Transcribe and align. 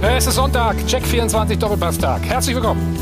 Es 0.00 0.28
ist 0.28 0.36
Sonntag, 0.36 0.86
Check 0.86 1.04
24 1.04 1.58
Doppelpasstag. 1.58 2.22
Herzlich 2.22 2.54
willkommen. 2.54 2.96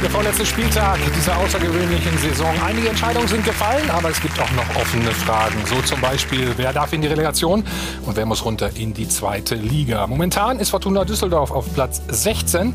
Der 0.00 0.10
vorletzte 0.10 0.46
Spieltag 0.46 1.00
dieser 1.16 1.36
außergewöhnlichen 1.36 2.16
Saison. 2.18 2.54
Einige 2.64 2.90
Entscheidungen 2.90 3.26
sind 3.26 3.44
gefallen, 3.44 3.90
aber 3.90 4.10
es 4.10 4.20
gibt 4.20 4.38
auch 4.38 4.52
noch 4.52 4.76
offene 4.76 5.10
Fragen. 5.10 5.56
So 5.66 5.82
zum 5.82 6.00
Beispiel, 6.00 6.52
wer 6.58 6.72
darf 6.72 6.92
in 6.92 7.02
die 7.02 7.08
Relegation 7.08 7.64
und 8.06 8.16
wer 8.16 8.24
muss 8.24 8.44
runter 8.44 8.70
in 8.76 8.94
die 8.94 9.08
zweite 9.08 9.56
Liga. 9.56 10.06
Momentan 10.06 10.60
ist 10.60 10.70
Fortuna 10.70 11.04
Düsseldorf 11.04 11.50
auf 11.50 11.74
Platz 11.74 12.00
16 12.06 12.72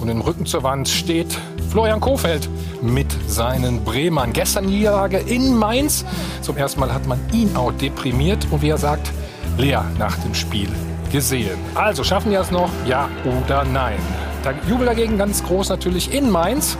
und 0.00 0.08
im 0.08 0.20
Rücken 0.20 0.46
zur 0.46 0.64
Wand 0.64 0.88
steht 0.88 1.38
Florian 1.70 2.00
Kofeld 2.00 2.48
mit 2.82 3.06
seinen 3.26 3.84
Bremern. 3.84 4.32
Gestern 4.32 4.66
Niederlage 4.66 5.18
in 5.18 5.56
Mainz. 5.56 6.04
Zum 6.40 6.56
ersten 6.56 6.80
Mal 6.80 6.92
hat 6.92 7.06
man 7.06 7.20
ihn 7.32 7.54
auch 7.56 7.72
deprimiert 7.72 8.46
und 8.50 8.62
wie 8.62 8.70
er 8.70 8.78
sagt, 8.78 9.10
leer 9.56 9.84
nach 9.98 10.16
dem 10.18 10.34
Spiel 10.34 10.68
gesehen. 11.10 11.58
Also 11.74 12.04
schaffen 12.04 12.30
wir 12.30 12.40
es 12.40 12.50
noch? 12.50 12.70
Ja 12.86 13.08
oder 13.24 13.64
nein? 13.64 13.98
Der 14.44 14.54
Jubel 14.68 14.86
dagegen 14.86 15.18
ganz 15.18 15.42
groß 15.44 15.68
natürlich 15.68 16.12
in 16.12 16.30
Mainz. 16.30 16.76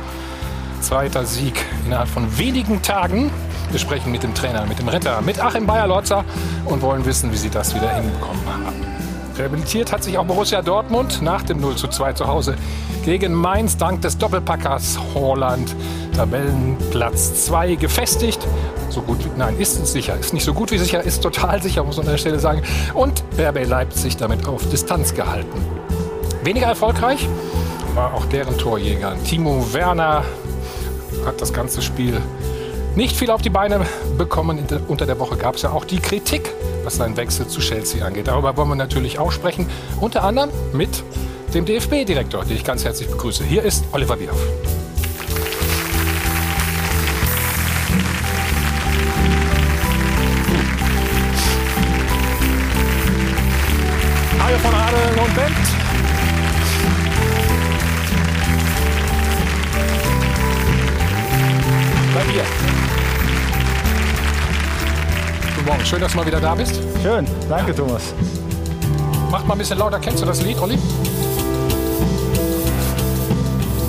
Zweiter 0.81 1.25
Sieg 1.25 1.55
innerhalb 1.87 2.09
von 2.09 2.37
wenigen 2.39 2.83
Tagen. 2.83 3.31
Wir 3.71 3.79
sprechen 3.79 4.11
mit 4.11 4.23
dem 4.23 4.35
Trainer, 4.35 4.67
mit 4.67 4.79
dem 4.79 4.89
Retter, 4.89 5.23
mit 5.23 5.43
Achim 5.43 5.67
Bayer-Lotzer 5.67 6.25
und 6.65 6.83
wollen 6.83 7.05
wissen, 7.05 7.33
wie 7.33 7.37
sie 7.37 7.51
das 7.51 7.75
wieder 7.75 7.95
hinbekommen 7.95 8.43
haben. 8.47 8.82
Rehabilitiert 9.43 9.91
hat 9.91 10.05
sich 10.05 10.17
auch 10.19 10.25
Borussia 10.25 10.63
Dortmund 10.63 11.21
nach 11.21 11.43
dem 11.43 11.61
0 11.61 11.75
zu 11.75 11.89
2 11.89 12.13
zu 12.13 12.29
Hause 12.29 12.55
gegen 13.05 13.35
Mainz 13.35 13.77
dank 13.77 14.01
des 14.01 14.17
Doppelpackers 14.17 14.97
Holland. 15.15 15.75
Tabellenplatz 16.15 17.47
2 17.47 17.75
gefestigt. 17.75 18.39
So 18.89 19.03
gut 19.03 19.25
wie, 19.25 19.31
nein, 19.37 19.59
ist 19.59 19.83
es 19.83 19.93
sicher. 19.93 20.17
Ist 20.17 20.33
nicht 20.33 20.45
so 20.45 20.55
gut 20.55 20.71
wie 20.71 20.79
sicher, 20.79 21.03
ist 21.03 21.25
total 21.25 21.61
sicher, 21.61 21.83
muss 21.83 21.97
man 21.97 22.07
an 22.07 22.13
der 22.13 22.19
Stelle 22.19 22.39
sagen. 22.39 22.63
Und 22.95 23.25
RB 23.37 23.67
Leipzig 23.67 24.17
damit 24.17 24.47
auf 24.47 24.65
Distanz 24.71 25.13
gehalten. 25.13 25.61
Weniger 26.45 26.67
erfolgreich 26.67 27.29
war 27.97 28.15
auch 28.15 28.27
deren 28.27 28.57
Torjäger. 28.57 29.17
Timo 29.25 29.67
Werner 29.73 30.23
hat 31.27 31.41
das 31.41 31.53
ganze 31.53 31.83
Spiel 31.83 32.23
nicht 32.95 33.17
viel 33.17 33.31
auf 33.31 33.43
die 33.43 33.51
Beine 33.51 33.87
bekommen. 34.19 34.67
Unter 34.89 35.07
der 35.07 35.19
Woche 35.19 35.37
gab 35.37 35.57
es 35.57 35.63
ja 35.63 35.71
auch 35.71 35.85
die 35.85 36.01
Kritik 36.01 36.53
was 36.85 36.97
seinen 36.97 37.17
Wechsel 37.17 37.47
zu 37.47 37.61
Chelsea 37.61 38.05
angeht. 38.05 38.29
Darüber 38.29 38.57
wollen 38.57 38.69
wir 38.69 38.75
natürlich 38.75 39.19
auch 39.19 39.33
sprechen. 39.33 39.69
Unter 40.01 40.25
anderem 40.25 40.51
mit 40.73 41.03
dem 41.55 41.65
DFB-Direktor, 41.65 42.45
den 42.45 42.57
ich 42.57 42.65
ganz 42.65 42.85
herzlich 42.85 43.09
begrüße. 43.09 43.45
Hier 43.45 43.63
ist 43.63 43.85
Oliver 43.93 44.17
Bierhoff. 44.17 44.41
Hajo 54.39 54.59
von 54.59 54.75
Radeln 54.75 55.19
und 55.19 55.35
Bent. 55.35 55.57
Bei 62.15 62.25
mir. 62.25 62.72
Morgen, 65.73 65.87
schön, 65.87 66.01
dass 66.03 66.13
du 66.13 66.19
mal 66.19 66.27
wieder 66.27 66.39
da 66.39 66.55
bist. 66.55 66.83
Schön, 67.03 67.27
danke 67.49 67.75
Thomas. 67.75 68.13
Mach 69.31 69.43
mal 69.47 69.55
ein 69.55 69.59
bisschen 69.59 69.79
lauter. 69.79 69.99
Kennst 70.01 70.21
du 70.21 70.27
das 70.27 70.43
Lied, 70.43 70.61
Olli? 70.61 70.77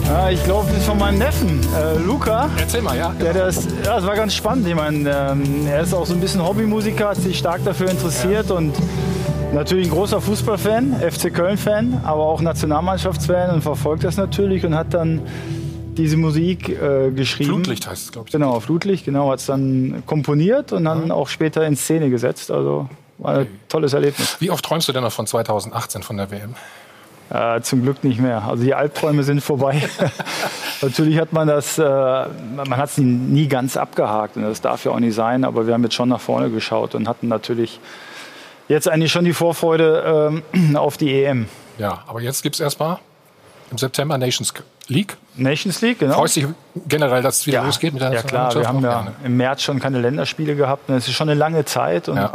Ja, 0.06 0.30
ich 0.30 0.42
glaube, 0.46 0.70
das 0.70 0.78
ist 0.78 0.86
von 0.86 0.98
meinem 0.98 1.18
Neffen, 1.18 1.60
äh, 1.76 1.98
Luca. 1.98 2.50
Erzähl 2.58 2.82
mal, 2.82 2.98
ja. 2.98 3.14
Der 3.20 3.34
das, 3.34 3.66
ja, 3.84 3.96
das 3.96 4.06
war 4.06 4.16
ganz 4.16 4.34
spannend. 4.34 4.66
Ich 4.66 4.76
meine, 4.76 5.10
ähm, 5.10 5.68
er 5.68 5.82
ist 5.82 5.94
auch 5.94 6.06
so 6.06 6.14
ein 6.14 6.22
bisschen 6.22 6.42
Hobbymusiker, 6.42 7.10
hat 7.10 7.18
sich 7.18 7.38
stark 7.38 7.66
dafür 7.66 7.90
interessiert 7.90 8.48
ja. 8.48 8.56
und 8.56 8.74
natürlich 9.54 9.88
ein 9.88 9.94
großer 9.94 10.22
Fußballfan, 10.22 11.02
FC 11.02 11.34
Köln-Fan, 11.34 12.00
aber 12.06 12.24
auch 12.24 12.40
Nationalmannschaftsfan 12.40 13.50
und 13.56 13.62
verfolgt 13.62 14.06
das 14.06 14.16
natürlich 14.16 14.66
und 14.66 14.74
hat 14.74 14.94
dann 14.94 15.22
diese 15.98 16.18
Musik 16.18 16.70
äh, 16.70 17.12
geschrieben. 17.12 17.54
Flutlicht 17.54 17.88
heißt 17.88 18.06
es, 18.06 18.12
glaube 18.12 18.28
ich. 18.28 18.32
Genau, 18.32 18.60
Flutlicht, 18.60 19.06
genau, 19.06 19.32
hat 19.32 19.40
es 19.40 19.46
dann 19.46 20.04
komponiert 20.06 20.72
und 20.72 20.86
dann 20.86 21.08
ja. 21.08 21.14
auch 21.14 21.28
später 21.28 21.66
in 21.66 21.76
Szene 21.76 22.10
gesetzt. 22.10 22.52
Also 22.52 22.90
war 23.18 23.36
ein 23.36 23.42
okay. 23.42 23.50
tolles 23.70 23.94
Erlebnis. 23.94 24.38
Wie 24.40 24.52
oft 24.52 24.64
träumst 24.66 24.88
du 24.88 24.92
denn 24.92 25.04
noch 25.04 25.12
von 25.12 25.28
2018 25.28 26.04
von 26.04 26.18
der 26.18 26.32
WM? 26.32 26.56
Äh, 27.30 27.62
zum 27.62 27.84
Glück 27.84 28.04
nicht 28.04 28.20
mehr. 28.20 28.44
Also 28.44 28.64
die 28.64 28.74
Albträume 28.74 29.24
sind 29.24 29.42
vorbei. 29.42 29.82
Natürlich 30.82 31.18
hat 31.18 31.32
man 31.32 31.48
das, 31.48 31.78
äh, 31.78 31.82
man 31.84 32.78
hat 32.78 32.90
es 32.90 32.98
nie, 32.98 33.06
nie 33.06 33.48
ganz 33.48 33.78
abgehakt 33.78 34.36
und 34.36 34.44
das 34.44 34.62
darf 34.62 34.84
ja 34.86 34.92
auch 34.92 35.00
nicht 35.00 35.16
sein, 35.16 35.46
aber 35.46 35.66
wir 35.66 35.74
haben 35.74 35.84
jetzt 35.84 35.96
schon 35.96 36.10
nach 36.10 36.20
vorne 36.20 36.50
geschaut 36.50 36.94
und 36.96 37.08
hatten 37.08 37.30
natürlich 37.30 37.80
jetzt 38.68 38.90
eigentlich 38.90 39.12
schon 39.12 39.26
die 39.26 39.34
Vorfreude 39.34 40.42
ähm, 40.54 40.76
auf 40.76 40.98
die 40.98 41.24
EM. 41.24 41.48
Ja, 41.78 42.04
aber 42.08 42.22
jetzt 42.22 42.44
gibt 42.44 42.56
es 42.56 42.60
erstmal 42.60 43.00
im 43.72 43.78
September 43.78 44.18
Nations 44.18 44.54
League. 44.88 45.18
Nations 45.36 45.82
League, 45.82 46.00
genau. 46.00 46.16
Freust 46.16 46.36
dich 46.36 46.46
generell, 46.88 47.22
dass 47.22 47.40
es 47.40 47.48
wieder 47.48 47.60
ja, 47.60 47.66
losgeht 47.66 47.94
mit 47.94 48.02
der 48.02 48.14
Ja 48.14 48.22
klar, 48.22 48.54
wir 48.54 48.68
haben 48.68 48.84
ja 48.84 49.08
im 49.24 49.38
März 49.38 49.64
schon 49.64 49.80
keine 49.80 50.00
Länderspiele 50.00 50.56
gehabt. 50.56 50.90
Das 50.90 51.08
ist 51.08 51.14
schon 51.16 51.30
eine 51.30 51.40
lange 51.40 51.66
Zeit. 51.66 52.08
Und 52.10 52.18
ja. 52.18 52.34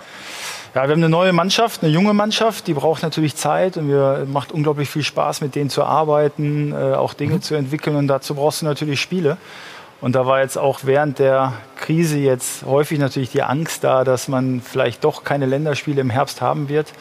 Ja, 0.75 0.83
wir 0.83 0.91
haben 0.91 1.03
eine 1.03 1.09
neue 1.09 1.33
Mannschaft, 1.33 1.83
eine 1.83 1.91
junge 1.91 2.13
Mannschaft, 2.13 2.67
die 2.67 2.75
braucht 2.75 3.03
natürlich 3.03 3.35
Zeit 3.37 3.77
und 3.79 3.89
wir 3.89 4.27
macht 4.31 4.53
unglaublich 4.53 4.91
viel 4.91 5.03
Spaß, 5.03 5.41
mit 5.41 5.55
denen 5.55 5.71
zu 5.71 5.83
arbeiten, 5.83 6.73
äh, 6.73 6.95
auch 6.95 7.15
Dinge 7.15 7.37
mhm. 7.37 7.43
zu 7.43 7.55
entwickeln 7.55 7.97
und 7.97 8.07
dazu 8.07 8.35
brauchst 8.35 8.63
du 8.63 8.67
natürlich 8.67 9.01
Spiele. 9.01 9.39
Und 10.01 10.15
da 10.15 10.27
war 10.27 10.41
jetzt 10.41 10.57
auch 10.59 10.81
während 10.85 11.19
der 11.19 11.55
Krise 11.77 12.19
jetzt 12.19 12.65
häufig 12.65 12.99
natürlich 12.99 13.31
die 13.31 13.43
Angst 13.43 13.83
da, 13.83 14.05
dass 14.05 14.29
man 14.29 14.61
vielleicht 14.61 15.03
doch 15.03 15.25
keine 15.25 15.47
Länderspiele 15.47 16.01
im 16.01 16.11
Herbst 16.11 16.41
haben 16.41 16.69
wird. 16.69 16.93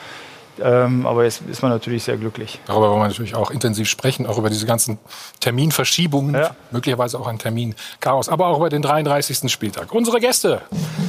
Ähm, 0.64 1.06
aber 1.06 1.24
jetzt 1.24 1.42
ist 1.50 1.62
man 1.62 1.72
natürlich 1.72 2.04
sehr 2.04 2.18
glücklich. 2.18 2.60
Darüber 2.66 2.90
wollen 2.90 3.02
wir 3.02 3.08
natürlich 3.08 3.36
auch 3.36 3.52
intensiv 3.52 3.88
sprechen, 3.88 4.26
auch 4.26 4.38
über 4.38 4.50
diese 4.50 4.66
ganzen 4.66 4.98
Terminverschiebungen, 5.40 6.36
ja. 6.36 6.52
möglicherweise 6.72 7.20
auch 7.20 7.28
ein 7.28 7.40
Terminchaos, 7.40 8.30
aber 8.30 8.48
auch 8.48 8.58
über 8.58 8.70
den 8.70 8.82
33. 8.82 9.52
Spieltag. 9.52 9.94
Unsere 9.94 10.20
Gäste 10.20 10.62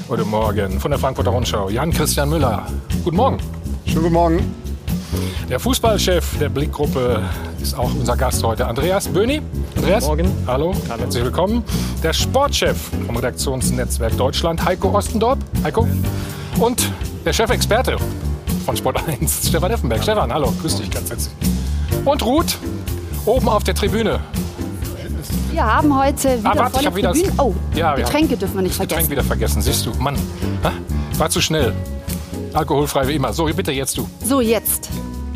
heute 0.08 0.24
Morgen 0.24 0.80
von 0.80 0.90
der 0.90 0.98
Frankfurter 0.98 1.30
Rundschau, 1.30 1.68
Jan-Christian 1.68 2.28
Müller. 2.28 2.66
Guten 3.04 3.16
Morgen. 3.16 3.38
Schönen 3.86 4.02
guten 4.02 4.14
Morgen. 4.14 4.54
Der 5.48 5.58
Fußballchef 5.58 6.38
der 6.38 6.50
Blickgruppe 6.50 7.22
ist 7.60 7.76
auch 7.76 7.92
unser 7.94 8.16
Gast 8.16 8.42
heute, 8.42 8.66
Andreas 8.66 9.08
Böhni. 9.08 9.40
Andreas, 9.76 10.06
Guten 10.06 10.22
Morgen. 10.26 10.46
Hallo, 10.46 10.74
Hallo, 10.90 11.00
herzlich 11.00 11.24
willkommen. 11.24 11.64
Der 12.02 12.12
Sportchef 12.12 12.90
vom 13.06 13.16
Redaktionsnetzwerk 13.16 14.16
Deutschland, 14.16 14.64
Heiko 14.64 14.90
Ostendorp. 14.90 15.38
Heiko. 15.64 15.88
Und 16.58 16.90
der 17.24 17.32
Chefexperte 17.32 17.96
von 18.68 18.76
Sport 18.76 19.08
1, 19.08 19.48
Stefan 19.48 19.70
Effenberg. 19.70 20.02
Stefan, 20.02 20.30
hallo, 20.30 20.52
grüß 20.60 20.76
dich 20.76 20.90
ganz 20.90 21.08
herzlich. 21.08 21.32
Und 22.04 22.22
Ruth, 22.22 22.58
oben 23.24 23.48
auf 23.48 23.64
der 23.64 23.74
Tribüne. 23.74 24.20
Wir 25.50 25.64
haben 25.64 25.98
heute 25.98 26.38
wieder 26.38 26.50
ah, 26.50 26.58
warte, 26.58 26.80
ich 26.80 26.86
hab 26.86 26.94
wieder 26.94 27.12
Tribünen. 27.12 27.40
Oh, 27.40 27.54
ja, 27.74 27.94
Getränke 27.94 28.36
dürfen 28.36 28.56
wir 28.56 28.62
nicht 28.62 28.74
vergessen. 28.74 28.88
Getränk 28.90 29.10
wieder 29.10 29.24
vergessen, 29.24 29.62
siehst 29.62 29.86
du. 29.86 29.92
Mann, 29.98 30.18
war 31.16 31.30
zu 31.30 31.40
schnell. 31.40 31.72
Alkoholfrei 32.52 33.08
wie 33.08 33.14
immer. 33.14 33.32
So, 33.32 33.46
bitte 33.46 33.72
jetzt 33.72 33.96
du. 33.96 34.06
So, 34.22 34.42
jetzt 34.42 34.90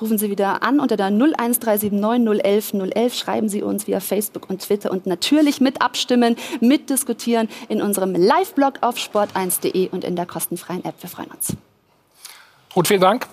Rufen 0.00 0.18
Sie 0.18 0.30
wieder 0.30 0.62
an 0.62 0.78
unter 0.78 0.96
der 0.96 1.06
01379 1.06 1.92
011 2.42 2.74
011. 2.94 3.14
Schreiben 3.14 3.48
Sie 3.48 3.62
uns 3.62 3.86
via 3.86 4.00
Facebook 4.00 4.50
und 4.50 4.60
Twitter 4.60 4.90
und 4.90 5.06
natürlich 5.06 5.60
mit 5.60 5.80
abstimmen, 5.80 6.36
mitdiskutieren 6.60 7.48
in 7.68 7.80
unserem 7.80 8.14
Live-Blog 8.14 8.74
auf 8.82 8.96
sport1.de 8.96 9.88
und 9.88 10.04
in 10.04 10.14
der 10.14 10.26
kostenfreien 10.26 10.84
App. 10.84 10.94
Wir 11.00 11.08
freuen 11.08 11.30
uns. 11.30 11.56
Und 12.74 12.88
vielen 12.88 13.00
Dank. 13.00 13.26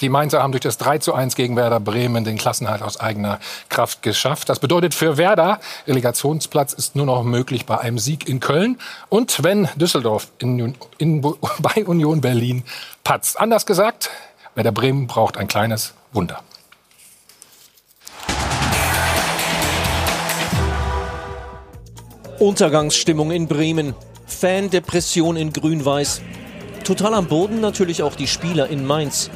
Die 0.00 0.08
Mainzer 0.10 0.42
haben 0.42 0.52
durch 0.52 0.60
das 0.60 0.76
3 0.76 0.98
zu 0.98 1.14
1 1.14 1.36
gegen 1.36 1.56
Werder 1.56 1.80
Bremen 1.80 2.24
den 2.24 2.36
Klassenhalt 2.36 2.82
aus 2.82 3.00
eigener 3.00 3.38
Kraft 3.70 4.02
geschafft. 4.02 4.50
Das 4.50 4.58
bedeutet 4.58 4.92
für 4.92 5.16
Werder, 5.16 5.60
Relegationsplatz 5.86 6.74
ist 6.74 6.96
nur 6.96 7.06
noch 7.06 7.22
möglich 7.22 7.64
bei 7.64 7.78
einem 7.78 7.98
Sieg 7.98 8.28
in 8.28 8.40
Köln 8.40 8.76
und 9.08 9.42
wenn 9.42 9.68
Düsseldorf 9.76 10.28
in, 10.38 10.74
in, 10.98 11.22
bei 11.60 11.86
Union 11.86 12.20
Berlin 12.20 12.64
patzt. 13.04 13.40
Anders 13.40 13.64
gesagt, 13.64 14.10
Werder 14.54 14.70
Bremen 14.70 15.08
braucht 15.08 15.36
ein 15.36 15.48
kleines 15.48 15.94
Wunder. 16.12 16.40
Untergangsstimmung 22.38 23.32
in 23.32 23.48
Bremen. 23.48 23.94
Fan-Depression 24.26 25.36
in 25.36 25.52
Grün-Weiß. 25.52 26.20
Total 26.84 27.14
am 27.14 27.26
Boden 27.26 27.60
natürlich 27.60 28.02
auch 28.02 28.14
die 28.14 28.28
Spieler 28.28 28.68
in 28.68 28.86
Mainz. 28.86 29.28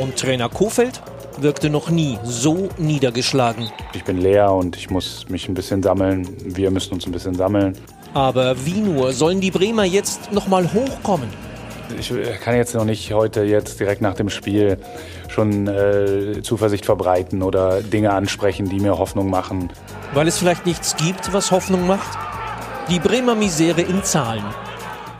Und 0.00 0.16
Trainer 0.16 0.48
Kofeld 0.48 1.02
wirkte 1.36 1.68
noch 1.68 1.90
nie 1.90 2.18
so 2.24 2.70
niedergeschlagen. 2.78 3.70
Ich 3.92 4.04
bin 4.04 4.18
leer 4.18 4.50
und 4.50 4.76
ich 4.76 4.88
muss 4.88 5.28
mich 5.28 5.46
ein 5.46 5.54
bisschen 5.54 5.82
sammeln. 5.82 6.26
Wir 6.56 6.70
müssen 6.70 6.94
uns 6.94 7.06
ein 7.06 7.12
bisschen 7.12 7.34
sammeln. 7.34 7.76
Aber 8.14 8.64
wie 8.64 8.80
nur 8.80 9.12
sollen 9.12 9.40
die 9.40 9.50
Bremer 9.50 9.84
jetzt 9.84 10.32
noch 10.32 10.46
mal 10.46 10.72
hochkommen? 10.72 11.28
Ich 11.98 12.12
kann 12.40 12.56
jetzt 12.56 12.74
noch 12.74 12.84
nicht 12.84 13.12
heute 13.12 13.42
jetzt 13.42 13.78
direkt 13.80 14.00
nach 14.00 14.14
dem 14.14 14.30
Spiel 14.30 14.78
schon 15.28 15.66
äh, 15.66 16.42
Zuversicht 16.42 16.86
verbreiten 16.86 17.42
oder 17.42 17.82
Dinge 17.82 18.12
ansprechen, 18.12 18.68
die 18.68 18.80
mir 18.80 18.98
Hoffnung 18.98 19.28
machen. 19.30 19.70
Weil 20.12 20.28
es 20.28 20.38
vielleicht 20.38 20.66
nichts 20.66 20.96
gibt, 20.96 21.32
was 21.32 21.50
Hoffnung 21.50 21.86
macht? 21.86 22.18
Die 22.88 22.98
Bremer 22.98 23.34
Misere 23.34 23.80
in 23.80 24.02
Zahlen. 24.04 24.44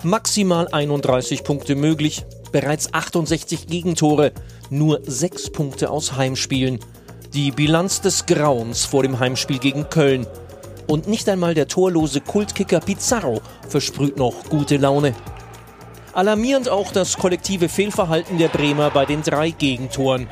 Maximal 0.02 0.68
31 0.68 1.44
Punkte 1.44 1.76
möglich, 1.76 2.24
bereits 2.52 2.92
68 2.92 3.66
Gegentore, 3.66 4.32
nur 4.70 5.00
6 5.02 5.50
Punkte 5.50 5.90
aus 5.90 6.16
Heimspielen. 6.16 6.78
Die 7.32 7.50
Bilanz 7.50 8.00
des 8.00 8.26
Grauens 8.26 8.84
vor 8.84 9.02
dem 9.02 9.18
Heimspiel 9.18 9.58
gegen 9.58 9.88
Köln. 9.88 10.26
Und 10.86 11.08
nicht 11.08 11.28
einmal 11.28 11.54
der 11.54 11.68
torlose 11.68 12.20
Kultkicker 12.20 12.80
Pizarro 12.80 13.40
versprüht 13.68 14.18
noch 14.18 14.44
gute 14.50 14.76
Laune. 14.76 15.14
Alarmierend 16.14 16.68
auch 16.68 16.92
das 16.92 17.18
kollektive 17.18 17.68
Fehlverhalten 17.68 18.38
der 18.38 18.46
Bremer 18.46 18.90
bei 18.90 19.04
den 19.04 19.22
drei 19.22 19.50
Gegentoren. 19.50 20.28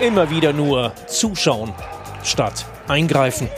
Immer 0.00 0.30
wieder 0.30 0.54
nur 0.54 0.94
zuschauen 1.06 1.74
statt 2.24 2.64
eingreifen. 2.86 3.48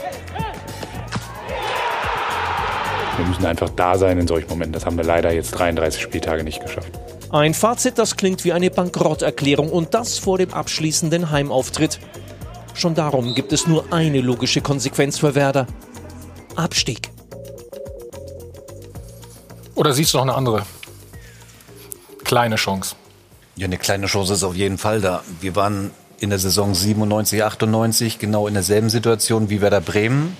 Wir 3.17 3.25
müssen 3.25 3.45
einfach 3.45 3.69
da 3.69 3.97
sein 3.97 4.19
in 4.19 4.27
solchen 4.27 4.49
Momenten. 4.49 4.73
Das 4.73 4.85
haben 4.85 4.97
wir 4.97 5.05
leider 5.05 5.31
jetzt 5.31 5.51
33 5.51 6.01
Spieltage 6.01 6.43
nicht 6.43 6.61
geschafft. 6.61 6.91
Ein 7.29 7.53
Fazit, 7.53 7.97
das 7.97 8.17
klingt 8.17 8.43
wie 8.43 8.51
eine 8.51 8.69
Bankrotterklärung 8.69 9.69
und 9.69 9.93
das 9.93 10.17
vor 10.17 10.37
dem 10.37 10.53
abschließenden 10.53 11.31
Heimauftritt. 11.31 11.99
Schon 12.73 12.95
darum 12.95 13.33
gibt 13.33 13.53
es 13.53 13.65
nur 13.65 13.85
eine 13.93 14.19
logische 14.19 14.59
Konsequenz 14.59 15.19
für 15.19 15.35
Werder. 15.35 15.67
Abstieg. 16.57 17.09
Oder 19.75 19.93
siehst 19.93 20.13
du 20.13 20.17
noch 20.17 20.23
eine 20.23 20.35
andere? 20.35 20.63
Kleine 22.31 22.55
Chance. 22.55 22.95
Ja, 23.57 23.65
eine 23.65 23.77
kleine 23.77 24.05
Chance 24.05 24.33
ist 24.33 24.43
auf 24.43 24.55
jeden 24.55 24.77
Fall 24.77 25.01
da. 25.01 25.21
Wir 25.41 25.57
waren 25.57 25.91
in 26.21 26.29
der 26.29 26.39
Saison 26.39 26.73
97, 26.73 27.43
98 27.43 28.19
genau 28.19 28.47
in 28.47 28.53
derselben 28.53 28.89
Situation 28.89 29.49
wie 29.49 29.59
Werder 29.59 29.81
Bremen. 29.81 30.37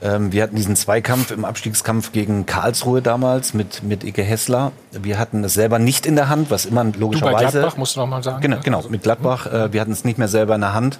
Ähm, 0.00 0.32
wir 0.32 0.42
hatten 0.42 0.56
diesen 0.56 0.74
Zweikampf 0.74 1.32
im 1.32 1.44
Abstiegskampf 1.44 2.12
gegen 2.12 2.46
Karlsruhe 2.46 3.02
damals 3.02 3.52
mit, 3.52 3.82
mit 3.82 4.04
Ike 4.04 4.22
Hessler. 4.22 4.72
Wir 4.90 5.18
hatten 5.18 5.44
es 5.44 5.52
selber 5.52 5.78
nicht 5.78 6.06
in 6.06 6.16
der 6.16 6.30
Hand, 6.30 6.50
was 6.50 6.64
immer 6.64 6.84
logischerweise. 6.84 7.36
Du 7.36 7.44
bei 7.44 7.50
Gladbach, 7.50 7.76
musst 7.76 7.96
du 7.96 8.00
noch 8.00 8.06
mal 8.06 8.22
sagen. 8.22 8.40
Genau, 8.40 8.60
genau 8.64 8.82
mit 8.88 9.02
Gladbach. 9.02 9.46
Äh, 9.46 9.74
wir 9.74 9.82
hatten 9.82 9.92
es 9.92 10.04
nicht 10.04 10.16
mehr 10.16 10.28
selber 10.28 10.54
in 10.54 10.62
der 10.62 10.72
Hand. 10.72 10.98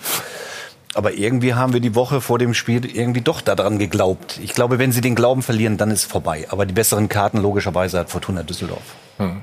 Aber 0.92 1.14
irgendwie 1.14 1.54
haben 1.54 1.72
wir 1.72 1.80
die 1.80 1.94
Woche 1.94 2.20
vor 2.20 2.38
dem 2.38 2.52
Spiel 2.52 2.84
irgendwie 2.84 3.22
doch 3.22 3.40
daran 3.40 3.78
geglaubt. 3.78 4.40
Ich 4.42 4.52
glaube, 4.52 4.78
wenn 4.78 4.92
sie 4.92 5.00
den 5.00 5.14
Glauben 5.14 5.40
verlieren, 5.40 5.78
dann 5.78 5.90
ist 5.90 6.04
vorbei. 6.04 6.46
Aber 6.50 6.66
die 6.66 6.74
besseren 6.74 7.08
Karten 7.08 7.38
logischerweise 7.38 7.98
hat 7.98 8.10
Fortuna 8.10 8.42
Düsseldorf. 8.42 8.94
Hm. 9.16 9.42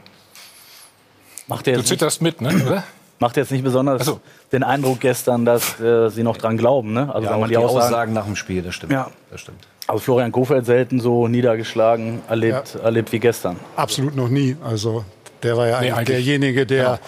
Macht 1.56 1.68
du 1.68 1.84
zitterst 1.84 2.22
mit, 2.22 2.42
ne? 2.42 2.84
Macht 3.20 3.38
jetzt 3.38 3.52
nicht 3.52 3.64
besonders 3.64 4.06
so. 4.06 4.20
den 4.52 4.64
Eindruck 4.64 5.00
gestern, 5.00 5.46
dass 5.46 5.80
äh, 5.80 6.10
sie 6.10 6.24
noch 6.24 6.36
dran 6.36 6.58
glauben, 6.58 6.94
ne? 6.94 7.14
Also 7.14 7.30
ja, 7.30 7.38
man 7.38 7.48
die, 7.48 7.56
die 7.56 7.58
Aussagen, 7.58 7.86
Aussagen, 7.86 8.14
nach 8.14 8.26
dem 8.26 8.36
Spiel, 8.36 8.62
das 8.62 8.76
stimmt. 8.76 8.92
Ja. 8.92 9.10
Das 9.32 9.42
stimmt. 9.42 9.66
Also 9.88 10.00
Florian 10.00 10.32
Kofeld 10.32 10.66
selten 10.66 11.00
so 11.00 11.28
niedergeschlagen 11.28 12.22
erlebt, 12.28 12.76
ja. 12.76 12.82
erlebt 12.82 13.12
wie 13.12 13.20
gestern. 13.20 13.58
Absolut 13.76 14.16
noch 14.16 14.30
nie. 14.30 14.58
Also 14.64 15.06
der 15.42 15.58
war 15.58 15.68
ja 15.68 15.82
nee, 15.82 15.92
eigentlich 15.92 16.08
derjenige, 16.08 16.66
der 16.66 16.84
ja. 16.84 17.00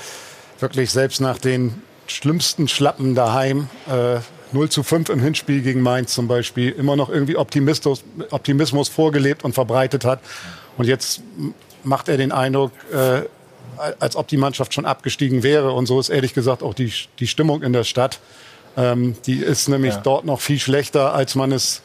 wirklich 0.59 0.92
selbst 0.92 1.21
nach 1.21 1.38
den 1.38 1.81
schlimmsten 2.07 2.68
Schlappen 2.68 3.15
daheim 3.15 3.68
äh, 3.88 4.19
0 4.51 4.69
zu 4.69 4.83
5 4.83 5.09
im 5.09 5.19
Hinspiel 5.19 5.62
gegen 5.62 5.81
Mainz 5.81 6.13
zum 6.13 6.27
Beispiel 6.27 6.71
immer 6.71 6.95
noch 6.95 7.09
irgendwie 7.09 7.38
Optimismus, 7.38 8.03
Optimismus 8.31 8.89
vorgelebt 8.89 9.44
und 9.44 9.53
verbreitet 9.53 10.06
hat. 10.06 10.19
Und 10.77 10.86
jetzt 10.86 11.21
macht 11.83 12.09
er 12.09 12.18
den 12.18 12.31
Eindruck, 12.31 12.71
äh, 12.94 13.21
als 14.00 14.16
ob 14.16 14.27
die 14.27 14.38
Mannschaft 14.38 14.74
schon 14.74 14.86
abgestiegen 14.86 15.44
wäre. 15.44 15.72
Und 15.72 15.86
so 15.86 16.00
ist 16.00 16.10
ehrlich 16.10 16.33
gesagt 16.33 16.63
auch 16.63 16.74
die, 16.74 16.92
die 17.19 17.27
Stimmung 17.27 17.63
in 17.63 17.74
der 17.74 17.83
Stadt. 17.83 18.19
Ähm, 18.77 19.16
die 19.25 19.38
ist 19.39 19.69
nämlich 19.69 19.94
ja. 19.94 20.01
dort 20.01 20.25
noch 20.25 20.42
viel 20.42 20.60
schlechter, 20.60 21.13
als 21.13 21.36
man 21.36 21.51
es 21.51 21.81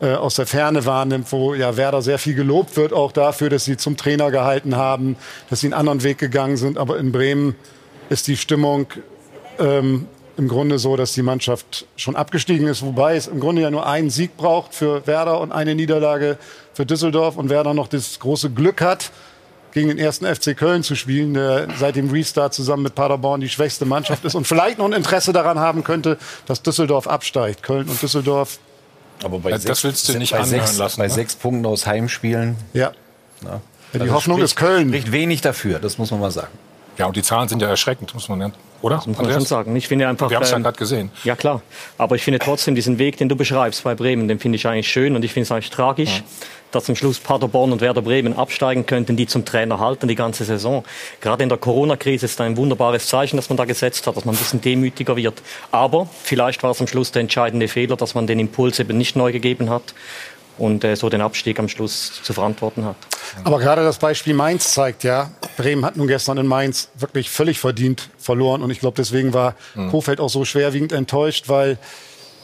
äh, 0.00 0.14
aus 0.14 0.36
der 0.36 0.46
Ferne 0.46 0.86
wahrnimmt, 0.86 1.32
wo 1.32 1.54
ja 1.54 1.76
Werder 1.76 2.02
sehr 2.02 2.18
viel 2.18 2.34
gelobt 2.34 2.76
wird, 2.76 2.92
auch 2.92 3.10
dafür, 3.10 3.50
dass 3.50 3.64
sie 3.64 3.76
zum 3.76 3.96
Trainer 3.96 4.30
gehalten 4.30 4.76
haben, 4.76 5.16
dass 5.50 5.60
sie 5.60 5.66
einen 5.66 5.74
anderen 5.74 6.02
Weg 6.04 6.18
gegangen 6.18 6.56
sind. 6.56 6.78
Aber 6.78 6.98
in 6.98 7.10
Bremen 7.10 7.56
ist 8.08 8.28
die 8.28 8.36
Stimmung 8.36 8.86
ähm, 9.58 10.06
im 10.36 10.46
Grunde 10.46 10.78
so, 10.78 10.96
dass 10.96 11.14
die 11.14 11.22
Mannschaft 11.22 11.86
schon 11.96 12.14
abgestiegen 12.14 12.68
ist, 12.68 12.82
wobei 12.82 13.16
es 13.16 13.26
im 13.26 13.40
Grunde 13.40 13.62
ja 13.62 13.72
nur 13.72 13.86
einen 13.86 14.08
Sieg 14.08 14.36
braucht 14.36 14.72
für 14.72 15.04
Werder 15.06 15.40
und 15.40 15.50
eine 15.50 15.74
Niederlage 15.74 16.38
für 16.74 16.86
Düsseldorf 16.86 17.36
und 17.36 17.48
Werder 17.48 17.74
noch 17.74 17.88
das 17.88 18.20
große 18.20 18.50
Glück 18.50 18.80
hat, 18.80 19.10
gegen 19.72 19.88
den 19.88 19.98
ersten 19.98 20.26
FC 20.26 20.56
Köln 20.56 20.82
zu 20.82 20.94
spielen, 20.94 21.34
der 21.34 21.68
seit 21.78 21.96
dem 21.96 22.10
Restart 22.10 22.54
zusammen 22.54 22.82
mit 22.84 22.94
Paderborn 22.94 23.40
die 23.40 23.48
schwächste 23.48 23.84
Mannschaft 23.84 24.24
ist 24.24 24.34
und 24.34 24.46
vielleicht 24.46 24.78
noch 24.78 24.86
ein 24.86 24.92
Interesse 24.92 25.32
daran 25.32 25.58
haben 25.58 25.84
könnte, 25.84 26.18
dass 26.46 26.62
Düsseldorf 26.62 27.06
absteigt. 27.06 27.62
Köln 27.62 27.88
und 27.88 28.00
Düsseldorf. 28.00 28.58
Aber 29.22 29.38
bei 29.38 29.50
das 29.50 29.62
sechs, 29.62 29.84
willst 29.84 30.08
du 30.08 30.18
nicht 30.18 30.32
bei 30.32 30.44
sechs, 30.44 30.78
lassen. 30.78 30.98
Bei 30.98 31.06
ne? 31.06 31.12
sechs 31.12 31.34
Punkten 31.34 31.66
aus 31.66 31.86
Heimspielen. 31.86 32.56
Ja. 32.72 32.92
ja. 33.44 33.60
die 33.92 34.00
also 34.00 34.14
Hoffnung 34.14 34.38
spricht, 34.38 34.52
ist 34.52 34.56
Köln. 34.56 34.88
Spricht 34.88 35.12
wenig 35.12 35.40
dafür, 35.40 35.78
das 35.78 35.98
muss 35.98 36.10
man 36.10 36.20
mal 36.20 36.30
sagen. 36.30 36.52
Ja, 36.98 37.06
und 37.06 37.16
die 37.16 37.22
Zahlen 37.22 37.48
sind 37.48 37.62
ja 37.62 37.68
erschreckend, 37.68 38.12
muss 38.14 38.28
man, 38.28 38.52
oder? 38.82 38.96
Das 38.96 39.06
muss 39.06 39.18
man 39.18 39.32
schon 39.32 39.44
sagen. 39.44 39.74
Ich 39.76 39.88
finde 39.88 40.08
einfach. 40.08 40.30
Wir 40.30 40.36
haben 40.36 40.44
es 40.44 40.50
ja 40.50 40.56
ähm, 40.56 40.62
gerade 40.62 40.78
gesehen. 40.78 41.10
Ja, 41.24 41.36
klar. 41.36 41.62
Aber 41.96 42.16
ich 42.16 42.22
finde 42.22 42.38
trotzdem 42.38 42.74
diesen 42.74 42.98
Weg, 42.98 43.16
den 43.16 43.28
du 43.28 43.36
beschreibst 43.36 43.82
bei 43.84 43.94
Bremen, 43.94 44.28
den 44.28 44.38
finde 44.38 44.56
ich 44.56 44.66
eigentlich 44.66 44.88
schön 44.88 45.16
und 45.16 45.24
ich 45.24 45.32
finde 45.32 45.44
es 45.44 45.52
eigentlich 45.52 45.70
tragisch, 45.70 46.18
ja. 46.18 46.22
dass 46.70 46.84
zum 46.84 46.94
Schluss 46.94 47.18
Paderborn 47.18 47.72
und 47.72 47.80
Werder 47.80 48.02
Bremen 48.02 48.36
absteigen 48.36 48.86
könnten, 48.86 49.16
die 49.16 49.26
zum 49.26 49.44
Trainer 49.44 49.80
halten 49.80 50.06
die 50.06 50.14
ganze 50.14 50.44
Saison. 50.44 50.84
Gerade 51.20 51.42
in 51.42 51.48
der 51.48 51.58
Corona-Krise 51.58 52.26
ist 52.26 52.40
ein 52.40 52.56
wunderbares 52.56 53.06
Zeichen, 53.08 53.36
das 53.36 53.48
man 53.48 53.56
da 53.56 53.64
gesetzt 53.64 54.06
hat, 54.06 54.16
dass 54.16 54.24
man 54.24 54.34
ein 54.34 54.38
bisschen 54.38 54.60
demütiger 54.60 55.16
wird. 55.16 55.42
Aber 55.72 56.08
vielleicht 56.22 56.62
war 56.62 56.70
es 56.70 56.80
am 56.80 56.86
Schluss 56.86 57.10
der 57.12 57.20
entscheidende 57.20 57.68
Fehler, 57.68 57.96
dass 57.96 58.14
man 58.14 58.26
den 58.26 58.38
Impuls 58.38 58.78
eben 58.78 58.96
nicht 58.96 59.16
neu 59.16 59.32
gegeben 59.32 59.70
hat 59.70 59.94
und 60.58 60.84
äh, 60.84 60.96
so 60.96 61.08
den 61.08 61.20
Abstieg 61.20 61.58
am 61.58 61.68
Schluss 61.68 62.20
zu 62.22 62.32
verantworten 62.32 62.84
hat. 62.84 62.96
Aber 63.44 63.58
gerade 63.58 63.82
das 63.82 63.98
Beispiel 63.98 64.34
Mainz 64.34 64.72
zeigt 64.72 65.04
ja, 65.04 65.30
Bremen 65.56 65.84
hat 65.84 65.96
nun 65.96 66.06
gestern 66.06 66.38
in 66.38 66.46
Mainz 66.46 66.88
wirklich 66.94 67.30
völlig 67.30 67.60
verdient 67.60 68.10
verloren 68.18 68.62
und 68.62 68.70
ich 68.70 68.80
glaube, 68.80 68.96
deswegen 68.96 69.32
war 69.32 69.54
mhm. 69.74 69.90
Kofeld 69.90 70.20
auch 70.20 70.30
so 70.30 70.44
schwerwiegend 70.44 70.92
enttäuscht, 70.92 71.48
weil 71.48 71.78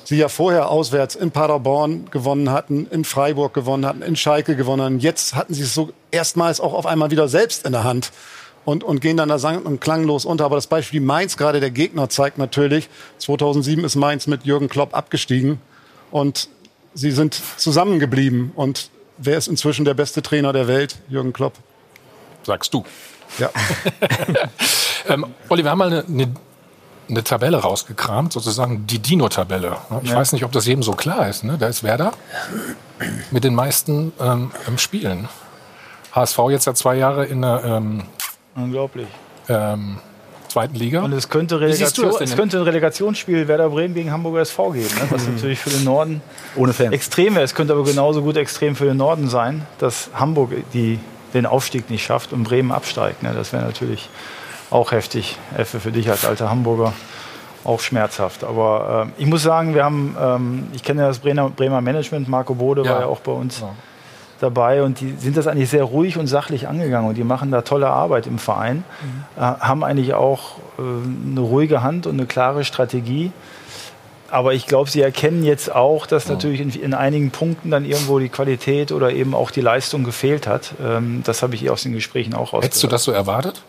sie 0.04 0.16
ja 0.16 0.28
vorher 0.28 0.68
auswärts 0.71 1.14
in 1.14 1.30
Paderborn 1.30 2.11
gewonnen 2.11 2.50
hatten, 2.50 2.87
in 2.90 3.04
Freiburg 3.04 3.54
gewonnen 3.54 3.87
hatten, 3.87 4.02
in 4.02 4.16
Schalke 4.16 4.56
gewonnen 4.56 4.83
hatten. 4.83 4.99
Jetzt 4.99 5.35
hatten 5.35 5.54
sie 5.54 5.62
es 5.62 5.75
so 5.75 5.90
erstmals 6.11 6.61
auch 6.61 6.75
auf 6.75 6.87
einmal 6.87 7.11
wieder 7.11 7.28
selbst 7.28 7.66
in 7.66 7.73
der 7.73 7.85
Hand. 7.85 8.12
und, 8.66 8.83
und 8.83 9.00
gehen 9.00 9.18
dann 9.18 9.28
da 9.28 9.38
sang- 9.38 9.62
und 9.62 9.80
klanglos 9.80 10.25
unter. 10.25 10.47
Aber 10.47 10.56
das 10.56 10.66
Beispiel 10.66 11.00
Mainz, 11.00 11.37
gerade 11.37 11.61
der 11.61 11.71
Gegner, 11.71 12.09
zeigt 12.09 12.38
natürlich, 12.38 12.88
2007 13.18 13.85
ist 13.85 13.94
Mainz 13.94 14.26
mit 14.26 14.44
Jürgen 14.44 14.68
Klopp 14.68 14.94
abgestiegen 14.94 15.61
und 16.11 16.49
sie 16.95 17.11
sind 17.11 17.41
zusammengeblieben. 17.57 18.53
Und 18.55 18.91
wer 19.19 19.37
ist 19.37 19.49
inzwischen 19.49 19.85
der 19.85 19.95
beste 19.95 20.23
Trainer 20.23 20.53
der 20.53 20.69
Welt? 20.69 20.97
Jürgen 21.09 21.33
Klopp. 21.33 21.55
Sagst 22.43 22.73
du. 22.75 22.85
Ja. 23.39 23.51
ähm, 25.09 25.27
Olli, 25.49 25.65
wir 25.65 25.71
haben 25.71 25.79
mal 25.79 25.89
eine, 25.89 26.05
eine, 26.07 26.35
eine, 27.09 27.25
Tabelle 27.25 27.57
rausgekramt, 27.57 28.33
sozusagen 28.33 28.87
die 28.87 28.99
Dino-Tabelle. 28.99 29.77
Ich 30.03 30.11
ja. 30.11 30.17
weiß 30.17 30.33
nicht, 30.33 30.45
ob 30.45 30.53
das 30.53 30.67
jedem 30.67 30.83
so 30.83 30.93
klar 30.93 31.29
ist. 31.29 31.43
Ne? 31.43 31.57
Da 31.59 31.67
ist 31.67 31.83
Werder 31.83 32.13
mit 33.31 33.45
den 33.45 33.55
meisten 33.55 34.13
ähm, 34.21 34.51
Spielen. 34.77 35.29
HSV 36.13 36.39
jetzt 36.51 36.67
ja 36.67 36.75
zwei 36.75 36.97
Jahre 36.97 37.27
in 37.27 37.43
der 37.43 37.65
ähm, 37.65 38.05
Unglaublich. 38.55 39.09
Ähm, 39.49 39.99
zweiten 40.54 40.76
Liga. 40.76 41.02
Und 41.02 41.12
es 41.12 41.28
könnte, 41.28 41.61
Relegation, 41.61 42.14
es 42.20 42.37
könnte 42.37 42.58
ein 42.58 42.62
Relegationsspiel 42.62 43.49
Werder 43.49 43.70
Bremen 43.70 43.94
gegen 43.94 44.12
Hamburger 44.12 44.40
SV 44.40 44.70
geben, 44.70 44.88
ne? 44.94 45.08
was 45.11 45.26
mhm. 45.26 45.34
natürlich 45.34 45.58
für 45.58 45.70
den 45.70 45.82
Norden 45.82 46.23
Ohne 46.54 46.73
Fans. 46.73 46.92
extrem 46.92 47.34
wäre. 47.34 47.44
Es 47.44 47.54
könnte 47.54 47.73
aber 47.73 47.82
genauso 47.84 48.23
gut 48.23 48.37
extrem 48.37 48.76
für 48.76 48.84
den 48.84 48.96
Norden 48.96 49.28
sein, 49.28 49.66
dass 49.78 50.11
Hamburg 50.14 50.50
die, 50.73 51.00
den 51.34 51.44
Aufstieg 51.44 51.90
nicht 51.90 52.04
schafft 52.04 52.32
und 52.32 52.44
Bremen 52.44 52.70
absteigt. 52.70 53.25
Ne? 53.25 53.32
Das 53.34 53.52
wäre 53.52 53.64
natürlich 53.64 54.08
auch 54.70 54.92
heftig. 54.92 55.37
Effe 55.56 55.80
für 55.80 55.90
dich 55.90 56.08
als 56.08 56.25
alter 56.25 56.50
Hamburger 56.50 56.92
auch 57.64 57.80
schmerzhaft. 57.80 58.44
Aber 58.44 59.08
äh, 59.18 59.23
ich 59.23 59.26
muss 59.26 59.42
sagen, 59.42 59.75
wir 59.75 59.84
haben, 59.84 60.16
ähm, 60.20 60.66
ich 60.73 60.84
kenne 60.84 61.02
ja 61.02 61.08
das 61.08 61.18
Bremer, 61.18 61.50
Bremer 61.50 61.80
Management, 61.80 62.28
Marco 62.28 62.54
Bode 62.54 62.84
ja. 62.84 62.92
war 62.92 63.00
ja 63.00 63.06
auch 63.06 63.20
bei 63.20 63.32
uns. 63.32 63.61
Ja 63.61 63.70
dabei 64.41 64.83
und 64.83 65.00
die 65.00 65.14
sind 65.19 65.37
das 65.37 65.47
eigentlich 65.47 65.71
sehr 65.71 65.85
ruhig 65.85 66.19
und 66.19 66.26
sachlich 66.26 66.69
angegangen 66.69 67.09
und 67.09 67.17
die 67.17 67.25
machen 67.25 67.50
da 67.50 67.62
tolle 67.62 67.88
Arbeit 67.88 68.26
im 68.26 68.38
Verein, 68.38 68.76
mhm. 68.76 68.83
äh, 69.37 69.41
haben 69.41 69.85
eigentlich 69.85 70.14
auch 70.14 70.59
äh, 70.79 70.83
eine 70.83 71.41
ruhige 71.41 71.83
Hand 71.83 72.07
und 72.07 72.14
eine 72.14 72.26
klare 72.26 72.64
Strategie. 72.64 73.33
Aber 74.31 74.53
ich 74.53 74.67
glaube, 74.67 74.91
sie 74.91 75.00
erkennen 75.00 75.45
jetzt 75.45 75.73
auch, 75.73 76.07
dass 76.07 76.29
natürlich 76.29 76.61
in, 76.61 76.71
in, 76.71 76.93
einigen 76.93 77.31
Punkten 77.31 77.71
dann 77.71 77.85
irgendwo 77.85 78.19
die 78.19 78.31
Qualität 78.31 78.91
oder 78.91 79.12
eben 79.12 79.33
auch 79.33 79.53
die 79.53 79.61
Leistung 79.61 80.03
gefehlt 80.03 80.49
hat. 80.49 80.75
Ähm, 80.83 81.23
das 81.25 81.43
habe 81.43 81.55
ich 81.55 81.61
hier 81.61 81.73
aus 81.73 81.83
den 81.83 81.93
Gesprächen 81.93 82.35
auch 82.35 82.53
rausgehört. 82.53 82.64
Hättest 82.64 82.83
du 82.83 82.88
das 82.88 83.05
so 83.05 83.12
erwartet? 83.12 83.62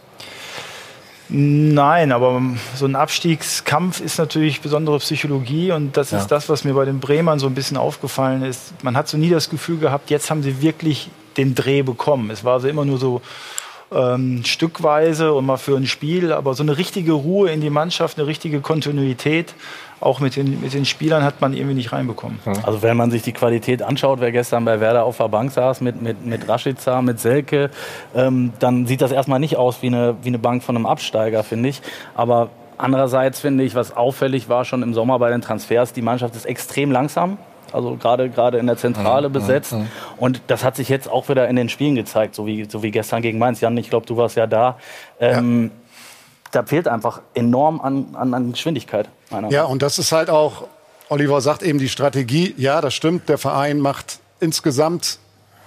Nein, 1.28 2.12
aber 2.12 2.42
so 2.76 2.86
ein 2.86 2.96
Abstiegskampf 2.96 4.00
ist 4.00 4.20
natürlich 4.20 4.62
besondere 4.62 5.00
Psychologie 5.00 5.72
und 5.72 5.98
das 5.98 6.12
ja. 6.12 6.20
ist 6.20 6.28
das, 6.28 6.50
was 6.50 6.64
mir 6.64 6.74
bei 6.74 6.86
den 6.86 7.00
Bremern 7.00 7.40
so 7.40 7.48
ein 7.48 7.56
bisschen 7.56 7.78
aufgefallen 7.78 8.44
ist. 8.44 8.84
Man 8.84 8.96
hat 8.96 9.08
so 9.08 9.18
nie 9.18 9.30
das 9.30 9.50
Gefühl 9.50 9.80
gehabt, 9.80 10.12
jetzt 10.12 10.30
haben 10.30 10.44
sie 10.44 10.62
wirklich 10.62 11.10
den 11.38 11.56
Dreh 11.56 11.82
bekommen. 11.82 12.30
Es 12.30 12.44
war 12.44 12.60
so 12.60 12.68
immer 12.68 12.86
nur 12.86 13.00
so 13.00 13.22
ähm, 13.96 14.44
stückweise 14.44 15.34
und 15.34 15.46
mal 15.46 15.58
für 15.58 15.76
ein 15.78 15.88
Spiel, 15.88 16.34
aber 16.34 16.54
so 16.54 16.64
eine 16.64 16.78
richtige 16.78 17.14
Ruhe 17.14 17.50
in 17.50 17.62
die 17.62 17.70
Mannschaft, 17.70 18.18
eine 18.18 18.28
richtige 18.28 18.60
Kontinuität 18.60 19.56
auch 20.02 20.20
mit 20.20 20.36
den, 20.36 20.62
mit 20.62 20.74
den 20.74 20.86
Spielern 20.86 21.24
hat 21.24 21.42
man 21.42 21.54
irgendwie 21.54 21.74
nicht 21.74 21.92
reinbekommen. 21.92 22.40
Also 22.64 22.82
wenn 22.82 22.98
man 22.98 23.12
sich 23.12 23.22
die 23.22 23.32
Qualität 23.32 23.82
anschaut, 23.82 24.20
wer 24.20 24.32
gestern 24.32 24.66
bei 24.66 24.80
Werder 24.80 25.06
auf 25.06 25.18
der 25.18 25.30
Bank 25.30 25.52
saß 25.52 25.82
mit, 25.82 26.02
mit, 26.02 26.26
mit 26.26 26.48
Rashica, 26.48 27.02
mit 27.02 27.20
Selke, 27.20 27.72
ähm, 28.14 28.52
dann 28.60 28.86
sieht 28.86 29.02
das 29.02 29.12
erstmal 29.12 29.40
nicht 29.40 29.56
aus 29.56 29.82
wie 29.82 29.88
eine, 29.88 30.16
wie 30.22 30.28
eine 30.28 30.40
Bank 30.40 30.64
von 30.64 30.76
einem 30.76 30.86
Absteiger, 30.86 31.44
finde 31.44 31.70
ich. 31.70 31.82
Aber 32.14 32.50
andererseits 32.78 33.40
finde 33.40 33.64
ich, 33.64 33.74
was 33.74 33.96
auffällig 33.96 34.50
war 34.50 34.66
schon 34.66 34.84
im 34.84 34.94
Sommer 34.94 35.18
bei 35.18 35.30
den 35.30 35.42
Transfers, 35.42 35.94
die 35.94 36.02
Mannschaft 36.02 36.36
ist 36.36 36.46
extrem 36.46 36.92
langsam 36.92 37.38
also 37.76 37.96
gerade 37.96 38.30
gerade 38.30 38.58
in 38.58 38.68
der 38.68 38.78
Zentrale 38.78 39.30
mhm, 39.30 39.34
besetzt. 39.34 39.74
Mhm. 39.74 39.88
Und 40.18 40.42
das 40.48 40.64
hat 40.64 40.76
sich 40.76 40.90
jetzt 40.90 41.10
auch 41.10 41.30
wieder 41.30 41.48
in 41.48 41.56
den 41.56 41.70
Spielen 41.70 41.96
gezeigt, 41.96 42.36
so 42.36 42.48
wie, 42.48 42.66
so 42.70 42.82
wie 42.82 42.92
gestern 42.92 43.22
gegen 43.22 43.38
Mainz. 43.38 43.62
Jan, 43.62 43.78
ich 43.78 43.90
glaube, 43.90 44.06
du 44.06 44.18
warst 44.18 44.36
ja 44.36 44.48
da. 44.48 44.78
Ähm, 45.20 45.72
ja 45.72 45.86
da 46.56 46.64
fehlt 46.64 46.88
einfach 46.88 47.22
enorm 47.34 47.82
an, 47.82 48.08
an, 48.14 48.34
an 48.34 48.52
Geschwindigkeit. 48.52 49.10
Ja, 49.50 49.66
und 49.66 49.82
das 49.82 50.00
ist 50.00 50.12
halt 50.12 50.30
auch, 50.30 50.68
Oliver 51.10 51.42
sagt 51.42 51.64
eben 51.64 51.80
die 51.80 51.90
Strategie, 51.90 52.54
ja, 52.58 52.82
das 52.82 52.94
stimmt, 52.94 53.28
der 53.30 53.38
Verein 53.38 53.80
macht 53.80 54.20
insgesamt 54.40 55.20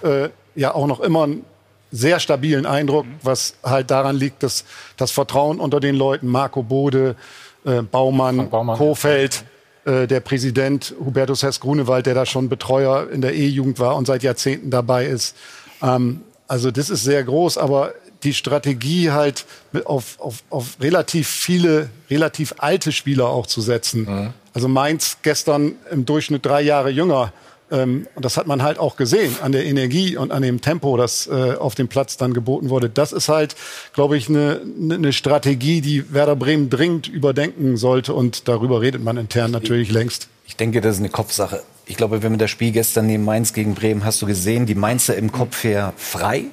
äh, 0.03 0.31
ja 0.55 0.75
auch 0.75 0.87
noch 0.87 1.00
immer 1.00 1.25
einen 1.25 1.45
sehr 1.91 2.21
stabilen 2.21 2.67
Eindruck, 2.67 3.07
was 3.23 3.55
halt 3.62 3.91
daran 3.91 4.17
liegt, 4.17 4.43
dass 4.43 4.65
das 4.97 5.11
Vertrauen 5.11 5.61
unter 5.61 5.81
den 5.81 5.95
Leuten, 5.95 6.27
Marco 6.27 6.62
Bode, 6.62 7.17
äh, 7.65 7.83
Baumann, 7.83 8.49
Baumann, 8.49 8.77
Kofeld, 8.77 9.45
äh, 9.88 10.07
der 10.07 10.21
Präsident 10.21 10.95
Hubertus 11.02 11.42
Hess-Grunewald, 11.42 12.04
der 12.04 12.14
da 12.14 12.26
schon 12.26 12.50
Betreuer 12.50 13.09
in 13.11 13.23
der 13.23 13.35
E-Jugend 13.35 13.78
war 13.78 13.97
und 13.97 14.07
seit 14.07 14.23
Jahrzehnten 14.23 14.71
dabei 14.71 15.07
ist. 15.07 15.35
Ähm, 15.83 16.21
also 16.47 16.71
das 16.71 16.90
ist 16.90 17.04
sehr 17.04 17.25
groß, 17.25 17.57
aber 17.57 17.95
die 18.23 18.35
Strategie 18.35 19.12
halt 19.12 19.47
auf, 19.85 20.21
auf, 20.21 20.42
auf 20.50 20.76
relativ 20.80 21.28
viele, 21.28 21.88
relativ 22.11 22.54
alte 22.59 22.92
Spieler 22.92 23.28
auch 23.28 23.47
zu 23.47 23.61
setzen. 23.62 24.02
Mhm. 24.02 24.30
Also 24.52 24.68
Mainz 24.68 25.18
gestern 25.23 25.76
im 25.90 26.04
Durchschnitt 26.04 26.45
drei 26.45 26.61
Jahre 26.61 26.90
jünger. 26.90 27.33
Ähm, 27.70 28.06
und 28.14 28.25
das 28.25 28.37
hat 28.37 28.46
man 28.46 28.62
halt 28.62 28.78
auch 28.78 28.96
gesehen 28.96 29.37
an 29.42 29.52
der 29.52 29.64
Energie 29.64 30.16
und 30.16 30.32
an 30.32 30.42
dem 30.42 30.60
Tempo, 30.60 30.96
das 30.96 31.26
äh, 31.26 31.54
auf 31.58 31.75
dem 31.75 31.88
Platz 31.88 32.16
dann 32.16 32.34
geboten 32.34 32.70
wurde. 32.70 32.88
Das 32.88 33.12
ist 33.12 33.28
halt, 33.28 33.56
glaube 33.92 34.16
ich, 34.16 34.28
eine 34.28 34.60
ne 34.64 35.12
Strategie, 35.12 35.80
die 35.80 36.12
Werder 36.12 36.37
Bremen 36.37 36.70
dringend 36.70 37.08
überdenken 37.08 37.76
sollte. 37.76 38.14
Und 38.14 38.48
darüber 38.48 38.80
redet 38.80 39.02
man 39.02 39.16
intern 39.16 39.50
natürlich 39.50 39.90
längst. 39.90 40.28
Ich 40.46 40.56
denke, 40.56 40.80
das 40.80 40.96
ist 40.96 41.00
eine 41.00 41.10
Kopfsache. 41.10 41.62
Ich 41.87 41.96
glaube, 41.96 42.22
wenn 42.22 42.32
man 42.32 42.38
das 42.38 42.50
Spiel 42.50 42.72
gestern 42.72 43.06
neben 43.06 43.25
Mainz 43.25 43.52
gegen 43.52 43.75
Bremen 43.75 44.04
hast 44.04 44.20
du 44.22 44.26
gesehen, 44.26 44.66
die 44.66 44.75
Mainzer 44.75 45.16
im 45.16 45.32
Kopf 45.32 45.64
her 45.64 45.92
frei, 45.96 46.44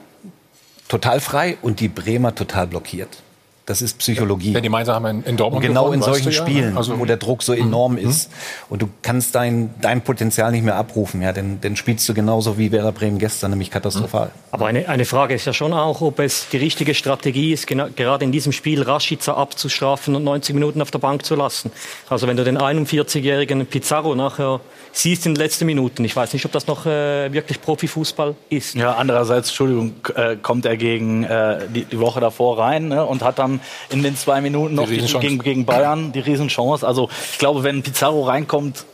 total 0.87 1.19
frei 1.19 1.57
und 1.61 1.79
die 1.79 1.89
Bremer 1.89 2.35
total 2.35 2.67
blockiert. 2.67 3.21
Das 3.65 3.81
ist 3.81 3.97
Psychologie. 3.97 4.51
Ja, 4.51 4.61
die 4.61 4.69
Mainzer 4.69 4.93
haben 4.93 5.05
in, 5.05 5.23
in 5.23 5.37
Dortmund 5.37 5.65
Genau 5.65 5.85
gewonnen, 5.85 6.01
in 6.01 6.05
solchen 6.05 6.31
ja, 6.31 6.31
Spielen, 6.31 6.77
also, 6.77 6.99
wo 6.99 7.05
der 7.05 7.17
Druck 7.17 7.41
so 7.41 7.51
enorm 7.53 7.93
mhm. 7.93 8.09
ist 8.09 8.29
und 8.69 8.81
du 8.83 8.89
kannst 9.01 9.33
dein, 9.33 9.73
dein 9.81 10.01
Potenzial 10.01 10.51
nicht 10.51 10.63
mehr 10.63 10.75
abrufen, 10.75 11.21
ja, 11.21 11.31
denn, 11.31 11.61
denn 11.61 11.75
spielst 11.75 12.07
du 12.07 12.13
genauso 12.13 12.59
wie 12.59 12.71
Werder 12.71 12.91
Bremen 12.91 13.17
gestern, 13.17 13.51
nämlich 13.51 13.71
katastrophal. 13.71 14.29
Aber 14.51 14.67
eine, 14.67 14.87
eine 14.87 15.05
Frage 15.05 15.33
ist 15.33 15.45
ja 15.45 15.53
schon 15.53 15.73
auch, 15.73 16.01
ob 16.01 16.19
es 16.19 16.47
die 16.49 16.57
richtige 16.57 16.93
Strategie 16.93 17.53
ist, 17.53 17.65
gerade 17.65 18.23
in 18.23 18.31
diesem 18.31 18.51
Spiel 18.51 18.83
Rashica 18.83 19.33
abzustrafen 19.33 20.15
und 20.15 20.23
90 20.23 20.53
Minuten 20.53 20.81
auf 20.81 20.91
der 20.91 20.99
Bank 20.99 21.25
zu 21.25 21.33
lassen. 21.35 21.71
Also 22.07 22.27
wenn 22.27 22.37
du 22.37 22.43
den 22.43 22.59
41-jährigen 22.59 23.65
Pizarro 23.65 24.13
nachher 24.13 24.59
siehst 24.97 25.25
in 25.25 25.33
den 25.33 25.41
letzten 25.41 25.65
Minuten, 25.65 26.05
ich 26.05 26.15
weiß 26.15 26.33
nicht, 26.33 26.45
ob 26.45 26.51
das 26.53 26.67
noch 26.67 26.85
äh, 26.85 27.31
wirklich 27.31 27.61
Profifußball 27.61 28.35
ist. 28.49 28.75
Ja, 28.75 28.93
andererseits, 28.93 29.49
Entschuldigung, 29.49 29.93
äh, 30.15 30.37
kommt 30.37 30.65
er 30.65 30.77
gegen 30.77 31.25
äh, 31.25 31.67
die, 31.67 31.83
die 31.83 31.99
Woche 31.99 32.21
davor 32.21 32.57
rein 32.59 32.87
ne, 32.87 33.05
und 33.05 33.21
hat 33.21 33.37
dann 33.39 33.59
in 33.89 34.03
den 34.03 34.15
zwei 34.15 34.39
Minuten 34.41 34.75
noch 34.75 34.87
gegen, 34.87 35.39
gegen 35.39 35.65
Bayern 35.65 36.13
die 36.13 36.19
Riesenchance. 36.19 36.87
Also 36.87 37.09
ich 37.31 37.37
glaube, 37.37 37.63
wenn 37.63 37.83
Pizarro 37.83 38.23
reinkommt, 38.23 38.85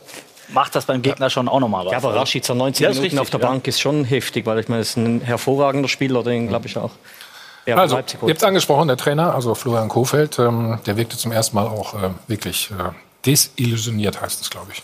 macht 0.48 0.74
das 0.74 0.86
beim 0.86 1.02
Gegner 1.02 1.30
schon 1.30 1.48
auch 1.48 1.60
nochmal 1.60 1.86
was. 1.86 1.92
Ja, 1.92 1.98
aber 1.98 2.14
Rashica 2.16 2.52
90 2.52 2.82
ja, 2.82 2.88
Minuten 2.88 3.02
richtig, 3.04 3.20
auf 3.20 3.30
der 3.30 3.38
Bank 3.38 3.66
ist 3.68 3.80
schon 3.80 4.04
heftig, 4.04 4.44
weil 4.44 4.58
ich 4.58 4.68
meine, 4.68 4.80
das 4.80 4.90
ist 4.90 4.96
ein 4.96 5.20
hervorragender 5.20 5.88
Spieler, 5.88 6.22
den 6.24 6.48
glaube 6.48 6.66
ich 6.66 6.76
auch. 6.76 6.90
Ja, 7.64 7.76
also, 7.76 7.96
ihr 7.96 8.02
habt 8.02 8.28
es 8.28 8.42
angesprochen, 8.42 8.88
der 8.88 8.96
Trainer, 8.96 9.36
also 9.36 9.54
Florian 9.54 9.88
Kofeld, 9.88 10.36
ähm, 10.40 10.80
der 10.84 10.96
wirkte 10.96 11.16
zum 11.16 11.30
ersten 11.30 11.54
Mal 11.54 11.68
auch 11.68 11.94
äh, 11.94 12.10
wirklich 12.26 12.72
äh, 12.72 12.90
desillusioniert, 13.24 14.20
heißt 14.20 14.40
es, 14.40 14.50
glaube 14.50 14.72
ich. 14.72 14.82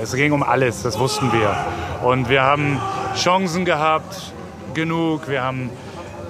Es 0.00 0.14
ging 0.14 0.32
um 0.32 0.42
alles, 0.42 0.82
das 0.82 0.98
wussten 0.98 1.30
wir. 1.34 1.54
Und 2.02 2.30
wir 2.30 2.42
haben 2.42 2.80
Chancen 3.14 3.66
gehabt, 3.66 4.32
genug. 4.72 5.28
Wir 5.28 5.42
haben 5.42 5.68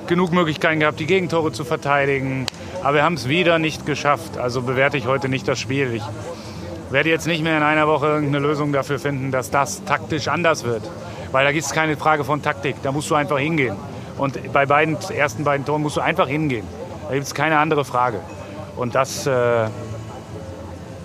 genug 0.08 0.32
Möglichkeiten 0.32 0.80
gehabt, 0.80 0.98
die 0.98 1.06
Gegentore 1.06 1.52
zu 1.52 1.64
verteidigen. 1.64 2.46
Aber 2.82 2.94
wir 2.94 3.04
haben 3.04 3.14
es 3.14 3.28
wieder 3.28 3.60
nicht 3.60 3.86
geschafft. 3.86 4.36
Also 4.36 4.62
bewerte 4.62 4.96
ich 4.96 5.06
heute 5.06 5.28
nicht 5.28 5.46
das 5.46 5.60
Spiel. 5.60 5.94
Ich 5.94 6.02
werde 6.90 7.08
jetzt 7.08 7.28
nicht 7.28 7.44
mehr 7.44 7.56
in 7.56 7.62
einer 7.62 7.86
Woche 7.86 8.06
irgendeine 8.06 8.44
Lösung 8.44 8.72
dafür 8.72 8.98
finden, 8.98 9.30
dass 9.30 9.50
das 9.50 9.84
taktisch 9.84 10.26
anders 10.26 10.64
wird. 10.64 10.82
Weil 11.30 11.44
da 11.44 11.52
gibt 11.52 11.64
es 11.64 11.70
keine 11.70 11.96
Frage 11.96 12.24
von 12.24 12.42
Taktik. 12.42 12.74
Da 12.82 12.90
musst 12.90 13.10
du 13.10 13.14
einfach 13.14 13.38
hingehen. 13.38 13.76
Und 14.18 14.52
bei 14.52 14.66
beiden 14.66 14.96
ersten 15.14 15.44
beiden 15.44 15.64
Toren 15.64 15.82
musst 15.82 15.96
du 15.96 16.00
einfach 16.00 16.26
hingehen. 16.26 16.66
Da 17.06 17.14
gibt 17.14 17.26
es 17.26 17.34
keine 17.34 17.58
andere 17.58 17.84
Frage. 17.84 18.18
Und 18.76 18.96
das 18.96 19.24
äh, 19.28 19.68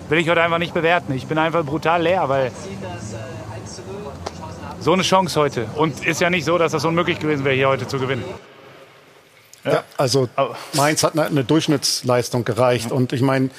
will 0.08 0.18
ich 0.18 0.28
heute 0.28 0.42
einfach 0.42 0.58
nicht 0.58 0.74
bewerten. 0.74 1.14
Ich 1.14 1.26
bin 1.26 1.38
einfach 1.38 1.64
brutal 1.64 2.02
leer, 2.02 2.28
weil 2.28 2.50
so 4.80 4.92
eine 4.92 5.02
Chance 5.02 5.40
heute. 5.40 5.66
Und 5.76 6.06
ist 6.06 6.20
ja 6.20 6.30
nicht 6.30 6.44
so, 6.44 6.58
dass 6.58 6.72
das 6.72 6.84
unmöglich 6.84 7.18
gewesen 7.18 7.44
wäre, 7.44 7.54
hier 7.54 7.68
heute 7.68 7.86
zu 7.86 7.98
gewinnen. 7.98 8.24
Ja, 9.64 9.84
also 9.96 10.28
Mainz 10.74 11.02
hat 11.02 11.18
eine 11.18 11.44
Durchschnittsleistung 11.44 12.44
gereicht. 12.44 12.92
Und 12.92 13.12
ich 13.12 13.20
meine, 13.20 13.50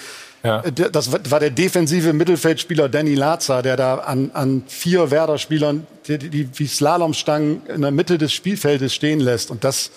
ja. 0.43 0.61
Das 0.61 1.11
war 1.11 1.39
der 1.39 1.49
defensive 1.49 2.13
Mittelfeldspieler 2.13 2.87
Danny 2.87 3.15
Laza, 3.15 3.61
der 3.61 3.75
da 3.75 3.95
an, 3.95 4.31
an 4.33 4.63
vier 4.67 5.11
Werder-Spielern 5.11 5.85
die, 6.07 6.17
die, 6.17 6.49
wie 6.57 6.67
Slalomstangen 6.67 7.65
in 7.67 7.81
der 7.81 7.91
Mitte 7.91 8.17
des 8.17 8.31
Spielfeldes 8.31 8.93
stehen 8.93 9.19
lässt. 9.19 9.51
Und 9.51 9.65
das, 9.65 9.91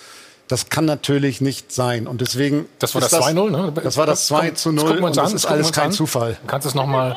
das 0.48 0.68
kann 0.68 0.84
natürlich 0.84 1.40
nicht 1.40 1.72
sein. 1.72 2.06
Und 2.06 2.20
deswegen. 2.20 2.66
Das 2.78 2.94
war 2.94 3.00
das 3.00 3.12
2-0, 3.12 3.50
ne? 3.50 3.72
Das 3.82 3.96
war 3.96 4.06
das 4.06 4.26
2 4.26 4.50
zu 4.50 4.72
0. 4.72 5.00
Das, 5.00 5.16
das 5.16 5.32
ist 5.32 5.46
alles 5.46 5.72
kein 5.72 5.86
an. 5.86 5.92
Zufall. 5.92 6.36
Du 6.40 6.46
kannst 6.46 6.66
es 6.66 6.74
nochmal 6.74 7.16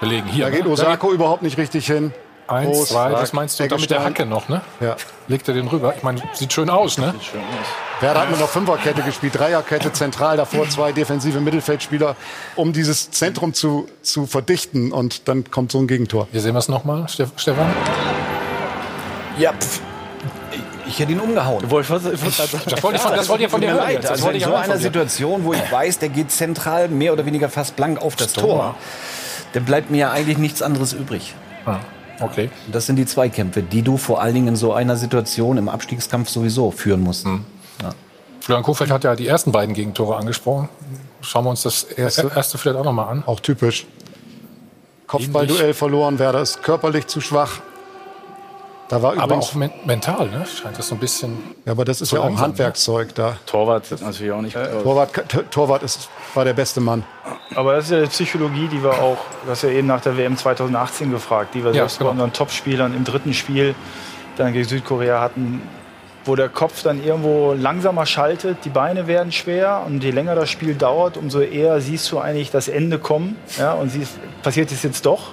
belegen. 0.00 0.26
Hier. 0.28 0.46
Da 0.46 0.50
geht 0.50 0.64
ne? 0.64 0.70
Osako 0.70 1.12
überhaupt 1.12 1.42
nicht 1.42 1.58
richtig 1.58 1.86
hin. 1.86 2.12
Eins, 2.48 2.76
Groß, 2.76 2.88
zwei, 2.88 3.10
das 3.12 3.32
meinst 3.32 3.58
du 3.58 3.62
mit 3.64 3.90
der 3.90 4.04
Hacke 4.04 4.26
noch, 4.26 4.48
ne? 4.48 4.60
Ja. 4.80 4.96
Legt 5.28 5.46
er 5.48 5.54
den 5.54 5.68
rüber? 5.68 5.94
Ich 5.96 6.02
meine, 6.02 6.20
sieht 6.34 6.52
schön 6.52 6.68
aus, 6.68 6.98
ne? 6.98 7.12
Sieht 7.12 7.24
schön 7.24 7.40
aus. 7.40 8.02
Werder 8.02 8.22
hat 8.22 8.30
nur 8.30 8.38
noch 8.40 8.48
Fünferkette 8.48 9.02
gespielt, 9.02 9.38
Dreierkette 9.38 9.92
zentral, 9.92 10.36
davor 10.36 10.68
zwei 10.68 10.90
defensive 10.90 11.40
Mittelfeldspieler, 11.40 12.16
um 12.56 12.72
dieses 12.72 13.12
Zentrum 13.12 13.54
zu, 13.54 13.88
zu 14.02 14.26
verdichten. 14.26 14.92
Und 14.92 15.28
dann 15.28 15.50
kommt 15.50 15.70
so 15.70 15.78
ein 15.78 15.86
Gegentor. 15.86 16.26
Hier 16.32 16.40
sehen 16.40 16.54
wir 16.54 16.58
es 16.58 16.68
nochmal, 16.68 17.06
Stefan. 17.08 17.72
Ja, 19.38 19.52
pff. 19.52 19.80
Ich 20.92 21.00
hätte 21.00 21.12
ihn 21.12 21.20
umgehauen. 21.20 21.62
das 21.62 21.70
wollte 21.70 21.86
ich 22.12 23.00
von, 23.00 23.16
das 23.16 23.28
wollte 23.28 23.44
ich 23.44 23.50
von 23.50 23.60
dir 23.62 23.72
hören. 23.72 23.90
Jetzt. 23.90 24.10
Also 24.10 24.28
in 24.28 24.40
so 24.40 24.54
einer 24.54 24.76
Situation, 24.76 25.44
wo 25.44 25.54
ich 25.54 25.72
weiß, 25.72 25.98
der 26.00 26.10
geht 26.10 26.30
zentral 26.30 26.88
mehr 26.88 27.14
oder 27.14 27.24
weniger 27.24 27.48
fast 27.48 27.76
blank 27.76 28.00
auf 28.02 28.14
das, 28.14 28.34
das 28.34 28.42
Tor, 28.42 28.74
dann 29.54 29.64
bleibt 29.64 29.90
mir 29.90 29.98
ja 29.98 30.10
eigentlich 30.10 30.36
nichts 30.36 30.60
anderes 30.60 30.92
übrig. 30.92 31.34
Ah. 31.64 31.78
Okay. 32.20 32.50
Das 32.70 32.84
sind 32.84 32.96
die 32.96 33.06
Zweikämpfe, 33.06 33.62
die 33.62 33.80
du 33.80 33.96
vor 33.96 34.20
allen 34.20 34.34
Dingen 34.34 34.48
in 34.48 34.56
so 34.56 34.74
einer 34.74 34.96
Situation 34.96 35.56
im 35.56 35.70
Abstiegskampf 35.70 36.28
sowieso 36.28 36.70
führen 36.70 37.00
musst. 37.00 37.24
Hm. 37.24 37.44
Ja. 37.82 37.90
Florian 38.40 38.62
Kofeld 38.62 38.90
hat 38.90 39.04
ja 39.04 39.16
die 39.16 39.26
ersten 39.26 39.50
beiden 39.50 39.74
Gegentore 39.74 40.16
angesprochen. 40.16 40.68
Schauen 41.22 41.44
wir 41.44 41.50
uns 41.50 41.62
das 41.62 41.84
erste, 41.84 42.30
erste 42.34 42.58
vielleicht 42.58 42.76
auch 42.76 42.84
noch 42.84 42.92
mal 42.92 43.08
an. 43.08 43.22
Auch 43.24 43.40
typisch. 43.40 43.86
Kopfballduell 45.06 45.72
verloren, 45.72 46.18
Werder 46.18 46.42
ist 46.42 46.62
körperlich 46.62 47.06
zu 47.06 47.20
schwach. 47.22 47.60
Da 48.92 49.00
war 49.00 49.16
aber 49.16 49.38
auch 49.38 49.54
men 49.54 49.70
mental, 49.86 50.28
ne? 50.28 50.44
Scheint 50.44 50.78
das 50.78 50.88
so 50.88 50.96
ein 50.96 50.98
bisschen. 50.98 51.38
Ja, 51.64 51.72
aber 51.72 51.86
das 51.86 52.02
ist 52.02 52.12
ja 52.12 52.20
auch 52.20 52.38
Handwerkszeug 52.38 53.14
da. 53.14 53.38
Torwart 53.46 53.90
ist 53.90 54.02
natürlich 54.02 54.32
auch 54.32 54.42
nicht. 54.42 54.54
Äh, 54.54 54.82
Torwart, 54.82 55.10
Torwart 55.50 55.82
ist, 55.82 56.10
war 56.34 56.44
der 56.44 56.52
beste 56.52 56.82
Mann. 56.82 57.02
Aber 57.54 57.72
das 57.72 57.86
ist 57.86 57.90
ja 57.90 58.02
die 58.02 58.08
Psychologie, 58.08 58.68
die 58.68 58.82
wir 58.82 58.92
auch, 59.02 59.16
du 59.46 59.50
hast 59.50 59.62
ja 59.62 59.70
eben 59.70 59.86
nach 59.86 60.02
der 60.02 60.18
WM 60.18 60.36
2018 60.36 61.10
gefragt, 61.10 61.54
die 61.54 61.64
wir 61.64 61.70
ja, 61.70 61.76
selbst 61.84 62.00
genau. 62.00 62.10
bei 62.10 62.12
unseren 62.12 62.34
Topspielern 62.34 62.94
im 62.94 63.04
dritten 63.04 63.32
Spiel 63.32 63.74
dann 64.36 64.52
gegen 64.52 64.68
Südkorea 64.68 65.22
hatten, 65.22 65.62
wo 66.26 66.36
der 66.36 66.50
Kopf 66.50 66.82
dann 66.82 67.02
irgendwo 67.02 67.54
langsamer 67.54 68.04
schaltet, 68.04 68.58
die 68.66 68.70
Beine 68.70 69.06
werden 69.06 69.32
schwer 69.32 69.84
und 69.86 70.04
je 70.04 70.10
länger 70.10 70.34
das 70.34 70.50
Spiel 70.50 70.74
dauert, 70.74 71.16
umso 71.16 71.40
eher 71.40 71.80
siehst 71.80 72.12
du 72.12 72.18
eigentlich 72.18 72.50
das 72.50 72.68
Ende 72.68 72.98
kommen. 72.98 73.38
Ja, 73.58 73.72
und 73.72 73.88
siehst, 73.88 74.18
passiert 74.42 74.70
es 74.70 74.82
jetzt 74.82 75.06
doch. 75.06 75.30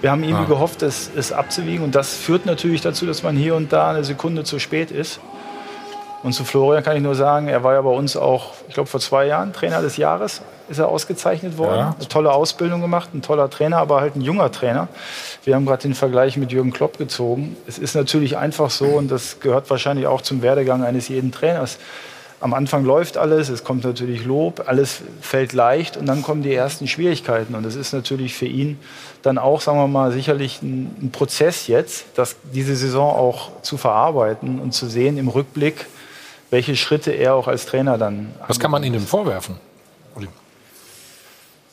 Wir 0.00 0.10
haben 0.10 0.22
irgendwie 0.22 0.44
ah. 0.44 0.48
gehofft, 0.48 0.82
es, 0.82 1.10
es 1.16 1.32
abzuwiegen 1.32 1.84
und 1.84 1.94
das 1.94 2.14
führt 2.14 2.46
natürlich 2.46 2.80
dazu, 2.80 3.06
dass 3.06 3.22
man 3.22 3.36
hier 3.36 3.54
und 3.54 3.72
da 3.72 3.90
eine 3.90 4.04
Sekunde 4.04 4.44
zu 4.44 4.58
spät 4.58 4.90
ist. 4.90 5.20
Und 6.22 6.32
zu 6.32 6.44
Florian 6.44 6.82
kann 6.82 6.96
ich 6.96 7.02
nur 7.02 7.14
sagen, 7.14 7.48
er 7.48 7.62
war 7.62 7.74
ja 7.74 7.82
bei 7.82 7.90
uns 7.90 8.16
auch, 8.16 8.54
ich 8.68 8.74
glaube 8.74 8.88
vor 8.88 9.00
zwei 9.00 9.26
Jahren 9.26 9.52
Trainer 9.52 9.80
des 9.80 9.96
Jahres, 9.96 10.42
ist 10.68 10.78
er 10.78 10.88
ausgezeichnet 10.88 11.56
worden. 11.58 11.78
Ja. 11.78 11.94
Eine 11.96 12.08
tolle 12.08 12.32
Ausbildung 12.32 12.80
gemacht, 12.80 13.10
ein 13.14 13.22
toller 13.22 13.48
Trainer, 13.48 13.78
aber 13.78 14.00
halt 14.00 14.16
ein 14.16 14.20
junger 14.20 14.50
Trainer. 14.50 14.88
Wir 15.44 15.54
haben 15.54 15.66
gerade 15.66 15.82
den 15.82 15.94
Vergleich 15.94 16.36
mit 16.36 16.50
Jürgen 16.50 16.72
Klopp 16.72 16.98
gezogen. 16.98 17.56
Es 17.68 17.78
ist 17.78 17.94
natürlich 17.94 18.36
einfach 18.36 18.70
so 18.70 18.86
und 18.86 19.10
das 19.10 19.38
gehört 19.40 19.70
wahrscheinlich 19.70 20.06
auch 20.06 20.20
zum 20.20 20.42
Werdegang 20.42 20.82
eines 20.82 21.08
jeden 21.08 21.30
Trainers. 21.30 21.78
Am 22.40 22.52
Anfang 22.52 22.84
läuft 22.84 23.16
alles, 23.16 23.48
es 23.48 23.64
kommt 23.64 23.84
natürlich 23.84 24.24
Lob, 24.24 24.64
alles 24.66 25.00
fällt 25.20 25.52
leicht 25.52 25.96
und 25.96 26.06
dann 26.06 26.22
kommen 26.22 26.42
die 26.42 26.54
ersten 26.54 26.86
Schwierigkeiten. 26.86 27.54
Und 27.54 27.64
es 27.64 27.76
ist 27.76 27.92
natürlich 27.92 28.34
für 28.34 28.46
ihn 28.46 28.78
dann 29.22 29.38
auch, 29.38 29.60
sagen 29.60 29.78
wir 29.78 29.88
mal, 29.88 30.12
sicherlich 30.12 30.60
ein, 30.62 30.94
ein 31.00 31.10
Prozess 31.12 31.66
jetzt, 31.66 32.04
das, 32.14 32.36
diese 32.52 32.76
Saison 32.76 33.14
auch 33.14 33.62
zu 33.62 33.78
verarbeiten 33.78 34.60
und 34.60 34.72
zu 34.72 34.86
sehen 34.86 35.16
im 35.16 35.28
Rückblick, 35.28 35.86
welche 36.50 36.76
Schritte 36.76 37.10
er 37.12 37.34
auch 37.34 37.48
als 37.48 37.66
Trainer 37.66 37.96
dann. 37.96 38.34
Was 38.46 38.60
kann 38.60 38.70
man 38.70 38.84
ihm 38.84 39.00
vorwerfen? 39.00 39.56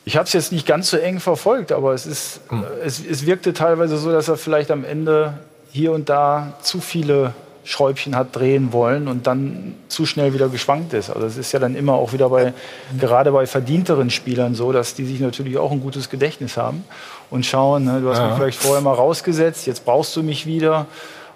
Ich 0.06 0.16
habe 0.16 0.26
es 0.26 0.32
jetzt 0.34 0.52
nicht 0.52 0.66
ganz 0.66 0.90
so 0.90 0.98
eng 0.98 1.18
verfolgt, 1.18 1.72
aber 1.72 1.94
es, 1.94 2.06
ist, 2.06 2.40
hm. 2.48 2.64
es, 2.84 3.04
es 3.04 3.24
wirkte 3.24 3.54
teilweise 3.54 3.96
so, 3.96 4.12
dass 4.12 4.28
er 4.28 4.36
vielleicht 4.36 4.70
am 4.70 4.84
Ende 4.84 5.38
hier 5.72 5.92
und 5.92 6.08
da 6.08 6.58
zu 6.62 6.80
viele 6.80 7.32
Schräubchen 7.64 8.14
hat 8.14 8.36
drehen 8.36 8.72
wollen 8.72 9.08
und 9.08 9.26
dann 9.26 9.74
zu 9.88 10.04
schnell 10.04 10.34
wieder 10.34 10.48
geschwankt 10.48 10.92
ist. 10.92 11.10
Also 11.10 11.26
es 11.26 11.38
ist 11.38 11.52
ja 11.52 11.58
dann 11.58 11.74
immer 11.74 11.94
auch 11.94 12.12
wieder 12.12 12.28
bei, 12.28 12.52
gerade 13.00 13.32
bei 13.32 13.46
verdienteren 13.46 14.10
Spielern 14.10 14.54
so, 14.54 14.70
dass 14.70 14.94
die 14.94 15.06
sich 15.06 15.18
natürlich 15.20 15.56
auch 15.56 15.72
ein 15.72 15.80
gutes 15.80 16.10
Gedächtnis 16.10 16.58
haben 16.58 16.84
und 17.30 17.46
schauen, 17.46 17.84
ne, 17.84 18.00
du 18.02 18.10
hast 18.10 18.18
ja. 18.18 18.28
mich 18.28 18.36
vielleicht 18.36 18.58
vorher 18.58 18.82
mal 18.82 18.92
rausgesetzt, 18.92 19.66
jetzt 19.66 19.84
brauchst 19.86 20.14
du 20.14 20.22
mich 20.22 20.44
wieder. 20.44 20.86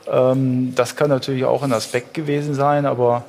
Ähm, 0.06 0.74
das 0.74 0.96
kann 0.96 1.08
natürlich 1.08 1.46
auch 1.46 1.62
ein 1.62 1.72
Aspekt 1.72 2.12
gewesen 2.12 2.52
sein, 2.54 2.84
aber 2.84 3.24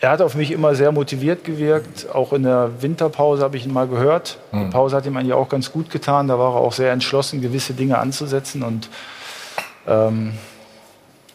er 0.00 0.10
hat 0.10 0.22
auf 0.22 0.34
mich 0.34 0.50
immer 0.50 0.74
sehr 0.74 0.92
motiviert 0.92 1.44
gewirkt. 1.44 2.14
Auch 2.14 2.32
in 2.32 2.42
der 2.42 2.70
Winterpause 2.80 3.42
habe 3.42 3.56
ich 3.56 3.66
ihn 3.66 3.72
mal 3.72 3.88
gehört. 3.88 4.38
Die 4.52 4.58
hm. 4.58 4.70
Pause 4.70 4.96
hat 4.96 5.06
ihm 5.06 5.16
eigentlich 5.16 5.32
auch 5.32 5.48
ganz 5.48 5.72
gut 5.72 5.90
getan. 5.90 6.28
Da 6.28 6.38
war 6.38 6.54
er 6.54 6.60
auch 6.60 6.72
sehr 6.72 6.92
entschlossen, 6.92 7.40
gewisse 7.40 7.72
Dinge 7.72 7.98
anzusetzen. 7.98 8.62
Und 8.62 8.90
ähm, 9.88 10.34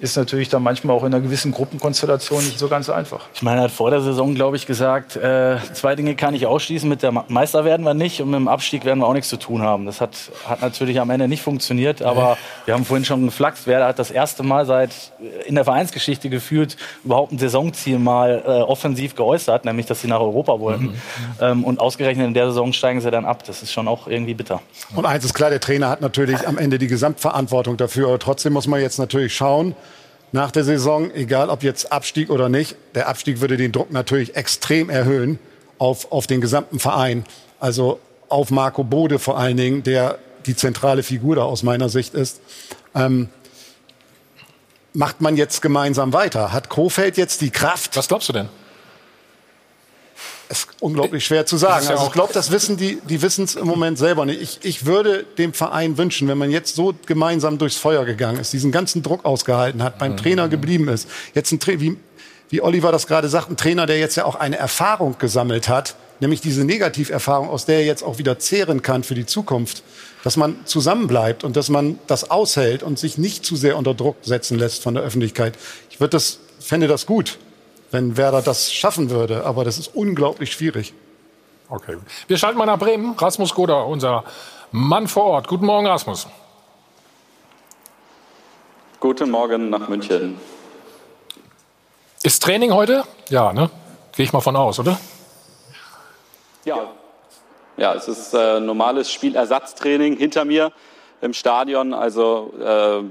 ist 0.01 0.17
natürlich 0.17 0.49
dann 0.49 0.63
manchmal 0.63 0.95
auch 0.95 1.03
in 1.03 1.13
einer 1.13 1.23
gewissen 1.23 1.51
Gruppenkonstellation 1.51 2.43
nicht 2.43 2.57
so 2.57 2.67
ganz 2.67 2.89
einfach. 2.89 3.27
Ich 3.35 3.43
meine, 3.43 3.61
er 3.61 3.63
hat 3.65 3.71
vor 3.71 3.91
der 3.91 4.01
Saison, 4.01 4.33
glaube 4.33 4.57
ich, 4.57 4.65
gesagt, 4.65 5.15
äh, 5.15 5.57
zwei 5.73 5.95
Dinge 5.95 6.15
kann 6.15 6.33
ich 6.33 6.47
ausschließen. 6.47 6.89
Mit 6.89 7.03
der 7.03 7.11
Meister 7.11 7.65
werden 7.65 7.85
wir 7.85 7.93
nicht 7.93 8.19
und 8.19 8.31
mit 8.31 8.39
dem 8.39 8.47
Abstieg 8.47 8.83
werden 8.83 8.99
wir 8.99 9.07
auch 9.07 9.13
nichts 9.13 9.29
zu 9.29 9.37
tun 9.37 9.61
haben. 9.61 9.85
Das 9.85 10.01
hat, 10.01 10.17
hat 10.47 10.61
natürlich 10.61 10.99
am 10.99 11.11
Ende 11.11 11.27
nicht 11.27 11.43
funktioniert, 11.43 12.01
aber 12.01 12.35
wir 12.65 12.73
haben 12.73 12.83
vorhin 12.83 13.05
schon 13.05 13.25
geflaxt. 13.25 13.67
Werder 13.67 13.85
hat 13.85 13.99
das 13.99 14.09
erste 14.09 14.41
Mal 14.41 14.65
seit 14.65 14.89
äh, 15.21 15.47
in 15.47 15.53
der 15.53 15.65
Vereinsgeschichte 15.65 16.29
gefühlt 16.29 16.77
überhaupt 17.03 17.31
ein 17.31 17.37
Saisonziel 17.37 17.99
mal 17.99 18.41
äh, 18.43 18.49
offensiv 18.49 19.15
geäußert, 19.15 19.65
nämlich, 19.65 19.85
dass 19.85 20.01
sie 20.01 20.07
nach 20.07 20.19
Europa 20.19 20.59
wollten. 20.59 20.85
Mhm. 20.85 20.95
Ähm, 21.39 21.63
und 21.63 21.79
ausgerechnet 21.79 22.25
in 22.25 22.33
der 22.33 22.47
Saison 22.47 22.73
steigen 22.73 23.01
sie 23.01 23.11
dann 23.11 23.25
ab. 23.25 23.43
Das 23.45 23.61
ist 23.61 23.71
schon 23.71 23.87
auch 23.87 24.07
irgendwie 24.07 24.33
bitter. 24.33 24.61
Und 24.95 25.05
eins 25.05 25.23
ist 25.25 25.35
klar, 25.35 25.51
der 25.51 25.59
Trainer 25.59 25.89
hat 25.89 26.01
natürlich 26.01 26.47
am 26.47 26.57
Ende 26.57 26.79
die 26.79 26.87
Gesamtverantwortung 26.87 27.77
dafür. 27.77 28.07
Aber 28.07 28.17
trotzdem 28.17 28.53
muss 28.53 28.65
man 28.65 28.81
jetzt 28.81 28.97
natürlich 28.97 29.35
schauen, 29.35 29.75
nach 30.31 30.51
der 30.51 30.63
Saison, 30.63 31.11
egal 31.13 31.49
ob 31.49 31.63
jetzt 31.63 31.91
Abstieg 31.91 32.29
oder 32.29 32.49
nicht. 32.49 32.75
Der 32.95 33.09
Abstieg 33.09 33.41
würde 33.41 33.57
den 33.57 33.71
Druck 33.71 33.91
natürlich 33.91 34.35
extrem 34.35 34.89
erhöhen 34.89 35.39
auf, 35.77 36.11
auf 36.11 36.27
den 36.27 36.41
gesamten 36.41 36.79
Verein. 36.79 37.25
Also 37.59 37.99
auf 38.29 38.49
Marco 38.49 38.83
Bode 38.83 39.19
vor 39.19 39.37
allen 39.37 39.57
Dingen, 39.57 39.83
der 39.83 40.19
die 40.45 40.55
zentrale 40.55 41.03
Figur 41.03 41.35
da 41.35 41.43
aus 41.43 41.63
meiner 41.63 41.89
Sicht 41.89 42.13
ist. 42.13 42.39
Ähm, 42.95 43.29
macht 44.93 45.21
man 45.21 45.37
jetzt 45.37 45.61
gemeinsam 45.61 46.13
weiter? 46.13 46.51
Hat 46.51 46.69
Kofeld 46.69 47.17
jetzt 47.17 47.41
die 47.41 47.51
Kraft? 47.51 47.95
Was 47.97 48.07
glaubst 48.07 48.29
du 48.29 48.33
denn? 48.33 48.49
Ist 50.51 50.67
unglaublich 50.79 51.25
schwer 51.25 51.45
zu 51.45 51.57
sagen. 51.57 51.85
Ja 51.85 51.91
also 51.91 52.05
ich 52.07 52.11
glaube, 52.11 52.33
das 52.33 52.51
wissen 52.51 52.77
die, 52.77 52.99
die 53.07 53.21
wissen 53.21 53.45
es 53.45 53.55
im 53.55 53.67
Moment 53.67 53.97
selber 53.97 54.25
nicht. 54.25 54.41
Ich, 54.41 54.59
ich 54.63 54.85
würde 54.85 55.25
dem 55.37 55.53
Verein 55.53 55.97
wünschen, 55.97 56.27
wenn 56.27 56.37
man 56.37 56.51
jetzt 56.51 56.75
so 56.75 56.93
gemeinsam 57.05 57.57
durchs 57.57 57.77
Feuer 57.77 58.05
gegangen 58.05 58.39
ist, 58.39 58.53
diesen 58.53 58.71
ganzen 58.71 59.01
Druck 59.01 59.25
ausgehalten 59.25 59.81
hat, 59.81 59.97
beim 59.97 60.13
mhm. 60.13 60.17
Trainer 60.17 60.49
geblieben 60.49 60.87
ist, 60.87 61.07
jetzt 61.33 61.51
ein 61.51 61.59
Tra 61.59 61.73
wie, 61.77 61.97
wie 62.49 62.61
Oliver 62.61 62.91
das 62.91 63.07
gerade 63.07 63.29
sagt, 63.29 63.49
ein 63.49 63.57
Trainer, 63.57 63.85
der 63.85 63.97
jetzt 63.97 64.15
ja 64.15 64.25
auch 64.25 64.35
eine 64.35 64.57
Erfahrung 64.57 65.15
gesammelt 65.17 65.69
hat, 65.69 65.95
nämlich 66.19 66.41
diese 66.41 66.63
Negativerfahrung, 66.65 67.49
aus 67.49 67.65
der 67.65 67.77
er 67.77 67.85
jetzt 67.85 68.03
auch 68.03 68.17
wieder 68.17 68.37
zehren 68.39 68.81
kann 68.81 69.03
für 69.03 69.15
die 69.15 69.25
Zukunft, 69.25 69.83
dass 70.23 70.37
man 70.37 70.55
zusammenbleibt 70.65 71.43
und 71.43 71.55
dass 71.55 71.69
man 71.69 71.97
das 72.07 72.29
aushält 72.29 72.83
und 72.83 72.99
sich 72.99 73.17
nicht 73.17 73.45
zu 73.45 73.55
sehr 73.55 73.77
unter 73.77 73.93
Druck 73.93 74.17
setzen 74.21 74.59
lässt 74.59 74.83
von 74.83 74.93
der 74.93 75.03
Öffentlichkeit. 75.03 75.57
Ich 75.89 75.99
würde 75.99 76.11
das, 76.11 76.39
fände 76.59 76.87
das 76.87 77.05
gut 77.05 77.39
wenn 77.91 78.17
Werder 78.17 78.41
das 78.41 78.73
schaffen 78.73 79.09
würde. 79.09 79.45
Aber 79.45 79.63
das 79.63 79.77
ist 79.77 79.93
unglaublich 79.93 80.51
schwierig. 80.51 80.93
Okay. 81.69 81.97
Wir 82.27 82.37
schalten 82.37 82.57
mal 82.57 82.65
nach 82.65 82.79
Bremen. 82.79 83.13
Rasmus 83.17 83.53
Goda, 83.53 83.81
unser 83.81 84.23
Mann 84.71 85.07
vor 85.07 85.25
Ort. 85.25 85.47
Guten 85.47 85.65
Morgen, 85.65 85.87
Rasmus. 85.87 86.27
Guten 88.99 89.29
Morgen 89.29 89.69
nach 89.69 89.87
München. 89.87 90.39
Ist 92.23 92.43
Training 92.43 92.73
heute? 92.73 93.03
Ja, 93.29 93.51
ne? 93.51 93.69
Gehe 94.15 94.25
ich 94.25 94.33
mal 94.33 94.41
von 94.41 94.55
aus, 94.55 94.79
oder? 94.79 94.99
Ja. 96.65 96.91
Ja, 97.77 97.93
es 97.95 98.07
ist 98.07 98.33
äh, 98.33 98.59
normales 98.59 99.11
Spielersatztraining 99.11 100.17
hinter 100.17 100.45
mir 100.45 100.71
im 101.21 101.33
Stadion. 101.33 101.93
Also 101.93 102.53
äh, 102.59 103.03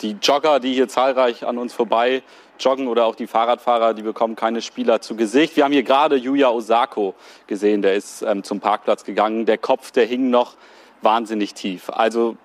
die 0.00 0.16
Jogger, 0.22 0.60
die 0.60 0.74
hier 0.74 0.88
zahlreich 0.88 1.44
an 1.46 1.58
uns 1.58 1.72
vorbei 1.72 2.22
joggen 2.62 2.88
oder 2.88 3.06
auch 3.06 3.14
die 3.14 3.26
Fahrradfahrer, 3.26 3.94
die 3.94 4.02
bekommen 4.02 4.36
keine 4.36 4.62
Spieler 4.62 5.00
zu 5.00 5.16
Gesicht. 5.16 5.56
Wir 5.56 5.64
haben 5.64 5.72
hier 5.72 5.82
gerade 5.82 6.16
Yuya 6.16 6.50
Osako 6.50 7.14
gesehen, 7.46 7.82
der 7.82 7.94
ist 7.94 8.22
ähm, 8.22 8.44
zum 8.44 8.60
Parkplatz 8.60 9.04
gegangen. 9.04 9.46
Der 9.46 9.58
Kopf, 9.58 9.90
der 9.90 10.06
hing 10.06 10.30
noch 10.30 10.54
wahnsinnig 11.00 11.54
tief. 11.54 11.90
Also 11.90 12.36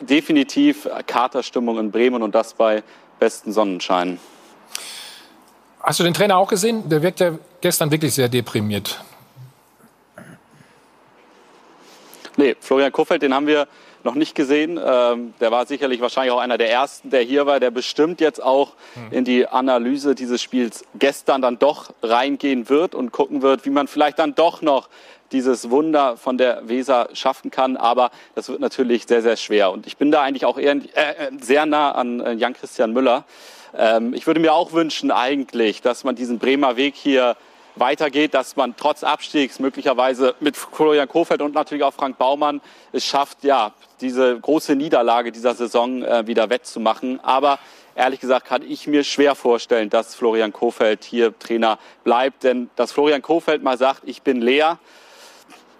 definitiv 0.00 0.88
Katerstimmung 1.06 1.78
in 1.78 1.90
Bremen 1.90 2.22
und 2.22 2.34
das 2.34 2.54
bei 2.54 2.82
besten 3.18 3.52
Sonnenschein. 3.52 4.18
Hast 5.80 6.00
du 6.00 6.04
den 6.04 6.14
Trainer 6.14 6.36
auch 6.36 6.48
gesehen? 6.48 6.88
Der 6.88 7.02
wirkt 7.02 7.20
ja 7.20 7.38
gestern 7.60 7.90
wirklich 7.90 8.14
sehr 8.14 8.28
deprimiert. 8.28 9.02
Nee, 12.36 12.56
Florian 12.60 12.92
Kofeld, 12.92 13.22
den 13.22 13.34
haben 13.34 13.46
wir 13.46 13.66
noch 14.04 14.14
nicht 14.14 14.34
gesehen. 14.34 14.80
Ähm, 14.82 15.34
der 15.40 15.50
war 15.50 15.66
sicherlich 15.66 16.00
wahrscheinlich 16.00 16.32
auch 16.32 16.40
einer 16.40 16.58
der 16.58 16.70
ersten, 16.70 17.10
der 17.10 17.22
hier 17.22 17.46
war. 17.46 17.60
Der 17.60 17.70
bestimmt 17.70 18.20
jetzt 18.20 18.42
auch 18.42 18.72
hm. 18.94 19.12
in 19.12 19.24
die 19.24 19.46
Analyse 19.46 20.14
dieses 20.14 20.42
Spiels 20.42 20.84
gestern 20.98 21.42
dann 21.42 21.58
doch 21.58 21.92
reingehen 22.02 22.68
wird 22.68 22.94
und 22.94 23.12
gucken 23.12 23.42
wird, 23.42 23.64
wie 23.64 23.70
man 23.70 23.88
vielleicht 23.88 24.18
dann 24.18 24.34
doch 24.34 24.62
noch 24.62 24.88
dieses 25.32 25.70
Wunder 25.70 26.16
von 26.16 26.38
der 26.38 26.68
Weser 26.68 27.08
schaffen 27.12 27.50
kann. 27.50 27.76
Aber 27.76 28.10
das 28.34 28.48
wird 28.48 28.60
natürlich 28.60 29.06
sehr, 29.06 29.22
sehr 29.22 29.36
schwer. 29.36 29.70
Und 29.70 29.86
ich 29.86 29.96
bin 29.96 30.10
da 30.10 30.22
eigentlich 30.22 30.44
auch 30.44 30.58
eher, 30.58 30.72
äh, 30.72 31.30
sehr 31.40 31.66
nah 31.66 31.92
an 31.92 32.20
äh, 32.20 32.32
Jan-Christian 32.32 32.92
Müller. 32.92 33.24
Ähm, 33.76 34.14
ich 34.14 34.26
würde 34.26 34.40
mir 34.40 34.52
auch 34.52 34.72
wünschen 34.72 35.10
eigentlich, 35.10 35.82
dass 35.82 36.04
man 36.04 36.16
diesen 36.16 36.38
Bremer 36.38 36.76
Weg 36.76 36.94
hier 36.96 37.36
weitergeht, 37.76 38.34
dass 38.34 38.56
man 38.56 38.74
trotz 38.76 39.04
Abstiegs 39.04 39.58
möglicherweise 39.58 40.34
mit 40.40 40.56
Florian 40.56 41.08
Kofeld 41.08 41.42
und 41.42 41.54
natürlich 41.54 41.84
auch 41.84 41.94
Frank 41.94 42.18
Baumann 42.18 42.60
es 42.92 43.04
schafft, 43.04 43.44
ja, 43.44 43.72
diese 44.00 44.38
große 44.38 44.76
Niederlage 44.76 45.32
dieser 45.32 45.54
Saison 45.54 46.02
äh, 46.02 46.26
wieder 46.26 46.50
wettzumachen. 46.50 47.20
Aber 47.22 47.58
ehrlich 47.94 48.20
gesagt 48.20 48.46
kann 48.46 48.62
ich 48.62 48.86
mir 48.86 49.04
schwer 49.04 49.34
vorstellen, 49.34 49.90
dass 49.90 50.14
Florian 50.14 50.52
Kofeld 50.52 51.04
hier 51.04 51.38
Trainer 51.38 51.78
bleibt. 52.04 52.44
Denn 52.44 52.70
dass 52.76 52.92
Florian 52.92 53.22
Kofeld 53.22 53.62
mal 53.62 53.78
sagt, 53.78 54.02
ich 54.04 54.22
bin 54.22 54.40
leer, 54.40 54.78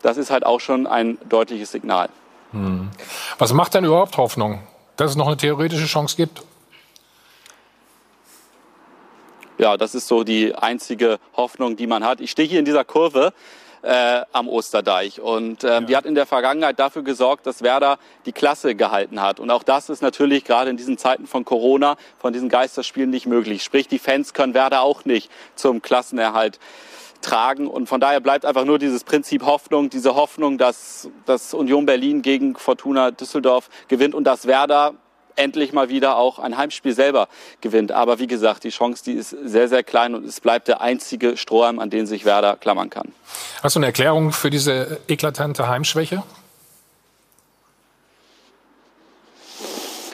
das 0.03 0.17
ist 0.17 0.31
halt 0.31 0.47
auch 0.47 0.61
schon 0.61 0.87
ein 0.87 1.19
deutliches 1.29 1.73
Signal. 1.73 2.09
Hm. 2.53 2.91
Was 3.39 3.53
macht 3.53 3.75
denn 3.75 3.85
überhaupt 3.85 4.17
Hoffnung, 4.17 4.63
dass 4.97 5.11
es 5.13 5.17
noch 5.17 5.27
eine 5.27 5.37
theoretische 5.37 5.87
Chance 5.87 6.17
gibt? 6.17 6.43
Ja, 9.61 9.77
das 9.77 9.95
ist 9.95 10.09
so 10.09 10.25
die 10.25 10.55
einzige 10.55 11.19
Hoffnung, 11.37 11.77
die 11.77 11.87
man 11.87 12.03
hat. 12.03 12.23
Ich 12.23 12.31
stehe 12.31 12.49
hier 12.49 12.61
in 12.61 12.65
dieser 12.65 12.83
Kurve 12.83 13.35
äh, 13.83 14.23
am 14.33 14.49
Osterdeich. 14.49 15.21
Und 15.21 15.65
äh, 15.65 15.69
ja. 15.69 15.81
die 15.83 15.97
hat 15.99 16.07
in 16.07 16.15
der 16.15 16.25
Vergangenheit 16.25 16.79
dafür 16.79 17.03
gesorgt, 17.03 17.45
dass 17.45 17.61
Werder 17.61 17.99
die 18.25 18.33
Klasse 18.33 18.75
gehalten 18.75 19.21
hat. 19.21 19.39
Und 19.39 19.51
auch 19.51 19.63
das 19.63 19.91
ist 19.91 20.01
natürlich 20.01 20.45
gerade 20.45 20.71
in 20.71 20.79
diesen 20.79 20.97
Zeiten 20.97 21.27
von 21.27 21.45
Corona, 21.45 21.97
von 22.19 22.33
diesen 22.33 22.49
Geisterspielen 22.49 23.11
nicht 23.11 23.27
möglich. 23.27 23.63
Sprich, 23.63 23.87
die 23.87 23.99
Fans 23.99 24.33
können 24.33 24.55
Werder 24.55 24.81
auch 24.81 25.05
nicht 25.05 25.31
zum 25.57 25.83
Klassenerhalt 25.83 26.59
tragen. 27.21 27.67
Und 27.67 27.87
von 27.87 28.01
daher 28.01 28.21
bleibt 28.21 28.47
einfach 28.47 28.65
nur 28.65 28.79
dieses 28.79 29.05
Prinzip 29.05 29.45
Hoffnung, 29.45 29.91
diese 29.91 30.15
Hoffnung, 30.15 30.57
dass, 30.57 31.11
dass 31.27 31.53
Union 31.53 31.85
Berlin 31.85 32.23
gegen 32.23 32.57
Fortuna 32.57 33.11
Düsseldorf 33.11 33.69
gewinnt 33.89 34.15
und 34.15 34.25
dass 34.25 34.47
Werder 34.47 34.95
endlich 35.41 35.73
mal 35.73 35.89
wieder 35.89 36.17
auch 36.17 36.39
ein 36.39 36.57
Heimspiel 36.57 36.93
selber 36.93 37.29
gewinnt. 37.61 37.93
Aber 37.93 38.19
wie 38.19 38.27
gesagt, 38.27 38.65
die 38.65 38.71
Chance, 38.71 39.03
die 39.05 39.13
ist 39.13 39.31
sehr, 39.31 39.69
sehr 39.69 39.83
klein 39.83 40.15
und 40.15 40.25
es 40.25 40.41
bleibt 40.41 40.69
der 40.69 40.81
einzige 40.81 41.37
Strohhalm, 41.37 41.79
an 41.79 41.91
den 41.91 42.07
sich 42.07 42.25
Werder 42.25 42.57
klammern 42.57 42.91
kann. 42.91 43.13
Hast 43.63 43.77
du 43.77 43.81
eine 43.81 43.87
Erklärung 43.87 44.33
für 44.33 44.51
diese 44.51 45.01
eklatante 45.09 45.69
Heimschwäche? 45.69 46.23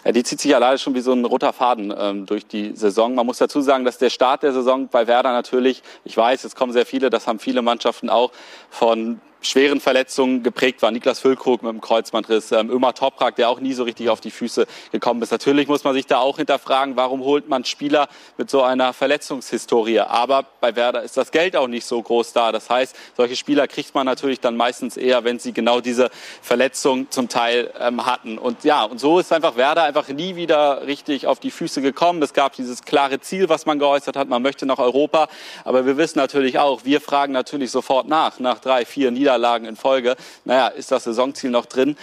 Ja, 0.06 0.12
die 0.12 0.22
zieht 0.22 0.40
sich 0.40 0.52
ja 0.52 0.58
leider 0.58 0.78
schon 0.78 0.94
wie 0.94 1.00
so 1.00 1.12
ein 1.12 1.24
roter 1.24 1.52
Faden 1.52 1.92
ähm, 1.98 2.26
durch 2.26 2.46
die 2.46 2.76
Saison. 2.76 3.16
Man 3.16 3.26
muss 3.26 3.38
dazu 3.38 3.60
sagen, 3.60 3.84
dass 3.84 3.98
der 3.98 4.08
Start 4.08 4.44
der 4.44 4.52
Saison 4.52 4.86
bei 4.86 5.08
Werder 5.08 5.32
natürlich, 5.32 5.82
ich 6.04 6.16
weiß, 6.16 6.44
es 6.44 6.54
kommen 6.54 6.72
sehr 6.72 6.86
viele, 6.86 7.10
das 7.10 7.26
haben 7.26 7.40
viele 7.40 7.60
Mannschaften 7.60 8.08
auch, 8.08 8.30
von 8.70 9.20
schweren 9.42 9.80
Verletzungen 9.80 10.42
geprägt 10.42 10.82
war. 10.82 10.90
Niklas 10.90 11.20
Füllkrug 11.20 11.62
mit 11.62 11.72
dem 11.72 11.80
Kreuzbandriss, 11.80 12.52
ähm, 12.52 12.70
Ömer 12.70 12.94
Toprak, 12.94 13.36
der 13.36 13.48
auch 13.48 13.60
nie 13.60 13.72
so 13.72 13.84
richtig 13.84 14.08
auf 14.08 14.20
die 14.20 14.30
Füße 14.30 14.66
gekommen 14.92 15.22
ist. 15.22 15.30
Natürlich 15.30 15.68
muss 15.68 15.84
man 15.84 15.94
sich 15.94 16.06
da 16.06 16.18
auch 16.18 16.38
hinterfragen, 16.38 16.96
warum 16.96 17.20
holt 17.20 17.48
man 17.48 17.64
Spieler 17.64 18.08
mit 18.36 18.50
so 18.50 18.62
einer 18.62 18.92
Verletzungshistorie. 18.92 20.00
Aber 20.00 20.44
bei 20.60 20.74
Werder 20.74 21.02
ist 21.02 21.16
das 21.16 21.30
Geld 21.30 21.56
auch 21.56 21.68
nicht 21.68 21.86
so 21.86 22.00
groß 22.02 22.32
da. 22.32 22.52
Das 22.52 22.70
heißt, 22.70 22.96
solche 23.16 23.36
Spieler 23.36 23.68
kriegt 23.68 23.94
man 23.94 24.06
natürlich 24.06 24.40
dann 24.40 24.56
meistens 24.56 24.96
eher, 24.96 25.24
wenn 25.24 25.38
sie 25.38 25.52
genau 25.52 25.80
diese 25.80 26.10
Verletzung 26.42 27.10
zum 27.10 27.28
Teil 27.28 27.72
ähm, 27.78 28.06
hatten. 28.06 28.38
Und 28.38 28.64
ja, 28.64 28.84
und 28.84 28.98
so 28.98 29.18
ist 29.18 29.32
einfach 29.32 29.56
Werder 29.56 29.84
einfach 29.84 30.08
nie 30.08 30.36
wieder 30.36 30.86
richtig 30.86 31.26
auf 31.26 31.40
die 31.40 31.50
Füße 31.50 31.82
gekommen. 31.82 32.22
Es 32.22 32.32
gab 32.32 32.54
dieses 32.54 32.82
klare 32.82 33.20
Ziel, 33.20 33.48
was 33.48 33.66
man 33.66 33.78
geäußert 33.78 34.16
hat. 34.16 34.28
Man 34.28 34.42
möchte 34.42 34.66
nach 34.66 34.78
Europa. 34.78 35.28
Aber 35.64 35.86
wir 35.86 35.96
wissen 35.96 36.18
natürlich 36.18 36.58
auch, 36.58 36.84
wir 36.84 37.00
fragen 37.00 37.32
natürlich 37.32 37.70
sofort 37.70 38.08
nach, 38.08 38.38
nach 38.40 38.58
drei, 38.58 38.84
vier 38.84 39.10
Niederlagen 39.10 39.25
Niederlagen 39.26 39.66
in 39.66 39.74
Folge. 39.74 40.16
Naja, 40.44 40.68
ist 40.68 40.92
das 40.92 41.04
Saisonziel 41.04 41.50
noch 41.50 41.66
drin? 41.66 41.96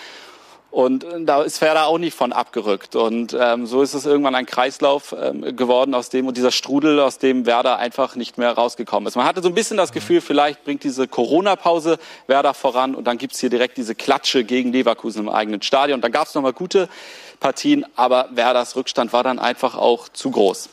Und 0.71 1.05
äh, 1.05 1.23
da 1.23 1.43
ist 1.43 1.61
Werder 1.61 1.87
auch 1.87 1.97
nicht 1.99 2.17
von 2.17 2.33
abgerückt. 2.33 2.97
Und 2.97 3.37
ähm, 3.39 3.65
so 3.65 3.81
ist 3.81 3.93
es 3.93 4.05
irgendwann 4.05 4.35
ein 4.35 4.45
Kreislauf 4.45 5.15
ähm, 5.17 5.55
geworden, 5.55 5.93
aus 5.93 6.09
dem 6.09 6.27
und 6.27 6.35
dieser 6.35 6.51
Strudel, 6.51 6.99
aus 6.99 7.17
dem 7.17 7.45
Werder 7.45 7.77
einfach 7.77 8.15
nicht 8.15 8.37
mehr 8.37 8.51
rausgekommen 8.51 9.07
ist. 9.07 9.15
Man 9.15 9.25
hatte 9.25 9.41
so 9.41 9.47
ein 9.47 9.53
bisschen 9.53 9.77
das 9.77 9.93
Gefühl, 9.93 10.19
vielleicht 10.19 10.65
bringt 10.65 10.83
diese 10.83 11.07
Corona-Pause 11.07 11.97
Werder 12.27 12.53
voran 12.53 12.93
und 12.95 13.05
dann 13.05 13.17
gibt's 13.17 13.39
hier 13.39 13.49
direkt 13.49 13.77
diese 13.77 13.95
Klatsche 13.95 14.43
gegen 14.43 14.73
Leverkusen 14.73 15.21
im 15.21 15.29
eigenen 15.29 15.61
Stadion. 15.61 16.01
Dann 16.01 16.11
gab's 16.11 16.33
nochmal 16.33 16.53
gute 16.53 16.89
Partien, 17.39 17.85
aber 17.95 18.29
Werders 18.31 18.75
Rückstand 18.75 19.13
war 19.13 19.23
dann 19.23 19.39
einfach 19.39 19.75
auch 19.75 20.09
zu 20.09 20.31
groß. 20.31 20.69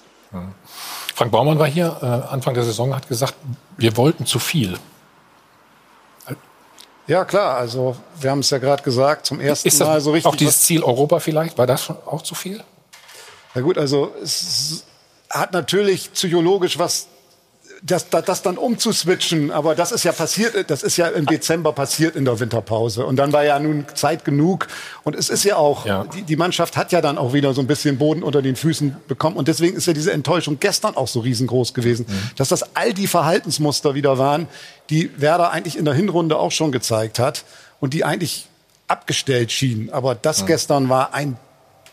Frank 1.14 1.30
Baumann 1.30 1.58
war 1.58 1.66
hier 1.66 1.98
äh, 2.00 2.32
Anfang 2.32 2.54
der 2.54 2.62
Saison, 2.64 2.96
hat 2.96 3.06
gesagt, 3.06 3.34
wir 3.76 3.96
wollten 3.96 4.24
zu 4.24 4.38
viel. 4.38 4.78
Ja, 7.10 7.24
klar. 7.24 7.56
Also 7.56 7.96
wir 8.20 8.30
haben 8.30 8.38
es 8.38 8.50
ja 8.50 8.58
gerade 8.58 8.84
gesagt, 8.84 9.26
zum 9.26 9.40
ersten 9.40 9.66
ist 9.66 9.80
das 9.80 9.88
Mal 9.88 10.00
so 10.00 10.12
richtig. 10.12 10.30
Auch 10.30 10.36
dieses 10.36 10.60
Ziel 10.60 10.84
Europa 10.84 11.18
vielleicht, 11.18 11.58
war 11.58 11.66
das 11.66 11.82
schon 11.82 11.96
auch 12.06 12.22
zu 12.22 12.36
viel? 12.36 12.62
Na 13.52 13.62
gut, 13.62 13.78
also 13.78 14.14
es 14.22 14.84
hat 15.28 15.52
natürlich 15.52 16.12
psychologisch 16.12 16.78
was 16.78 17.08
das, 17.82 18.10
das, 18.10 18.24
das 18.24 18.42
dann 18.42 18.58
umzuswitchen, 18.58 19.50
aber 19.50 19.74
das 19.74 19.92
ist 19.92 20.04
ja 20.04 20.12
passiert, 20.12 20.70
das 20.70 20.82
ist 20.82 20.96
ja 20.96 21.08
im 21.08 21.26
Dezember 21.26 21.72
passiert 21.72 22.14
in 22.16 22.24
der 22.24 22.38
Winterpause. 22.38 23.06
Und 23.06 23.16
dann 23.16 23.32
war 23.32 23.44
ja 23.44 23.58
nun 23.58 23.86
Zeit 23.94 24.24
genug. 24.24 24.66
Und 25.02 25.16
es 25.16 25.30
ist 25.30 25.44
ja 25.44 25.56
auch, 25.56 25.86
ja. 25.86 26.04
Die, 26.04 26.22
die 26.22 26.36
Mannschaft 26.36 26.76
hat 26.76 26.92
ja 26.92 27.00
dann 27.00 27.16
auch 27.16 27.32
wieder 27.32 27.54
so 27.54 27.60
ein 27.60 27.66
bisschen 27.66 27.98
Boden 27.98 28.22
unter 28.22 28.42
den 28.42 28.56
Füßen 28.56 28.96
bekommen. 29.08 29.36
Und 29.36 29.48
deswegen 29.48 29.76
ist 29.76 29.86
ja 29.86 29.92
diese 29.92 30.12
Enttäuschung 30.12 30.58
gestern 30.60 30.96
auch 30.96 31.08
so 31.08 31.20
riesengroß 31.20 31.72
gewesen, 31.72 32.06
mhm. 32.08 32.30
dass 32.36 32.48
das 32.48 32.76
all 32.76 32.92
die 32.92 33.06
Verhaltensmuster 33.06 33.94
wieder 33.94 34.18
waren, 34.18 34.48
die 34.90 35.10
Werder 35.16 35.50
eigentlich 35.50 35.78
in 35.78 35.84
der 35.84 35.94
Hinrunde 35.94 36.38
auch 36.38 36.52
schon 36.52 36.72
gezeigt 36.72 37.18
hat 37.18 37.44
und 37.80 37.94
die 37.94 38.04
eigentlich 38.04 38.46
abgestellt 38.88 39.52
schienen. 39.52 39.90
Aber 39.90 40.14
das 40.14 40.42
mhm. 40.42 40.46
gestern 40.46 40.88
war 40.88 41.14
ein 41.14 41.36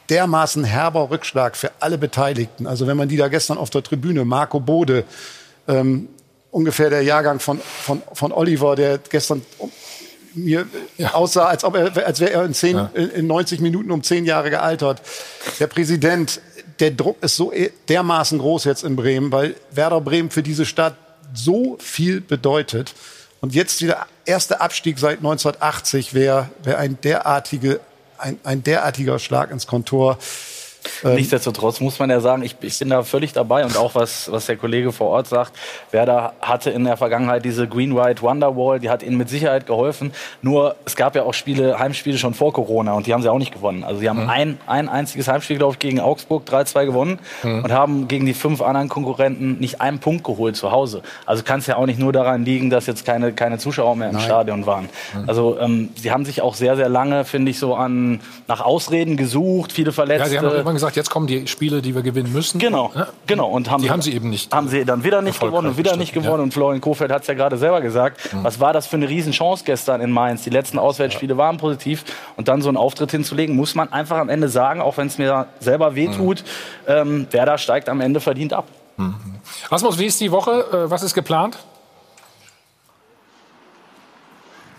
dermaßen 0.10 0.64
herber 0.64 1.10
Rückschlag 1.10 1.58
für 1.58 1.72
alle 1.80 1.98
Beteiligten. 1.98 2.66
Also 2.66 2.88
wenn 2.88 2.98
man 2.98 3.10
die 3.10 3.18
da 3.18 3.28
gestern 3.28 3.58
auf 3.58 3.70
der 3.70 3.84
Tribüne, 3.84 4.26
Marco 4.26 4.60
Bode, 4.60 5.04
ähm, 5.68 6.10
ungefähr 6.52 6.90
der 6.90 7.04
Jahrgang 7.04 7.40
von, 7.40 7.60
von, 7.60 8.02
von 8.14 8.32
Oliver, 8.32 8.76
der 8.76 8.98
gestern 8.98 9.46
mir 10.34 10.68
ja. 10.98 11.14
aussah, 11.14 11.46
als, 11.46 11.64
ob 11.64 11.76
er, 11.76 12.06
als 12.06 12.20
wäre 12.20 12.32
er 12.32 12.46
in, 12.46 12.54
zehn, 12.54 12.78
ja. 12.78 12.90
in 12.94 13.28
90 13.28 13.60
Minuten 13.60 13.92
um 13.92 14.04
zehn 14.04 14.26
Jahre 14.26 14.50
gealtert. 14.50 15.02
Der 15.60 15.68
Präsident, 15.68 16.42
der 16.80 16.92
Druck 16.92 17.18
ist 17.22 17.36
so 17.36 17.52
e, 17.52 17.72
dermaßen 17.90 18.38
groß 18.40 18.66
jetzt 18.66 18.84
in 18.84 18.96
Bremen, 18.96 19.32
weil 19.32 19.56
Werder 19.72 20.02
Bremen 20.02 20.30
für 20.30 20.44
diese 20.44 20.66
Stadt 20.66 20.96
so 21.34 21.78
viel 21.80 22.22
bedeutet. 22.22 22.94
Und 23.42 23.54
jetzt 23.54 23.82
wieder 23.82 24.08
erster 24.26 24.62
Abstieg 24.62 25.00
seit 25.00 25.18
1980 25.18 26.14
wäre 26.14 26.50
wär 26.64 26.78
ein, 26.78 27.00
derartige, 27.02 27.80
ein, 28.18 28.40
ein 28.44 28.64
derartiger 28.64 29.20
Schlag 29.20 29.52
ins 29.52 29.68
Kontor. 29.68 30.18
Ähm, 31.04 31.16
Nichtsdestotrotz 31.16 31.80
muss 31.80 32.00
man 32.00 32.10
ja 32.10 32.20
sagen, 32.20 32.44
ich, 32.44 32.56
ich, 32.62 32.80
bin 32.80 32.90
da 32.90 33.04
völlig 33.04 33.34
dabei 33.34 33.66
und 33.66 33.78
auch 33.78 33.96
was, 33.96 34.32
was 34.32 34.46
der 34.46 34.58
Kollege 34.58 34.92
vor 34.92 35.08
Ort 35.08 35.28
sagt, 35.28 35.54
Werder 35.92 36.34
hatte 36.42 36.70
in 36.70 36.84
der 36.84 36.98
Vergangenheit 36.98 37.46
diese 37.46 37.68
Green 37.68 37.96
White 37.96 38.22
Wonderwall, 38.22 38.80
die 38.80 38.90
hat 38.90 39.04
ihnen 39.04 39.18
mit 39.18 39.30
Sicherheit 39.30 39.66
geholfen. 39.66 40.12
Nur 40.42 40.76
es 40.86 40.96
gab 40.96 41.16
ja 41.16 41.24
auch 41.24 41.34
Spiele, 41.34 41.80
Heimspiele 41.80 42.18
schon 42.18 42.34
vor 42.34 42.54
Corona 42.54 42.94
und 42.94 43.08
die 43.08 43.14
haben 43.14 43.22
sie 43.22 43.30
auch 43.30 43.38
nicht 43.38 43.54
gewonnen. 43.54 43.84
Also 43.84 44.00
sie 44.00 44.10
haben 44.10 44.24
mhm. 44.24 44.30
ein, 44.30 44.58
ein 44.68 44.90
einziges 44.90 45.28
Heimspiel, 45.28 45.58
glaube 45.58 45.74
ich, 45.74 45.80
gegen 45.80 46.00
Augsburg 46.00 46.48
3-2 46.50 46.86
gewonnen 46.86 47.20
mhm. 47.44 47.64
und 47.64 47.72
haben 47.72 48.08
gegen 48.08 48.26
die 48.26 48.34
fünf 48.34 48.62
anderen 48.62 48.90
Konkurrenten 48.90 49.60
nicht 49.60 49.82
einen 49.82 50.00
Punkt 50.00 50.24
geholt 50.24 50.56
zu 50.56 50.72
Hause. 50.72 51.02
Also 51.26 51.44
kann 51.44 51.60
es 51.60 51.68
ja 51.68 51.78
auch 51.78 51.86
nicht 51.86 52.00
nur 52.00 52.14
daran 52.14 52.46
liegen, 52.46 52.70
dass 52.70 52.86
jetzt 52.86 53.06
keine, 53.06 53.34
keine 53.34 53.58
Zuschauer 53.58 53.96
mehr 53.96 54.10
im 54.10 54.16
Nein. 54.16 54.24
Stadion 54.24 54.66
waren. 54.66 54.90
Mhm. 55.14 55.24
Also 55.28 55.60
ähm, 55.60 55.90
sie 55.96 56.12
haben 56.12 56.26
sich 56.26 56.42
auch 56.42 56.56
sehr, 56.56 56.76
sehr 56.76 56.90
lange, 56.90 57.26
finde 57.26 57.52
ich, 57.52 57.60
so 57.60 57.76
an 57.76 58.20
nach 58.48 58.62
Ausreden 58.62 59.18
gesucht, 59.18 59.72
viele 59.72 59.92
Verletzte. 59.92 60.36
Ja, 60.36 60.42
gesagt, 60.78 60.96
jetzt 60.96 61.10
kommen 61.10 61.28
die 61.28 61.48
Spiele, 61.48 61.82
die 61.82 61.94
wir 61.96 62.02
gewinnen 62.02 62.32
müssen. 62.32 62.60
Genau, 62.60 62.92
ja? 62.96 63.08
genau. 63.26 63.50
Und 63.50 63.70
haben 63.70 63.84
die 63.84 63.90
haben 63.90 64.02
sie 64.02 64.14
eben 64.14 64.30
nicht. 64.30 64.54
Haben 64.54 64.68
sie 64.68 64.86
dann 64.86 65.04
wieder 65.04 65.22
nicht 65.22 65.40
gewonnen 65.40 65.68
und 65.68 65.78
wieder 65.78 65.98
nicht 65.98 66.14
gewonnen. 66.14 66.38
Ja. 66.38 66.44
Und 66.44 66.54
Florian 66.54 66.82
Kofeld 66.82 67.12
hat 67.12 67.22
es 67.22 67.28
ja 67.28 67.34
gerade 67.34 67.58
selber 67.58 67.82
gesagt. 67.82 68.34
Mhm. 68.34 68.44
Was 68.44 68.60
war 68.60 68.74
das 68.74 68.88
für 68.88 68.96
eine 68.96 69.10
Riesenchance 69.10 69.64
gestern 69.66 70.02
in 70.02 70.12
Mainz? 70.12 70.44
Die 70.44 70.50
letzten 70.50 70.80
Auswärtsspiele 70.80 71.34
ja. 71.34 71.38
waren 71.38 71.58
positiv. 71.58 72.06
Und 72.36 72.48
dann 72.48 72.62
so 72.62 72.70
einen 72.70 72.78
Auftritt 72.78 73.12
hinzulegen, 73.12 73.56
muss 73.56 73.76
man 73.76 73.92
einfach 73.92 74.18
am 74.18 74.30
Ende 74.30 74.50
sagen, 74.50 74.82
auch 74.82 74.98
wenn 74.98 75.08
es 75.08 75.18
mir 75.18 75.48
selber 75.60 75.96
wehtut, 75.96 76.44
mhm. 76.88 76.92
ähm, 76.92 77.28
Werder 77.32 77.58
steigt 77.58 77.90
am 77.90 78.02
Ende 78.02 78.20
verdient 78.20 78.54
ab. 78.54 78.66
Mhm. 78.98 79.16
Rasmus, 79.70 80.00
wie 80.00 80.06
ist 80.06 80.20
die 80.20 80.32
Woche? 80.32 80.66
Äh, 80.72 80.90
was 80.90 81.04
ist 81.04 81.14
geplant? 81.14 81.58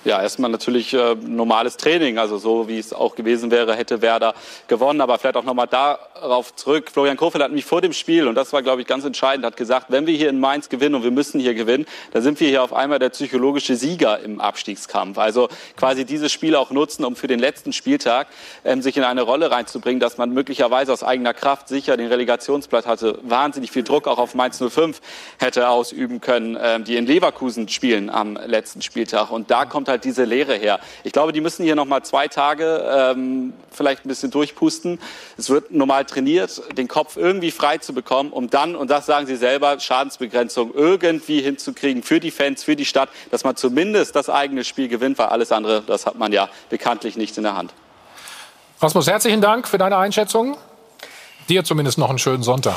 Ja, 0.04 0.22
erstmal 0.22 0.50
natürlich 0.50 0.94
äh, 0.94 1.14
normales 1.14 1.76
Training. 1.76 2.18
Also 2.18 2.38
so 2.38 2.68
wie 2.68 2.78
es 2.78 2.92
auch 2.92 3.14
gewesen 3.14 3.50
wäre, 3.50 3.74
hätte 3.74 4.00
Werder 4.02 4.34
gewonnen. 4.68 5.00
Aber 5.00 5.18
vielleicht 5.18 5.36
auch 5.36 5.44
nochmal 5.44 5.66
darauf 5.66 6.54
zurück. 6.54 6.90
Florian 6.92 7.16
Kofeld 7.16 7.42
hat 7.42 7.52
mich 7.52 7.64
vor 7.64 7.80
dem 7.80 7.92
Spiel, 7.92 8.28
und 8.28 8.34
das 8.34 8.52
war, 8.52 8.62
glaube 8.62 8.80
ich, 8.80 8.86
ganz 8.86 9.04
entscheidend, 9.04 9.44
hat 9.44 9.56
gesagt, 9.56 9.86
wenn 9.88 10.06
wir 10.06 10.16
hier 10.16 10.28
in 10.28 10.38
Mainz 10.40 10.68
gewinnen 10.68 10.94
und 10.94 11.02
wir 11.02 11.10
müssen 11.10 11.40
hier 11.40 11.54
gewinnen, 11.54 11.86
dann 12.12 12.22
sind 12.22 12.38
wir 12.40 12.48
hier 12.48 12.62
auf 12.62 12.72
einmal 12.72 12.98
der 12.98 13.10
psychologische 13.10 13.76
Sieger 13.76 14.20
im 14.20 14.40
Abstiegskampf. 14.40 15.18
Also 15.18 15.48
quasi 15.76 16.04
dieses 16.04 16.32
Spiel 16.32 16.54
auch 16.54 16.70
nutzen, 16.70 17.04
um 17.04 17.16
für 17.16 17.26
den 17.26 17.38
letzten 17.38 17.72
Spieltag 17.72 18.28
ähm, 18.64 18.82
sich 18.82 18.96
in 18.96 19.04
eine 19.04 19.22
Rolle 19.22 19.50
reinzubringen, 19.50 20.00
dass 20.00 20.18
man 20.18 20.30
möglicherweise 20.30 20.92
aus 20.92 21.02
eigener 21.02 21.34
Kraft 21.34 21.68
sicher 21.68 21.96
den 21.96 22.08
Relegationsplatz 22.08 22.86
hatte, 22.86 23.18
wahnsinnig 23.22 23.70
viel 23.70 23.82
Druck 23.82 24.06
auch 24.06 24.18
auf 24.18 24.34
Mainz 24.34 24.62
05 24.62 25.00
hätte 25.38 25.68
ausüben 25.68 26.20
können, 26.20 26.56
ähm, 26.60 26.84
die 26.84 26.96
in 26.96 27.06
Leverkusen 27.06 27.68
spielen 27.68 28.10
am 28.10 28.36
letzten 28.46 28.82
Spieltag. 28.82 29.30
Und 29.30 29.50
da 29.50 29.64
kommt 29.64 29.87
halt 29.88 30.04
diese 30.04 30.24
Lehre 30.24 30.54
her. 30.54 30.78
Ich 31.04 31.12
glaube, 31.12 31.32
die 31.32 31.40
müssen 31.40 31.64
hier 31.64 31.74
noch 31.74 31.84
mal 31.84 32.02
zwei 32.02 32.28
Tage 32.28 32.84
ähm, 32.88 33.52
vielleicht 33.70 34.04
ein 34.04 34.08
bisschen 34.08 34.30
durchpusten. 34.30 35.00
Es 35.36 35.50
wird 35.50 35.72
normal 35.72 36.04
trainiert, 36.04 36.62
den 36.76 36.88
Kopf 36.88 37.16
irgendwie 37.16 37.50
frei 37.50 37.78
zu 37.78 37.92
bekommen, 37.92 38.30
um 38.30 38.50
dann, 38.50 38.76
und 38.76 38.90
das 38.90 39.06
sagen 39.06 39.26
Sie 39.26 39.36
selber, 39.36 39.80
Schadensbegrenzung 39.80 40.72
irgendwie 40.74 41.40
hinzukriegen 41.40 42.02
für 42.02 42.20
die 42.20 42.30
Fans, 42.30 42.62
für 42.62 42.76
die 42.76 42.84
Stadt, 42.84 43.08
dass 43.30 43.44
man 43.44 43.56
zumindest 43.56 44.14
das 44.14 44.30
eigene 44.30 44.64
Spiel 44.64 44.88
gewinnt, 44.88 45.18
weil 45.18 45.26
alles 45.26 45.52
andere, 45.52 45.82
das 45.82 46.06
hat 46.06 46.16
man 46.16 46.32
ja 46.32 46.48
bekanntlich 46.70 47.16
nicht 47.16 47.36
in 47.36 47.42
der 47.44 47.56
Hand. 47.56 47.72
Rasmus, 48.80 49.08
herzlichen 49.08 49.40
Dank 49.40 49.66
für 49.66 49.78
deine 49.78 49.96
Einschätzung. 49.96 50.56
Dir 51.48 51.64
zumindest 51.64 51.98
noch 51.98 52.10
einen 52.10 52.18
schönen 52.18 52.42
Sonntag. 52.42 52.76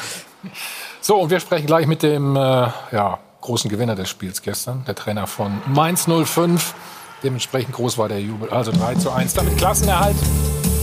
so, 1.00 1.16
und 1.16 1.30
wir 1.30 1.40
sprechen 1.40 1.66
gleich 1.66 1.86
mit 1.86 2.02
dem 2.02 2.36
äh, 2.36 2.38
ja, 2.38 3.18
großen 3.42 3.68
Gewinner 3.68 3.94
des 3.94 4.08
Spiels 4.08 4.40
gestern, 4.40 4.84
der 4.86 4.94
Trainer 4.94 5.26
von 5.26 5.60
Mainz 5.66 6.06
05. 6.06 6.74
Dementsprechend 7.22 7.74
groß 7.74 7.98
war 7.98 8.08
der 8.08 8.20
Jubel. 8.20 8.48
Also 8.50 8.72
3 8.72 8.94
zu 8.94 9.10
1. 9.10 9.34
Damit 9.34 9.58
Klassenerhalt 9.58 10.16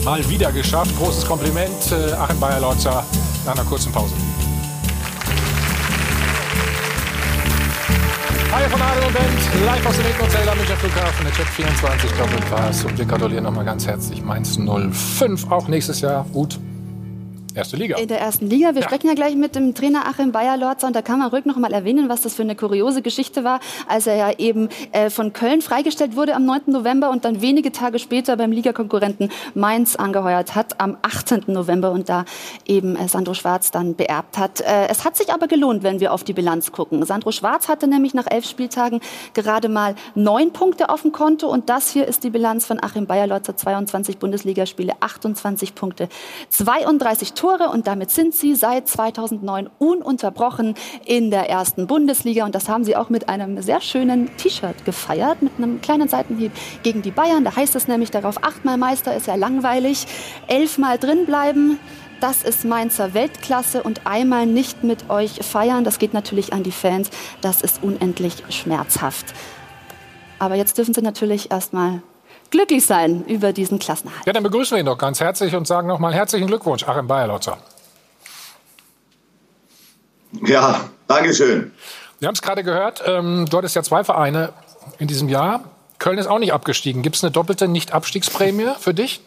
mal 0.05 0.27
wieder 0.29 0.51
geschafft. 0.51 0.95
Großes 0.97 1.25
Kompliment, 1.25 1.69
äh, 1.91 2.13
Achim 2.13 2.39
Bayer-Lotzer, 2.39 3.03
nach 3.45 3.53
einer 3.53 3.63
kurzen 3.63 3.91
Pause. 3.91 4.13
Hi 8.51 8.69
von 8.69 8.81
Adel 8.81 9.03
und 9.05 9.13
Band, 9.13 9.65
live 9.65 9.85
aus 9.85 9.95
dem 9.95 10.05
Hotel 10.19 10.49
am 10.49 10.57
Münchner 10.57 10.75
Flughafen, 10.75 11.25
der 11.25 11.33
Chat 11.33 11.47
24 11.47 12.11
Doppelpass. 12.11 12.83
Und 12.83 12.97
wir 12.97 13.05
gratulieren 13.05 13.43
nochmal 13.43 13.65
ganz 13.65 13.87
herzlich 13.87 14.21
Mainz 14.23 14.57
05, 14.57 15.51
auch 15.51 15.67
nächstes 15.67 16.01
Jahr 16.01 16.25
gut 16.33 16.59
Erste 17.59 17.75
Liga. 17.75 17.97
In 17.97 18.07
der 18.07 18.21
ersten 18.21 18.49
Liga. 18.49 18.73
Wir 18.73 18.81
ja. 18.81 18.87
sprechen 18.87 19.07
ja 19.07 19.15
gleich 19.15 19.35
mit 19.35 19.53
dem 19.53 19.75
Trainer 19.75 20.07
Achim 20.07 20.31
Bayer-Lorzer 20.31 20.87
und 20.87 20.95
da 20.95 21.01
kann 21.01 21.19
man 21.19 21.27
ruhig 21.27 21.43
noch 21.43 21.57
mal 21.57 21.73
erwähnen, 21.73 22.07
was 22.07 22.21
das 22.21 22.33
für 22.33 22.43
eine 22.43 22.55
kuriose 22.55 23.01
Geschichte 23.01 23.43
war, 23.43 23.59
als 23.85 24.07
er 24.07 24.15
ja 24.15 24.31
eben 24.37 24.69
äh, 24.93 25.09
von 25.09 25.33
Köln 25.33 25.61
freigestellt 25.61 26.15
wurde 26.15 26.35
am 26.35 26.45
9. 26.45 26.61
November 26.67 27.09
und 27.09 27.25
dann 27.25 27.41
wenige 27.41 27.73
Tage 27.73 27.99
später 27.99 28.37
beim 28.37 28.53
Ligakonkurrenten 28.53 29.29
Mainz 29.55 29.97
angeheuert 29.97 30.55
hat 30.55 30.79
am 30.79 30.95
8. 31.01 31.49
November 31.49 31.91
und 31.91 32.07
da 32.07 32.23
eben 32.65 32.95
äh, 32.95 33.09
Sandro 33.09 33.33
Schwarz 33.33 33.71
dann 33.71 33.95
beerbt 33.95 34.37
hat. 34.37 34.61
Äh, 34.61 34.87
es 34.87 35.03
hat 35.03 35.17
sich 35.17 35.33
aber 35.33 35.47
gelohnt, 35.47 35.83
wenn 35.83 35.99
wir 35.99 36.13
auf 36.13 36.23
die 36.23 36.33
Bilanz 36.33 36.71
gucken. 36.71 37.05
Sandro 37.05 37.33
Schwarz 37.33 37.67
hatte 37.67 37.87
nämlich 37.87 38.13
nach 38.13 38.27
elf 38.31 38.45
Spieltagen 38.47 39.01
gerade 39.33 39.67
mal 39.67 39.95
neun 40.15 40.53
Punkte 40.53 40.87
auf 40.87 41.01
dem 41.01 41.11
Konto 41.11 41.49
und 41.49 41.67
das 41.67 41.91
hier 41.91 42.07
ist 42.07 42.23
die 42.23 42.29
Bilanz 42.29 42.65
von 42.65 42.81
Achim 42.81 43.05
Bayer-Lorzer, 43.05 43.57
22 43.57 44.17
Bundesligaspiele, 44.17 44.93
28 45.01 45.75
Punkte, 45.75 46.07
32 46.47 47.33
Tore 47.33 47.48
und 47.49 47.87
damit 47.87 48.11
sind 48.11 48.35
sie 48.35 48.53
seit 48.53 48.87
2009 48.87 49.69
ununterbrochen 49.79 50.75
in 51.05 51.31
der 51.31 51.49
ersten 51.49 51.87
Bundesliga 51.87 52.45
und 52.45 52.53
das 52.53 52.69
haben 52.69 52.83
sie 52.83 52.95
auch 52.95 53.09
mit 53.09 53.27
einem 53.27 53.59
sehr 53.61 53.81
schönen 53.81 54.35
T-Shirt 54.37 54.85
gefeiert, 54.85 55.41
mit 55.41 55.53
einem 55.57 55.81
kleinen 55.81 56.07
Seitenhieb 56.07 56.51
gegen 56.83 57.01
die 57.01 57.11
Bayern. 57.11 57.43
Da 57.43 57.55
heißt 57.55 57.75
es 57.75 57.87
nämlich 57.87 58.11
darauf, 58.11 58.43
achtmal 58.43 58.77
Meister 58.77 59.15
ist 59.15 59.27
ja 59.27 59.35
langweilig, 59.35 60.05
elfmal 60.47 60.99
drin 60.99 61.25
bleiben. 61.25 61.79
Das 62.21 62.43
ist 62.43 62.65
Mainzer 62.65 63.13
Weltklasse 63.13 63.81
und 63.81 64.05
einmal 64.05 64.45
nicht 64.45 64.83
mit 64.83 65.09
euch 65.09 65.43
feiern, 65.43 65.83
das 65.83 65.97
geht 65.97 66.13
natürlich 66.13 66.53
an 66.53 66.63
die 66.63 66.71
Fans, 66.71 67.09
das 67.41 67.61
ist 67.61 67.81
unendlich 67.81 68.43
schmerzhaft. 68.49 69.33
Aber 70.37 70.55
jetzt 70.55 70.77
dürfen 70.77 70.93
Sie 70.93 71.01
natürlich 71.01 71.49
erstmal 71.51 72.03
glücklich 72.51 72.85
sein 72.85 73.25
über 73.25 73.53
diesen 73.53 73.79
Klassenhalt. 73.79 74.25
Ja, 74.25 74.33
dann 74.33 74.43
begrüßen 74.43 74.75
wir 74.75 74.79
ihn 74.79 74.85
doch 74.85 74.97
ganz 74.97 75.19
herzlich 75.19 75.55
und 75.55 75.67
sagen 75.67 75.87
nochmal 75.87 76.13
herzlichen 76.13 76.47
Glückwunsch, 76.47 76.83
Achim 76.87 77.07
Bayerlotzer. 77.07 77.57
Ja, 80.45 80.89
Dankeschön. 81.07 81.71
Wir 82.19 82.27
haben 82.27 82.35
es 82.35 82.41
gerade 82.41 82.63
gehört, 82.63 83.01
ähm, 83.05 83.47
du 83.49 83.57
hattest 83.57 83.75
ja 83.75 83.83
zwei 83.83 84.03
Vereine 84.03 84.53
in 84.99 85.07
diesem 85.07 85.29
Jahr. 85.29 85.63
Köln 85.97 86.17
ist 86.17 86.27
auch 86.27 86.39
nicht 86.39 86.53
abgestiegen. 86.53 87.01
Gibt 87.01 87.15
es 87.15 87.23
eine 87.23 87.31
doppelte 87.31 87.67
Nicht-Abstiegsprämie 87.67 88.69
für 88.79 88.93
dich? 88.93 89.21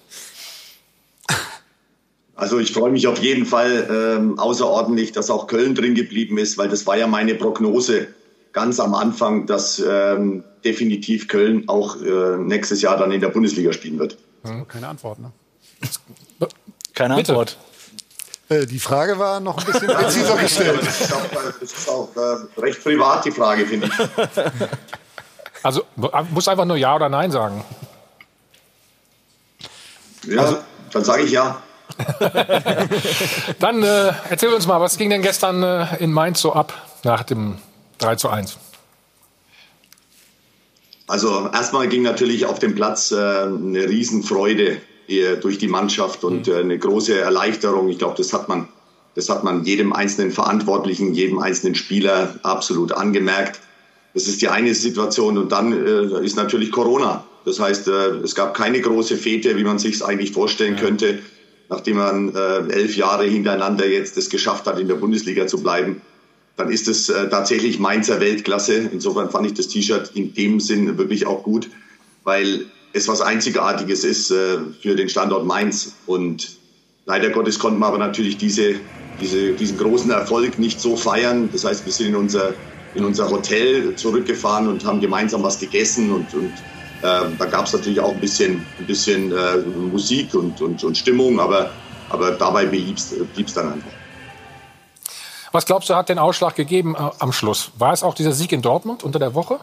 Also 2.34 2.58
ich 2.58 2.72
freue 2.72 2.90
mich 2.90 3.06
auf 3.06 3.18
jeden 3.18 3.46
Fall 3.46 3.88
ähm, 3.90 4.38
außerordentlich, 4.38 5.12
dass 5.12 5.30
auch 5.30 5.46
Köln 5.46 5.74
drin 5.74 5.94
geblieben 5.94 6.38
ist, 6.38 6.58
weil 6.58 6.68
das 6.68 6.86
war 6.86 6.96
ja 6.96 7.06
meine 7.06 7.34
Prognose 7.34 8.08
ganz 8.52 8.80
am 8.80 8.94
Anfang, 8.94 9.46
dass 9.46 9.78
ähm, 9.78 10.44
definitiv 10.64 11.28
Köln 11.28 11.68
auch 11.68 11.96
äh, 12.00 12.36
nächstes 12.38 12.82
Jahr 12.82 12.96
dann 12.96 13.12
in 13.12 13.20
der 13.20 13.28
Bundesliga 13.28 13.72
spielen 13.72 13.98
wird. 13.98 14.18
Keine 14.68 14.88
Antwort, 14.88 15.18
ne? 15.20 15.32
Keine 16.94 17.16
Bitte. 17.16 17.32
Antwort. 17.32 17.56
Äh, 18.48 18.66
die 18.66 18.78
Frage 18.78 19.18
war 19.18 19.40
noch 19.40 19.58
ein 19.58 19.72
bisschen 19.72 19.88
präziser 19.94 20.36
gestellt. 20.36 20.80
Das 20.82 21.00
ist 21.00 21.12
auch, 21.12 21.30
das 21.60 21.72
ist 21.72 21.88
auch 21.88 22.08
äh, 22.16 22.60
recht 22.60 22.82
privat, 22.82 23.24
die 23.24 23.30
Frage, 23.30 23.66
finde 23.66 23.86
ich. 23.86 23.92
Also 25.64 25.84
muss 26.30 26.48
einfach 26.48 26.64
nur 26.64 26.76
Ja 26.76 26.96
oder 26.96 27.08
Nein 27.08 27.30
sagen. 27.30 27.64
Ja, 30.24 30.40
also, 30.40 30.58
dann 30.92 31.04
sage 31.04 31.22
ich 31.22 31.30
ja. 31.30 31.62
dann 33.60 33.82
äh, 33.82 34.12
erzähl 34.30 34.52
uns 34.52 34.66
mal, 34.66 34.80
was 34.80 34.96
ging 34.96 35.10
denn 35.10 35.22
gestern 35.22 35.62
äh, 35.62 35.86
in 35.98 36.12
Mainz 36.12 36.40
so 36.40 36.52
ab 36.52 36.72
nach 37.04 37.22
dem 37.22 37.58
3 37.98 38.16
zu 38.16 38.28
1? 38.28 38.58
Also 41.06 41.50
erstmal 41.52 41.88
ging 41.88 42.02
natürlich 42.02 42.46
auf 42.46 42.58
dem 42.58 42.74
Platz 42.74 43.12
äh, 43.12 43.16
eine 43.16 43.88
Riesenfreude 43.88 44.78
äh, 45.08 45.36
durch 45.36 45.58
die 45.58 45.68
Mannschaft 45.68 46.24
und 46.24 46.46
mhm. 46.46 46.52
äh, 46.52 46.56
eine 46.58 46.78
große 46.78 47.18
Erleichterung. 47.18 47.88
Ich 47.88 47.98
glaube, 47.98 48.14
das 48.16 48.32
hat 48.32 48.48
man, 48.48 48.68
das 49.14 49.28
hat 49.28 49.44
man 49.44 49.64
jedem 49.64 49.92
einzelnen 49.92 50.30
Verantwortlichen, 50.30 51.12
jedem 51.14 51.38
einzelnen 51.38 51.74
Spieler 51.74 52.36
absolut 52.42 52.92
angemerkt. 52.92 53.60
Das 54.14 54.26
ist 54.26 54.42
die 54.42 54.48
eine 54.48 54.74
Situation 54.74 55.38
und 55.38 55.52
dann 55.52 55.72
äh, 55.72 56.24
ist 56.24 56.36
natürlich 56.36 56.70
Corona. 56.70 57.24
Das 57.44 57.58
heißt, 57.58 57.88
äh, 57.88 58.08
es 58.22 58.34
gab 58.34 58.54
keine 58.54 58.80
große 58.80 59.16
Fete, 59.16 59.56
wie 59.56 59.64
man 59.64 59.78
sich 59.78 59.96
es 59.96 60.02
eigentlich 60.02 60.32
vorstellen 60.32 60.76
ja. 60.76 60.80
könnte, 60.80 61.18
nachdem 61.68 61.96
man 61.96 62.34
äh, 62.34 62.72
elf 62.72 62.96
Jahre 62.96 63.24
hintereinander 63.24 63.86
jetzt 63.86 64.16
es 64.16 64.30
geschafft 64.30 64.66
hat, 64.66 64.78
in 64.78 64.88
der 64.88 64.94
Bundesliga 64.94 65.46
zu 65.46 65.62
bleiben 65.62 66.00
dann 66.56 66.70
ist 66.70 66.88
es 66.88 67.08
äh, 67.08 67.28
tatsächlich 67.28 67.78
Mainzer 67.78 68.20
Weltklasse. 68.20 68.90
Insofern 68.92 69.30
fand 69.30 69.46
ich 69.46 69.54
das 69.54 69.68
T-Shirt 69.68 70.10
in 70.14 70.34
dem 70.34 70.60
Sinn 70.60 70.98
wirklich 70.98 71.26
auch 71.26 71.42
gut, 71.42 71.70
weil 72.24 72.66
es 72.92 73.08
was 73.08 73.20
Einzigartiges 73.20 74.04
ist 74.04 74.30
äh, 74.30 74.58
für 74.80 74.94
den 74.94 75.08
Standort 75.08 75.46
Mainz. 75.46 75.94
Und 76.06 76.56
leider 77.06 77.30
Gottes 77.30 77.58
konnten 77.58 77.78
wir 77.78 77.86
aber 77.86 77.98
natürlich 77.98 78.36
diese, 78.36 78.74
diese, 79.20 79.52
diesen 79.52 79.78
großen 79.78 80.10
Erfolg 80.10 80.58
nicht 80.58 80.80
so 80.80 80.96
feiern. 80.96 81.48
Das 81.52 81.64
heißt, 81.64 81.86
wir 81.86 81.92
sind 81.92 82.08
in 82.08 82.16
unser, 82.16 82.52
in 82.94 83.04
unser 83.04 83.30
Hotel 83.30 83.94
zurückgefahren 83.96 84.68
und 84.68 84.84
haben 84.84 85.00
gemeinsam 85.00 85.42
was 85.42 85.58
gegessen 85.58 86.12
und, 86.12 86.34
und 86.34 86.52
äh, 87.02 87.30
da 87.38 87.46
gab 87.46 87.66
es 87.66 87.72
natürlich 87.72 88.00
auch 88.00 88.12
ein 88.12 88.20
bisschen, 88.20 88.64
ein 88.78 88.86
bisschen 88.86 89.32
äh, 89.32 89.56
Musik 89.56 90.34
und, 90.34 90.60
und, 90.60 90.84
und 90.84 90.96
Stimmung, 90.98 91.40
aber, 91.40 91.70
aber 92.10 92.32
dabei 92.32 92.66
blieb 92.66 92.98
es 92.98 93.54
dann 93.54 93.72
einfach. 93.72 94.01
Was 95.52 95.66
glaubst 95.66 95.90
du, 95.90 95.94
hat 95.94 96.08
den 96.08 96.18
Ausschlag 96.18 96.56
gegeben 96.56 96.94
äh, 96.94 97.10
am 97.18 97.32
Schluss? 97.32 97.70
War 97.78 97.92
es 97.92 98.02
auch 98.02 98.14
dieser 98.14 98.32
Sieg 98.32 98.52
in 98.52 98.62
Dortmund 98.62 99.04
unter 99.04 99.18
der 99.18 99.34
Woche? 99.34 99.60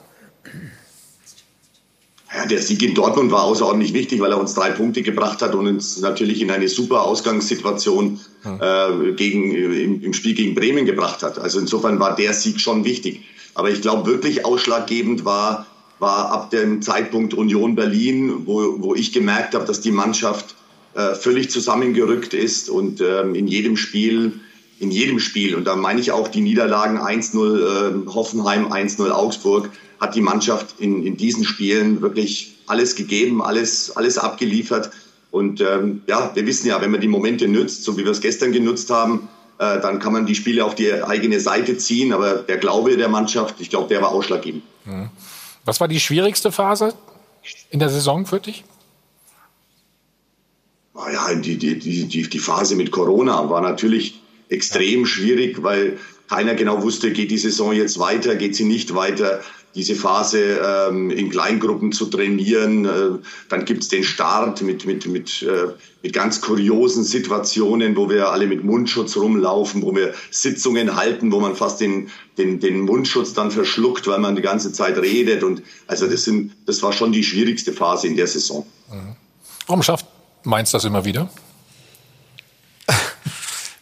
Ja, 2.33 2.45
der 2.45 2.61
Sieg 2.61 2.83
in 2.83 2.93
Dortmund 2.93 3.31
war 3.31 3.43
außerordentlich 3.43 3.93
wichtig, 3.93 4.21
weil 4.21 4.31
er 4.31 4.39
uns 4.39 4.53
drei 4.53 4.69
Punkte 4.69 5.01
gebracht 5.01 5.41
hat 5.41 5.55
und 5.55 5.65
uns 5.67 5.99
natürlich 5.99 6.41
in 6.41 6.51
eine 6.51 6.69
super 6.69 7.01
Ausgangssituation 7.01 8.19
hm. 8.43 8.59
äh, 8.61 9.11
gegen, 9.13 9.55
im, 9.55 10.03
im, 10.03 10.13
Spiel 10.13 10.35
gegen 10.35 10.53
Bremen 10.53 10.85
gebracht 10.85 11.23
hat. 11.23 11.39
Also 11.39 11.59
insofern 11.59 11.99
war 11.99 12.15
der 12.15 12.33
Sieg 12.33 12.61
schon 12.61 12.85
wichtig. 12.85 13.23
Aber 13.55 13.71
ich 13.71 13.81
glaube, 13.81 14.05
wirklich 14.09 14.45
ausschlaggebend 14.45 15.25
war, 15.25 15.65
war 15.97 16.31
ab 16.31 16.51
dem 16.51 16.83
Zeitpunkt 16.83 17.33
Union 17.33 17.73
Berlin, 17.75 18.45
wo, 18.45 18.75
wo 18.77 18.93
ich 18.93 19.11
gemerkt 19.11 19.55
habe, 19.55 19.65
dass 19.65 19.81
die 19.81 19.91
Mannschaft 19.91 20.55
äh, 20.93 21.15
völlig 21.15 21.49
zusammengerückt 21.49 22.35
ist 22.35 22.69
und 22.69 23.01
ähm, 23.01 23.33
in 23.33 23.47
jedem 23.47 23.75
Spiel 23.75 24.39
in 24.79 24.91
jedem 24.91 25.19
Spiel, 25.19 25.55
und 25.55 25.65
da 25.65 25.75
meine 25.75 25.99
ich 25.99 26.11
auch 26.11 26.27
die 26.27 26.41
Niederlagen 26.41 26.99
1-0 26.99 28.05
äh, 28.05 28.07
Hoffenheim, 28.13 28.71
1-0 28.71 29.09
Augsburg, 29.11 29.69
hat 29.99 30.15
die 30.15 30.21
Mannschaft 30.21 30.79
in, 30.79 31.05
in 31.05 31.17
diesen 31.17 31.43
Spielen 31.43 32.01
wirklich 32.01 32.55
alles 32.67 32.95
gegeben, 32.95 33.41
alles, 33.41 33.95
alles 33.95 34.17
abgeliefert. 34.17 34.91
Und 35.31 35.61
ähm, 35.61 36.01
ja, 36.07 36.31
wir 36.33 36.45
wissen 36.45 36.67
ja, 36.67 36.81
wenn 36.81 36.91
man 36.91 37.01
die 37.01 37.07
Momente 37.07 37.47
nützt, 37.47 37.83
so 37.83 37.97
wie 37.97 38.05
wir 38.05 38.11
es 38.11 38.21
gestern 38.21 38.51
genutzt 38.51 38.89
haben, 38.89 39.27
äh, 39.57 39.81
dann 39.81 39.99
kann 39.99 40.13
man 40.13 40.25
die 40.25 40.35
Spiele 40.35 40.63
auf 40.63 40.75
die 40.75 40.91
eigene 41.03 41.39
Seite 41.39 41.77
ziehen. 41.77 42.13
Aber 42.13 42.35
der 42.35 42.57
Glaube 42.57 42.95
der 42.95 43.09
Mannschaft, 43.09 43.55
ich 43.59 43.69
glaube, 43.69 43.89
der 43.89 44.01
war 44.01 44.09
ausschlaggebend. 44.09 44.63
Mhm. 44.85 45.09
Was 45.65 45.81
war 45.81 45.87
die 45.87 45.99
schwierigste 45.99 46.51
Phase 46.51 46.93
in 47.69 47.79
der 47.79 47.89
Saison 47.89 48.25
für 48.25 48.39
dich? 48.39 48.63
Ah 50.93 51.11
ja, 51.11 51.35
die, 51.35 51.57
die, 51.57 51.77
die, 51.77 52.07
die 52.07 52.39
Phase 52.39 52.75
mit 52.75 52.91
Corona 52.91 53.49
war 53.49 53.61
natürlich 53.61 54.21
extrem 54.49 55.05
schwierig, 55.05 55.63
weil 55.63 55.97
keiner 56.29 56.53
genau 56.55 56.83
wusste, 56.83 57.11
geht 57.11 57.31
die 57.31 57.37
Saison 57.37 57.73
jetzt 57.73 57.97
weiter, 57.99 58.35
geht 58.35 58.55
sie 58.55 58.65
nicht 58.65 58.93
weiter. 58.93 59.41
Diese 59.75 59.95
Phase 59.95 60.59
ähm, 60.63 61.11
in 61.11 61.29
Kleingruppen 61.29 61.91
zu 61.91 62.07
trainieren, 62.07 62.85
äh, 62.85 63.19
dann 63.49 63.65
gibt's 63.65 63.87
den 63.87 64.03
Start 64.03 64.63
mit, 64.63 64.85
mit, 64.85 65.05
mit, 65.05 65.43
äh, 65.43 65.73
mit 66.01 66.13
ganz 66.13 66.41
kuriosen 66.41 67.03
Situationen, 67.03 67.95
wo 67.95 68.09
wir 68.09 68.29
alle 68.29 68.47
mit 68.47 68.63
Mundschutz 68.63 69.15
rumlaufen, 69.15 69.83
wo 69.83 69.95
wir 69.95 70.13
Sitzungen 70.31 70.95
halten, 70.95 71.31
wo 71.31 71.39
man 71.39 71.55
fast 71.55 71.81
den, 71.81 72.09
den, 72.39 72.59
den 72.59 72.81
Mundschutz 72.81 73.33
dann 73.33 73.51
verschluckt, 73.51 74.07
weil 74.07 74.19
man 74.19 74.35
die 74.35 74.41
ganze 74.41 74.73
Zeit 74.73 74.97
redet. 74.97 75.43
Und 75.43 75.61
also 75.85 76.07
das, 76.07 76.23
sind, 76.23 76.51
das 76.65 76.81
war 76.81 76.91
schon 76.91 77.11
die 77.11 77.23
schwierigste 77.23 77.71
Phase 77.71 78.07
in 78.07 78.15
der 78.15 78.27
Saison. 78.27 78.65
Mhm. 78.91 79.15
Warum 79.67 79.83
schafft 79.83 80.07
Mainz 80.43 80.71
das 80.71 80.83
immer 80.83 81.05
wieder? 81.05 81.29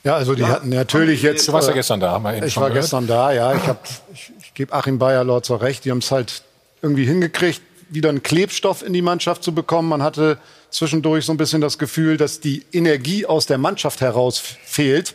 Ja, 0.07 0.15
also 0.15 0.35
die 0.35 0.43
ja. 0.43 0.47
hatten 0.47 0.69
natürlich 0.69 1.21
jetzt. 1.21 1.49
Du 1.49 1.51
warst 1.51 1.67
ja 1.67 1.73
äh, 1.73 1.75
gestern 1.75 1.99
da, 1.99 2.11
haben 2.11 2.23
wir 2.23 2.37
eben 2.37 2.47
Ich 2.47 2.55
war 2.55 2.69
gehört. 2.69 2.83
gestern 2.83 3.07
da, 3.07 3.33
ja. 3.33 3.53
Ich, 3.53 3.67
hab, 3.67 3.85
ich, 4.13 4.31
ich 4.41 4.53
gebe 4.53 4.71
Achim 4.71 4.99
Bayer 4.99 5.43
zur 5.43 5.61
recht. 5.61 5.83
Die 5.83 5.91
haben 5.91 5.97
es 5.97 6.11
halt 6.11 6.43
irgendwie 6.81 7.03
hingekriegt, 7.03 7.61
wieder 7.89 8.07
einen 8.07 8.23
Klebstoff 8.23 8.85
in 8.85 8.93
die 8.93 9.01
Mannschaft 9.01 9.43
zu 9.43 9.53
bekommen. 9.53 9.89
Man 9.89 10.01
hatte 10.01 10.37
zwischendurch 10.69 11.25
so 11.25 11.33
ein 11.33 11.37
bisschen 11.37 11.59
das 11.59 11.77
Gefühl, 11.77 12.15
dass 12.15 12.39
die 12.39 12.63
Energie 12.71 13.25
aus 13.25 13.47
der 13.47 13.57
Mannschaft 13.57 13.99
heraus 13.99 14.39
fehlt, 14.39 15.13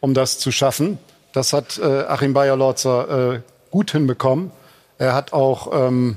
um 0.00 0.14
das 0.14 0.38
zu 0.38 0.50
schaffen. 0.52 0.96
Das 1.34 1.52
hat 1.52 1.78
äh, 1.78 1.84
Achim 1.84 2.32
Bayer-Lorzer 2.32 3.34
äh, 3.34 3.40
gut 3.70 3.90
hinbekommen. 3.90 4.52
Er 4.96 5.12
hat 5.12 5.34
auch 5.34 5.86
ähm, 5.86 6.16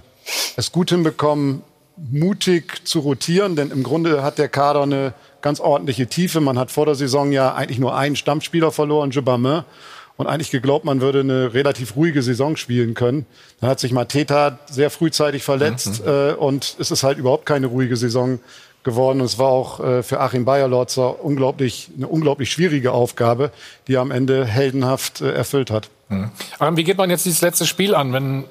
es 0.56 0.72
gut 0.72 0.92
hinbekommen, 0.92 1.62
mutig 1.98 2.88
zu 2.88 3.00
rotieren, 3.00 3.58
denn 3.58 3.70
im 3.70 3.84
Grunde 3.84 4.24
hat 4.24 4.38
der 4.38 4.48
Kader 4.48 4.84
eine 4.84 5.14
ganz 5.44 5.60
ordentliche 5.60 6.08
Tiefe. 6.08 6.42
Man 6.42 6.58
hat 6.58 6.72
vor 6.72 6.88
der 6.88 6.96
Saison 6.96 7.32
ja 7.32 7.54
eigentlich 7.54 7.78
nur 7.78 7.96
einen 7.96 8.16
Stammspieler 8.16 8.72
verloren, 8.72 9.12
Jebamin. 9.12 9.62
Und 10.16 10.28
eigentlich 10.28 10.52
geglaubt, 10.52 10.86
man 10.86 11.02
würde 11.02 11.22
eine 11.22 11.56
relativ 11.56 11.96
ruhige 11.96 12.22
Saison 12.22 12.56
spielen 12.56 12.94
können. 12.94 13.26
Dann 13.60 13.70
hat 13.72 13.80
sich 13.80 13.92
Mateta 13.92 14.60
sehr 14.70 14.92
frühzeitig 14.92 15.44
verletzt 15.44 16.06
mhm. 16.06 16.12
äh, 16.12 16.32
und 16.34 16.76
es 16.80 16.92
ist 16.92 17.02
halt 17.02 17.18
überhaupt 17.18 17.48
keine 17.48 17.66
ruhige 17.66 17.98
Saison 17.98 18.40
geworden. 18.84 19.22
Und 19.22 19.26
es 19.26 19.40
war 19.40 19.48
auch 19.48 19.80
äh, 19.80 20.04
für 20.04 20.20
Achim 20.20 20.46
Bayerlotzer 20.46 21.24
unglaublich, 21.24 21.90
eine 21.98 22.08
unglaublich 22.08 22.52
schwierige 22.52 22.92
Aufgabe, 22.92 23.52
die 23.88 23.96
er 23.96 24.02
am 24.02 24.12
Ende 24.12 24.46
heldenhaft 24.46 25.22
äh, 25.22 25.32
erfüllt 25.34 25.72
hat. 25.72 25.90
Mhm. 26.10 26.30
Aber 26.60 26.78
wie 26.78 26.84
geht 26.84 26.98
man 26.98 27.10
jetzt 27.10 27.26
dieses 27.26 27.42
letzte 27.42 27.66
Spiel 27.66 27.96
an, 27.96 28.14
wenn 28.14 28.46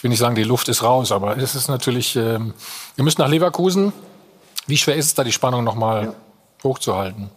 ich 0.00 0.02
will 0.02 0.08
nicht 0.08 0.18
sagen, 0.18 0.34
die 0.34 0.44
Luft 0.44 0.70
ist 0.70 0.82
raus, 0.82 1.12
aber 1.12 1.36
es 1.36 1.54
ist 1.54 1.68
natürlich, 1.68 2.16
ähm, 2.16 2.54
ihr 2.96 3.04
müsst 3.04 3.18
nach 3.18 3.28
Leverkusen. 3.28 3.92
Wie 4.70 4.76
schwer 4.76 4.94
ist 4.94 5.06
es 5.06 5.14
da, 5.14 5.24
die 5.24 5.32
Spannung 5.32 5.64
nochmal 5.64 6.04
ja. 6.04 6.14
hochzuhalten? 6.62 7.28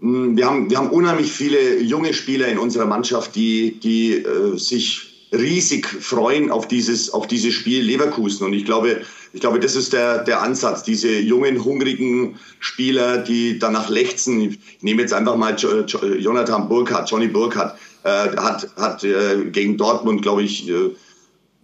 Mm, 0.00 0.36
wir 0.36 0.46
haben, 0.46 0.68
wir 0.68 0.76
haben 0.76 0.90
unheimlich 0.90 1.32
viele 1.32 1.80
junge 1.80 2.12
Spieler 2.12 2.48
in 2.48 2.58
unserer 2.58 2.84
Mannschaft, 2.84 3.34
die, 3.34 3.80
die 3.80 4.16
äh, 4.16 4.58
sich 4.58 5.28
riesig 5.32 5.86
freuen 5.86 6.50
auf 6.50 6.68
dieses, 6.68 7.14
auf 7.14 7.26
dieses 7.26 7.54
Spiel 7.54 7.82
Leverkusen. 7.82 8.44
Und 8.44 8.52
ich 8.52 8.66
glaube, 8.66 9.00
ich 9.32 9.40
glaube, 9.40 9.60
das 9.60 9.76
ist 9.76 9.94
der, 9.94 10.24
der 10.24 10.42
Ansatz. 10.42 10.82
Diese 10.82 11.18
jungen, 11.18 11.64
hungrigen 11.64 12.38
Spieler, 12.58 13.18
die 13.18 13.58
danach 13.58 13.88
lechzen. 13.88 14.40
Ich 14.42 14.58
nehme 14.82 15.00
jetzt 15.00 15.14
einfach 15.14 15.36
mal 15.36 15.56
Jonathan 15.56 16.68
Burkhardt, 16.68 17.10
Johnny 17.10 17.28
Burkhardt 17.28 17.78
äh, 18.02 18.36
hat, 18.36 18.68
hat 18.76 19.04
äh, 19.04 19.44
gegen 19.50 19.78
Dortmund, 19.78 20.20
glaube 20.20 20.42
ich, 20.42 20.68
äh, 20.68 20.90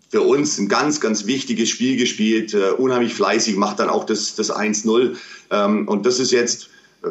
für 0.08 0.22
uns 0.22 0.58
ein 0.58 0.68
ganz, 0.68 1.00
ganz 1.00 1.26
wichtiges 1.26 1.68
Spiel 1.68 1.96
gespielt, 1.96 2.54
äh, 2.54 2.70
unheimlich 2.70 3.14
fleißig, 3.14 3.56
macht 3.56 3.80
dann 3.80 3.88
auch 3.88 4.04
das, 4.04 4.34
das 4.34 4.52
1-0. 4.52 5.16
Ähm, 5.50 5.88
und 5.88 6.06
das 6.06 6.20
ist 6.20 6.30
jetzt 6.30 6.68
äh, 7.02 7.08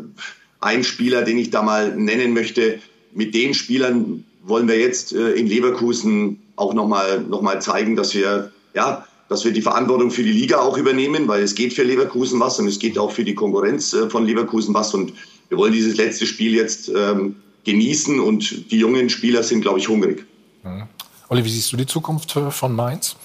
ein 0.61 0.83
Spieler, 0.83 1.23
den 1.23 1.37
ich 1.37 1.49
da 1.49 1.61
mal 1.61 1.95
nennen 1.95 2.33
möchte. 2.33 2.79
Mit 3.13 3.35
den 3.35 3.53
Spielern 3.53 4.23
wollen 4.43 4.67
wir 4.67 4.79
jetzt 4.79 5.13
äh, 5.13 5.33
in 5.33 5.47
Leverkusen 5.47 6.41
auch 6.55 6.73
nochmal 6.73 7.21
noch 7.21 7.41
mal 7.41 7.61
zeigen, 7.61 7.95
dass 7.95 8.13
wir, 8.13 8.51
ja, 8.73 9.05
dass 9.27 9.43
wir 9.43 9.51
die 9.51 9.61
Verantwortung 9.61 10.11
für 10.11 10.23
die 10.23 10.31
Liga 10.31 10.59
auch 10.59 10.77
übernehmen, 10.77 11.27
weil 11.27 11.43
es 11.43 11.55
geht 11.55 11.73
für 11.73 11.83
Leverkusen 11.83 12.39
was 12.39 12.59
und 12.59 12.67
es 12.67 12.79
geht 12.79 12.97
auch 12.97 13.11
für 13.11 13.25
die 13.25 13.35
Konkurrenz 13.35 13.93
äh, 13.93 14.09
von 14.09 14.25
Leverkusen 14.25 14.73
was. 14.73 14.93
Und 14.93 15.13
wir 15.49 15.57
wollen 15.57 15.73
dieses 15.73 15.97
letzte 15.97 16.25
Spiel 16.25 16.53
jetzt 16.53 16.89
ähm, 16.95 17.35
genießen 17.65 18.19
und 18.19 18.71
die 18.71 18.77
jungen 18.77 19.09
Spieler 19.09 19.43
sind, 19.43 19.61
glaube 19.61 19.79
ich, 19.79 19.89
hungrig. 19.89 20.25
Mhm. 20.63 20.83
Olli, 21.29 21.43
wie 21.43 21.49
siehst 21.49 21.71
du 21.71 21.77
die 21.77 21.85
Zukunft 21.85 22.35
äh, 22.35 22.51
von 22.51 22.73
Mainz? 22.73 23.15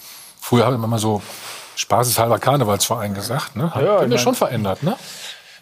Früher 0.41 0.67
haben 0.67 0.79
wir 0.79 0.85
immer 0.85 0.99
so 0.99 1.23
spaßeshalber 1.77 2.39
Karnevalsverein 2.39 3.15
gesagt. 3.15 3.57
Ne? 3.57 3.75
Hat 3.75 3.83
ja, 3.83 4.03
ich 4.03 4.21
schon 4.21 4.35
verändert, 4.35 4.83
ne? 4.83 4.97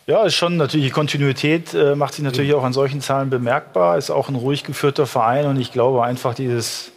Ja, 0.07 0.25
ist 0.25 0.37
schon 0.37 0.57
natürlich 0.57 0.87
die 0.87 0.93
Kontinuität 0.93 1.75
äh, 1.75 1.95
macht 1.95 2.15
sich 2.15 2.25
natürlich 2.25 2.55
auch 2.55 2.65
an 2.65 2.73
solchen 2.73 3.03
Zahlen 3.03 3.29
bemerkbar. 3.29 3.99
Ist 3.99 4.11
auch 4.11 4.31
ein 4.31 4.37
ruhig 4.37 4.65
geführter 4.65 5.07
Verein 5.07 5.47
und 5.47 5.61
ich 5.61 5.71
glaube 5.71 6.03
einfach 6.03 6.33
dieses 6.33 6.93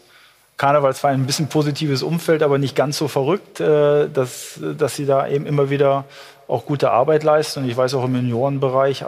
Karnevalsverein 0.56 1.22
ein 1.22 1.26
bisschen 1.26 1.50
positives 1.50 2.04
Umfeld, 2.04 2.42
aber 2.42 2.58
nicht 2.58 2.76
ganz 2.76 2.98
so 2.98 3.10
verrückt, 3.10 3.60
äh, 3.60 4.08
dass, 4.10 4.60
dass 4.78 4.96
sie 4.96 5.06
da 5.06 5.28
eben 5.28 5.46
immer 5.46 5.70
wieder 5.70 6.06
auch 6.48 6.66
gute 6.66 6.92
Arbeit 6.92 7.24
leisten. 7.24 7.64
Und 7.64 7.70
ich 7.70 7.76
weiß 7.76 7.96
auch 7.96 8.06
im 8.06 8.16
Juniorenbereich 8.16 9.04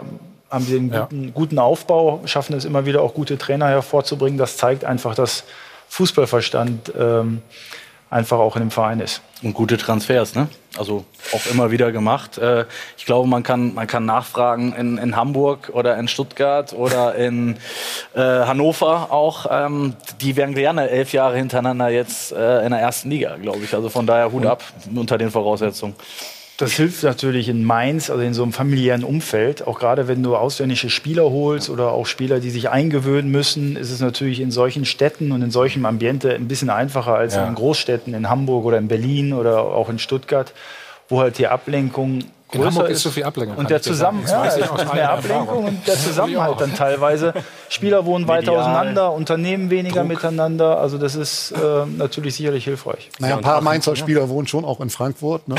haben 0.50 0.64
sie 0.64 0.76
einen 0.76 0.90
guten, 0.90 1.24
ja. 1.24 1.30
guten 1.32 1.58
Aufbau, 1.58 2.20
schaffen 2.26 2.54
es 2.54 2.64
immer 2.64 2.86
wieder 2.86 3.02
auch 3.02 3.14
gute 3.14 3.38
Trainer 3.38 3.68
hervorzubringen. 3.68 4.36
Das 4.36 4.56
zeigt 4.56 4.84
einfach, 4.84 5.14
dass 5.14 5.44
Fußballverstand 5.94 6.92
ähm, 6.98 7.40
einfach 8.10 8.38
auch 8.38 8.56
in 8.56 8.62
dem 8.62 8.72
Verein 8.72 8.98
ist. 8.98 9.22
Und 9.44 9.54
gute 9.54 9.76
Transfers, 9.76 10.34
ne? 10.34 10.48
Also 10.76 11.04
auch 11.32 11.46
immer 11.52 11.70
wieder 11.70 11.92
gemacht. 11.92 12.36
Äh, 12.36 12.64
ich 12.98 13.06
glaube, 13.06 13.28
man 13.28 13.44
kann, 13.44 13.74
man 13.74 13.86
kann 13.86 14.04
nachfragen 14.04 14.72
in, 14.72 14.98
in 14.98 15.14
Hamburg 15.14 15.70
oder 15.72 15.96
in 15.96 16.08
Stuttgart 16.08 16.72
oder 16.72 17.14
in 17.14 17.58
äh, 18.14 18.20
Hannover 18.20 19.12
auch. 19.12 19.46
Ähm, 19.48 19.94
die 20.20 20.34
wären 20.34 20.54
gerne 20.54 20.90
elf 20.90 21.12
Jahre 21.12 21.36
hintereinander 21.36 21.90
jetzt 21.90 22.32
äh, 22.32 22.64
in 22.64 22.72
der 22.72 22.80
ersten 22.80 23.10
Liga, 23.10 23.36
glaube 23.36 23.60
ich. 23.60 23.72
Also 23.72 23.88
von 23.88 24.04
daher 24.04 24.32
Hut 24.32 24.46
ab 24.46 24.64
unter 24.92 25.16
den 25.16 25.30
Voraussetzungen. 25.30 25.94
Das 26.56 26.72
hilft 26.74 27.02
natürlich 27.02 27.48
in 27.48 27.64
Mainz, 27.64 28.10
also 28.10 28.22
in 28.22 28.32
so 28.32 28.44
einem 28.44 28.52
familiären 28.52 29.02
Umfeld. 29.02 29.66
Auch 29.66 29.80
gerade 29.80 30.06
wenn 30.06 30.22
du 30.22 30.36
ausländische 30.36 30.88
Spieler 30.88 31.24
holst 31.24 31.68
oder 31.68 31.90
auch 31.90 32.06
Spieler, 32.06 32.38
die 32.38 32.50
sich 32.50 32.70
eingewöhnen 32.70 33.28
müssen, 33.30 33.74
ist 33.74 33.90
es 33.90 34.00
natürlich 34.00 34.38
in 34.38 34.52
solchen 34.52 34.84
Städten 34.84 35.32
und 35.32 35.42
in 35.42 35.50
solchem 35.50 35.84
Ambiente 35.84 36.32
ein 36.32 36.46
bisschen 36.46 36.70
einfacher 36.70 37.14
als 37.14 37.34
ja. 37.34 37.48
in 37.48 37.56
Großstädten, 37.56 38.14
in 38.14 38.30
Hamburg 38.30 38.64
oder 38.66 38.78
in 38.78 38.86
Berlin 38.86 39.32
oder 39.32 39.62
auch 39.62 39.88
in 39.88 39.98
Stuttgart, 39.98 40.52
wo 41.08 41.18
halt 41.18 41.38
die 41.38 41.48
Ablenkung 41.48 42.20
in 42.54 42.64
Hamburg 42.64 42.88
ist 42.90 43.02
so 43.02 43.10
viel 43.10 43.24
Ablenkung. 43.24 43.56
Und 43.56 43.70
der 43.70 43.82
Zusammen 43.82 44.24
ja, 44.28 44.46
es 44.46 44.56
ist 44.56 44.94
mehr 44.94 45.10
Ablenkung 45.10 45.64
und 45.64 45.86
der 45.86 45.94
Zusammenhalt 45.98 46.60
dann 46.60 46.74
teilweise. 46.74 47.34
Spieler 47.68 48.04
wohnen 48.04 48.28
weiter 48.28 48.52
auseinander, 48.52 49.12
Unternehmen 49.12 49.70
weniger 49.70 50.00
Druck. 50.00 50.08
miteinander. 50.08 50.78
Also 50.78 50.98
das 50.98 51.14
ist 51.14 51.52
äh, 51.52 51.86
natürlich 51.86 52.36
sicherlich 52.36 52.64
hilfreich. 52.64 53.10
Naja, 53.18 53.36
ein 53.36 53.42
paar 53.42 53.60
Mainzer 53.60 53.96
Spieler 53.96 54.28
wohnen 54.28 54.46
schon 54.46 54.64
auch 54.64 54.80
in 54.80 54.90
Frankfurt. 54.90 55.48
Ne? 55.48 55.56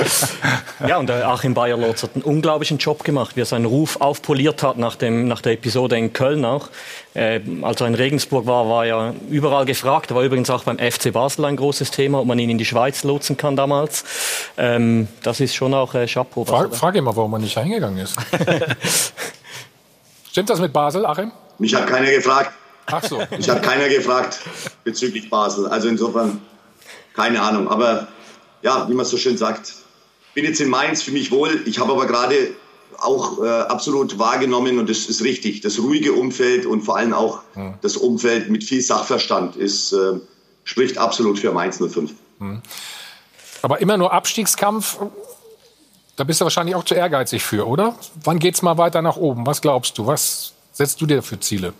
ja, 0.86 0.98
und 0.98 1.08
der 1.08 1.28
Achim 1.28 1.54
Bayerlotz 1.54 2.02
hat 2.02 2.10
einen 2.14 2.24
unglaublichen 2.24 2.78
Job 2.78 3.04
gemacht, 3.04 3.36
wie 3.36 3.42
er 3.42 3.46
seinen 3.46 3.64
Ruf 3.64 4.00
aufpoliert 4.00 4.62
hat 4.62 4.78
nach, 4.78 4.96
dem, 4.96 5.28
nach 5.28 5.40
der 5.40 5.52
Episode 5.52 5.96
in 5.96 6.12
Köln 6.12 6.44
auch. 6.44 6.68
Äh, 7.12 7.40
als 7.62 7.80
er 7.80 7.88
in 7.88 7.94
Regensburg 7.94 8.46
war, 8.46 8.68
war 8.68 8.86
er 8.86 9.14
überall 9.30 9.64
gefragt. 9.64 10.10
Er 10.12 10.16
war 10.16 10.22
übrigens 10.22 10.48
auch 10.48 10.62
beim 10.62 10.78
FC 10.78 11.12
Basel 11.12 11.44
ein 11.44 11.56
großes 11.56 11.90
Thema, 11.90 12.20
ob 12.20 12.26
man 12.26 12.38
ihn 12.38 12.50
in 12.50 12.58
die 12.58 12.64
Schweiz 12.64 13.02
lotsen 13.02 13.36
kann 13.36 13.56
damals. 13.56 14.04
Ähm, 14.56 15.08
das 15.22 15.40
ist 15.40 15.54
schon 15.54 15.74
auch 15.74 15.94
äh, 15.94 16.06
Chapeau. 16.12 16.44
Frage, 16.44 16.74
frage 16.74 16.98
immer, 16.98 17.14
warum 17.16 17.30
man 17.30 17.40
nicht 17.40 17.56
reingegangen 17.56 17.98
ist. 17.98 18.16
Stimmt 20.30 20.50
das 20.50 20.60
mit 20.60 20.72
Basel, 20.72 21.06
Achim? 21.06 21.32
Mich 21.58 21.74
hat 21.74 21.86
keiner 21.86 22.10
gefragt. 22.10 22.52
Ach 22.86 23.04
so. 23.04 23.22
Mich 23.36 23.48
hat 23.48 23.62
keiner 23.62 23.88
gefragt 23.88 24.40
bezüglich 24.84 25.28
Basel. 25.28 25.66
Also 25.66 25.88
insofern 25.88 26.40
keine 27.14 27.42
Ahnung. 27.42 27.68
Aber 27.68 28.08
ja, 28.62 28.88
wie 28.88 28.94
man 28.94 29.06
so 29.06 29.16
schön 29.16 29.36
sagt, 29.36 29.74
bin 30.34 30.44
jetzt 30.44 30.60
in 30.60 30.68
Mainz, 30.68 31.02
für 31.02 31.12
mich 31.12 31.30
wohl. 31.30 31.62
Ich 31.66 31.78
habe 31.78 31.92
aber 31.92 32.06
gerade 32.06 32.52
auch 32.98 33.42
äh, 33.42 33.48
absolut 33.48 34.18
wahrgenommen 34.18 34.78
und 34.78 34.88
das 34.88 35.06
ist 35.06 35.22
richtig. 35.22 35.60
Das 35.60 35.78
ruhige 35.78 36.12
Umfeld 36.12 36.66
und 36.66 36.82
vor 36.82 36.96
allem 36.96 37.12
auch 37.12 37.40
hm. 37.54 37.74
das 37.82 37.96
Umfeld 37.96 38.50
mit 38.50 38.64
viel 38.64 38.80
Sachverstand 38.80 39.56
ist, 39.56 39.92
äh, 39.92 40.20
spricht 40.64 40.98
absolut 40.98 41.38
für 41.38 41.52
Mainz 41.52 41.78
05. 41.78 42.12
Hm. 42.38 42.62
Aber 43.62 43.80
immer 43.80 43.96
nur 43.96 44.12
Abstiegskampf 44.12 44.98
da 46.20 46.24
bist 46.24 46.38
du 46.38 46.44
wahrscheinlich 46.44 46.74
auch 46.74 46.84
zu 46.84 46.94
ehrgeizig 46.94 47.42
für, 47.42 47.66
oder? 47.66 47.96
Wann 48.24 48.38
geht 48.38 48.54
es 48.54 48.60
mal 48.60 48.76
weiter 48.76 49.00
nach 49.00 49.16
oben? 49.16 49.46
Was 49.46 49.62
glaubst 49.62 49.96
du? 49.96 50.06
Was 50.06 50.52
setzt 50.70 51.00
du 51.00 51.06
dir 51.06 51.22
für 51.22 51.40
Ziele? 51.40 51.72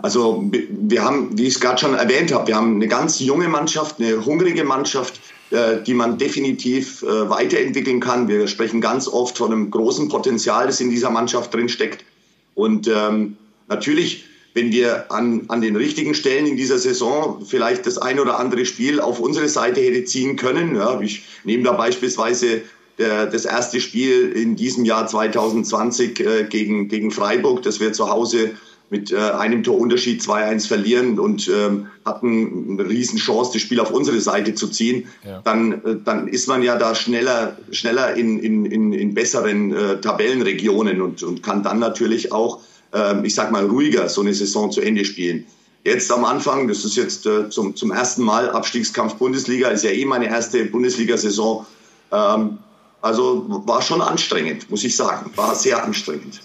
Also 0.00 0.42
wir 0.50 1.04
haben, 1.04 1.36
wie 1.36 1.42
ich 1.42 1.56
es 1.56 1.60
gerade 1.60 1.78
schon 1.78 1.94
erwähnt 1.94 2.32
habe, 2.32 2.46
wir 2.46 2.56
haben 2.56 2.76
eine 2.76 2.88
ganz 2.88 3.20
junge 3.20 3.46
Mannschaft, 3.46 4.00
eine 4.00 4.24
hungrige 4.24 4.64
Mannschaft, 4.64 5.20
äh, 5.50 5.82
die 5.82 5.92
man 5.92 6.16
definitiv 6.16 7.02
äh, 7.02 7.28
weiterentwickeln 7.28 8.00
kann. 8.00 8.26
Wir 8.26 8.48
sprechen 8.48 8.80
ganz 8.80 9.06
oft 9.06 9.36
von 9.36 9.52
einem 9.52 9.70
großen 9.70 10.08
Potenzial, 10.08 10.66
das 10.66 10.80
in 10.80 10.88
dieser 10.88 11.10
Mannschaft 11.10 11.52
drin 11.52 11.68
steckt. 11.68 12.06
Und 12.54 12.88
ähm, 12.88 13.36
natürlich 13.66 14.24
wenn 14.58 14.72
wir 14.72 15.10
an, 15.12 15.42
an 15.48 15.60
den 15.60 15.76
richtigen 15.76 16.14
Stellen 16.14 16.46
in 16.46 16.56
dieser 16.56 16.78
Saison 16.78 17.44
vielleicht 17.46 17.86
das 17.86 17.96
ein 17.96 18.18
oder 18.18 18.40
andere 18.40 18.66
Spiel 18.66 19.00
auf 19.00 19.20
unsere 19.20 19.48
Seite 19.48 19.80
hätte 19.80 20.04
ziehen 20.04 20.34
können. 20.34 20.74
Ja, 20.74 21.00
ich 21.00 21.22
nehme 21.44 21.62
da 21.62 21.72
beispielsweise 21.72 22.62
der, 22.98 23.26
das 23.26 23.44
erste 23.44 23.80
Spiel 23.80 24.32
in 24.32 24.56
diesem 24.56 24.84
Jahr 24.84 25.06
2020 25.06 26.18
äh, 26.18 26.44
gegen, 26.48 26.88
gegen 26.88 27.12
Freiburg, 27.12 27.62
das 27.62 27.78
wir 27.78 27.92
zu 27.92 28.10
Hause 28.10 28.50
mit 28.90 29.12
äh, 29.12 29.16
einem 29.16 29.62
Torunterschied 29.62 30.22
2-1 30.22 30.66
verlieren 30.66 31.20
und 31.20 31.46
ähm, 31.48 31.86
hatten 32.04 32.80
eine 32.80 32.88
Riesenchance, 32.88 33.52
das 33.52 33.62
Spiel 33.62 33.78
auf 33.78 33.92
unsere 33.92 34.18
Seite 34.20 34.54
zu 34.54 34.66
ziehen, 34.66 35.06
ja. 35.24 35.40
dann, 35.44 35.84
äh, 35.84 35.96
dann 36.04 36.26
ist 36.26 36.48
man 36.48 36.64
ja 36.64 36.76
da 36.76 36.96
schneller, 36.96 37.56
schneller 37.70 38.14
in, 38.14 38.40
in, 38.40 38.64
in, 38.64 38.92
in 38.92 39.14
besseren 39.14 39.72
äh, 39.72 40.00
Tabellenregionen 40.00 41.00
und, 41.00 41.22
und 41.22 41.44
kann 41.44 41.62
dann 41.62 41.78
natürlich 41.78 42.32
auch, 42.32 42.60
äh, 42.92 43.26
ich 43.26 43.34
sag 43.34 43.50
mal, 43.50 43.66
ruhiger 43.66 44.08
so 44.08 44.20
eine 44.20 44.34
Saison 44.34 44.70
zu 44.70 44.80
Ende 44.80 45.04
spielen. 45.04 45.46
Jetzt 45.84 46.10
am 46.12 46.24
Anfang, 46.24 46.68
das 46.68 46.84
ist 46.84 46.96
jetzt 46.96 47.24
äh, 47.26 47.48
zum, 47.48 47.74
zum 47.74 47.92
ersten 47.92 48.22
Mal 48.22 48.50
Abstiegskampf 48.50 49.14
Bundesliga, 49.14 49.68
ist 49.68 49.84
ja 49.84 49.90
eh 49.90 50.04
meine 50.04 50.26
erste 50.26 50.64
Bundesliga-Saison. 50.64 51.64
Ähm, 52.12 52.58
also 53.00 53.44
war 53.66 53.80
schon 53.80 54.02
anstrengend, 54.02 54.70
muss 54.70 54.84
ich 54.84 54.96
sagen. 54.96 55.30
War 55.36 55.54
sehr 55.54 55.82
anstrengend. 55.82 56.40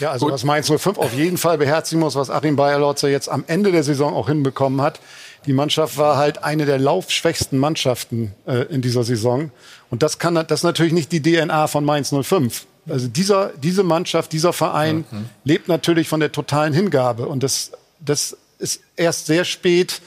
Ja, 0.00 0.10
also 0.10 0.26
Gut. 0.26 0.34
was 0.34 0.44
Mainz 0.44 0.68
05 0.68 0.98
auf 0.98 1.12
jeden 1.12 1.36
Fall 1.36 1.58
beherzigen 1.58 2.00
muss, 2.00 2.16
was 2.16 2.30
Achim 2.30 2.56
Bayerlotzer 2.56 3.08
jetzt 3.08 3.28
am 3.28 3.44
Ende 3.46 3.72
der 3.72 3.82
Saison 3.82 4.14
auch 4.14 4.28
hinbekommen 4.28 4.80
hat. 4.80 5.00
Die 5.46 5.52
Mannschaft 5.52 5.96
war 5.96 6.16
halt 6.16 6.42
eine 6.42 6.66
der 6.66 6.78
laufschwächsten 6.78 7.58
Mannschaften 7.58 8.34
äh, 8.46 8.64
in 8.64 8.82
dieser 8.82 9.04
Saison. 9.04 9.52
Und 9.90 10.02
das 10.02 10.18
kann 10.18 10.34
das 10.34 10.60
ist 10.60 10.64
natürlich 10.64 10.92
nicht 10.92 11.12
die 11.12 11.22
DNA 11.22 11.68
von 11.68 11.84
Mainz 11.84 12.12
05. 12.12 12.66
Also 12.88 13.08
dieser, 13.08 13.52
diese 13.56 13.82
Mannschaft, 13.82 14.32
dieser 14.32 14.52
Verein 14.52 15.04
mhm. 15.10 15.28
lebt 15.44 15.68
natürlich 15.68 16.08
von 16.08 16.20
der 16.20 16.32
totalen 16.32 16.72
Hingabe. 16.72 17.26
Und 17.26 17.42
das, 17.42 17.72
das 18.00 18.36
ist 18.58 18.80
erst 18.96 19.26
sehr 19.26 19.44
spät 19.44 20.00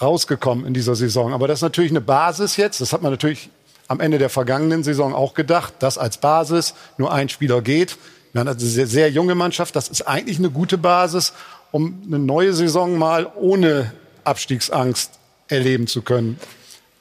rausgekommen 0.00 0.66
in 0.66 0.74
dieser 0.74 0.94
Saison. 0.94 1.32
Aber 1.32 1.48
das 1.48 1.58
ist 1.58 1.62
natürlich 1.62 1.90
eine 1.90 2.00
Basis 2.00 2.56
jetzt. 2.56 2.80
Das 2.80 2.92
hat 2.92 3.02
man 3.02 3.12
natürlich 3.12 3.50
am 3.88 4.00
Ende 4.00 4.18
der 4.18 4.30
vergangenen 4.30 4.82
Saison 4.82 5.14
auch 5.14 5.34
gedacht, 5.34 5.74
dass 5.78 5.98
als 5.98 6.18
Basis 6.18 6.74
nur 6.98 7.12
ein 7.12 7.28
Spieler 7.28 7.62
geht. 7.62 7.96
Wir 8.32 8.40
haben 8.40 8.48
also 8.48 8.60
eine 8.60 8.70
sehr, 8.70 8.86
sehr 8.86 9.10
junge 9.10 9.34
Mannschaft. 9.34 9.76
Das 9.76 9.88
ist 9.88 10.02
eigentlich 10.02 10.38
eine 10.38 10.50
gute 10.50 10.78
Basis, 10.78 11.32
um 11.70 12.02
eine 12.06 12.18
neue 12.18 12.52
Saison 12.52 12.98
mal 12.98 13.30
ohne 13.36 13.92
Abstiegsangst 14.24 15.12
erleben 15.48 15.86
zu 15.86 16.02
können. 16.02 16.38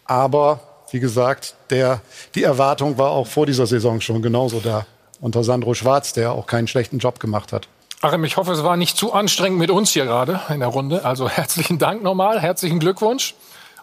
Aber 0.05 0.59
wie 0.91 0.99
gesagt, 0.99 1.55
der, 1.71 2.01
die 2.35 2.43
Erwartung 2.43 2.97
war 2.97 3.11
auch 3.11 3.27
vor 3.27 3.45
dieser 3.45 3.65
Saison 3.65 3.99
schon 4.01 4.21
genauso 4.21 4.59
da. 4.59 4.85
Unter 5.21 5.43
Sandro 5.43 5.73
Schwarz, 5.73 6.13
der 6.13 6.31
auch 6.33 6.47
keinen 6.47 6.67
schlechten 6.67 6.99
Job 6.99 7.19
gemacht 7.19 7.53
hat. 7.53 7.67
Achim, 8.01 8.23
ich 8.23 8.37
hoffe, 8.37 8.51
es 8.51 8.63
war 8.63 8.77
nicht 8.77 8.97
zu 8.97 9.13
anstrengend 9.13 9.59
mit 9.59 9.71
uns 9.71 9.91
hier 9.91 10.05
gerade 10.05 10.41
in 10.49 10.59
der 10.59 10.69
Runde. 10.69 11.05
Also 11.05 11.29
herzlichen 11.29 11.79
Dank 11.79 12.03
nochmal, 12.03 12.39
herzlichen 12.39 12.79
Glückwunsch. 12.79 13.35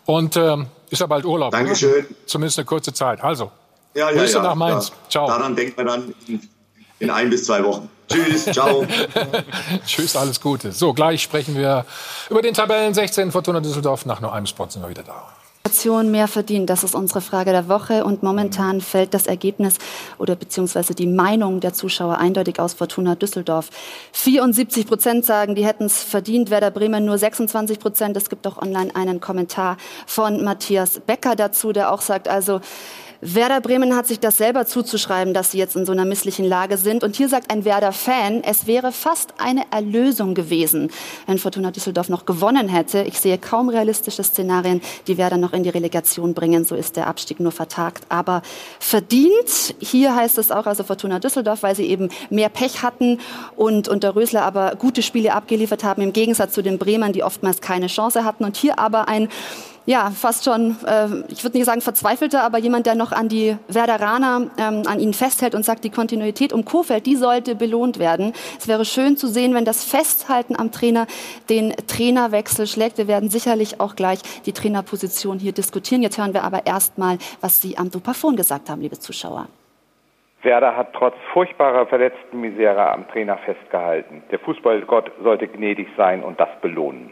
Und 0.05 0.37
ähm, 0.37 0.67
ist 0.91 1.01
ja 1.01 1.07
bald 1.07 1.25
Urlaub. 1.25 1.53
Dankeschön. 1.53 2.07
Oder? 2.07 2.15
Zumindest 2.27 2.59
eine 2.59 2.67
kurze 2.67 2.93
Zeit. 2.93 3.23
Also, 3.23 3.51
ja, 3.95 4.11
ja, 4.11 4.19
Grüße 4.19 4.37
ja, 4.37 4.43
nach 4.43 4.55
Mainz. 4.55 4.89
Ja. 4.89 4.95
Ciao. 5.09 5.27
Daran 5.27 5.57
denkt 5.57 5.77
man 5.77 5.87
dann 5.87 6.15
in 6.99 7.11
ein 7.11 7.31
bis 7.31 7.45
zwei 7.47 7.63
Wochen. 7.65 7.89
Tschüss, 8.09 8.45
ciao. 8.45 8.85
Tschüss, 9.87 10.17
alles 10.17 10.41
Gute. 10.41 10.73
So, 10.73 10.93
gleich 10.93 11.23
sprechen 11.23 11.57
wir 11.57 11.85
über 12.31 12.43
den 12.43 12.55
Tabellen 12.55 12.95
16 12.95 13.33
Fortuna 13.33 13.61
Düsseldorf. 13.61 14.07
Nach 14.07 14.21
nur 14.21 14.33
einem 14.33 14.47
Spot 14.47 14.69
sind 14.69 14.83
wir 14.83 14.89
wieder 14.89 15.03
da. 15.03 15.33
Mehr 16.05 16.29
verdient, 16.29 16.71
das 16.71 16.85
ist 16.85 16.95
unsere 16.95 17.21
Frage 17.21 17.51
der 17.51 17.69
Woche. 17.69 18.05
Und 18.05 18.23
momentan 18.23 18.81
fällt 18.81 19.15
das 19.15 19.27
Ergebnis 19.27 19.79
oder 20.19 20.37
beziehungsweise 20.37 20.95
die 20.95 21.07
Meinung 21.07 21.61
der 21.61 21.73
Zuschauer 21.73 22.19
eindeutig 22.19 22.61
aus 22.61 22.75
Fortuna 22.75 23.15
Düsseldorf. 23.15 23.71
74 24.13 24.87
Prozent 24.87 25.25
sagen, 25.25 25.55
die 25.55 25.65
hätten 25.65 25.85
es 25.85 26.03
verdient. 26.03 26.51
Werder 26.51 26.71
Bremen 26.71 27.05
nur 27.05 27.17
26 27.17 27.79
Prozent. 27.81 28.17
Es 28.17 28.29
gibt 28.29 28.47
auch 28.47 28.61
online 28.61 28.95
einen 28.95 29.21
Kommentar 29.21 29.77
von 30.07 30.45
Matthias 30.45 31.01
Becker 31.01 31.37
dazu, 31.37 31.73
der 31.73 31.93
auch 31.93 32.01
sagt, 32.01 32.29
also 32.29 32.61
Werder 33.25 33.61
Bremen 33.61 33.95
hat 33.95 34.09
sich 34.09 34.19
das 34.19 34.37
selber 34.37 34.67
zuzuschreiben, 34.67 35.33
dass 35.33 35.53
sie 35.53 35.59
jetzt 35.59 35.77
in 35.77 35.87
so 35.87 35.93
einer 35.93 36.05
misslichen 36.05 36.45
Lage 36.45 36.77
sind. 36.77 37.05
Und 37.05 37.15
hier 37.15 37.29
sagt 37.29 37.53
ein 37.53 37.65
Werder-Fan, 37.65 38.43
es 38.43 38.67
wäre 38.67 38.91
fast 38.91 39.35
eine 39.39 39.63
Erlösung 39.71 40.35
gewesen, 40.35 40.91
wenn 41.27 41.39
Fortuna 41.39 41.71
Düsseldorf 41.71 42.09
noch 42.09 42.27
gewonnen 42.27 42.67
hätte. 42.67 43.03
Ich 43.03 43.21
sehe 43.21 43.39
kaum 43.39 43.69
realistische 43.69 44.25
Szenarien, 44.25 44.81
die 45.07 45.19
Werder 45.19 45.37
noch 45.37 45.53
in 45.53 45.63
die 45.63 45.69
Relegation 45.69 46.35
bringen. 46.35 46.65
So 46.65 46.75
ist 46.75 46.97
der 46.97 47.07
Abstieg 47.07 47.39
nur 47.39 47.53
vertagt. 47.53 48.03
Aber 48.09 48.43
verdient, 48.81 49.77
hier 49.79 50.17
heißt 50.17 50.39
es 50.39 50.51
auch 50.51 50.67
also 50.67 50.83
Fortuna 50.83 51.21
Düsseldorf, 51.21 51.63
weil 51.63 51.77
sie 51.77 51.87
eben 51.87 52.09
mehr 52.29 52.49
Pech 52.49 52.83
hatten 52.83 53.21
und 53.55 53.87
unter 53.87 54.17
Rösler 54.17 54.43
aber 54.43 54.75
gute 54.75 55.03
Spiele 55.03 55.33
abgeliefert 55.33 55.85
haben, 55.85 56.03
im 56.03 56.13
Gegensatz 56.13 56.55
zu 56.55 56.63
den 56.63 56.77
Bremern, 56.77 57.13
die 57.13 57.23
oftmals 57.23 57.61
keine 57.61 57.87
Chance 57.87 58.25
hatten. 58.25 58.43
Und 58.43 58.57
hier 58.57 58.81
aber 58.81 59.07
ein 59.07 59.29
ja, 59.85 60.11
fast 60.11 60.45
schon, 60.45 60.77
äh, 60.87 61.07
ich 61.29 61.43
würde 61.43 61.57
nicht 61.57 61.67
sagen 61.67 61.81
verzweifelter, 61.81 62.45
aber 62.45 62.59
jemand, 62.59 62.87
der 62.87 62.95
noch 62.95 63.13
an 63.13 63.29
die 63.29 63.57
Werderaner, 63.69 64.51
ähm, 64.59 64.83
an 64.87 65.01
ihnen 65.01 65.15
festhält 65.15 65.55
und 65.55 65.65
sagt, 65.65 65.85
die 65.85 65.91
Kontinuität 65.91 66.53
um 66.53 66.65
Kofeld, 66.65 67.07
die 67.07 67.17
sollte 67.17 67.55
belohnt 67.55 67.99
werden. 67.99 68.33
Es 68.59 68.69
wäre 68.69 68.85
schön 68.85 69.17
zu 69.17 69.27
sehen, 69.27 69.55
wenn 69.55 69.65
das 69.65 69.85
Festhalten 69.85 70.57
am 70.59 70.71
Trainer 70.71 71.07
den 71.49 71.75
Trainerwechsel 71.89 72.67
schlägt. 72.67 72.99
Wir 72.99 73.09
werden 73.09 73.29
sicherlich 73.29 73.81
auch 73.81 73.97
gleich 73.97 74.21
die 74.47 74.53
Trainerposition 74.53 75.39
hier 75.39 75.53
diskutieren. 75.53 76.03
Jetzt 76.03 76.19
hören 76.19 76.35
wir 76.35 76.45
aber 76.45 76.67
erst 76.67 76.99
mal, 76.99 77.19
was 77.41 77.61
Sie 77.61 77.77
am 77.77 77.91
Dopafon 77.91 78.37
gesagt 78.37 78.71
haben, 78.71 78.81
liebe 78.81 78.99
Zuschauer. 78.99 79.49
Werder 80.43 80.77
hat 80.77 80.93
trotz 80.93 81.15
furchtbarer 81.33 81.87
verletzten 81.87 82.41
Misere 82.41 82.91
am 82.91 83.09
Trainer 83.09 83.39
festgehalten. 83.39 84.23
Der 84.31 84.41
Fußballgott 84.41 85.11
sollte 85.23 85.47
gnädig 85.47 85.89
sein 85.97 86.25
und 86.25 86.41
das 86.41 86.49
belohnen. 86.61 87.11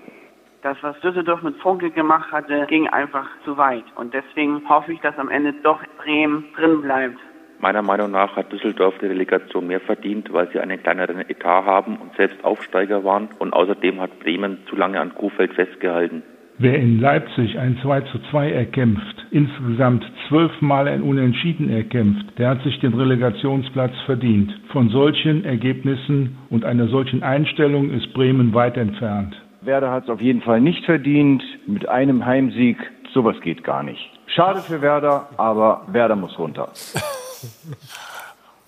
Das, 0.62 0.76
was 0.82 1.00
Düsseldorf 1.00 1.42
mit 1.42 1.56
Funke 1.56 1.90
gemacht 1.90 2.30
hatte, 2.32 2.66
ging 2.68 2.86
einfach 2.88 3.26
zu 3.46 3.56
weit. 3.56 3.84
Und 3.96 4.12
deswegen 4.12 4.68
hoffe 4.68 4.92
ich, 4.92 5.00
dass 5.00 5.18
am 5.18 5.30
Ende 5.30 5.54
doch 5.62 5.80
Bremen 5.96 6.44
drin 6.54 6.82
bleibt. 6.82 7.18
Meiner 7.60 7.80
Meinung 7.80 8.10
nach 8.10 8.36
hat 8.36 8.52
Düsseldorf 8.52 8.94
die 9.00 9.06
Relegation 9.06 9.66
mehr 9.66 9.80
verdient, 9.80 10.30
weil 10.32 10.50
sie 10.50 10.60
einen 10.60 10.82
kleineren 10.82 11.20
Etat 11.30 11.64
haben 11.64 11.96
und 11.96 12.14
selbst 12.16 12.44
Aufsteiger 12.44 13.04
waren. 13.04 13.30
Und 13.38 13.54
außerdem 13.54 14.02
hat 14.02 14.18
Bremen 14.20 14.58
zu 14.68 14.76
lange 14.76 15.00
an 15.00 15.14
Kuhfeld 15.14 15.54
festgehalten. 15.54 16.22
Wer 16.58 16.78
in 16.78 17.00
Leipzig 17.00 17.58
ein 17.58 17.78
2 17.80 18.02
zu 18.02 18.18
2 18.30 18.52
erkämpft, 18.52 19.26
insgesamt 19.30 20.04
zwölfmal 20.28 20.88
ein 20.88 21.00
Unentschieden 21.00 21.70
erkämpft, 21.70 22.38
der 22.38 22.50
hat 22.50 22.62
sich 22.64 22.78
den 22.80 22.92
Relegationsplatz 22.92 23.98
verdient. 24.04 24.52
Von 24.72 24.90
solchen 24.90 25.46
Ergebnissen 25.46 26.36
und 26.50 26.66
einer 26.66 26.88
solchen 26.88 27.22
Einstellung 27.22 27.90
ist 27.90 28.12
Bremen 28.12 28.52
weit 28.52 28.76
entfernt. 28.76 29.39
Werder 29.62 29.90
hat 29.90 30.04
es 30.04 30.10
auf 30.10 30.20
jeden 30.20 30.42
Fall 30.42 30.60
nicht 30.60 30.84
verdient. 30.84 31.42
Mit 31.66 31.88
einem 31.88 32.24
Heimsieg, 32.24 32.78
sowas 33.12 33.36
geht 33.40 33.64
gar 33.64 33.82
nicht. 33.82 34.10
Schade 34.26 34.60
für 34.60 34.80
Werder, 34.80 35.28
aber 35.36 35.82
Werder 35.88 36.16
muss 36.16 36.38
runter. 36.38 36.68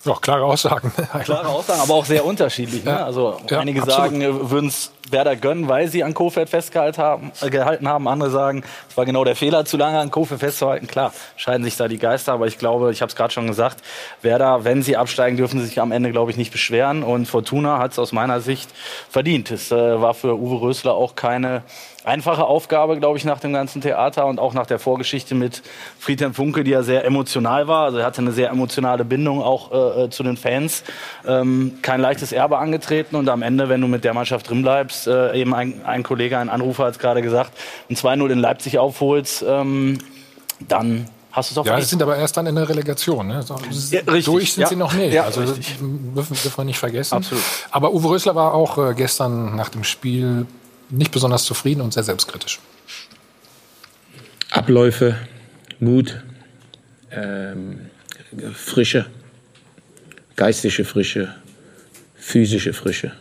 Doch, 0.05 0.19
klare 0.19 0.43
Aussagen. 0.43 0.91
Klare 1.23 1.47
Aussagen, 1.47 1.79
aber 1.79 1.93
auch 1.93 2.03
sehr 2.03 2.25
unterschiedlich. 2.25 2.83
Ne? 2.83 3.03
Also 3.03 3.39
ja, 3.49 3.59
einige 3.59 3.81
absolut. 3.81 4.11
sagen, 4.11 4.49
würden 4.49 4.67
es 4.67 4.91
Werder 5.09 5.37
gönnen, 5.37 5.69
weil 5.69 5.87
sie 5.87 6.03
an 6.03 6.13
Kofeld 6.13 6.49
festgehalten 6.49 7.01
haben, 7.01 7.31
äh, 7.41 7.49
gehalten 7.49 7.87
haben. 7.87 8.09
Andere 8.09 8.29
sagen, 8.29 8.63
es 8.89 8.97
war 8.97 9.05
genau 9.05 9.23
der 9.23 9.37
Fehler, 9.37 9.63
zu 9.63 9.77
lange 9.77 9.99
an 9.99 10.11
Kofeld 10.11 10.41
festzuhalten. 10.41 10.87
Klar, 10.87 11.13
scheiden 11.37 11.63
sich 11.63 11.77
da 11.77 11.87
die 11.87 11.99
Geister, 11.99 12.33
aber 12.33 12.47
ich 12.47 12.57
glaube, 12.57 12.91
ich 12.91 13.01
habe 13.01 13.09
es 13.09 13.15
gerade 13.15 13.31
schon 13.31 13.47
gesagt, 13.47 13.81
Werder, 14.21 14.65
wenn 14.65 14.83
sie 14.83 14.97
absteigen, 14.97 15.37
dürfen 15.37 15.59
sie 15.59 15.67
sich 15.67 15.79
am 15.79 15.93
Ende, 15.93 16.11
glaube 16.11 16.31
ich, 16.31 16.37
nicht 16.37 16.51
beschweren. 16.51 17.03
Und 17.03 17.27
Fortuna 17.27 17.77
hat 17.77 17.93
es 17.93 17.99
aus 17.99 18.11
meiner 18.11 18.41
Sicht 18.41 18.69
verdient. 19.09 19.51
Es 19.51 19.71
äh, 19.71 20.01
war 20.01 20.13
für 20.13 20.37
Uwe 20.37 20.61
Rösler 20.61 20.95
auch 20.95 21.15
keine 21.15 21.63
einfache 22.03 22.45
Aufgabe, 22.45 22.97
glaube 22.97 23.17
ich, 23.17 23.25
nach 23.25 23.39
dem 23.39 23.53
ganzen 23.53 23.81
Theater 23.81 24.25
und 24.25 24.39
auch 24.39 24.53
nach 24.53 24.65
der 24.65 24.79
Vorgeschichte 24.79 25.35
mit 25.35 25.61
Friedhelm 25.99 26.33
Funke, 26.33 26.63
die 26.63 26.71
ja 26.71 26.83
sehr 26.83 27.05
emotional 27.05 27.67
war. 27.67 27.85
Also 27.85 27.99
er 27.99 28.05
hatte 28.05 28.21
eine 28.21 28.31
sehr 28.31 28.49
emotionale 28.49 29.05
Bindung 29.05 29.41
auch 29.41 29.71
äh, 29.71 30.03
äh, 30.03 30.09
zu 30.09 30.23
den 30.23 30.37
Fans. 30.37 30.83
Ähm, 31.25 31.79
kein 31.81 32.01
leichtes 32.01 32.31
Erbe 32.31 32.57
angetreten 32.57 33.15
und 33.15 33.29
am 33.29 33.41
Ende, 33.41 33.69
wenn 33.69 33.81
du 33.81 33.87
mit 33.87 34.03
der 34.03 34.13
Mannschaft 34.13 34.49
drin 34.49 34.61
bleibst, 34.61 35.07
äh, 35.07 35.33
eben 35.35 35.53
ein, 35.53 35.85
ein 35.85 36.03
Kollege, 36.03 36.37
ein 36.37 36.49
Anrufer 36.49 36.85
hat 36.85 36.93
es 36.93 36.99
gerade 36.99 37.21
gesagt, 37.21 37.51
ein 37.89 37.95
2-0 37.95 38.29
in 38.31 38.39
Leipzig 38.39 38.79
aufholst, 38.79 39.43
ähm, 39.47 39.99
dann 40.67 41.07
hast 41.31 41.49
du 41.49 41.53
es 41.53 41.57
auch 41.57 41.65
Ja, 41.65 41.79
sie 41.79 41.87
sind 41.87 42.01
aber 42.01 42.17
erst 42.17 42.35
dann 42.37 42.45
in 42.47 42.55
der 42.55 42.67
Relegation. 42.67 43.27
Ne? 43.27 43.43
So, 43.43 43.55
ja, 43.91 44.01
durch 44.01 44.53
sind 44.53 44.61
ja. 44.61 44.67
sie 44.67 44.75
noch 44.75 44.93
nicht. 44.93 45.13
Ja, 45.13 45.23
also 45.23 45.41
richtig. 45.41 45.77
dürfen, 45.77 46.13
dürfen 46.13 46.57
wir 46.57 46.63
nicht 46.65 46.79
vergessen. 46.79 47.15
Absolut. 47.15 47.43
Aber 47.71 47.93
Uwe 47.93 48.09
Rösler 48.09 48.35
war 48.35 48.53
auch 48.53 48.77
äh, 48.77 48.93
gestern 48.93 49.55
nach 49.55 49.69
dem 49.69 49.83
Spiel 49.83 50.45
nicht 50.89 51.11
besonders 51.11 51.43
zufrieden 51.43 51.81
und 51.81 51.93
sehr 51.93 52.03
selbstkritisch. 52.03 52.59
Abläufe, 54.51 55.15
Mut, 55.79 56.21
ähm, 57.11 57.79
Frische, 58.53 59.05
geistige 60.35 60.85
Frische, 60.85 61.35
physische 62.15 62.73
Frische, 62.73 63.11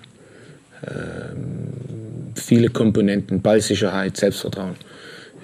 ähm, 0.87 2.33
viele 2.35 2.69
Komponenten, 2.69 3.41
Ballsicherheit, 3.41 4.17
Selbstvertrauen, 4.17 4.77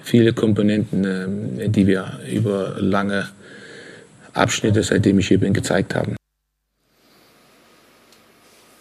viele 0.03 0.33
Komponenten, 0.33 1.03
ähm, 1.03 1.71
die 1.71 1.87
wir 1.87 2.19
über 2.31 2.75
lange 2.79 3.29
Abschnitte, 4.33 4.83
seitdem 4.83 5.19
ich 5.19 5.27
hier 5.27 5.39
bin, 5.39 5.53
gezeigt 5.53 5.95
haben. 5.95 6.18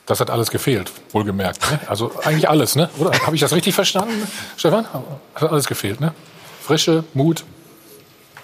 Das 0.09 0.21
hat 0.21 0.31
alles 0.31 0.51
gefehlt, 0.51 0.91
wohlgemerkt. 1.13 1.71
Ne? 1.71 1.81
Also 1.87 2.11
eigentlich 2.25 2.49
alles, 2.49 2.77
ne? 2.77 2.89
oder? 2.99 3.13
Habe 3.27 3.37
ich 3.37 3.43
das 3.43 3.53
richtig 3.53 3.75
verstanden, 3.75 4.27
Stefan? 4.57 4.87
Hat 5.35 5.51
alles 5.51 5.67
gefehlt, 5.67 6.01
ne? 6.01 6.15
Frische, 6.63 7.05
Mut. 7.13 7.45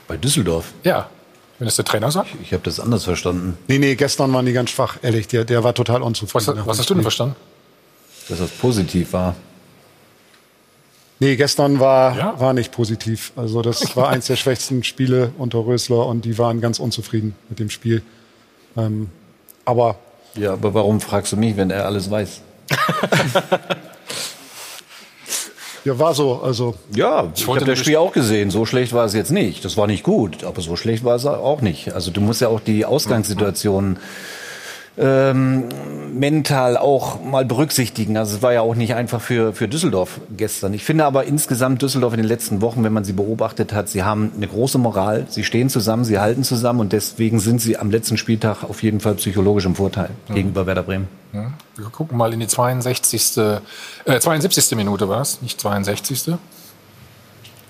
Bei 0.06 0.18
Düsseldorf? 0.18 0.74
Ja, 0.82 1.08
wenn 1.58 1.66
es 1.66 1.76
der 1.76 1.86
Trainer 1.86 2.10
sagt. 2.10 2.28
Ich, 2.34 2.48
ich 2.48 2.52
habe 2.52 2.62
das 2.64 2.80
anders 2.80 3.04
verstanden. 3.04 3.56
Nee, 3.66 3.78
nee, 3.78 3.94
gestern 3.94 4.30
waren 4.34 4.44
die 4.44 4.52
ganz 4.52 4.70
schwach, 4.70 4.98
ehrlich. 5.00 5.26
Der, 5.28 5.46
der 5.46 5.64
war 5.64 5.72
total 5.72 6.02
unzufrieden. 6.02 6.58
Was, 6.58 6.66
was 6.66 6.78
hast 6.80 6.90
du 6.90 6.94
denn 6.94 7.02
verstanden? 7.02 7.36
Dass 8.28 8.40
das 8.40 8.50
positiv 8.50 9.14
war. 9.14 9.34
Nee, 11.20 11.36
gestern 11.36 11.80
war, 11.80 12.14
ja? 12.14 12.38
war 12.38 12.52
nicht 12.52 12.72
positiv. 12.72 13.32
Also 13.36 13.62
das 13.62 13.96
war 13.96 14.10
eins 14.10 14.26
der 14.26 14.36
schwächsten 14.36 14.84
Spiele 14.84 15.32
unter 15.38 15.64
Rösler 15.64 16.04
und 16.04 16.26
die 16.26 16.36
waren 16.36 16.60
ganz 16.60 16.78
unzufrieden 16.78 17.34
mit 17.48 17.58
dem 17.58 17.70
Spiel. 17.70 18.02
Ähm, 18.76 19.08
aber 19.64 19.96
ja, 20.36 20.52
aber 20.52 20.74
warum 20.74 21.00
fragst 21.00 21.32
du 21.32 21.36
mich, 21.36 21.56
wenn 21.56 21.70
er 21.70 21.86
alles 21.86 22.10
weiß? 22.10 22.40
ja, 25.84 25.98
war 25.98 26.14
so. 26.14 26.40
Also 26.42 26.74
ja, 26.94 27.30
ich, 27.34 27.42
ich 27.42 27.48
habe 27.48 27.64
das 27.64 27.78
Spiel 27.78 27.96
auch 27.96 28.12
gesehen. 28.12 28.50
So 28.50 28.66
schlecht 28.66 28.92
war 28.92 29.04
es 29.04 29.14
jetzt 29.14 29.30
nicht. 29.30 29.64
Das 29.64 29.76
war 29.76 29.86
nicht 29.86 30.02
gut, 30.02 30.44
aber 30.44 30.60
so 30.60 30.76
schlecht 30.76 31.04
war 31.04 31.16
es 31.16 31.26
auch 31.26 31.60
nicht. 31.60 31.92
Also 31.92 32.10
du 32.10 32.20
musst 32.20 32.40
ja 32.40 32.48
auch 32.48 32.60
die 32.60 32.84
Ausgangssituation 32.84 33.98
ähm, 34.96 35.64
mental 36.14 36.76
auch 36.76 37.22
mal 37.22 37.44
berücksichtigen. 37.44 38.16
Also 38.16 38.36
es 38.36 38.42
war 38.42 38.52
ja 38.52 38.60
auch 38.60 38.74
nicht 38.74 38.94
einfach 38.94 39.20
für, 39.20 39.52
für 39.52 39.66
Düsseldorf 39.66 40.20
gestern. 40.36 40.72
Ich 40.74 40.84
finde 40.84 41.04
aber 41.04 41.24
insgesamt 41.24 41.82
Düsseldorf 41.82 42.12
in 42.12 42.18
den 42.18 42.28
letzten 42.28 42.60
Wochen, 42.60 42.84
wenn 42.84 42.92
man 42.92 43.04
sie 43.04 43.12
beobachtet 43.12 43.72
hat, 43.72 43.88
sie 43.88 44.04
haben 44.04 44.32
eine 44.36 44.46
große 44.46 44.78
Moral, 44.78 45.26
sie 45.28 45.42
stehen 45.42 45.68
zusammen, 45.68 46.04
sie 46.04 46.18
halten 46.18 46.44
zusammen 46.44 46.80
und 46.80 46.92
deswegen 46.92 47.40
sind 47.40 47.60
sie 47.60 47.76
am 47.76 47.90
letzten 47.90 48.16
Spieltag 48.16 48.62
auf 48.62 48.82
jeden 48.82 49.00
Fall 49.00 49.14
psychologisch 49.14 49.66
im 49.66 49.74
Vorteil 49.74 50.10
mhm. 50.28 50.34
gegenüber 50.34 50.66
Werder 50.66 50.84
Bremen. 50.84 51.08
Ja. 51.32 51.52
Wir 51.76 51.86
gucken 51.86 52.16
mal 52.16 52.32
in 52.32 52.38
die 52.38 52.46
62. 52.46 53.36
Äh, 53.36 54.20
72. 54.20 54.76
Minute 54.76 55.08
war 55.08 55.20
es, 55.20 55.42
nicht 55.42 55.60
62. 55.60 56.34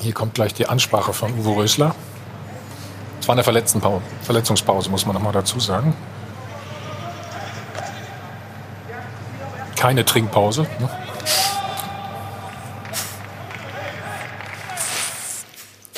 Hier 0.01 0.13
kommt 0.13 0.35
gleich 0.35 0.53
die 0.53 0.67
Ansprache 0.67 1.15
von 1.15 1.33
Uwe 1.39 1.63
Rösler. 1.63 1.95
Es 3.21 3.29
war 3.29 3.35
eine 3.35 3.43
Verletzungspause, 3.43 4.91
muss 4.91 5.07
man 5.07 5.15
noch 5.15 5.23
mal 5.23 5.33
dazu 5.33 5.59
sagen. 5.59 5.95
Keine 9.85 10.03
Trinkpause. 10.03 10.63
Ne? 10.63 10.89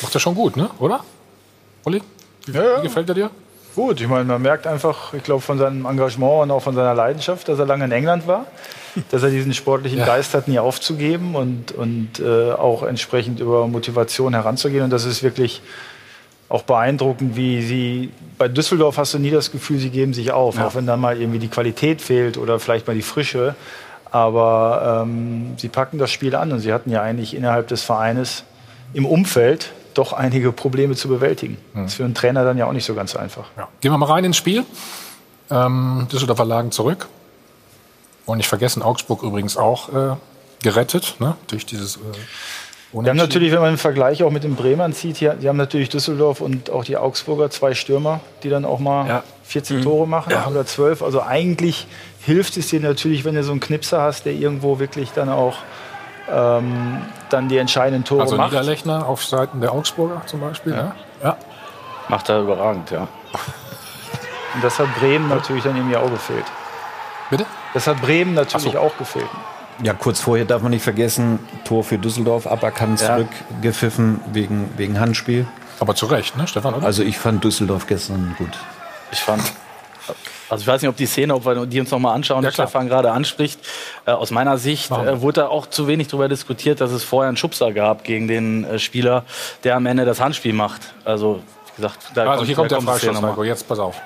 Macht 0.03 0.13
er 0.13 0.19
schon 0.19 0.35
gut, 0.35 0.57
ne? 0.57 0.69
oder? 0.81 1.05
Olli? 1.85 2.03
Wie, 2.47 2.53
ja, 2.57 2.65
ja. 2.65 2.79
wie 2.79 2.89
gefällt 2.89 3.09
er 3.11 3.15
dir? 3.15 3.31
Gut, 3.77 4.01
ich 4.01 4.09
meine, 4.09 4.25
man 4.25 4.43
merkt 4.43 4.67
einfach, 4.67 5.15
ich 5.15 5.23
glaube, 5.23 5.41
von 5.41 5.59
seinem 5.59 5.87
Engagement 5.87 6.43
und 6.43 6.51
auch 6.51 6.65
von 6.65 6.75
seiner 6.75 6.95
Leidenschaft, 6.95 7.49
dass 7.49 7.61
er 7.61 7.67
lange 7.67 7.85
in 7.85 7.93
England 7.93 8.27
war, 8.27 8.47
dass 9.13 9.23
er 9.23 9.31
diesen 9.31 9.55
sportlichen 9.55 10.01
ja. 10.01 10.05
Geist 10.05 10.35
hat, 10.35 10.49
nie 10.49 10.59
aufzugeben 10.59 11.37
und, 11.37 11.71
und 11.71 12.19
äh, 12.19 12.51
auch 12.51 12.83
entsprechend 12.83 13.39
über 13.39 13.69
Motivation 13.69 14.35
heranzugehen. 14.35 14.83
Und 14.83 14.91
das 14.91 15.05
ist 15.05 15.23
wirklich 15.23 15.63
auch 16.49 16.63
beeindruckend, 16.63 17.37
wie 17.37 17.63
sie 17.63 18.13
bei 18.39 18.49
Düsseldorf 18.49 18.99
hast 18.99 19.15
du 19.15 19.19
nie 19.19 19.31
das 19.31 19.51
Gefühl, 19.51 19.79
sie 19.79 19.91
geben 19.91 20.15
sich 20.15 20.31
auf, 20.31 20.57
ja. 20.57 20.67
auch 20.67 20.75
wenn 20.75 20.87
da 20.87 20.97
mal 20.97 21.21
irgendwie 21.21 21.39
die 21.39 21.49
Qualität 21.49 22.01
fehlt 22.01 22.39
oder 22.39 22.61
vielleicht 22.61 22.87
mal 22.87 22.95
die 22.95 23.03
Frische. 23.03 23.55
Aber 24.11 25.03
ähm, 25.05 25.55
sie 25.57 25.69
packen 25.69 25.99
das 25.99 26.11
Spiel 26.11 26.35
an 26.37 26.53
und 26.53 26.61
sie 26.61 26.73
hatten 26.73 26.91
ja 26.91 27.03
eigentlich 27.03 27.35
innerhalb 27.35 27.69
des 27.69 27.83
Vereines 27.83 28.45
im 28.95 29.05
Umfeld 29.05 29.73
doch 29.95 30.13
einige 30.13 30.53
Probleme 30.53 30.95
zu 30.95 31.09
bewältigen. 31.09 31.57
Mhm. 31.75 31.83
Das 31.83 31.93
ist 31.93 31.97
für 31.97 32.05
einen 32.05 32.15
Trainer 32.15 32.45
dann 32.45 32.57
ja 32.57 32.67
auch 32.67 32.73
nicht 32.73 32.85
so 32.85 32.95
ganz 32.95 33.17
einfach. 33.17 33.47
Ja. 33.57 33.69
Gehen 33.81 33.91
wir 33.91 33.99
mal 33.99 34.07
rein 34.07 34.25
ins 34.25 34.37
Spiel. 34.37 34.65
Ähm, 35.51 36.07
Düsseldorfer 36.13 36.45
lagen 36.45 36.71
zurück. 36.71 37.09
Und 38.25 38.39
nicht 38.39 38.49
vergessen, 38.49 38.83
Augsburg 38.83 39.23
übrigens 39.23 39.57
auch 39.57 39.89
äh, 39.89 40.17
gerettet 40.63 41.17
ne? 41.19 41.37
durch 41.49 41.67
dieses. 41.67 41.97
Äh 41.97 42.01
wir 43.05 43.11
haben 43.11 43.17
natürlich, 43.17 43.53
wenn 43.53 43.59
man 43.59 43.69
einen 43.69 43.79
Vergleich 43.79 44.23
auch 44.23 44.31
mit 44.31 44.45
den 44.45 44.55
Bremern 44.57 44.93
zieht, 44.93 45.17
hier, 45.19 45.35
die 45.35 45.49
haben 45.49 45.57
natürlich 45.57 45.89
Düsseldorf 45.89 46.41
und 46.41 46.71
auch 46.71 46.85
die 46.85 46.97
Augsburger 46.97 47.51
zwei 47.51 47.75
Stürmer, 47.75 48.21
die 48.43 48.49
dann 48.49 48.65
auch 48.65 48.79
mal 48.79 49.07
ja. 49.07 49.23
14 49.45 49.79
mhm. 49.79 49.83
Tore 49.83 50.09
machen 50.09 50.31
ja. 50.31 50.47
oder 50.47 50.65
12. 50.65 51.03
Also 51.03 51.23
eigentlich 51.23 51.87
hilft 52.23 52.57
es 52.57 52.69
dir 52.69 52.81
natürlich, 52.81 53.25
wenn 53.25 53.35
du 53.35 53.43
so 53.43 53.53
einen 53.53 53.61
Knipser 53.61 54.01
hast, 54.03 54.25
der 54.25 54.33
irgendwo 54.33 54.79
wirklich 54.79 55.13
dann 55.13 55.29
auch 55.29 55.57
ähm, 56.31 57.03
dann 57.31 57.49
die 57.49 57.59
entscheidenden 57.59 58.05
Tore 58.05 58.23
also 58.23 58.37
macht. 58.37 58.53
Also 58.53 58.61
Niederlechner 58.61 59.07
auf 59.07 59.25
Seiten 59.25 59.61
der 59.61 59.73
Augsburger 59.73 60.23
zum 60.27 60.41
Beispiel. 60.41 60.73
Ja. 60.73 60.95
ja. 61.23 61.37
Macht 62.09 62.29
er 62.29 62.41
überragend, 62.41 62.91
ja. 62.91 63.09
Und 64.55 64.65
das 64.65 64.79
hat 64.79 64.89
Bremen 64.99 65.29
natürlich 65.29 65.65
dann 65.65 65.77
irgendwie 65.77 65.97
auch 65.97 66.11
gefehlt. 66.11 66.45
Bitte? 67.31 67.45
Das 67.75 67.87
hat 67.87 68.01
Bremen 68.01 68.35
natürlich 68.35 68.73
so. 68.73 68.79
auch 68.79 68.97
gefehlt. 68.97 69.29
Ja, 69.83 69.93
kurz 69.93 70.21
vorher 70.21 70.45
darf 70.45 70.63
man 70.63 70.71
nicht 70.71 70.83
vergessen, 70.83 71.39
Tor 71.65 71.85
für 71.85 71.99
Düsseldorf, 71.99 72.47
aberkannt 72.47 73.01
ja. 73.01 73.17
zurückgepfiffen 73.17 74.21
wegen, 74.33 74.71
wegen 74.77 74.99
Handspiel. 74.99 75.47
Aber 75.81 75.95
zu 75.95 76.07
Recht, 76.07 76.37
ne, 76.37 76.47
Stefan? 76.47 76.75
Oder? 76.75 76.87
Also 76.87 77.03
ich 77.03 77.19
fand 77.19 77.45
Düsseldorf 77.45 77.87
gestern 77.87 78.35
gut. 78.39 78.53
Ich 79.13 79.21
fand, 79.21 79.43
also 80.49 80.63
ich 80.63 80.67
weiß 80.67 80.83
nicht, 80.83 80.89
ob 80.89 80.97
die 80.97 81.07
Szene, 81.07 81.35
ob 81.35 81.45
wir 81.45 81.67
die 81.67 81.81
uns 81.81 81.91
noch 81.91 81.99
mal 81.99 82.15
anschauen, 82.15 82.43
ja, 82.43 82.51
die 82.51 82.55
Stefan 82.55 82.89
gerade 82.89 83.11
anspricht. 83.11 83.61
Äh, 84.07 84.13
aus 84.13 84.31
meiner 84.31 84.59
Sicht 84.59 84.91
äh, 84.91 85.21
wurde 85.21 85.41
da 85.43 85.49
auch 85.49 85.67
zu 85.67 85.87
wenig 85.87 86.09
darüber 86.09 86.29
diskutiert, 86.29 86.81
dass 86.81 86.93
es 86.93 87.03
vorher 87.03 87.29
einen 87.29 87.37
Schubser 87.37 87.73
gab 87.73 88.05
gegen 88.05 88.29
den 88.29 88.65
äh, 88.65 88.79
Spieler, 88.79 89.25
der 89.65 89.77
am 89.77 89.87
Ende 89.87 90.05
das 90.05 90.21
Handspiel 90.21 90.53
macht. 90.53 90.95
Also 91.05 91.41
wie 91.75 91.83
gesagt, 91.83 91.99
da 92.15 92.23
also 92.23 92.37
kommt, 92.37 92.47
hier 92.47 92.57
kommt 92.57 92.71
der 92.71 92.81
Freistoß, 92.81 93.47
Jetzt 93.47 93.69
pass 93.69 93.79
auf. 93.79 94.01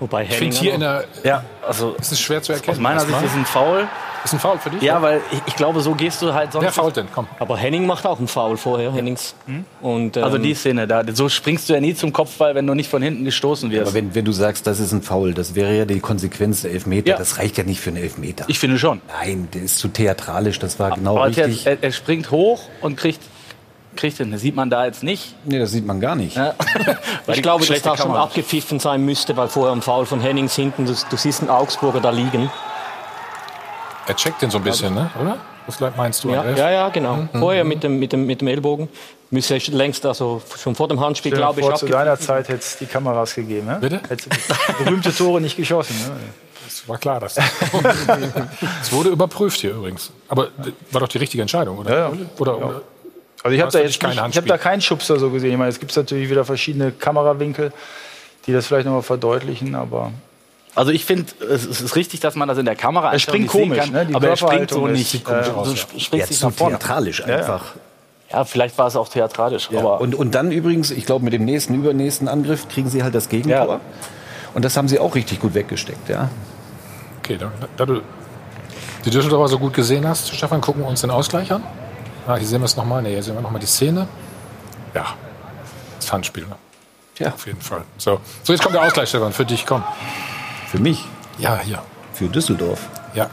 Wobei 0.00 0.24
ich 0.24 0.34
finde 0.34 0.56
hier 0.56 0.74
in 0.74 0.80
der. 0.80 1.04
Ja, 1.24 1.44
also. 1.66 1.96
Es 1.98 2.12
ist 2.12 2.20
schwer 2.20 2.42
zu 2.42 2.52
erkennen. 2.52 2.76
Aus 2.76 2.82
meiner 2.82 3.00
Sicht 3.00 3.18
ist 3.18 3.30
es 3.30 3.36
ein 3.36 3.46
Foul. 3.46 3.88
Ist 4.24 4.32
ein 4.32 4.40
Foul 4.40 4.58
für 4.58 4.70
dich? 4.70 4.82
Ja, 4.82 5.00
weil 5.00 5.20
ich, 5.30 5.40
ich, 5.46 5.56
glaube, 5.56 5.80
so 5.80 5.94
gehst 5.94 6.20
du 6.22 6.34
halt 6.34 6.52
sonst. 6.52 6.64
Wer 6.64 6.72
fault 6.72 6.96
denn? 6.96 7.06
Komm. 7.14 7.26
Aber 7.38 7.56
Henning 7.56 7.86
macht 7.86 8.04
auch 8.04 8.18
einen 8.18 8.28
Foul 8.28 8.56
vorher, 8.56 8.92
Hennings. 8.92 9.34
Hm? 9.46 9.64
Und, 9.80 10.16
ähm, 10.16 10.24
also 10.24 10.38
die 10.38 10.54
Szene, 10.54 10.86
da, 10.86 11.02
so 11.12 11.28
springst 11.28 11.68
du 11.68 11.74
ja 11.74 11.80
nie 11.80 11.94
zum 11.94 12.12
Kopfball, 12.12 12.54
wenn 12.54 12.66
du 12.66 12.74
nicht 12.74 12.90
von 12.90 13.00
hinten 13.00 13.24
gestoßen 13.24 13.70
wirst. 13.70 13.82
Aber 13.82 13.94
wenn, 13.94 14.14
wenn 14.14 14.24
du 14.24 14.32
sagst, 14.32 14.66
das 14.66 14.80
ist 14.80 14.92
ein 14.92 15.02
Foul, 15.02 15.34
das 15.34 15.54
wäre 15.54 15.76
ja 15.76 15.84
die 15.84 16.00
Konsequenz 16.00 16.62
der 16.62 16.72
Elfmeter. 16.72 17.10
Ja. 17.10 17.16
Das 17.16 17.38
reicht 17.38 17.58
ja 17.58 17.64
nicht 17.64 17.80
für 17.80 17.90
einen 17.90 18.02
Elfmeter. 18.02 18.44
Ich 18.48 18.58
finde 18.58 18.78
schon. 18.78 19.00
Nein, 19.08 19.48
der 19.54 19.62
ist 19.62 19.78
zu 19.78 19.88
theatralisch, 19.88 20.58
das 20.58 20.78
war 20.78 20.90
genau 20.90 21.16
Aber 21.16 21.28
richtig. 21.28 21.66
Er, 21.66 21.82
er 21.82 21.92
springt 21.92 22.30
hoch 22.30 22.60
und 22.80 22.96
kriegt 22.96 23.20
kriegt 23.98 24.18
den. 24.18 24.30
Das 24.30 24.40
sieht 24.40 24.56
man 24.56 24.70
da 24.70 24.86
jetzt 24.86 25.02
nicht. 25.02 25.34
Nee, 25.44 25.58
das 25.58 25.72
sieht 25.72 25.86
man 25.86 26.00
gar 26.00 26.14
nicht. 26.14 26.36
Ja. 26.36 26.54
ich 27.26 27.42
glaube, 27.42 27.66
dass 27.66 27.82
da 27.82 27.96
schon 27.96 28.16
abgepfiffen 28.16 28.78
sein 28.78 29.04
müsste, 29.04 29.36
weil 29.36 29.48
vorher 29.48 29.72
im 29.72 29.82
Foul 29.82 30.06
von 30.06 30.20
Hennings 30.20 30.54
hinten, 30.54 30.86
du, 30.86 30.94
du 31.10 31.16
siehst 31.16 31.40
einen 31.40 31.50
Augsburger 31.50 32.00
da 32.00 32.10
liegen. 32.10 32.50
Er 34.06 34.16
checkt 34.16 34.40
den 34.40 34.50
so 34.50 34.58
ein 34.58 34.64
bisschen, 34.64 34.94
ne? 34.94 35.10
oder? 35.20 35.36
Was 35.66 35.96
meinst 35.96 36.24
du? 36.24 36.30
Ja, 36.30 36.48
ja, 36.50 36.70
ja, 36.70 36.88
genau. 36.88 37.16
Mhm. 37.16 37.40
Vorher 37.40 37.62
mit 37.62 37.82
dem, 37.82 37.98
mit, 37.98 38.12
dem, 38.12 38.24
mit 38.24 38.40
dem 38.40 38.48
Ellbogen. 38.48 38.88
Müsste 39.30 39.56
er 39.56 39.60
längst, 39.74 40.06
also 40.06 40.40
schon 40.56 40.74
vor 40.74 40.88
dem 40.88 40.98
Handspiel, 40.98 41.32
glaube 41.32 41.60
ich, 41.60 41.66
vor, 41.66 41.74
Zu 41.74 41.86
deiner 41.86 42.18
Zeit 42.18 42.48
hätte 42.48 42.60
es 42.60 42.78
die 42.78 42.86
Kameras 42.86 43.34
gegeben. 43.34 43.66
Ne? 43.66 43.76
Bitte? 43.78 44.00
Hätte 44.08 44.30
berühmte 44.82 45.14
Tore 45.14 45.42
nicht 45.42 45.58
geschossen. 45.58 45.94
Ne? 45.98 46.16
Das 46.64 46.88
war 46.88 46.96
klar, 46.96 47.20
dass. 47.20 47.36
Es 48.82 48.90
wurde 48.90 49.10
überprüft 49.10 49.60
hier 49.60 49.72
übrigens. 49.72 50.10
Aber 50.28 50.48
war 50.90 51.02
doch 51.02 51.08
die 51.08 51.18
richtige 51.18 51.42
Entscheidung, 51.42 51.76
oder? 51.76 51.90
Ja, 51.90 52.08
ja. 52.08 52.12
Oder, 52.38 52.52
ja. 52.52 52.64
oder 52.64 52.82
also 53.42 53.54
ich 53.54 53.60
habe 53.60 53.72
da 53.72 53.78
jetzt 53.78 54.02
nicht, 54.02 54.14
ich 54.14 54.36
habe 54.36 54.48
da 54.48 54.58
keinen 54.58 54.80
Schubser 54.80 55.18
so 55.18 55.30
gesehen. 55.30 55.52
Ich 55.52 55.58
meine, 55.58 55.70
es 55.70 55.80
gibt 55.80 55.96
natürlich 55.96 56.30
wieder 56.30 56.44
verschiedene 56.44 56.92
Kamerawinkel, 56.92 57.72
die 58.46 58.52
das 58.52 58.66
vielleicht 58.66 58.86
nochmal 58.86 59.02
verdeutlichen, 59.02 59.74
aber 59.74 60.12
also 60.74 60.92
ich 60.92 61.04
finde, 61.04 61.26
es 61.50 61.66
ist 61.66 61.96
richtig, 61.96 62.20
dass 62.20 62.36
man 62.36 62.46
das 62.46 62.56
in 62.56 62.64
der 62.64 62.76
Kamera 62.76 63.12
Er 63.12 63.18
springt 63.18 63.48
komisch, 63.48 63.78
kann, 63.78 63.90
ne? 63.90 64.06
Die 64.06 64.14
aber 64.14 64.28
er 64.28 64.36
springt 64.36 64.70
so 64.70 64.86
nicht. 64.86 65.24
Komisch 65.24 65.48
äh, 65.48 65.64
so 65.64 65.72
ja. 65.72 66.00
springt 66.00 66.26
sich 66.26 66.40
nach 66.40 66.52
vorne. 66.52 66.78
theatralisch 66.78 67.24
einfach. 67.24 67.74
Ja, 68.30 68.44
vielleicht 68.44 68.78
war 68.78 68.86
es 68.86 68.94
auch 68.94 69.08
theatralisch. 69.08 69.70
Ja. 69.72 69.80
und, 69.80 70.14
und 70.14 70.34
dann 70.34 70.52
übrigens, 70.52 70.90
ich 70.90 71.06
glaube, 71.06 71.24
mit 71.24 71.32
dem 71.32 71.44
nächsten, 71.44 71.74
übernächsten 71.74 72.28
Angriff 72.28 72.68
kriegen 72.68 72.90
sie 72.90 73.02
halt 73.02 73.14
das 73.14 73.28
Gegentor. 73.28 73.66
Ja. 73.66 73.80
Und 74.54 74.64
das 74.64 74.76
haben 74.76 74.86
sie 74.86 74.98
auch 74.98 75.14
richtig 75.14 75.40
gut 75.40 75.54
weggesteckt, 75.54 76.08
ja. 76.08 76.28
Okay, 77.20 77.38
da, 77.38 77.50
da 77.76 77.86
du 77.86 78.02
die 79.04 79.10
Düsseldorfer 79.10 79.48
so 79.48 79.58
gut 79.58 79.74
gesehen 79.74 80.06
hast, 80.06 80.34
Stefan, 80.34 80.60
gucken 80.60 80.82
wir 80.82 80.88
uns 80.88 81.00
den 81.00 81.10
Ausgleich 81.10 81.50
an. 81.50 81.62
Ah, 82.28 82.36
hier 82.36 82.46
sehen 82.46 82.60
wir 82.60 82.66
es 82.66 82.76
nochmal. 82.76 83.00
Ne, 83.00 83.08
hier 83.08 83.22
sehen 83.22 83.34
wir 83.36 83.40
nochmal 83.40 83.58
die 83.58 83.66
Szene. 83.66 84.06
Ja, 84.94 85.06
das 85.98 86.12
Handspiel. 86.12 86.44
Ne? 86.44 86.56
Ja. 87.18 87.32
Auf 87.32 87.46
jeden 87.46 87.62
Fall. 87.62 87.84
So. 87.96 88.20
so, 88.42 88.52
jetzt 88.52 88.62
kommt 88.62 88.74
der 88.74 88.82
Ausgleich, 88.82 89.08
Stefan, 89.08 89.32
für 89.32 89.46
dich, 89.46 89.64
komm. 89.64 89.82
Für 90.70 90.78
mich? 90.78 91.06
Ja, 91.38 91.58
hier. 91.58 91.82
Für 92.12 92.26
Düsseldorf? 92.26 92.86
Ja. 93.14 93.30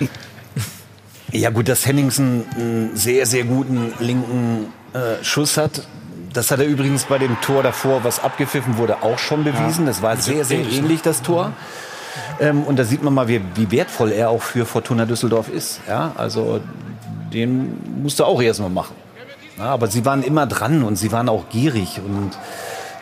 ja 1.30 1.50
gut, 1.50 1.68
dass 1.68 1.86
Henningsen 1.86 2.46
einen 2.56 2.96
sehr, 2.96 3.26
sehr 3.26 3.44
guten 3.44 3.94
linken 4.00 4.72
äh, 4.92 5.22
Schuss 5.22 5.56
hat. 5.56 5.86
Das 6.32 6.50
hat 6.50 6.58
er 6.58 6.66
übrigens 6.66 7.04
bei 7.04 7.18
dem 7.18 7.40
Tor 7.40 7.62
davor, 7.62 8.02
was 8.02 8.18
abgepfiffen 8.18 8.76
wurde, 8.76 9.04
auch 9.04 9.20
schon 9.20 9.44
bewiesen. 9.44 9.86
Das 9.86 10.02
war 10.02 10.16
sehr, 10.16 10.44
sehr 10.44 10.58
ähnlich, 10.58 11.02
das 11.02 11.22
Tor. 11.22 11.52
Ähm, 12.40 12.64
und 12.64 12.76
da 12.76 12.84
sieht 12.84 13.04
man 13.04 13.14
mal, 13.14 13.28
wie, 13.28 13.40
wie, 13.54 13.70
wertvoll 13.70 14.10
er 14.10 14.30
auch 14.30 14.42
für 14.42 14.66
Fortuna 14.66 15.06
Düsseldorf 15.06 15.48
ist. 15.48 15.80
Ja, 15.86 16.12
also 16.16 16.60
den 17.32 18.02
musste 18.02 18.26
auch 18.26 18.42
erstmal 18.42 18.70
machen. 18.70 18.94
Ja, 19.58 19.66
aber 19.66 19.86
sie 19.88 20.04
waren 20.04 20.22
immer 20.22 20.46
dran 20.46 20.82
und 20.82 20.96
sie 20.96 21.12
waren 21.12 21.28
auch 21.28 21.48
gierig 21.50 22.00
und 22.04 22.30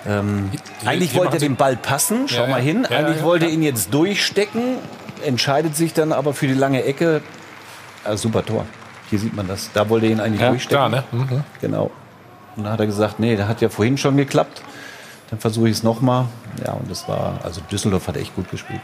Ähm, 0.07 0.51
eigentlich 0.85 1.15
wollte 1.17 1.37
er 1.37 1.41
den 1.41 1.57
Ball 1.57 1.77
passen, 1.77 2.29
schau 2.29 2.45
ja, 2.45 2.47
mal 2.47 2.61
hin. 2.63 2.87
Ja, 2.89 2.99
eigentlich 2.99 3.23
wollte 3.25 3.47
er 3.47 3.51
ihn 3.51 3.63
jetzt 3.63 3.93
durchstecken, 3.93 4.77
entscheidet 5.25 5.75
sich 5.77 5.93
dann 5.93 6.13
aber 6.13 6.33
für 6.35 6.47
die 6.47 6.55
lange 6.55 6.85
Ecke. 6.85 7.21
Also 8.05 8.29
super 8.29 8.47
Tor. 8.47 8.65
Hier 9.11 9.19
sieht 9.19 9.35
man 9.35 9.49
das. 9.49 9.71
Da 9.75 9.89
wollte 9.91 10.07
er 10.07 10.13
ihn 10.13 10.21
eigentlich 10.21 10.41
durchstecken. 10.41 10.93
Da, 10.93 10.99
ne? 11.01 11.05
Mhm. 11.11 11.43
Genau. 11.61 11.91
Und 12.57 12.65
dann 12.65 12.73
hat 12.73 12.81
er 12.81 12.87
gesagt, 12.87 13.19
nee, 13.19 13.35
der 13.37 13.49
hat 13.49 13.61
ja 13.61 13.69
vorhin 13.69 13.99
schon 13.99 14.17
geklappt. 14.17 14.63
Dann 15.31 15.41
versuche 15.41 15.69
ich 15.69 15.77
es 15.79 15.83
nochmal. 15.83 16.27
Ja, 16.65 16.73
und 16.73 16.91
das 16.91 17.07
war, 17.09 17.41
also 17.43 17.61
Düsseldorf 17.71 18.07
hat 18.09 18.17
echt 18.17 18.35
gut 18.35 18.51
gespielt. 18.51 18.81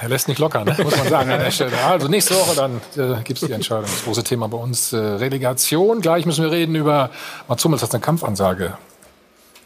Er 0.00 0.08
lässt 0.08 0.28
nicht 0.28 0.38
locker, 0.38 0.64
ne? 0.64 0.76
muss 0.82 0.96
man 0.96 1.08
sagen 1.08 1.30
an 1.30 1.40
der 1.40 1.50
Stelle. 1.50 1.72
Also 1.84 2.08
nächste 2.08 2.34
Woche 2.34 2.54
dann 2.54 2.80
äh, 2.96 3.22
gibt 3.22 3.42
es 3.42 3.46
die 3.46 3.52
Entscheidung. 3.52 3.84
Das 3.84 4.04
große 4.04 4.22
Thema 4.22 4.48
bei 4.48 4.58
uns. 4.58 4.92
Äh, 4.92 4.96
Relegation. 4.96 6.00
Gleich 6.00 6.26
müssen 6.26 6.44
wir 6.44 6.52
reden 6.52 6.74
über, 6.74 7.10
Mats 7.48 7.64
Hummels 7.64 7.82
hat 7.82 7.92
eine 7.92 8.00
Kampfansage 8.00 8.76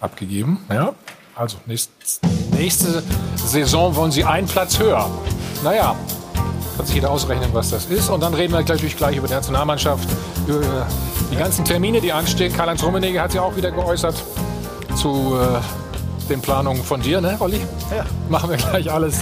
abgegeben. 0.00 0.64
Ja? 0.70 0.94
Also 1.34 1.58
nächst, 1.66 1.90
nächste 2.52 3.02
Saison 3.36 3.94
wollen 3.96 4.12
sie 4.12 4.24
einen 4.24 4.46
Platz 4.46 4.78
höher. 4.78 5.08
Naja, 5.62 5.96
kann 6.76 6.86
sich 6.86 6.94
jeder 6.94 7.10
ausrechnen, 7.10 7.50
was 7.52 7.70
das 7.70 7.86
ist. 7.86 8.10
Und 8.10 8.20
dann 8.20 8.34
reden 8.34 8.52
wir 8.52 8.62
gleich, 8.62 8.96
gleich 8.96 9.16
über 9.16 9.28
die 9.28 9.34
Nationalmannschaft, 9.34 10.08
über 10.46 10.86
die 11.30 11.36
ganzen 11.36 11.64
Termine, 11.64 12.00
die 12.00 12.12
anstehen. 12.12 12.52
Karl-Heinz 12.52 12.82
Rummenigge 12.82 13.20
hat 13.20 13.32
sich 13.32 13.40
auch 13.40 13.56
wieder 13.56 13.70
geäußert 13.70 14.14
zu 14.96 15.38
äh, 15.38 16.28
den 16.28 16.40
Planungen 16.40 16.82
von 16.82 17.00
dir, 17.00 17.20
ne, 17.20 17.36
Olli? 17.38 17.60
Ja. 17.94 18.04
Machen 18.28 18.50
wir 18.50 18.56
gleich 18.56 18.90
alles. 18.90 19.20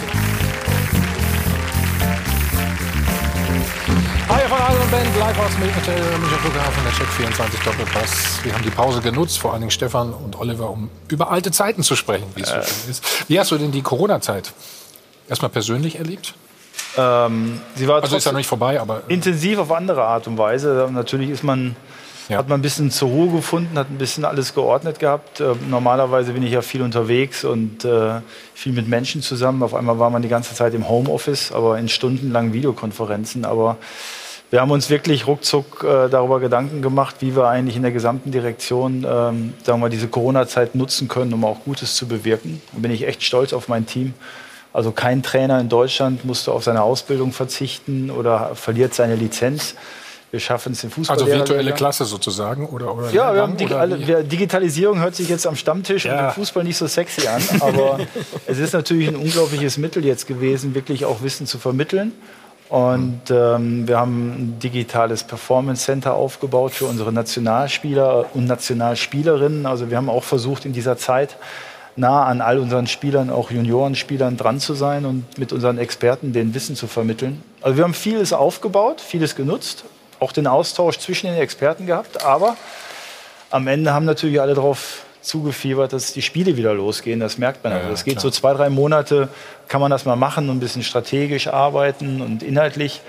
Hi 4.31 4.47
von 4.47 4.59
Iron 4.59 4.91
Band, 4.93 5.19
live 5.19 5.39
aus 5.41 5.59
Münchner 5.59 5.81
Flughafen, 6.39 6.85
der 6.85 6.93
Check 6.93 7.09
24 7.09 7.61
Doppelpass. 7.63 8.39
Wir 8.45 8.55
haben 8.55 8.63
die 8.63 8.71
Pause 8.71 9.01
genutzt, 9.01 9.41
vor 9.41 9.51
allen 9.51 9.63
Dingen 9.63 9.73
Stefan 9.73 10.13
und 10.15 10.39
Oliver, 10.39 10.71
um 10.71 10.89
über 11.09 11.33
alte 11.33 11.51
Zeiten 11.51 11.83
zu 11.83 11.97
sprechen, 11.97 12.29
wie 12.37 12.43
es 12.43 12.49
so 12.49 12.55
schön 12.55 12.91
ist. 12.91 13.29
Wie 13.29 13.41
hast 13.41 13.51
du 13.51 13.59
denn 13.59 13.73
die 13.73 13.83
Corona-Zeit 13.83 14.53
erstmal 15.29 15.51
persönlich 15.51 15.99
erlebt? 15.99 16.35
Ähm, 16.97 17.61
sie 17.75 17.89
war 17.89 18.01
also 18.01 18.17
ist 18.17 18.25
ja 18.25 18.31
noch 18.31 18.39
nicht 18.39 18.47
vorbei, 18.47 18.81
aber 18.81 19.03
äh 19.09 19.13
intensiv 19.13 19.59
auf 19.59 19.73
andere 19.73 20.05
Art 20.05 20.29
und 20.29 20.39
Weise. 20.39 20.89
Natürlich 20.93 21.31
ist 21.31 21.43
man 21.43 21.75
ja. 22.29 22.39
hat 22.39 22.49
man 22.49 22.61
ein 22.61 22.63
bisschen 22.63 22.93
zur 22.93 23.09
Ruhe 23.09 23.33
gefunden, 23.33 23.77
hat 23.77 23.91
ein 23.91 23.99
bisschen 23.99 24.25
alles 24.25 24.55
geordnet 24.55 25.01
gehabt. 25.01 25.41
Äh, 25.41 25.55
normalerweise 25.69 26.33
bin 26.35 26.45
ich 26.45 26.53
ja 26.53 26.63
viel 26.63 26.83
unterwegs 26.83 27.45
und 27.45 27.85
äh, 27.85 28.21
viel 28.55 28.73
mit 28.73 28.87
Menschen 28.87 29.23
zusammen. 29.23 29.65
Auf 29.65 29.75
einmal 29.75 29.99
war 29.99 30.11
man 30.11 30.23
die 30.23 30.29
ganze 30.29 30.55
Zeit 30.55 30.73
im 30.75 30.89
Homeoffice, 30.89 31.51
aber 31.51 31.79
in 31.79 31.89
stundenlangen 31.89 32.53
Videokonferenzen. 32.53 33.45
Aber 33.45 33.77
wir 34.51 34.61
haben 34.61 34.71
uns 34.73 34.91
wirklich 34.91 35.27
ruckzuck 35.27 35.85
äh, 35.85 36.09
darüber 36.09 36.41
Gedanken 36.41 36.83
gemacht, 36.83 37.17
wie 37.21 37.37
wir 37.37 37.47
eigentlich 37.47 37.77
in 37.77 37.83
der 37.83 37.93
gesamten 37.93 38.33
Direktion 38.33 39.07
ähm, 39.09 39.55
sagen 39.63 39.81
wir, 39.81 39.89
diese 39.89 40.09
Corona-Zeit 40.09 40.75
nutzen 40.75 41.07
können, 41.07 41.33
um 41.33 41.45
auch 41.45 41.65
Gutes 41.65 41.95
zu 41.95 42.09
bewirken. 42.09 42.61
Da 42.73 42.81
bin 42.81 42.91
ich 42.91 43.07
echt 43.07 43.23
stolz 43.23 43.53
auf 43.53 43.69
mein 43.69 43.87
Team. 43.87 44.15
Also 44.73 44.91
kein 44.91 45.23
Trainer 45.23 45.61
in 45.61 45.69
Deutschland 45.69 46.25
musste 46.25 46.53
auf 46.53 46.65
seine 46.65 46.83
Ausbildung 46.83 47.33
verzichten 47.33 48.11
oder 48.11 48.55
verliert 48.55 48.95
seine 48.95 49.17
Lizenz. 49.17 49.75
Wir 50.31 50.39
schaffen 50.39 50.73
es 50.73 50.85
im 50.85 50.93
Fußball. 50.93 51.17
Also 51.17 51.27
virtuelle 51.27 51.73
Klasse 51.73 52.05
sozusagen 52.05 52.67
oder, 52.67 52.95
oder 52.95 53.11
Ja, 53.11 53.35
wir 53.35 53.43
haben 53.43 53.57
Dig 53.57 53.73
alle, 53.73 54.23
Digitalisierung 54.23 55.01
hört 55.01 55.17
sich 55.17 55.29
jetzt 55.29 55.45
am 55.45 55.57
Stammtisch 55.57 56.05
ja. 56.05 56.19
und 56.19 56.25
im 56.27 56.31
Fußball 56.35 56.63
nicht 56.63 56.77
so 56.77 56.87
sexy 56.87 57.27
an, 57.27 57.43
aber 57.61 57.99
es 58.47 58.59
ist 58.59 58.73
natürlich 58.73 59.09
ein 59.09 59.17
unglaubliches 59.17 59.77
Mittel 59.77 60.05
jetzt 60.05 60.29
gewesen, 60.29 60.77
wirklich 60.77 61.05
auch 61.05 61.23
Wissen 61.23 61.47
zu 61.47 61.59
vermitteln. 61.59 62.13
Und 62.71 63.23
ähm, 63.31 63.89
wir 63.89 63.99
haben 63.99 64.29
ein 64.29 64.59
digitales 64.61 65.25
Performance 65.25 65.85
Center 65.85 66.15
aufgebaut 66.15 66.71
für 66.73 66.87
unsere 66.87 67.13
Nationalspieler 67.13 68.27
und 68.33 68.47
Nationalspielerinnen. 68.47 69.67
Also 69.67 69.91
wir 69.91 69.97
haben 69.97 70.09
auch 70.09 70.23
versucht 70.23 70.65
in 70.65 70.73
dieser 70.73 70.97
Zeit 70.97 71.37
nah 71.97 72.25
an 72.25 72.41
all 72.41 72.61
unseren 72.61 72.87
Spielern, 72.87 73.29
auch 73.29 73.51
Juniorenspielern 73.51 74.37
dran 74.37 74.61
zu 74.61 74.75
sein 74.75 75.05
und 75.05 75.37
mit 75.37 75.53
unseren 75.53 75.79
Experten 75.79 76.33
den 76.33 76.55
Wissen 76.55 76.77
zu 76.77 76.87
vermitteln. 76.87 77.43
Also 77.61 77.77
wir 77.77 77.83
haben 77.83 77.93
vieles 77.93 78.33
aufgebaut, 78.33 79.01
vieles 79.01 79.35
genutzt, 79.35 79.85
auch 80.21 80.31
den 80.31 80.47
Austausch 80.47 80.99
zwischen 80.99 81.27
den 81.27 81.37
Experten 81.37 81.87
gehabt, 81.87 82.25
aber 82.25 82.57
am 83.51 83.67
Ende 83.67 83.93
haben 83.93 84.07
natürlich 84.07 84.41
alle 84.41 84.55
darauf 84.55 85.05
zugefiebert, 85.23 85.93
dass 85.93 86.13
die 86.13 86.23
Spiele 86.23 86.57
wieder 86.57 86.75
losgehen. 86.75 87.21
Das 87.21 87.39
merkt 87.39 87.63
man. 87.65 87.73
Ja, 87.73 87.79
also 87.79 87.91
das 87.91 88.05
geht 88.05 88.15
klar. 88.15 88.23
so 88.23 88.31
zwei, 88.31 88.55
drei 88.55 88.71
Monate, 88.71 89.29
kann 89.69 89.81
man 89.81 89.91
das 89.91 90.05
mal 90.05 90.17
machen 90.17 90.49
und 90.49 90.57
ein 90.57 90.61
bisschen 90.61 90.83
strategisch 90.83 91.49
arbeiten 91.49 92.21
und 92.21 92.43
inhaltlich. 92.43 93.01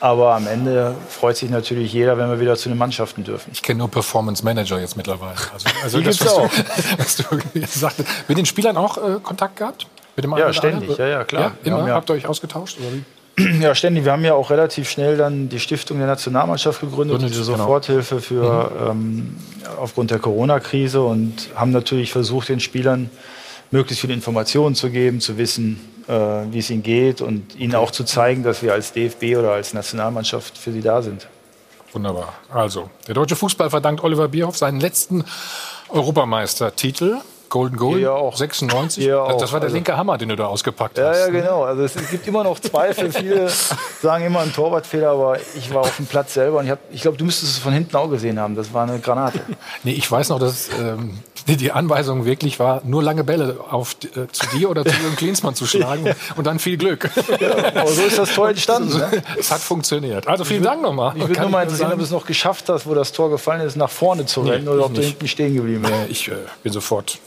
Aber 0.00 0.34
am 0.34 0.46
Ende 0.46 0.94
freut 1.08 1.36
sich 1.36 1.50
natürlich 1.50 1.92
jeder, 1.92 2.16
wenn 2.16 2.30
wir 2.30 2.40
wieder 2.40 2.56
zu 2.56 2.70
den 2.70 2.78
Mannschaften 2.78 3.22
dürfen. 3.22 3.50
Ich 3.52 3.62
kenne 3.62 3.78
nur 3.78 3.90
Performance 3.90 4.42
Manager 4.42 4.80
jetzt 4.80 4.96
mittlerweile. 4.96 5.36
Also, 5.52 5.68
also 5.82 6.00
das, 6.00 6.20
was, 6.20 6.28
auch. 6.28 6.48
Du, 6.48 6.62
was 6.98 7.16
du 7.16 7.24
gesagt 7.52 7.98
hast. 7.98 8.28
Mit 8.28 8.38
den 8.38 8.46
Spielern 8.46 8.78
auch 8.78 8.96
äh, 8.96 9.20
Kontakt 9.22 9.56
gehabt? 9.56 9.86
Mit 10.16 10.24
dem 10.24 10.36
ja, 10.36 10.52
ständig. 10.52 10.96
Ja, 10.96 11.06
ja, 11.06 11.24
klar. 11.24 11.52
Ja, 11.62 11.72
immer? 11.72 11.86
Ja. 11.86 11.94
Habt 11.94 12.10
ihr 12.10 12.14
euch 12.14 12.26
ausgetauscht? 12.26 12.78
Oder 12.80 12.92
wie? 12.94 13.04
Ja, 13.60 13.74
ständig. 13.74 14.04
Wir 14.04 14.12
haben 14.12 14.24
ja 14.24 14.34
auch 14.34 14.50
relativ 14.50 14.88
schnell 14.88 15.16
dann 15.16 15.48
die 15.48 15.60
Stiftung 15.60 15.98
der 15.98 16.06
Nationalmannschaft 16.06 16.80
gegründet, 16.80 17.18
Gründet, 17.18 17.38
diese 17.38 17.50
genau. 17.50 17.64
Soforthilfe 17.64 18.20
für 18.20 18.70
mhm. 18.70 18.90
ähm, 18.90 19.36
aufgrund 19.78 20.10
der 20.10 20.18
Corona-Krise 20.18 21.02
und 21.02 21.50
haben 21.54 21.72
natürlich 21.72 22.12
versucht, 22.12 22.48
den 22.48 22.60
Spielern 22.60 23.10
möglichst 23.70 24.00
viele 24.00 24.14
Informationen 24.14 24.74
zu 24.74 24.90
geben, 24.90 25.20
zu 25.20 25.38
wissen, 25.38 25.80
äh, 26.08 26.12
wie 26.50 26.58
es 26.58 26.70
ihnen 26.70 26.82
geht 26.82 27.20
und 27.20 27.56
ihnen 27.58 27.74
auch 27.74 27.90
zu 27.90 28.04
zeigen, 28.04 28.42
dass 28.42 28.62
wir 28.62 28.72
als 28.72 28.92
DFB 28.92 29.36
oder 29.36 29.52
als 29.52 29.74
Nationalmannschaft 29.74 30.58
für 30.58 30.72
sie 30.72 30.80
da 30.80 31.02
sind. 31.02 31.28
Wunderbar. 31.92 32.34
Also, 32.48 32.88
der 33.06 33.14
deutsche 33.14 33.36
Fußball 33.36 33.70
verdankt 33.70 34.02
Oliver 34.04 34.28
Bierhoff 34.28 34.56
seinen 34.56 34.80
letzten 34.80 35.24
Europameistertitel. 35.88 37.16
Golden 37.50 37.76
Goal, 37.76 37.98
Hier 37.98 38.14
auch. 38.14 38.36
96. 38.36 39.04
Hier 39.04 39.22
auch. 39.22 39.36
Das 39.36 39.52
war 39.52 39.60
der 39.60 39.66
also, 39.66 39.74
linke 39.74 39.96
Hammer, 39.96 40.16
den 40.16 40.30
du 40.30 40.36
da 40.36 40.46
ausgepackt 40.46 40.96
ja, 40.96 41.08
hast. 41.08 41.18
Ja, 41.18 41.28
genau. 41.28 41.64
Also 41.64 41.82
es, 41.82 41.96
es, 41.96 42.08
gibt 42.08 42.26
immer 42.26 42.44
noch 42.44 42.60
Zweifel. 42.60 43.12
Viele 43.12 43.50
sagen 44.00 44.24
immer 44.24 44.40
ein 44.40 44.52
Torwartfehler, 44.52 45.10
aber 45.10 45.36
ich 45.56 45.74
war 45.74 45.80
auf 45.80 45.96
dem 45.96 46.06
Platz 46.06 46.34
selber 46.34 46.60
und 46.60 46.66
ich, 46.66 46.72
ich 46.92 47.02
glaube, 47.02 47.18
du 47.18 47.24
müsstest 47.24 47.52
es 47.52 47.58
von 47.58 47.72
hinten 47.72 47.94
auch 47.96 48.08
gesehen 48.08 48.38
haben. 48.38 48.54
Das 48.54 48.72
war 48.72 48.84
eine 48.84 49.00
Granate. 49.00 49.40
nee, 49.82 49.92
ich 49.92 50.10
weiß 50.10 50.28
noch, 50.28 50.38
dass 50.38 50.70
ähm, 50.80 51.18
die 51.46 51.72
Anweisung 51.72 52.24
wirklich 52.24 52.60
war, 52.60 52.82
nur 52.84 53.02
lange 53.02 53.24
Bälle 53.24 53.58
auf, 53.68 53.96
äh, 54.04 54.28
zu 54.30 54.46
dir 54.56 54.70
oder 54.70 54.84
zu 54.84 54.94
Jürgen 54.96 55.16
Klinsmann 55.16 55.56
zu 55.56 55.66
schlagen 55.66 56.14
und 56.36 56.46
dann 56.46 56.60
viel 56.60 56.76
Glück. 56.76 57.10
Ja, 57.40 57.50
aber 57.74 57.88
so 57.88 58.02
ist 58.02 58.16
das 58.16 58.32
Tor 58.32 58.50
entstanden. 58.50 58.96
Ne? 58.96 59.22
Es 59.36 59.50
hat 59.50 59.60
funktioniert. 59.60 60.28
Also 60.28 60.44
vielen 60.44 60.62
Dank 60.62 60.82
nochmal. 60.82 61.16
Ich 61.16 61.26
würde 61.26 61.40
nur 61.40 61.50
mal 61.50 61.64
interessieren, 61.64 61.90
ob 61.90 61.98
du 61.98 62.04
es 62.04 62.12
noch 62.12 62.26
geschafft 62.26 62.68
hast, 62.68 62.86
wo 62.86 62.94
das 62.94 63.10
Tor 63.10 63.28
gefallen 63.28 63.62
ist, 63.62 63.76
nach 63.76 63.90
vorne 63.90 64.24
zu 64.26 64.42
rennen 64.42 64.64
nee, 64.64 64.70
oder 64.70 64.86
ob 64.86 64.94
du 64.94 65.02
hinten 65.02 65.26
stehen 65.26 65.52
geblieben 65.54 65.82
bist. 65.82 65.94
Ich 66.08 66.28
äh, 66.28 66.36
bin 66.62 66.72
sofort 66.72 67.18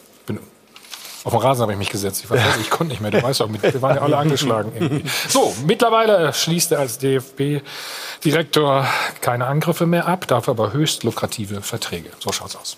auf 1.24 1.32
dem 1.32 1.40
Rasen 1.40 1.62
habe 1.62 1.72
ich 1.72 1.78
mich 1.78 1.90
gesetzt. 1.90 2.22
Ich, 2.24 2.30
weiß, 2.30 2.42
ich 2.62 2.70
konnte 2.70 2.92
nicht 2.92 3.02
mehr. 3.02 3.12
Du 3.12 3.24
weißt 3.24 3.42
auch, 3.42 3.50
wir 3.50 3.82
waren 3.82 3.96
ja 3.96 4.02
alle 4.02 4.18
angeschlagen. 4.18 4.72
Irgendwie. 4.78 5.10
So, 5.30 5.56
mittlerweile 5.66 6.34
schließt 6.34 6.74
er 6.74 6.80
als 6.80 6.98
DFB-Direktor 6.98 8.86
keine 9.22 9.46
Angriffe 9.46 9.86
mehr 9.86 10.08
ab, 10.08 10.28
darf 10.28 10.50
aber 10.50 10.74
höchst 10.74 11.04
lukrative 11.04 11.62
Verträge. 11.62 12.10
So 12.20 12.32
schaut's 12.32 12.56
aus. 12.56 12.78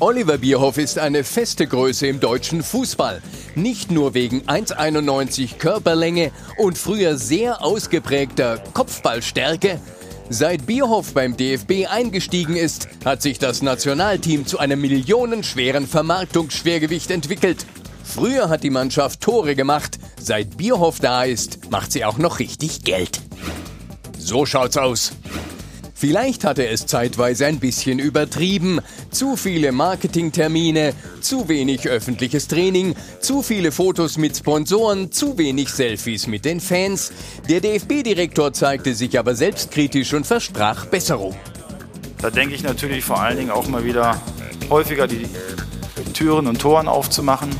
Oliver 0.00 0.38
Bierhoff 0.38 0.78
ist 0.78 0.98
eine 0.98 1.24
feste 1.24 1.66
Größe 1.66 2.06
im 2.06 2.20
deutschen 2.20 2.62
Fußball. 2.62 3.22
Nicht 3.54 3.90
nur 3.90 4.14
wegen 4.14 4.42
1,91 4.42 5.58
Körperlänge 5.58 6.32
und 6.56 6.78
früher 6.78 7.16
sehr 7.16 7.62
ausgeprägter 7.62 8.58
Kopfballstärke, 8.72 9.78
Seit 10.32 10.64
Bierhoff 10.64 11.12
beim 11.12 11.36
DFB 11.36 11.88
eingestiegen 11.90 12.54
ist, 12.54 12.86
hat 13.04 13.20
sich 13.20 13.40
das 13.40 13.62
Nationalteam 13.62 14.46
zu 14.46 14.60
einem 14.60 14.80
millionenschweren 14.80 15.88
Vermarktungsschwergewicht 15.88 17.10
entwickelt. 17.10 17.66
Früher 18.04 18.48
hat 18.48 18.62
die 18.62 18.70
Mannschaft 18.70 19.22
Tore 19.22 19.56
gemacht, 19.56 19.98
seit 20.20 20.56
Bierhoff 20.56 21.00
da 21.00 21.24
ist, 21.24 21.72
macht 21.72 21.90
sie 21.90 22.04
auch 22.04 22.16
noch 22.16 22.38
richtig 22.38 22.84
Geld. 22.84 23.20
So 24.18 24.46
schaut's 24.46 24.76
aus. 24.76 25.10
Vielleicht 26.00 26.44
hat 26.44 26.58
er 26.58 26.72
es 26.72 26.86
zeitweise 26.86 27.44
ein 27.44 27.60
bisschen 27.60 27.98
übertrieben. 27.98 28.80
Zu 29.10 29.36
viele 29.36 29.70
Marketingtermine, 29.70 30.94
zu 31.20 31.46
wenig 31.50 31.90
öffentliches 31.90 32.48
Training, 32.48 32.94
zu 33.20 33.42
viele 33.42 33.70
Fotos 33.70 34.16
mit 34.16 34.34
Sponsoren, 34.34 35.12
zu 35.12 35.36
wenig 35.36 35.68
Selfies 35.68 36.26
mit 36.26 36.46
den 36.46 36.60
Fans. 36.60 37.12
Der 37.50 37.60
DFB-Direktor 37.60 38.54
zeigte 38.54 38.94
sich 38.94 39.18
aber 39.18 39.34
selbstkritisch 39.34 40.14
und 40.14 40.26
versprach 40.26 40.86
Besserung. 40.86 41.36
Da 42.22 42.30
denke 42.30 42.54
ich 42.54 42.62
natürlich 42.62 43.04
vor 43.04 43.20
allen 43.20 43.36
Dingen 43.36 43.50
auch 43.50 43.68
mal 43.68 43.84
wieder 43.84 44.22
häufiger 44.70 45.06
die 45.06 45.28
Türen 46.14 46.46
und 46.46 46.62
Toren 46.62 46.88
aufzumachen. 46.88 47.50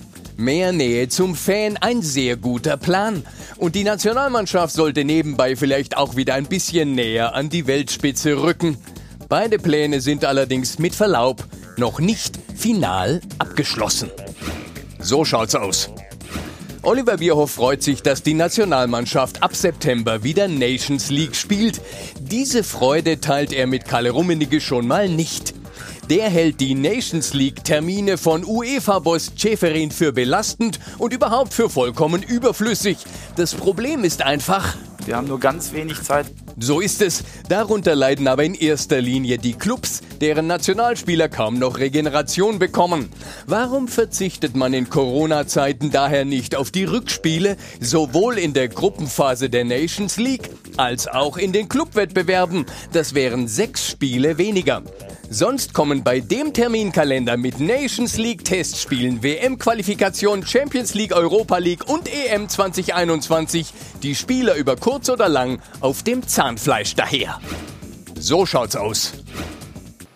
Mehr 0.41 0.73
Nähe 0.73 1.07
zum 1.11 1.35
Fan, 1.35 1.77
ein 1.77 2.01
sehr 2.01 2.39
guter 2.39 2.79
Plan. 2.79 3.25
Und 3.59 3.75
die 3.75 3.85
Nationalmannschaft 3.85 4.73
sollte 4.73 5.05
nebenbei 5.05 5.55
vielleicht 5.55 5.99
auch 5.99 6.17
wieder 6.17 6.33
ein 6.33 6.47
bisschen 6.47 6.95
näher 6.95 7.35
an 7.35 7.51
die 7.51 7.67
Weltspitze 7.67 8.43
rücken. 8.43 8.79
Beide 9.29 9.59
Pläne 9.59 10.01
sind 10.01 10.25
allerdings 10.25 10.79
mit 10.79 10.95
Verlaub 10.95 11.45
noch 11.77 12.01
nicht 12.01 12.39
final 12.57 13.21
abgeschlossen. 13.39 14.11
So 14.99 15.27
schaut's 15.27 15.55
aus. 15.55 15.91
Oliver 16.81 17.19
Bierhoff 17.19 17.51
freut 17.51 17.83
sich, 17.83 18.03
dass 18.03 18.23
die 18.23 18.33
Nationalmannschaft 18.33 19.43
ab 19.43 19.55
September 19.55 20.23
wieder 20.23 20.49
Nations 20.49 21.11
League 21.11 21.37
spielt. 21.37 21.83
Diese 22.19 22.65
Freude 22.65 23.21
teilt 23.21 23.53
er 23.53 23.67
mit 23.67 23.85
Kalle 23.85 24.13
Rummenigge 24.13 24.63
schon 24.63 24.87
mal 24.87 25.07
nicht. 25.07 25.60
Der 26.11 26.29
hält 26.29 26.59
die 26.59 26.75
Nations 26.75 27.35
League-Termine 27.35 28.19
von 28.19 28.45
UEFA-Boss 28.45 29.31
Schäferin 29.37 29.93
für 29.93 30.13
belastend 30.13 30.81
und 30.99 31.15
überhaupt 31.15 31.55
für 31.55 31.71
vollkommen 31.71 32.25
überflüssig. 32.25 32.99
Das 33.37 33.55
Problem 33.55 34.03
ist 34.03 34.21
einfach, 34.21 34.77
wir 35.07 35.15
haben 35.15 35.29
nur 35.29 35.39
ganz 35.39 35.73
wenig 35.73 36.03
Zeit. 36.03 36.27
So 36.59 36.81
ist 36.81 37.01
es. 37.01 37.23
Darunter 37.49 37.95
leiden 37.95 38.27
aber 38.27 38.43
in 38.43 38.55
erster 38.55 39.01
Linie 39.01 39.39
die 39.39 39.53
Clubs, 39.53 40.01
deren 40.21 40.49
Nationalspieler 40.49 41.29
kaum 41.29 41.61
noch 41.61 41.79
Regeneration 41.79 42.59
bekommen. 42.59 43.09
Warum 43.47 43.87
verzichtet 43.87 44.57
man 44.57 44.75
in 44.75 44.91
Corona-Zeiten 44.91 45.93
daher 45.93 46.25
nicht 46.25 46.57
auf 46.57 46.73
die 46.73 46.85
Rückspiele, 46.85 47.57
sowohl 47.79 48.37
in 48.37 48.53
der 48.53 48.67
Gruppenphase 48.67 49.49
der 49.49 49.65
Nations 49.65 50.17
League 50.17 50.51
als 50.77 51.07
auch 51.07 51.37
in 51.37 51.53
den 51.53 51.69
Clubwettbewerben? 51.69 52.67
Das 52.93 53.15
wären 53.15 53.47
sechs 53.47 53.89
Spiele 53.89 54.39
weniger. 54.39 54.83
Sonst 55.33 55.75
kommen 55.75 56.03
bei 56.03 56.19
dem 56.19 56.53
Terminkalender 56.53 57.37
mit 57.37 57.61
Nations 57.61 58.17
League 58.17 58.45
Testspielen, 58.45 59.23
WM-Qualifikation, 59.23 60.45
Champions 60.45 60.95
League, 60.95 61.15
Europa 61.15 61.59
League 61.59 61.89
und 61.89 62.09
EM 62.13 62.49
2021 62.49 63.73
die 64.03 64.17
Spieler 64.17 64.57
über 64.57 64.75
kurz 64.75 65.09
oder 65.09 65.29
lang 65.29 65.61
auf 65.79 66.03
dem 66.03 66.27
Zahnfleisch 66.27 66.97
daher. 66.97 67.39
So 68.19 68.45
schaut's 68.45 68.75
aus. 68.75 69.13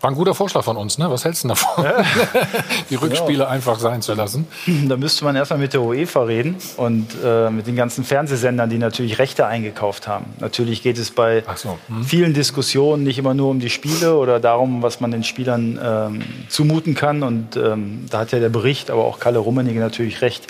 War 0.04 0.10
ein 0.10 0.16
guter 0.16 0.34
Vorschlag 0.34 0.62
von 0.64 0.76
uns, 0.76 0.98
ne? 0.98 1.10
Was 1.10 1.24
hältst 1.24 1.44
du 1.44 1.48
davon? 1.48 1.82
Ja. 1.82 2.04
Die 2.90 2.96
Rückspiele 2.96 3.44
ja. 3.44 3.48
einfach 3.48 3.78
sein 3.78 4.02
zu 4.02 4.12
lassen. 4.12 4.46
Da 4.86 4.98
müsste 4.98 5.24
man 5.24 5.34
erstmal 5.34 5.58
mit 5.58 5.72
der 5.72 5.80
UEFA 5.80 6.24
reden 6.24 6.56
und 6.76 7.08
äh, 7.24 7.48
mit 7.48 7.66
den 7.66 7.74
ganzen 7.74 8.04
Fernsehsendern, 8.04 8.68
die 8.68 8.76
natürlich 8.76 9.18
Rechte 9.18 9.46
eingekauft 9.46 10.06
haben. 10.06 10.26
Natürlich 10.40 10.82
geht 10.82 10.98
es 10.98 11.10
bei 11.10 11.42
so. 11.56 11.78
hm. 11.88 12.04
vielen 12.04 12.34
Diskussionen 12.34 13.02
nicht 13.04 13.18
immer 13.18 13.32
nur 13.32 13.48
um 13.48 13.60
die 13.60 13.70
Spiele 13.70 14.16
oder 14.16 14.40
darum, 14.40 14.82
was 14.82 15.00
man 15.00 15.10
den 15.10 15.24
Spielern 15.24 15.80
ähm, 15.82 16.22
zumuten 16.50 16.94
kann. 16.94 17.22
Und 17.22 17.56
ähm, 17.56 18.04
da 18.10 18.18
hat 18.18 18.32
ja 18.32 18.40
der 18.40 18.50
Bericht, 18.50 18.90
aber 18.90 19.04
auch 19.04 19.18
Kalle 19.18 19.38
Rummenigge 19.38 19.80
natürlich 19.80 20.20
recht. 20.20 20.46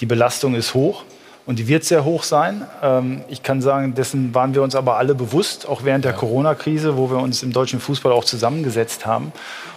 Die 0.00 0.06
Belastung 0.06 0.54
ist 0.54 0.74
hoch. 0.74 1.04
Und 1.48 1.58
die 1.58 1.66
wird 1.66 1.82
sehr 1.82 2.04
hoch 2.04 2.24
sein. 2.24 2.66
Ähm, 2.82 3.22
ich 3.28 3.42
kann 3.42 3.62
sagen, 3.62 3.94
dessen 3.94 4.34
waren 4.34 4.54
wir 4.54 4.62
uns 4.62 4.74
aber 4.74 4.98
alle 4.98 5.14
bewusst, 5.14 5.66
auch 5.66 5.82
während 5.82 6.04
der 6.04 6.12
Corona-Krise, 6.12 6.98
wo 6.98 7.10
wir 7.10 7.16
uns 7.16 7.42
im 7.42 7.54
deutschen 7.54 7.80
Fußball 7.80 8.12
auch 8.12 8.24
zusammengesetzt 8.24 9.06
haben 9.06 9.32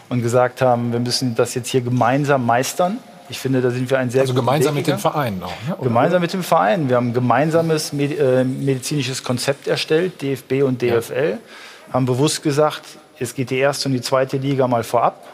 und 0.10 0.22
gesagt 0.22 0.62
haben, 0.62 0.92
wir 0.92 1.00
müssen 1.00 1.34
das 1.34 1.56
jetzt 1.56 1.70
hier 1.70 1.80
gemeinsam 1.80 2.46
meistern. 2.46 2.98
Ich 3.30 3.40
finde, 3.40 3.62
da 3.62 3.70
sind 3.70 3.90
wir 3.90 4.00
ein 4.00 4.10
sehr 4.10 4.20
Also 4.20 4.34
gemeinsam 4.34 4.76
mit 4.76 4.86
dem 4.86 5.00
Verein 5.00 5.42
auch. 5.42 5.70
Ne? 5.70 5.78
Gemeinsam 5.82 6.22
mit 6.22 6.34
dem 6.34 6.44
Verein. 6.44 6.90
Wir 6.90 6.98
haben 6.98 7.12
ein 7.12 7.14
gemeinsames 7.14 7.94
äh, 7.94 8.44
medizinisches 8.44 9.24
Konzept 9.24 9.70
erstellt, 9.70 10.22
DFB 10.22 10.64
und 10.64 10.82
DFL. 10.82 11.38
Ja. 11.40 11.94
Haben 11.94 12.06
bewusst 12.06 12.44
gesagt, 12.44 12.82
es 13.18 13.34
geht 13.34 13.50
die 13.50 13.60
erste 13.60 13.88
und 13.88 13.94
die 13.94 14.02
zweite 14.02 14.36
Liga 14.36 14.68
mal 14.68 14.84
vorab. 14.84 15.26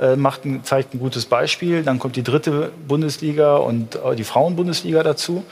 Äh, 0.00 0.16
macht 0.16 0.44
ein, 0.44 0.64
zeigt 0.64 0.92
ein 0.94 0.98
gutes 0.98 1.26
Beispiel. 1.26 1.82
Dann 1.84 2.00
kommt 2.00 2.16
die 2.16 2.24
dritte 2.24 2.72
Bundesliga 2.88 3.56
und 3.56 3.94
äh, 3.94 4.16
die 4.16 4.24
Frauenbundesliga 4.24 5.02
dazu 5.04 5.44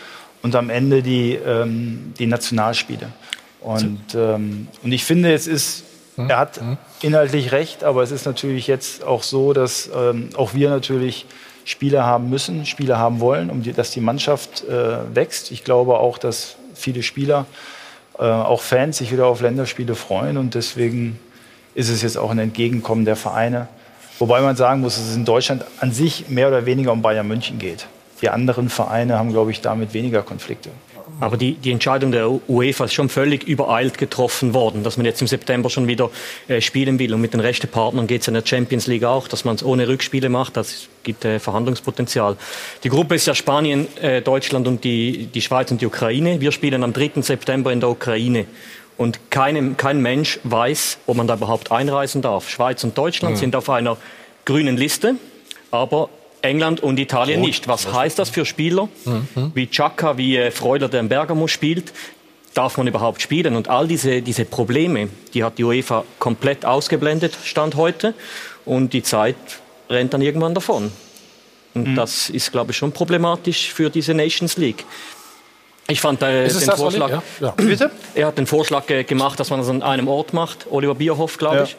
und 0.42 0.54
am 0.56 0.70
Ende 0.70 1.02
die, 1.02 1.34
ähm, 1.34 2.12
die 2.18 2.26
Nationalspiele. 2.26 3.08
Und, 3.60 4.14
ähm, 4.14 4.68
und 4.82 4.92
ich 4.92 5.04
finde, 5.04 5.32
es 5.32 5.46
ist, 5.46 5.84
hm? 6.16 6.28
er 6.28 6.38
hat 6.38 6.58
hm? 6.58 6.76
inhaltlich 7.00 7.52
recht, 7.52 7.84
aber 7.84 8.02
es 8.02 8.10
ist 8.10 8.26
natürlich 8.26 8.66
jetzt 8.66 9.04
auch 9.04 9.22
so, 9.22 9.52
dass 9.52 9.88
ähm, 9.94 10.30
auch 10.36 10.52
wir 10.52 10.68
natürlich 10.68 11.26
Spieler 11.64 12.04
haben 12.04 12.28
müssen, 12.28 12.66
Spieler 12.66 12.98
haben 12.98 13.20
wollen, 13.20 13.50
um 13.50 13.62
die, 13.62 13.72
dass 13.72 13.92
die 13.92 14.00
Mannschaft 14.00 14.64
äh, 14.68 15.14
wächst. 15.14 15.52
Ich 15.52 15.62
glaube 15.62 15.98
auch, 15.98 16.18
dass 16.18 16.56
viele 16.74 17.04
Spieler, 17.04 17.46
äh, 18.18 18.24
auch 18.24 18.60
Fans, 18.60 18.98
sich 18.98 19.12
wieder 19.12 19.26
auf 19.26 19.40
Länderspiele 19.40 19.94
freuen 19.94 20.36
und 20.38 20.56
deswegen 20.56 21.20
ist 21.74 21.88
es 21.88 22.02
jetzt 22.02 22.18
auch 22.18 22.30
ein 22.30 22.38
Entgegenkommen 22.38 23.04
der 23.04 23.16
Vereine. 23.16 23.68
Wobei 24.18 24.40
man 24.40 24.56
sagen 24.56 24.80
muss, 24.80 24.96
dass 24.96 25.08
es 25.08 25.16
in 25.16 25.24
Deutschland 25.24 25.64
an 25.80 25.92
sich 25.92 26.28
mehr 26.28 26.48
oder 26.48 26.66
weniger 26.66 26.92
um 26.92 27.00
Bayern 27.00 27.26
München 27.26 27.58
geht. 27.58 27.86
Die 28.22 28.30
anderen 28.30 28.68
Vereine 28.68 29.18
haben, 29.18 29.30
glaube 29.30 29.50
ich, 29.50 29.60
damit 29.60 29.94
weniger 29.94 30.22
Konflikte. 30.22 30.70
Aber 31.20 31.36
die, 31.36 31.54
die 31.54 31.72
Entscheidung 31.72 32.12
der 32.12 32.30
UEFA 32.48 32.86
ist 32.86 32.94
schon 32.94 33.08
völlig 33.08 33.44
übereilt 33.44 33.98
getroffen 33.98 34.54
worden, 34.54 34.82
dass 34.82 34.96
man 34.96 35.06
jetzt 35.06 35.20
im 35.20 35.26
September 35.26 35.70
schon 35.70 35.86
wieder 35.86 36.10
äh, 36.48 36.60
spielen 36.60 36.98
will. 36.98 37.14
Und 37.14 37.20
mit 37.20 37.32
den 37.32 37.40
rechten 37.40 37.68
Partnern 37.68 38.06
geht 38.06 38.22
es 38.22 38.28
in 38.28 38.34
der 38.34 38.44
Champions 38.44 38.86
League 38.86 39.04
auch, 39.04 39.28
dass 39.28 39.44
man 39.44 39.56
es 39.56 39.64
ohne 39.64 39.88
Rückspiele 39.88 40.28
macht. 40.28 40.56
Das 40.56 40.88
gibt 41.02 41.24
äh, 41.24 41.38
Verhandlungspotenzial. 41.38 42.36
Die 42.82 42.88
Gruppe 42.88 43.14
ist 43.14 43.26
ja 43.26 43.34
Spanien, 43.34 43.86
äh, 44.00 44.22
Deutschland 44.22 44.66
und 44.66 44.84
die, 44.84 45.26
die 45.26 45.42
Schweiz 45.42 45.70
und 45.70 45.80
die 45.80 45.86
Ukraine. 45.86 46.40
Wir 46.40 46.52
spielen 46.52 46.82
am 46.82 46.92
3. 46.92 47.22
September 47.22 47.72
in 47.72 47.80
der 47.80 47.90
Ukraine. 47.90 48.46
Und 48.96 49.30
keinem, 49.30 49.76
kein 49.76 50.00
Mensch 50.00 50.38
weiß, 50.44 50.98
ob 51.06 51.16
man 51.16 51.26
da 51.26 51.34
überhaupt 51.34 51.72
einreisen 51.72 52.22
darf. 52.22 52.48
Schweiz 52.48 52.84
und 52.84 52.96
Deutschland 52.96 53.36
mhm. 53.36 53.40
sind 53.40 53.56
auf 53.56 53.68
einer 53.70 53.96
grünen 54.44 54.76
Liste, 54.76 55.16
aber 55.70 56.08
England 56.42 56.80
und 56.80 56.98
Italien 56.98 57.40
Rot. 57.40 57.48
nicht. 57.48 57.68
Was 57.68 57.92
heißt 57.92 58.18
das 58.18 58.30
für 58.30 58.44
Spieler 58.44 58.88
mhm. 59.04 59.52
wie 59.54 59.68
Chaka, 59.68 60.18
wie 60.18 60.36
äh, 60.36 60.50
Freuler, 60.50 60.88
der 60.88 61.00
in 61.00 61.08
Bergamo 61.08 61.46
spielt? 61.46 61.92
Darf 62.54 62.76
man 62.76 62.86
überhaupt 62.86 63.22
spielen? 63.22 63.56
Und 63.56 63.68
all 63.68 63.88
diese, 63.88 64.20
diese 64.20 64.44
Probleme, 64.44 65.08
die 65.32 65.42
hat 65.42 65.56
die 65.56 65.64
UEFA 65.64 66.04
komplett 66.18 66.66
ausgeblendet, 66.66 67.36
Stand 67.44 67.76
heute. 67.76 68.14
Und 68.64 68.92
die 68.92 69.02
Zeit 69.02 69.36
rennt 69.88 70.12
dann 70.12 70.20
irgendwann 70.20 70.54
davon. 70.54 70.92
Und 71.74 71.88
mhm. 71.88 71.96
das 71.96 72.28
ist, 72.28 72.52
glaube 72.52 72.72
ich, 72.72 72.76
schon 72.76 72.92
problematisch 72.92 73.72
für 73.72 73.88
diese 73.88 74.12
Nations 74.12 74.56
League. 74.56 74.84
Ich 75.88 76.00
fand 76.00 76.22
äh, 76.22 76.48
den 76.48 76.70
Vorschlag. 76.70 77.10
Ja? 77.10 77.22
Ja. 77.40 77.50
Bitte? 77.50 77.90
Er 78.14 78.28
hat 78.28 78.38
den 78.38 78.46
Vorschlag 78.46 78.88
äh, 78.90 79.04
gemacht, 79.04 79.40
dass 79.40 79.50
man 79.50 79.60
das 79.60 79.68
an 79.68 79.82
einem 79.82 80.08
Ort 80.08 80.32
macht. 80.32 80.66
Oliver 80.70 80.94
Bierhoff, 80.94 81.38
glaube 81.38 81.56
ja. 81.56 81.62
ich. 81.64 81.76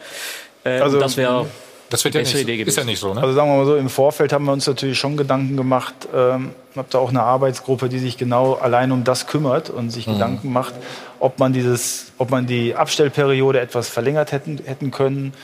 Äh, 0.64 0.80
also, 0.80 0.98
das 0.98 1.16
wäre 1.16 1.46
das 1.90 2.04
wird 2.04 2.14
ja 2.14 2.20
nicht, 2.22 2.34
Idee 2.34 2.62
ist 2.62 2.76
ja 2.76 2.84
nicht 2.84 2.98
so. 2.98 3.14
Ne? 3.14 3.20
Also 3.20 3.34
sagen 3.34 3.50
wir 3.50 3.58
mal 3.58 3.66
so, 3.66 3.76
im 3.76 3.88
Vorfeld 3.88 4.32
haben 4.32 4.44
wir 4.46 4.52
uns 4.52 4.66
natürlich 4.66 4.98
schon 4.98 5.16
Gedanken 5.16 5.56
gemacht. 5.56 5.94
Ähm, 6.14 6.50
habe 6.76 6.88
da 6.90 6.98
auch 6.98 7.10
eine 7.10 7.22
Arbeitsgruppe, 7.22 7.88
die 7.88 7.98
sich 7.98 8.16
genau 8.16 8.54
allein 8.54 8.90
um 8.90 9.04
das 9.04 9.26
kümmert 9.26 9.70
und 9.70 9.90
sich 9.90 10.06
mhm. 10.06 10.14
Gedanken 10.14 10.52
macht, 10.52 10.74
ob 11.20 11.38
man 11.38 11.52
dieses, 11.52 12.12
ob 12.18 12.30
man 12.30 12.46
die 12.46 12.74
Abstellperiode 12.74 13.60
etwas 13.60 13.88
verlängert 13.88 14.32
hätten, 14.32 14.60
hätten 14.64 14.90
können. 14.90 15.34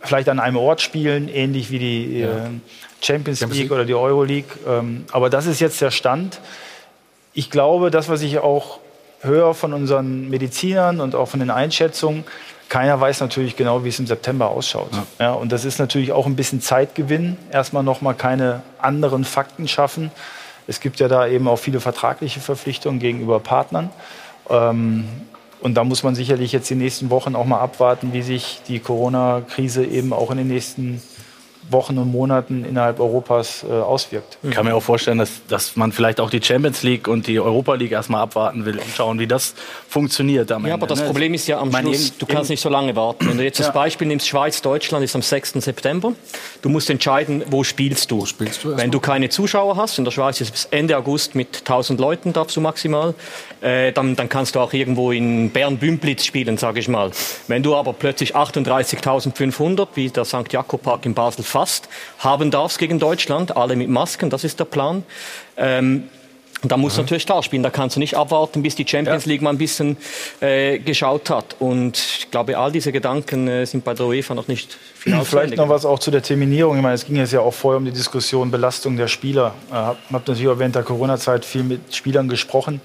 Vielleicht 0.00 0.28
an 0.28 0.40
einem 0.40 0.56
Ort 0.56 0.82
spielen, 0.82 1.28
ähnlich 1.28 1.70
wie 1.70 1.78
die 1.78 2.18
ja. 2.18 2.28
äh, 2.28 2.32
Champions, 3.00 3.38
Champions, 3.38 3.54
League 3.54 3.72
oder 3.72 3.84
die 3.84 3.94
Euro 3.94 4.24
League. 4.24 4.50
Ähm, 4.68 5.04
aber 5.12 5.30
das 5.30 5.46
ist 5.46 5.60
jetzt 5.60 5.80
der 5.80 5.90
Stand. 5.90 6.40
Ich 7.32 7.50
glaube, 7.50 7.90
das, 7.90 8.08
was 8.08 8.20
ich 8.20 8.38
auch 8.38 8.80
höre 9.20 9.54
von 9.54 9.72
unseren 9.72 10.28
Medizinern 10.28 11.00
und 11.00 11.14
auch 11.14 11.28
von 11.28 11.40
den 11.40 11.50
Einschätzungen, 11.50 12.24
keiner 12.74 13.00
weiß 13.00 13.20
natürlich 13.20 13.54
genau, 13.54 13.84
wie 13.84 13.90
es 13.90 14.00
im 14.00 14.08
September 14.08 14.48
ausschaut. 14.48 14.90
Ja. 15.20 15.26
ja. 15.26 15.32
und 15.34 15.52
das 15.52 15.64
ist 15.64 15.78
natürlich 15.78 16.10
auch 16.10 16.26
ein 16.26 16.34
bisschen 16.34 16.60
Zeitgewinn. 16.60 17.36
Erstmal 17.52 17.84
noch 17.84 18.00
mal 18.00 18.14
keine 18.14 18.62
anderen 18.78 19.24
Fakten 19.24 19.68
schaffen. 19.68 20.10
Es 20.66 20.80
gibt 20.80 20.98
ja 20.98 21.06
da 21.06 21.28
eben 21.28 21.46
auch 21.46 21.60
viele 21.60 21.78
vertragliche 21.78 22.40
Verpflichtungen 22.40 22.98
gegenüber 22.98 23.38
Partnern. 23.38 23.90
Ähm, 24.50 25.04
und 25.60 25.74
da 25.74 25.84
muss 25.84 26.02
man 26.02 26.16
sicherlich 26.16 26.50
jetzt 26.50 26.68
die 26.68 26.74
nächsten 26.74 27.10
Wochen 27.10 27.36
auch 27.36 27.44
mal 27.44 27.60
abwarten, 27.60 28.12
wie 28.12 28.22
sich 28.22 28.60
die 28.66 28.80
Corona-Krise 28.80 29.84
eben 29.84 30.12
auch 30.12 30.32
in 30.32 30.38
den 30.38 30.48
nächsten 30.48 31.00
Wochen 31.70 31.98
und 31.98 32.10
Monaten 32.10 32.64
innerhalb 32.64 33.00
Europas 33.00 33.64
äh, 33.68 33.72
auswirkt. 33.72 34.38
Ich 34.42 34.50
kann 34.50 34.66
mir 34.66 34.74
auch 34.74 34.82
vorstellen, 34.82 35.18
dass, 35.18 35.46
dass 35.48 35.76
man 35.76 35.92
vielleicht 35.92 36.20
auch 36.20 36.30
die 36.30 36.42
Champions 36.42 36.82
League 36.82 37.08
und 37.08 37.26
die 37.26 37.40
Europa 37.40 37.74
League 37.74 37.92
erstmal 37.92 38.22
abwarten 38.22 38.64
will 38.64 38.78
und 38.78 38.88
schauen, 38.94 39.18
wie 39.18 39.26
das 39.26 39.54
funktioniert. 39.88 40.52
Am 40.52 40.62
ja, 40.66 40.74
Ende, 40.74 40.74
aber 40.74 40.86
das 40.86 41.00
ne? 41.00 41.06
Problem 41.06 41.34
ist 41.34 41.46
ja 41.46 41.58
am 41.58 41.70
meine, 41.70 41.88
Schluss, 41.88 42.16
du 42.18 42.26
kannst 42.26 42.50
nicht 42.50 42.60
so 42.60 42.68
lange 42.68 42.94
warten. 42.96 43.28
Wenn 43.28 43.38
du 43.38 43.44
jetzt 43.44 43.58
ja. 43.58 43.66
das 43.66 43.74
Beispiel 43.74 44.06
nimmst, 44.06 44.28
Schweiz, 44.28 44.60
Deutschland 44.62 45.04
ist 45.04 45.14
am 45.14 45.22
6. 45.22 45.52
September. 45.54 46.12
Du 46.62 46.68
musst 46.68 46.90
entscheiden, 46.90 47.44
wo 47.48 47.64
spielst 47.64 48.10
du. 48.10 48.20
Wo 48.20 48.26
spielst 48.26 48.64
du 48.64 48.76
Wenn 48.76 48.90
du 48.90 49.00
keine 49.00 49.28
Zuschauer 49.28 49.76
hast, 49.76 49.98
in 49.98 50.04
der 50.04 50.12
Schweiz 50.12 50.40
ist 50.40 50.48
es 50.48 50.52
bis 50.52 50.64
Ende 50.66 50.96
August 50.96 51.34
mit 51.34 51.60
1000 51.60 51.98
Leuten 52.00 52.32
darfst 52.32 52.56
du 52.56 52.60
maximal, 52.60 53.14
äh, 53.60 53.92
dann, 53.92 54.16
dann 54.16 54.28
kannst 54.28 54.54
du 54.54 54.60
auch 54.60 54.72
irgendwo 54.72 55.12
in 55.12 55.50
Bern-Bümplitz 55.50 56.24
spielen, 56.24 56.58
sage 56.58 56.80
ich 56.80 56.88
mal. 56.88 57.10
Wenn 57.48 57.62
du 57.62 57.74
aber 57.74 57.92
plötzlich 57.92 58.36
38.500, 58.36 59.88
wie 59.94 60.10
der 60.10 60.24
St. 60.24 60.50
Jakob 60.50 60.82
Park 60.82 61.06
in 61.06 61.14
Basel 61.14 61.44
fast, 61.54 61.88
haben 62.18 62.50
darfst 62.50 62.78
gegen 62.80 62.98
Deutschland, 62.98 63.56
alle 63.56 63.76
mit 63.76 63.88
Masken, 63.88 64.28
das 64.28 64.42
ist 64.42 64.58
der 64.58 64.64
Plan. 64.64 65.04
Ähm, 65.56 66.08
da 66.62 66.76
muss 66.76 66.96
natürlich 66.96 67.26
klar 67.26 67.42
spielen. 67.42 67.62
Da 67.62 67.70
kannst 67.70 67.94
du 67.94 68.00
nicht 68.00 68.16
abwarten, 68.16 68.62
bis 68.62 68.74
die 68.74 68.86
Champions 68.88 69.26
League 69.26 69.42
mal 69.42 69.50
ein 69.50 69.58
bisschen 69.58 69.96
äh, 70.40 70.78
geschaut 70.78 71.28
hat. 71.30 71.56
Und 71.58 71.98
ich 71.98 72.30
glaube, 72.30 72.58
all 72.58 72.72
diese 72.72 72.90
Gedanken 72.90 73.46
äh, 73.46 73.66
sind 73.66 73.84
bei 73.84 73.94
der 73.94 74.06
UEFA 74.06 74.34
noch 74.34 74.48
nicht 74.48 74.78
final 74.94 75.24
Vielleicht 75.24 75.56
noch 75.56 75.68
was 75.68 75.84
auch 75.84 75.98
zu 75.98 76.10
der 76.10 76.22
Terminierung. 76.22 76.76
Ich 76.76 76.82
meine, 76.82 76.94
es 76.94 77.04
ging 77.04 77.16
jetzt 77.16 77.32
ja 77.32 77.40
auch 77.40 77.52
vorher 77.52 77.78
um 77.78 77.84
die 77.84 77.92
Diskussion 77.92 78.50
Belastung 78.50 78.96
der 78.96 79.08
Spieler. 79.08 79.54
Ich 79.68 79.74
äh, 79.74 79.76
habe 79.76 79.98
natürlich 80.10 80.48
auch 80.48 80.58
während 80.58 80.74
der 80.74 80.82
Corona-Zeit 80.82 81.44
viel 81.44 81.64
mit 81.64 81.94
Spielern 81.94 82.28
gesprochen 82.28 82.80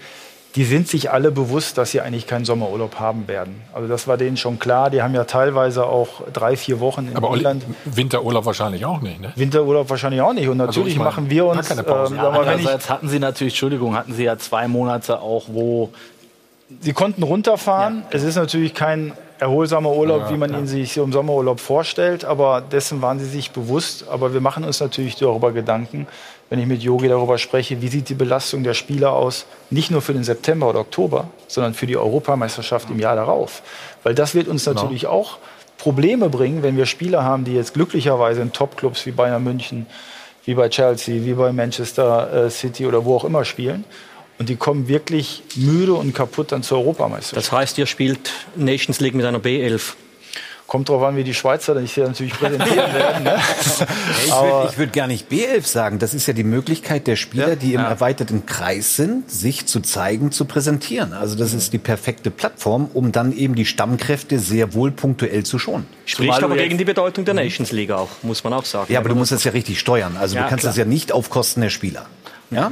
die 0.56 0.64
sind 0.64 0.88
sich 0.88 1.12
alle 1.12 1.32
bewusst, 1.32 1.78
dass 1.78 1.92
sie 1.92 2.02
eigentlich 2.02 2.26
keinen 2.26 2.44
Sommerurlaub 2.44 3.00
haben 3.00 3.28
werden. 3.28 3.62
Also 3.74 3.88
das 3.88 4.08
war 4.08 4.18
denen 4.18 4.36
schon 4.36 4.58
klar. 4.58 4.90
Die 4.90 5.02
haben 5.04 5.14
ja 5.14 5.26
teilweise 5.26 5.86
auch 5.86 6.22
drei, 6.34 6.58
vier 6.58 6.80
Wochen 6.80 7.08
in 7.08 7.16
Aber 7.16 7.34
England. 7.34 7.64
Winterurlaub 7.86 8.46
wahrscheinlich 8.46 8.84
auch 8.84 9.02
nicht, 9.02 9.22
ne? 9.22 9.32
Winterurlaub 9.36 9.90
wahrscheinlich 9.90 10.22
auch 10.22 10.34
nicht. 10.34 10.48
Und 10.48 10.58
natürlich 10.58 10.78
also 10.78 10.90
ich 10.90 10.98
mein, 10.98 11.06
machen 11.06 11.30
wir 11.30 11.46
uns. 11.46 11.70
Keine 11.70 11.84
Pause. 11.84 12.16
Ähm, 12.16 12.24
ja, 12.24 12.32
mal, 12.32 12.40
andererseits 12.40 12.90
hatten 12.90 13.10
Sie 13.10 13.20
natürlich, 13.20 13.54
Entschuldigung, 13.54 13.96
hatten 13.96 14.14
Sie 14.14 14.24
ja 14.24 14.38
zwei 14.40 14.68
Monate 14.68 15.22
auch, 15.22 15.46
wo 15.50 15.92
Sie 16.82 16.94
konnten 16.94 17.22
runterfahren. 17.22 18.00
Ja. 18.00 18.18
Es 18.18 18.24
ist 18.24 18.36
natürlich 18.36 18.74
kein 18.74 19.14
erholsamer 19.40 19.92
Urlaub, 19.94 20.24
ja, 20.24 20.30
wie 20.32 20.38
man 20.38 20.54
ihn 20.54 20.68
sich 20.68 20.98
im 20.98 21.12
Sommerurlaub 21.12 21.60
vorstellt, 21.60 22.26
aber 22.26 22.62
dessen 22.62 23.02
waren 23.02 23.20
sie 23.20 23.26
sich 23.26 23.52
bewusst. 23.52 24.06
Aber 24.10 24.34
wir 24.34 24.42
machen 24.42 24.64
uns 24.64 24.80
natürlich 24.80 25.16
darüber 25.16 25.52
Gedanken, 25.52 26.08
wenn 26.50 26.60
ich 26.60 26.66
mit 26.66 26.82
Yogi 26.82 27.08
darüber 27.08 27.38
spreche, 27.38 27.82
wie 27.82 27.88
sieht 27.88 28.10
die 28.10 28.16
Belastung 28.16 28.64
der 28.64 28.74
Spieler 28.74 29.14
aus, 29.14 29.46
nicht 29.70 29.92
nur 29.92 30.02
für 30.02 30.14
den 30.14 30.24
September 30.24 30.70
oder 30.70 30.80
Oktober, 30.80 31.30
sondern 31.48 31.74
für 31.74 31.86
die 31.86 31.96
Europameisterschaft 31.96 32.90
im 32.90 33.00
Jahr 33.00 33.16
darauf. 33.16 33.62
Weil 34.04 34.16
das 34.16 34.34
wird 34.34 34.48
uns 34.48 34.66
genau. 34.66 34.82
natürlich 34.82 35.08
auch 35.08 35.38
Probleme 35.78 36.30
bringen, 36.30 36.64
wenn 36.64 36.76
wir 36.76 36.86
Spieler 36.86 37.24
haben, 37.24 37.46
die 37.46 37.54
jetzt 37.54 37.74
glücklicherweise 37.74 38.42
in 38.42 38.52
Topclubs 38.52 39.06
wie 39.06 39.12
Bayern 39.12 39.44
München, 39.44 39.86
wie 40.46 40.56
bei 40.56 40.70
Chelsea, 40.70 41.24
wie 41.24 41.34
bei 41.34 41.52
Manchester 41.54 42.46
äh, 42.46 42.50
City 42.50 42.86
oder 42.86 43.06
wo 43.06 43.16
auch 43.16 43.24
immer 43.24 43.46
spielen. 43.46 43.86
Und 44.40 44.50
die 44.50 44.56
kommen 44.56 44.88
wirklich 44.88 45.44
müde 45.56 45.94
und 45.94 46.14
kaputt 46.14 46.52
dann 46.52 46.64
zur 46.64 46.80
Europameisterschaft. 46.80 47.36
Das 47.36 47.52
heißt, 47.52 47.78
ihr 47.78 47.86
spielt 47.86 48.32
Nations 48.56 49.00
League 49.00 49.14
mit 49.14 49.26
einer 49.26 49.40
B11. 49.40 49.94
Kommt 50.70 50.88
darauf 50.88 51.02
an, 51.02 51.16
wie 51.16 51.24
die 51.24 51.34
Schweizer 51.34 51.74
dann 51.74 51.88
hier 51.88 52.06
natürlich 52.06 52.34
präsentieren 52.34 52.94
werden. 52.94 53.24
Ne? 53.24 53.38
ich 54.28 54.32
würde 54.32 54.78
würd 54.78 54.94
gar 54.94 55.08
nicht 55.08 55.32
B11 55.32 55.66
sagen. 55.66 55.98
Das 55.98 56.14
ist 56.14 56.28
ja 56.28 56.34
die 56.34 56.44
Möglichkeit 56.44 57.08
der 57.08 57.16
Spieler, 57.16 57.50
ja, 57.50 57.56
die 57.56 57.74
im 57.74 57.82
ja. 57.82 57.90
erweiterten 57.90 58.46
Kreis 58.46 58.96
sind, 58.96 59.32
sich 59.32 59.66
zu 59.66 59.80
zeigen, 59.80 60.32
zu 60.32 60.46
präsentieren. 60.46 61.14
Also 61.14 61.36
das 61.36 61.56
ist 61.56 61.74
die 61.74 61.80
perfekte 61.80 62.30
Plattform, 62.30 62.88
um 62.94 63.12
dann 63.12 63.36
eben 63.36 63.56
die 63.56 63.66
Stammkräfte 63.66 64.38
sehr 64.38 64.76
wohl 64.76 64.92
punktuell 64.92 65.44
zu 65.44 65.58
schonen. 65.58 65.88
Spricht 66.06 66.44
aber 66.44 66.56
gegen 66.56 66.78
die 66.78 66.86
Bedeutung 66.86 67.26
der 67.26 67.34
Nations 67.34 67.72
League 67.72 67.90
auch, 67.90 68.10
muss 68.22 68.44
man 68.44 68.54
auch 68.54 68.66
sagen. 68.66 68.94
Ja, 68.94 69.00
aber 69.00 69.10
du 69.10 69.16
musst 69.16 69.32
das 69.32 69.44
ja 69.44 69.52
richtig 69.54 69.80
steuern. 69.80 70.18
Also 70.20 70.36
ja, 70.36 70.44
du 70.44 70.50
kannst 70.50 70.62
klar. 70.62 70.70
das 70.70 70.78
ja 70.78 70.86
nicht 70.86 71.12
auf 71.12 71.32
Kosten 71.32 71.62
der 71.62 71.72
Spieler. 71.72 72.06
Ja? 72.52 72.72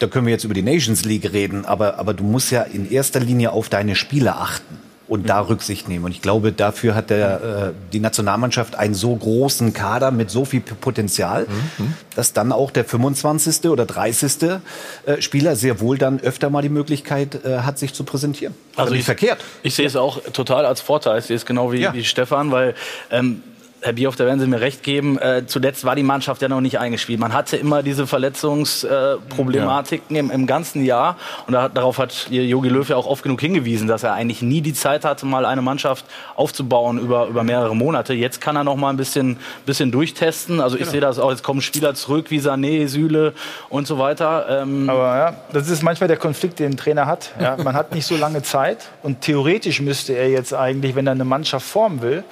Da 0.00 0.08
können 0.08 0.26
wir 0.26 0.32
jetzt 0.32 0.42
über 0.42 0.54
die 0.54 0.62
Nations 0.62 1.04
League 1.04 1.32
reden, 1.32 1.64
aber, 1.64 2.00
aber 2.00 2.12
du 2.12 2.24
musst 2.24 2.50
ja 2.50 2.62
in 2.62 2.90
erster 2.90 3.20
Linie 3.20 3.52
auf 3.52 3.68
deine 3.68 3.94
Spieler 3.94 4.40
achten 4.40 4.80
und 5.08 5.28
da 5.28 5.40
Rücksicht 5.40 5.88
nehmen. 5.88 6.04
Und 6.04 6.10
ich 6.10 6.22
glaube, 6.22 6.52
dafür 6.52 6.94
hat 6.94 7.10
der, 7.10 7.72
äh, 7.72 7.92
die 7.92 8.00
Nationalmannschaft 8.00 8.74
einen 8.74 8.94
so 8.94 9.14
großen 9.14 9.72
Kader 9.72 10.10
mit 10.10 10.30
so 10.30 10.44
viel 10.44 10.60
Potenzial, 10.60 11.46
mhm. 11.78 11.94
dass 12.14 12.32
dann 12.32 12.52
auch 12.52 12.70
der 12.70 12.84
25. 12.84 13.70
oder 13.70 13.86
30. 13.86 14.42
Äh, 14.42 15.22
Spieler 15.22 15.56
sehr 15.56 15.80
wohl 15.80 15.98
dann 15.98 16.20
öfter 16.20 16.50
mal 16.50 16.62
die 16.62 16.68
Möglichkeit 16.68 17.44
äh, 17.44 17.58
hat, 17.58 17.78
sich 17.78 17.94
zu 17.94 18.04
präsentieren. 18.04 18.54
Also, 18.72 18.82
also 18.82 18.94
nicht 18.94 19.04
verkehrt. 19.04 19.42
Ich 19.62 19.74
sehe 19.74 19.86
es 19.86 19.96
auch 19.96 20.20
total 20.32 20.66
als 20.66 20.80
Vorteil. 20.80 21.18
Ich 21.18 21.26
sehe 21.26 21.36
es 21.36 21.46
genau 21.46 21.72
wie, 21.72 21.80
ja. 21.80 21.94
wie 21.94 22.04
Stefan, 22.04 22.50
weil 22.50 22.74
ähm, 23.10 23.42
Herr 23.86 23.92
Bierhoff, 23.92 24.16
da 24.16 24.26
werden 24.26 24.40
Sie 24.40 24.48
mir 24.48 24.60
recht 24.60 24.82
geben. 24.82 25.16
Äh, 25.16 25.44
zuletzt 25.46 25.84
war 25.84 25.94
die 25.94 26.02
Mannschaft 26.02 26.42
ja 26.42 26.48
noch 26.48 26.60
nicht 26.60 26.80
eingespielt. 26.80 27.20
Man 27.20 27.32
hatte 27.32 27.56
immer 27.56 27.84
diese 27.84 28.08
Verletzungsproblematiken 28.08 30.16
äh, 30.16 30.18
im, 30.18 30.32
im, 30.32 30.48
ganzen 30.48 30.84
Jahr. 30.84 31.16
Und 31.46 31.52
da, 31.52 31.68
darauf 31.68 31.98
hat 31.98 32.26
Jogi 32.28 32.68
Löw 32.68 32.88
ja 32.88 32.96
auch 32.96 33.06
oft 33.06 33.22
genug 33.22 33.40
hingewiesen, 33.40 33.86
dass 33.86 34.02
er 34.02 34.14
eigentlich 34.14 34.42
nie 34.42 34.60
die 34.60 34.74
Zeit 34.74 35.04
hatte, 35.04 35.24
mal 35.24 35.46
eine 35.46 35.62
Mannschaft 35.62 36.04
aufzubauen 36.34 36.98
über, 36.98 37.28
über 37.28 37.44
mehrere 37.44 37.76
Monate. 37.76 38.12
Jetzt 38.12 38.40
kann 38.40 38.56
er 38.56 38.64
noch 38.64 38.74
mal 38.74 38.90
ein 38.90 38.96
bisschen, 38.96 39.38
bisschen 39.66 39.92
durchtesten. 39.92 40.60
Also 40.60 40.74
ich 40.74 40.80
genau. 40.80 40.90
sehe 40.90 41.00
das 41.00 41.20
auch. 41.20 41.30
Jetzt 41.30 41.44
kommen 41.44 41.62
Spieler 41.62 41.94
zurück 41.94 42.26
wie 42.30 42.40
Sané, 42.40 42.88
Süle 42.88 43.34
und 43.68 43.86
so 43.86 44.00
weiter. 44.00 44.62
Ähm 44.62 44.90
Aber 44.90 45.16
ja, 45.16 45.36
das 45.52 45.68
ist 45.68 45.84
manchmal 45.84 46.08
der 46.08 46.16
Konflikt, 46.16 46.58
den 46.58 46.72
ein 46.72 46.76
Trainer 46.76 47.06
hat. 47.06 47.30
Ja, 47.40 47.56
man 47.56 47.76
hat 47.76 47.94
nicht 47.94 48.06
so 48.06 48.16
lange 48.16 48.42
Zeit. 48.42 48.88
Und 49.04 49.20
theoretisch 49.20 49.80
müsste 49.80 50.14
er 50.14 50.28
jetzt 50.28 50.52
eigentlich, 50.52 50.96
wenn 50.96 51.06
er 51.06 51.12
eine 51.12 51.24
Mannschaft 51.24 51.64
formen 51.64 52.02
will, 52.02 52.24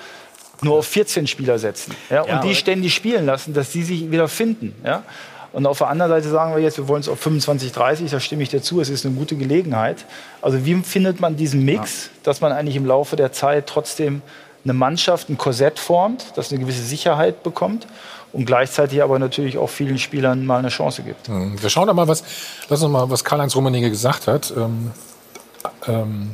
nur 0.65 0.79
auf 0.79 0.87
14 0.87 1.27
Spieler 1.27 1.59
setzen 1.59 1.95
ja, 2.11 2.23
und 2.23 2.29
ja, 2.29 2.41
die 2.41 2.55
ständig 2.55 2.95
spielen 2.95 3.27
lassen, 3.27 3.55
dass 3.55 3.73
sie 3.73 3.83
sich 3.83 4.11
wieder 4.11 4.29
finden. 4.29 4.75
Ja. 4.85 5.03
Und 5.53 5.67
auf 5.67 5.79
der 5.79 5.89
anderen 5.89 6.11
Seite 6.11 6.29
sagen 6.29 6.53
wir 6.53 6.61
jetzt, 6.61 6.79
wir 6.79 6.89
wollen 6.89 7.01
es 7.01 7.09
auf 7.09 7.21
25, 7.21 7.71
30, 7.71 8.11
da 8.11 8.19
stimme 8.19 8.43
ich 8.43 8.49
dazu, 8.49 8.81
es 8.81 8.89
ist 8.89 9.07
eine 9.07 9.15
gute 9.15 9.37
Gelegenheit. 9.37 10.05
Also 10.43 10.67
wie 10.67 10.75
findet 10.83 11.21
man 11.21 11.37
diesen 11.37 11.65
Mix, 11.65 12.11
dass 12.25 12.41
man 12.41 12.51
eigentlich 12.51 12.75
im 12.75 12.85
Laufe 12.85 13.15
der 13.15 13.31
Zeit 13.31 13.69
trotzdem 13.69 14.21
eine 14.65 14.73
Mannschaft, 14.73 15.29
ein 15.29 15.39
Korsett 15.39 15.79
formt, 15.79 16.33
das 16.35 16.51
eine 16.51 16.61
gewisse 16.61 16.83
Sicherheit 16.83 17.45
bekommt 17.45 17.87
und 18.33 18.47
gleichzeitig 18.47 19.01
aber 19.01 19.21
natürlich 19.21 19.57
auch 19.57 19.71
vielen 19.71 19.99
Spielern 19.99 20.45
mal 20.45 20.59
eine 20.59 20.71
Chance 20.71 21.03
gibt. 21.03 21.29
Wir 21.29 21.71
schauen 21.71 21.87
doch 21.87 21.95
mal, 21.95 22.09
was, 22.09 22.25
lass 22.69 22.83
uns 22.83 22.91
mal, 22.91 23.09
was 23.09 23.23
Karl-Heinz 23.23 23.55
Rummenigge 23.55 23.91
gesagt 23.91 24.27
hat. 24.27 24.53
Ähm, 24.57 24.91
ähm, 25.87 26.31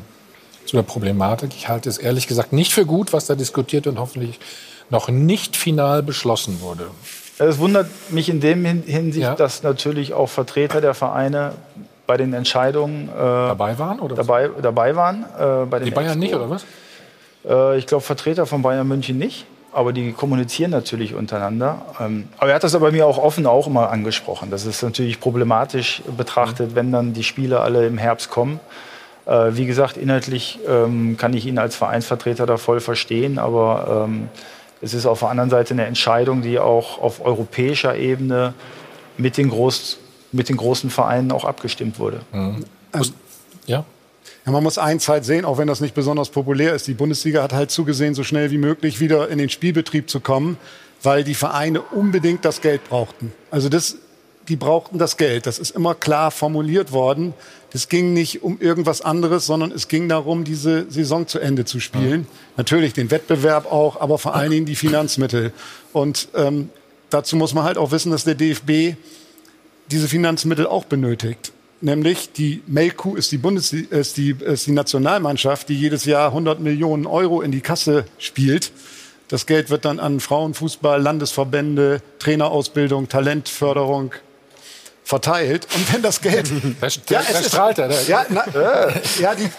zu 0.71 0.77
der 0.77 0.85
Problematik. 0.85 1.51
Ich 1.57 1.69
halte 1.69 1.89
es 1.89 1.99
ehrlich 1.99 2.29
gesagt 2.29 2.53
nicht 2.53 2.73
für 2.73 2.87
gut, 2.87 3.13
was 3.13 3.27
da 3.27 3.35
diskutiert 3.35 3.89
und 3.89 3.99
hoffentlich 3.99 4.39
noch 4.89 5.09
nicht 5.09 5.57
final 5.57 6.03
beschlossen 6.03 6.61
wurde. 6.61 6.87
Es 7.39 7.59
wundert 7.59 7.89
mich 8.11 8.29
in 8.29 8.41
dem 8.41 8.65
Hinsicht, 8.65 9.25
ja. 9.25 9.35
dass 9.35 9.63
natürlich 9.63 10.13
auch 10.13 10.29
Vertreter 10.29 10.81
der 10.81 10.95
Vereine 10.95 11.53
bei 12.07 12.17
den 12.17 12.33
Entscheidungen 12.35 13.09
äh, 13.09 13.13
dabei 13.17 13.79
waren 13.79 13.99
oder 13.99 14.15
dabei, 14.15 14.51
dabei 14.63 14.95
waren. 14.95 15.25
Äh, 15.39 15.67
bei 15.67 15.79
den 15.81 15.87
die 15.87 15.91
Bayern 15.91 16.09
Expo. 16.09 16.21
nicht 16.21 16.35
oder 16.35 16.51
was? 16.51 16.65
Äh, 17.49 17.79
ich 17.79 17.87
glaube 17.87 18.05
Vertreter 18.05 18.47
von 18.47 18.63
Bayern 18.63 18.87
München 18.87 19.19
nicht, 19.19 19.47
aber 19.73 19.93
die 19.93 20.13
kommunizieren 20.13 20.71
natürlich 20.71 21.15
untereinander. 21.15 21.83
Ähm, 21.99 22.29
aber 22.39 22.51
er 22.51 22.57
hat 22.57 22.65
das 22.65 22.75
aber 22.77 22.93
mir 22.93 23.07
auch 23.07 23.19
offen 23.19 23.47
auch 23.47 23.67
immer 23.67 23.91
angesprochen. 23.91 24.51
Das 24.51 24.67
ist 24.67 24.83
natürlich 24.83 25.19
problematisch 25.19 26.03
betrachtet, 26.17 26.73
mhm. 26.73 26.75
wenn 26.77 26.93
dann 26.93 27.13
die 27.13 27.25
Spiele 27.25 27.61
alle 27.61 27.87
im 27.87 27.99
Herbst 27.99 28.31
kommen. 28.31 28.61
Äh, 29.31 29.57
wie 29.57 29.65
gesagt, 29.65 29.97
inhaltlich 29.97 30.59
ähm, 30.67 31.17
kann 31.17 31.35
ich 31.35 31.47
ihn 31.47 31.57
als 31.59 31.77
Vereinsvertreter 31.77 32.47
da 32.47 32.57
voll 32.57 32.81
verstehen, 32.81 33.39
aber 33.39 34.07
ähm, 34.09 34.29
es 34.83 34.93
ist 34.93 35.07
auf 35.07 35.21
der 35.21 35.29
anderen 35.29 35.51
Seite 35.51 35.73
eine 35.73 35.87
Entscheidung, 35.87 36.43
die 36.43 36.59
auch 36.59 37.01
auf 37.01 37.25
europäischer 37.25 37.97
Ebene 37.97 38.55
mit 39.19 39.37
den, 39.37 39.51
Groß, 39.51 39.99
mit 40.33 40.49
den 40.49 40.57
großen 40.57 40.91
Vereinen 40.91 41.31
auch 41.31 41.45
abgestimmt 41.45 42.01
wurde. 42.01 42.23
Mhm. 42.33 42.65
Ähm, 42.93 43.03
ja. 43.67 43.85
Ja, 44.47 44.53
man 44.53 44.65
muss 44.65 44.79
eins 44.79 45.09
halt 45.09 45.25
sehen, 45.25 45.45
auch 45.45 45.59
wenn 45.59 45.69
das 45.69 45.81
nicht 45.81 45.95
besonders 45.95 46.31
populär 46.31 46.75
ist. 46.75 46.89
Die 46.89 46.95
Bundesliga 46.95 47.41
hat 47.43 47.53
halt 47.53 47.71
zugesehen, 47.71 48.15
so 48.15 48.25
schnell 48.25 48.51
wie 48.51 48.59
möglich 48.59 48.99
wieder 48.99 49.29
in 49.29 49.39
den 49.39 49.49
Spielbetrieb 49.49 50.11
zu 50.11 50.19
kommen, 50.19 50.59
weil 51.05 51.23
die 51.23 51.35
Vereine 51.35 51.83
unbedingt 51.83 52.45
das 52.45 52.63
Geld 52.63 52.83
brauchten. 52.89 53.33
Also 53.53 53.69
das, 53.69 53.97
die 54.49 54.57
brauchten 54.57 54.99
das 54.99 55.17
Geld. 55.17 55.47
Das 55.47 55.61
ist 55.61 55.71
immer 55.71 55.95
klar 55.95 56.33
formuliert 56.33 56.91
worden. 56.91 57.33
Es 57.73 57.89
ging 57.89 58.13
nicht 58.13 58.43
um 58.43 58.61
irgendwas 58.61 59.01
anderes, 59.01 59.47
sondern 59.47 59.71
es 59.71 59.89
ging 59.89 60.09
darum, 60.09 60.45
diese 60.45 60.91
Saison 60.91 61.27
zu 61.27 61.39
Ende 61.39 61.65
zu 61.65 61.79
spielen. 61.79 62.23
Ja. 62.23 62.39
Natürlich 62.57 62.93
den 62.93 63.11
Wettbewerb 63.11 63.71
auch, 63.71 64.01
aber 64.01 64.19
vor 64.19 64.35
allen 64.35 64.51
Dingen 64.51 64.67
die 64.67 64.75
Finanzmittel. 64.75 65.53
Und 65.93 66.29
ähm, 66.35 66.71
dazu 67.11 67.37
muss 67.37 67.55
man 67.55 67.65
halt 67.65 67.79
auch 67.79 67.93
wissen, 67.93 68.11
dass 68.11 68.25
der 68.25 68.35
DFB 68.35 68.97
diese 69.91 70.09
Finanzmittel 70.09 70.67
auch 70.67 70.85
benötigt. 70.85 71.53
Nämlich 71.81 72.33
die 72.33 72.63
Melku 72.67 73.15
ist 73.15 73.33
die, 73.33 73.39
Bundes 73.39 73.73
ist 73.73 74.17
die, 74.17 74.37
ist 74.39 74.67
die 74.67 74.73
Nationalmannschaft, 74.73 75.69
die 75.69 75.79
jedes 75.79 76.05
Jahr 76.05 76.29
100 76.29 76.61
Millionen 76.61 77.07
Euro 77.07 77.41
in 77.41 77.53
die 77.53 77.63
Kasse 77.63 78.05
spielt. 78.19 78.73
Das 79.29 79.47
Geld 79.47 79.71
wird 79.71 79.85
dann 79.85 79.99
an 79.99 80.21
Frauenfußball, 80.21 81.01
Landesverbände, 81.01 82.03
Trainerausbildung, 82.19 83.09
Talentförderung, 83.09 84.13
verteilt. 85.11 85.67
Und 85.75 85.93
wenn 85.93 86.03
das 86.03 86.21
Geld. 86.21 86.51
ja, 87.11 87.21
es 87.29 87.47
strahlt 87.47 87.79
er. 87.79 87.91
Ja, 88.05 88.25
na, 88.29 88.45
ja 89.19 89.35
die, 89.35 89.51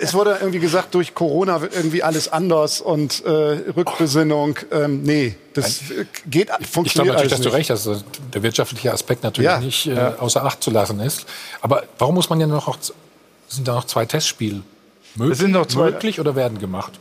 es 0.00 0.12
wurde 0.14 0.36
irgendwie 0.40 0.58
gesagt, 0.58 0.94
durch 0.94 1.14
Corona 1.14 1.62
wird 1.62 1.74
irgendwie 1.74 2.02
alles 2.02 2.30
anders 2.30 2.80
und 2.80 3.24
äh, 3.24 3.30
Rückbesinnung. 3.30 4.58
Ähm, 4.72 5.04
nee, 5.04 5.36
das 5.54 5.80
geht, 6.28 6.50
funktioniert 6.50 6.86
Ich 6.86 6.94
glaube 6.94 7.08
natürlich, 7.10 7.32
dass 7.32 7.40
du 7.40 7.48
recht 7.50 7.70
hast, 7.70 7.86
dass 7.86 8.04
der 8.34 8.42
wirtschaftliche 8.42 8.92
Aspekt 8.92 9.22
natürlich 9.22 9.50
ja, 9.50 9.60
nicht 9.60 9.86
äh, 9.86 9.94
ja. 9.94 10.16
außer 10.18 10.44
Acht 10.44 10.62
zu 10.62 10.70
lassen 10.70 10.98
ist. 11.00 11.24
Aber 11.60 11.84
warum 11.98 12.16
muss 12.16 12.28
man 12.28 12.40
ja 12.40 12.48
noch, 12.48 12.76
sind 13.48 13.68
da 13.68 13.74
noch 13.74 13.84
zwei 13.84 14.06
Testspiele 14.06 14.62
möglich, 15.14 15.38
sind 15.38 15.52
noch 15.52 15.66
zwei, 15.66 15.92
möglich 15.92 16.18
oder 16.18 16.34
werden 16.34 16.58
gemacht? 16.58 16.92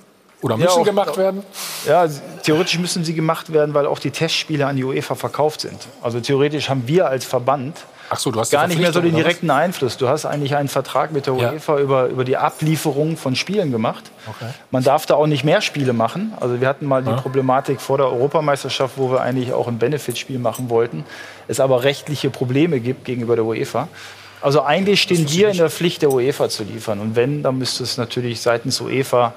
Oder 0.43 0.58
müssen 0.58 0.70
ja, 0.70 0.82
auch, 0.82 0.86
gemacht 0.86 1.18
werden? 1.18 1.41
Ja, 1.88 2.08
theoretisch 2.43 2.78
müssen 2.78 3.03
sie 3.03 3.16
gemacht 3.16 3.51
werden, 3.51 3.74
weil 3.74 3.88
auch 3.88 3.97
die 3.97 4.12
Testspiele 4.12 4.68
an 4.68 4.76
die 4.76 4.84
UEFA 4.84 5.16
verkauft 5.16 5.62
sind. 5.62 5.88
Also 6.03 6.20
theoretisch 6.20 6.70
haben 6.70 6.84
wir 6.86 7.08
als 7.08 7.26
Verband 7.26 7.78
Ach 8.16 8.20
so, 8.20 8.32
du 8.32 8.39
hast 8.39 8.49
gar 8.49 8.68
nicht 8.68 8.80
mehr 8.80 8.93
so 8.93 9.01
den 9.01 9.13
direkten 9.13 9.49
Einfluss. 9.49 9.97
Du 9.97 10.07
hast 10.07 10.26
eigentlich 10.26 10.55
einen 10.55 10.70
Vertrag 10.70 11.11
mit 11.11 11.26
der 11.26 11.34
UEFA 11.34 11.76
ja. 11.76 11.82
über, 11.82 12.05
über 12.07 12.24
die 12.24 12.38
Ablieferung 12.38 13.18
von 13.18 13.36
Spielen 13.36 13.72
gemacht. 13.72 14.09
Okay. 14.26 14.51
Man 14.72 14.86
darf 14.86 15.05
da 15.05 15.16
auch 15.16 15.28
nicht 15.28 15.43
mehr 15.43 15.59
Spiele 15.59 15.91
machen. 15.91 16.34
Also 16.39 16.61
wir 16.61 16.70
hatten 16.70 16.86
mal 16.86 17.03
die 17.03 17.11
Problematik 17.11 17.82
vor 17.82 17.97
der 17.97 18.07
Europameisterschaft, 18.07 18.93
wo 18.95 19.11
wir 19.11 19.20
eigentlich 19.20 19.51
auch 19.51 19.68
ein 19.68 19.80
Benefitspiel 19.80 20.39
machen 20.39 20.70
wollten. 20.70 21.03
Es 21.49 21.59
aber 21.59 21.84
rechtliche 21.84 22.30
Probleme 22.30 22.80
gibt 22.80 23.03
gegenüber 23.03 23.36
der 23.36 23.43
UEFA. 23.43 23.89
Also 24.41 24.61
eigentlich 24.61 25.01
stehen 25.01 25.30
wir 25.30 25.49
in 25.49 25.57
der 25.57 25.70
Pflicht, 25.70 26.01
der 26.01 26.11
UEFA 26.11 26.47
zu 26.47 26.63
liefern. 26.63 27.01
Und 27.01 27.18
wenn, 27.18 27.43
dann 27.43 27.57
müsste 27.57 27.84
es 27.84 27.97
natürlich 27.97 28.39
seitens 28.39 28.80
UEFA 28.80 29.34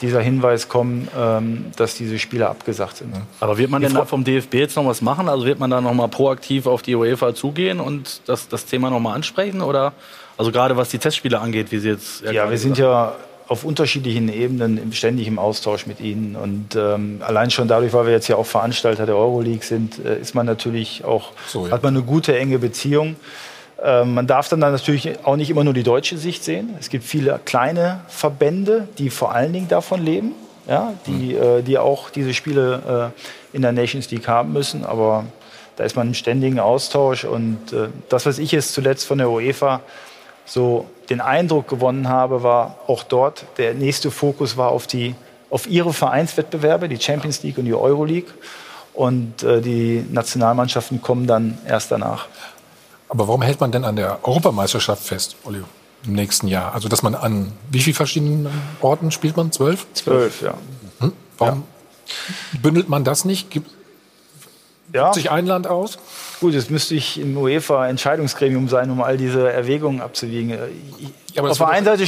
dieser 0.00 0.20
Hinweis 0.20 0.68
kommen, 0.68 1.08
ähm, 1.18 1.66
dass 1.76 1.94
diese 1.94 2.18
Spiele 2.18 2.48
abgesagt 2.48 2.98
sind. 2.98 3.14
Aber 3.40 3.58
wird 3.58 3.70
man 3.70 3.82
denn 3.82 3.94
da 3.94 4.04
vom 4.04 4.24
DFB 4.24 4.54
jetzt 4.54 4.76
noch 4.76 4.86
was 4.86 5.02
machen? 5.02 5.28
Also 5.28 5.46
wird 5.46 5.58
man 5.58 5.70
da 5.70 5.80
noch 5.80 5.94
mal 5.94 6.08
proaktiv 6.08 6.66
auf 6.66 6.82
die 6.82 6.94
UEFA 6.94 7.34
zugehen 7.34 7.80
und 7.80 8.20
das, 8.26 8.48
das 8.48 8.66
Thema 8.66 8.90
noch 8.90 9.00
mal 9.00 9.14
ansprechen? 9.14 9.62
Oder 9.62 9.92
Also 10.36 10.52
gerade 10.52 10.76
was 10.76 10.90
die 10.90 10.98
Testspiele 10.98 11.40
angeht, 11.40 11.72
wie 11.72 11.78
sie 11.78 11.90
jetzt. 11.90 12.22
Ja, 12.22 12.50
wir 12.50 12.58
sind 12.58 12.78
ja 12.78 13.14
auf 13.48 13.64
unterschiedlichen 13.64 14.28
Ebenen 14.28 14.92
ständig 14.92 15.28
im 15.28 15.38
Austausch 15.38 15.86
mit 15.86 16.00
ihnen. 16.00 16.36
Und 16.36 16.74
ähm, 16.74 17.20
allein 17.24 17.50
schon 17.50 17.68
dadurch, 17.68 17.92
weil 17.92 18.06
wir 18.06 18.12
jetzt 18.12 18.28
ja 18.28 18.36
auch 18.36 18.46
Veranstalter 18.46 19.06
der 19.06 19.16
Euroleague 19.16 19.64
sind, 19.64 20.04
äh, 20.04 20.18
ist 20.18 20.34
man 20.34 20.46
natürlich 20.46 21.04
auch, 21.04 21.30
so, 21.46 21.66
ja. 21.66 21.72
hat 21.72 21.82
man 21.82 21.96
eine 21.96 22.04
gute, 22.04 22.36
enge 22.36 22.58
Beziehung. 22.58 23.16
Ähm, 23.82 24.14
man 24.14 24.26
darf 24.26 24.48
dann, 24.48 24.60
dann 24.60 24.72
natürlich 24.72 25.24
auch 25.24 25.36
nicht 25.36 25.50
immer 25.50 25.64
nur 25.64 25.74
die 25.74 25.82
deutsche 25.82 26.16
Sicht 26.16 26.44
sehen. 26.44 26.74
Es 26.80 26.88
gibt 26.88 27.04
viele 27.04 27.38
kleine 27.44 28.00
Verbände, 28.08 28.88
die 28.98 29.10
vor 29.10 29.34
allen 29.34 29.52
Dingen 29.52 29.68
davon 29.68 30.02
leben, 30.02 30.32
ja, 30.66 30.94
die, 31.06 31.34
mhm. 31.34 31.42
äh, 31.42 31.62
die 31.62 31.78
auch 31.78 32.10
diese 32.10 32.32
Spiele 32.32 33.12
äh, 33.52 33.56
in 33.56 33.62
der 33.62 33.72
Nations 33.72 34.10
League 34.10 34.28
haben 34.28 34.52
müssen. 34.52 34.84
Aber 34.84 35.24
da 35.76 35.84
ist 35.84 35.94
man 35.94 36.08
im 36.08 36.14
ständigen 36.14 36.58
Austausch. 36.58 37.24
Und 37.24 37.72
äh, 37.72 37.88
das, 38.08 38.24
was 38.24 38.38
ich 38.38 38.50
jetzt 38.52 38.72
zuletzt 38.72 39.06
von 39.06 39.18
der 39.18 39.30
UEFA 39.30 39.80
so 40.46 40.86
den 41.10 41.20
Eindruck 41.20 41.68
gewonnen 41.68 42.08
habe, 42.08 42.42
war 42.42 42.78
auch 42.86 43.02
dort, 43.02 43.44
der 43.58 43.74
nächste 43.74 44.10
Fokus 44.10 44.56
war 44.56 44.70
auf, 44.70 44.86
die, 44.86 45.14
auf 45.50 45.66
ihre 45.66 45.92
Vereinswettbewerbe, 45.92 46.88
die 46.88 46.98
Champions 46.98 47.42
League 47.42 47.58
und 47.58 47.66
die 47.66 47.74
Euroleague. 47.74 48.32
Und 48.94 49.42
die 49.42 50.06
Nationalmannschaften 50.10 51.02
kommen 51.02 51.26
dann 51.26 51.58
erst 51.68 51.92
danach. 51.92 52.28
Aber 53.08 53.28
warum 53.28 53.42
hält 53.42 53.60
man 53.60 53.72
denn 53.72 53.84
an 53.84 53.96
der 53.96 54.18
Europameisterschaft 54.22 55.02
fest, 55.02 55.36
Olli, 55.44 55.62
im 56.04 56.12
nächsten 56.12 56.48
Jahr? 56.48 56.74
Also, 56.74 56.88
dass 56.88 57.02
man 57.02 57.14
an 57.14 57.52
wie 57.70 57.80
vielen 57.80 57.94
verschiedenen 57.94 58.48
Orten 58.80 59.10
spielt 59.10 59.36
man? 59.36 59.52
Zwölf? 59.52 59.86
Zwölf, 59.94 60.42
ja. 60.42 60.54
Hm? 61.00 61.12
Warum 61.38 61.64
ja. 62.06 62.60
bündelt 62.60 62.88
man 62.88 63.04
das 63.04 63.24
nicht? 63.24 63.50
Gibt 63.50 63.70
ja. 64.92 65.12
sich 65.12 65.30
ein 65.30 65.46
Land 65.46 65.66
aus? 65.66 65.98
Gut, 66.40 66.54
jetzt 66.54 66.70
müsste 66.70 66.94
ich 66.94 67.18
im 67.18 67.36
UEFA-Entscheidungsgremium 67.36 68.68
sein, 68.68 68.90
um 68.90 69.02
all 69.02 69.16
diese 69.16 69.50
Erwägungen 69.50 70.00
abzuwiegen. 70.00 70.58
Ja, 71.32 71.42
Auf 71.42 71.58
der 71.58 71.68
einen 71.68 71.86
Seite 71.86 72.04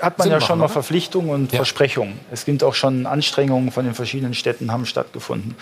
hat 0.00 0.18
man 0.18 0.26
Sinn 0.26 0.32
ja 0.32 0.40
schon 0.40 0.58
machen, 0.58 0.60
mal 0.60 0.68
Verpflichtungen 0.68 1.30
und 1.30 1.52
ja. 1.52 1.56
Versprechungen. 1.56 2.20
Es 2.30 2.44
gibt 2.44 2.62
auch 2.62 2.74
schon 2.74 3.06
Anstrengungen 3.06 3.72
von 3.72 3.84
den 3.84 3.94
verschiedenen 3.94 4.34
Städten, 4.34 4.70
haben 4.70 4.86
stattgefunden. 4.86 5.56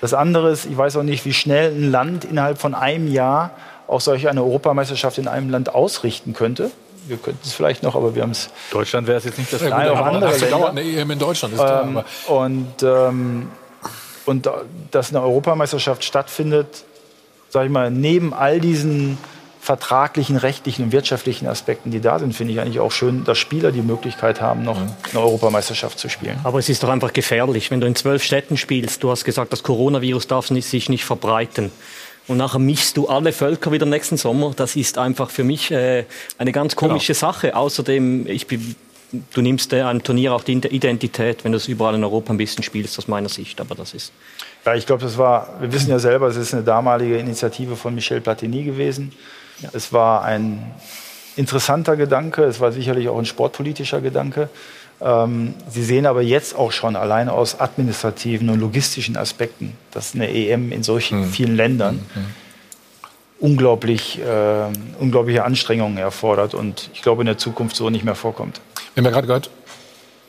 Das 0.00 0.14
andere 0.14 0.50
ist, 0.50 0.66
ich 0.66 0.76
weiß 0.76 0.96
auch 0.96 1.02
nicht, 1.02 1.24
wie 1.24 1.34
schnell 1.34 1.72
ein 1.72 1.90
Land 1.90 2.24
innerhalb 2.24 2.58
von 2.58 2.74
einem 2.74 3.10
Jahr 3.10 3.50
auch 3.88 4.00
solch 4.00 4.28
eine 4.28 4.42
Europameisterschaft 4.42 5.18
in 5.18 5.26
einem 5.26 5.50
Land 5.50 5.74
ausrichten 5.74 6.34
könnte. 6.34 6.70
Wir 7.08 7.16
könnten 7.16 7.40
es 7.42 7.54
vielleicht 7.54 7.82
noch, 7.82 7.96
aber 7.96 8.14
wir 8.14 8.22
haben 8.22 8.32
es. 8.32 8.50
Deutschland 8.70 9.06
wäre 9.06 9.18
es 9.18 9.24
jetzt 9.24 9.38
nicht 9.38 9.52
das 9.52 9.62
ja, 9.62 9.70
Nein, 9.70 9.88
auch 9.88 9.98
andere 9.98 10.30
Länder. 10.30 10.46
dauert 10.46 10.70
eine 10.70 10.82
EM 10.82 11.10
in 11.10 11.18
Deutschland, 11.18 11.54
ist 11.54 11.60
klar. 11.60 11.84
Ähm, 11.84 12.02
und, 12.26 12.82
ähm, 12.82 13.48
und 14.26 14.50
dass 14.90 15.08
eine 15.08 15.22
Europameisterschaft 15.22 16.04
stattfindet, 16.04 16.84
sage 17.48 17.66
ich 17.66 17.72
mal, 17.72 17.90
neben 17.90 18.34
all 18.34 18.60
diesen 18.60 19.16
vertraglichen, 19.58 20.36
rechtlichen 20.36 20.84
und 20.84 20.92
wirtschaftlichen 20.92 21.46
Aspekten, 21.46 21.90
die 21.90 22.00
da 22.00 22.18
sind, 22.18 22.34
finde 22.34 22.52
ich 22.52 22.60
eigentlich 22.60 22.80
auch 22.80 22.92
schön, 22.92 23.24
dass 23.24 23.38
Spieler 23.38 23.72
die 23.72 23.82
Möglichkeit 23.82 24.40
haben, 24.40 24.62
noch 24.64 24.78
eine 24.78 25.20
Europameisterschaft 25.20 25.98
zu 25.98 26.08
spielen. 26.08 26.38
Aber 26.44 26.58
es 26.58 26.68
ist 26.68 26.82
doch 26.82 26.88
einfach 26.90 27.12
gefährlich, 27.12 27.70
wenn 27.70 27.80
du 27.80 27.86
in 27.86 27.94
zwölf 27.94 28.22
Städten 28.22 28.56
spielst. 28.56 29.02
Du 29.02 29.10
hast 29.10 29.24
gesagt, 29.24 29.52
das 29.52 29.62
Coronavirus 29.62 30.26
darf 30.26 30.46
sich 30.46 30.88
nicht 30.88 31.04
verbreiten 31.04 31.72
und 32.28 32.36
nachher 32.36 32.58
mischst 32.58 32.96
du 32.96 33.08
alle 33.08 33.32
Völker 33.32 33.72
wieder 33.72 33.86
nächsten 33.86 34.18
Sommer. 34.18 34.52
Das 34.54 34.76
ist 34.76 34.98
einfach 34.98 35.30
für 35.30 35.44
mich 35.44 35.70
äh, 35.70 36.04
eine 36.36 36.52
ganz 36.52 36.76
komische 36.76 37.14
genau. 37.14 37.32
Sache. 37.32 37.56
Außerdem, 37.56 38.26
ich 38.26 38.46
bin, 38.46 38.76
du 39.32 39.40
nimmst 39.40 39.72
äh, 39.72 39.80
einem 39.80 40.02
Turnier 40.02 40.34
auch 40.34 40.44
die 40.44 40.52
Identität, 40.52 41.44
wenn 41.44 41.52
du 41.52 41.56
es 41.56 41.68
überall 41.68 41.94
in 41.94 42.04
Europa 42.04 42.32
ein 42.32 42.36
bisschen 42.36 42.62
spielst, 42.62 42.98
aus 42.98 43.08
meiner 43.08 43.30
Sicht. 43.30 43.60
Aber 43.60 43.74
das 43.74 43.94
ist. 43.94 44.12
Ja, 44.66 44.74
ich 44.74 44.84
glaube, 44.84 45.02
das 45.02 45.16
war, 45.16 45.56
wir 45.60 45.72
wissen 45.72 45.90
ja 45.90 45.98
selber, 45.98 46.28
es 46.28 46.36
ist 46.36 46.52
eine 46.52 46.62
damalige 46.62 47.16
Initiative 47.16 47.76
von 47.76 47.94
Michel 47.94 48.20
Platini 48.20 48.62
gewesen. 48.62 49.12
Ja. 49.60 49.70
Es 49.72 49.92
war 49.94 50.22
ein 50.22 50.74
interessanter 51.36 51.96
Gedanke, 51.96 52.44
es 52.44 52.60
war 52.60 52.72
sicherlich 52.72 53.08
auch 53.08 53.18
ein 53.18 53.24
sportpolitischer 53.24 54.02
Gedanke. 54.02 54.50
Ähm, 55.00 55.54
Sie 55.70 55.84
sehen 55.84 56.06
aber 56.06 56.22
jetzt 56.22 56.56
auch 56.56 56.72
schon 56.72 56.96
allein 56.96 57.28
aus 57.28 57.60
administrativen 57.60 58.50
und 58.50 58.58
logistischen 58.58 59.16
Aspekten, 59.16 59.76
dass 59.92 60.14
eine 60.14 60.28
EM 60.28 60.72
in 60.72 60.82
solchen 60.82 61.20
mhm. 61.20 61.30
vielen 61.30 61.56
Ländern 61.56 61.96
mhm. 62.14 62.26
unglaublich, 63.38 64.18
äh, 64.18 64.66
unglaubliche 64.98 65.44
Anstrengungen 65.44 65.98
erfordert 65.98 66.54
und 66.54 66.90
ich 66.94 67.02
glaube 67.02 67.22
in 67.22 67.26
der 67.26 67.38
Zukunft 67.38 67.76
so 67.76 67.90
nicht 67.90 68.04
mehr 68.04 68.16
vorkommt. 68.16 68.60
Wir 68.94 69.02
haben 69.02 69.04
ja 69.04 69.10
gerade 69.12 69.26
gehört, 69.26 69.50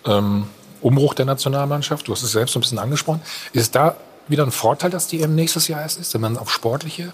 ähm, 0.05 0.45
Umbruch 0.81 1.13
der 1.13 1.25
Nationalmannschaft, 1.25 2.07
du 2.07 2.13
hast 2.13 2.23
es 2.23 2.31
selbst 2.31 2.55
ein 2.55 2.61
bisschen 2.61 2.79
angesprochen. 2.79 3.21
Ist 3.53 3.75
da 3.75 3.95
wieder 4.27 4.45
ein 4.45 4.51
Vorteil, 4.51 4.91
dass 4.91 5.07
die 5.07 5.21
EM 5.21 5.35
nächstes 5.35 5.67
Jahr 5.67 5.81
erst 5.81 5.99
ist, 5.99 6.13
wenn 6.13 6.21
man 6.21 6.37
auf 6.37 6.51
sportliche 6.51 7.11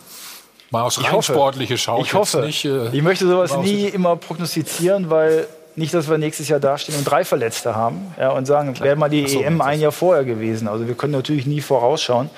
mal 0.71 0.83
aufs 0.83 1.01
rein 1.01 1.21
sportliche 1.21 1.77
schaut? 1.77 2.05
Ich 2.05 2.13
hoffe. 2.13 2.41
Nicht, 2.41 2.65
äh, 2.65 2.89
ich 2.89 3.01
möchte 3.01 3.27
sowas 3.27 3.55
nie 3.57 3.85
immer 3.85 4.17
prognostizieren, 4.17 5.09
weil 5.09 5.47
nicht, 5.75 5.93
dass 5.93 6.09
wir 6.09 6.17
nächstes 6.17 6.47
Jahr 6.47 6.59
dastehen 6.59 6.97
und 6.97 7.03
drei 7.03 7.25
Verletzte 7.25 7.75
haben 7.75 8.13
ja, 8.17 8.31
und 8.31 8.45
sagen, 8.45 8.79
wäre 8.79 8.95
mal 8.95 9.09
die 9.09 9.27
so, 9.27 9.41
EM 9.41 9.61
ein 9.61 9.79
Jahr 9.79 9.91
vorher 9.91 10.23
gewesen. 10.23 10.67
Also 10.67 10.87
wir 10.87 10.95
können 10.95 11.13
natürlich 11.13 11.45
nie 11.45 11.61
vorausschauen. 11.61 12.29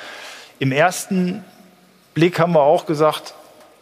Im 0.59 0.71
ersten 0.71 1.43
Blick 2.13 2.39
haben 2.39 2.53
wir 2.53 2.61
auch 2.63 2.85
gesagt, 2.85 3.35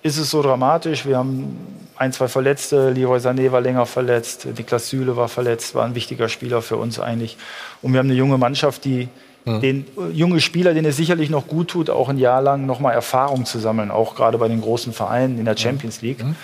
ist 0.03 0.17
es 0.17 0.29
so 0.29 0.41
dramatisch. 0.41 1.05
Wir 1.05 1.17
haben 1.17 1.57
ein, 1.95 2.11
zwei 2.11 2.27
Verletzte. 2.27 2.91
Leroy 2.91 3.19
Sané 3.19 3.51
war 3.51 3.61
länger 3.61 3.85
verletzt. 3.85 4.45
Niklas 4.57 4.89
Süle 4.89 5.15
war 5.15 5.29
verletzt, 5.29 5.73
war 5.73 5.85
ein 5.85 5.95
wichtiger 5.95 6.27
Spieler 6.27 6.61
für 6.61 6.77
uns 6.77 6.99
eigentlich. 6.99 7.37
Und 7.81 7.93
wir 7.93 7.99
haben 7.99 8.07
eine 8.07 8.17
junge 8.17 8.37
Mannschaft, 8.37 8.83
die 8.83 9.07
mhm. 9.45 9.61
den 9.61 9.85
äh, 9.97 10.11
junge 10.11 10.41
Spieler, 10.41 10.73
denen 10.73 10.87
es 10.87 10.97
sicherlich 10.97 11.29
noch 11.29 11.47
gut 11.47 11.69
tut, 11.69 11.89
auch 11.89 12.09
ein 12.09 12.17
Jahr 12.17 12.41
lang 12.41 12.65
nochmal 12.65 12.93
Erfahrung 12.93 13.45
zu 13.45 13.59
sammeln, 13.59 13.89
auch 13.89 14.15
gerade 14.15 14.37
bei 14.37 14.49
den 14.49 14.61
großen 14.61 14.91
Vereinen 14.91 15.39
in 15.39 15.45
der 15.45 15.55
Champions 15.55 16.01
League. 16.01 16.23
Mhm. 16.23 16.35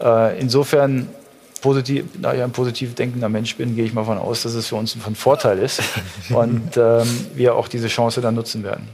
Äh, 0.00 0.38
insofern 0.38 1.08
positiv, 1.60 2.04
da 2.20 2.34
ich 2.34 2.42
ein 2.42 2.52
positiv 2.52 2.94
denkender 2.94 3.28
Mensch 3.28 3.56
bin, 3.56 3.76
gehe 3.76 3.84
ich 3.84 3.92
mal 3.92 4.02
davon 4.02 4.18
aus, 4.18 4.42
dass 4.42 4.54
es 4.54 4.68
für 4.68 4.76
uns 4.76 4.94
von 4.94 5.14
Vorteil 5.14 5.58
ist 5.58 5.82
und 6.30 6.76
ähm, 6.76 7.26
wir 7.34 7.54
auch 7.54 7.68
diese 7.68 7.88
Chance 7.88 8.20
dann 8.20 8.34
nutzen 8.34 8.62
werden. 8.62 8.88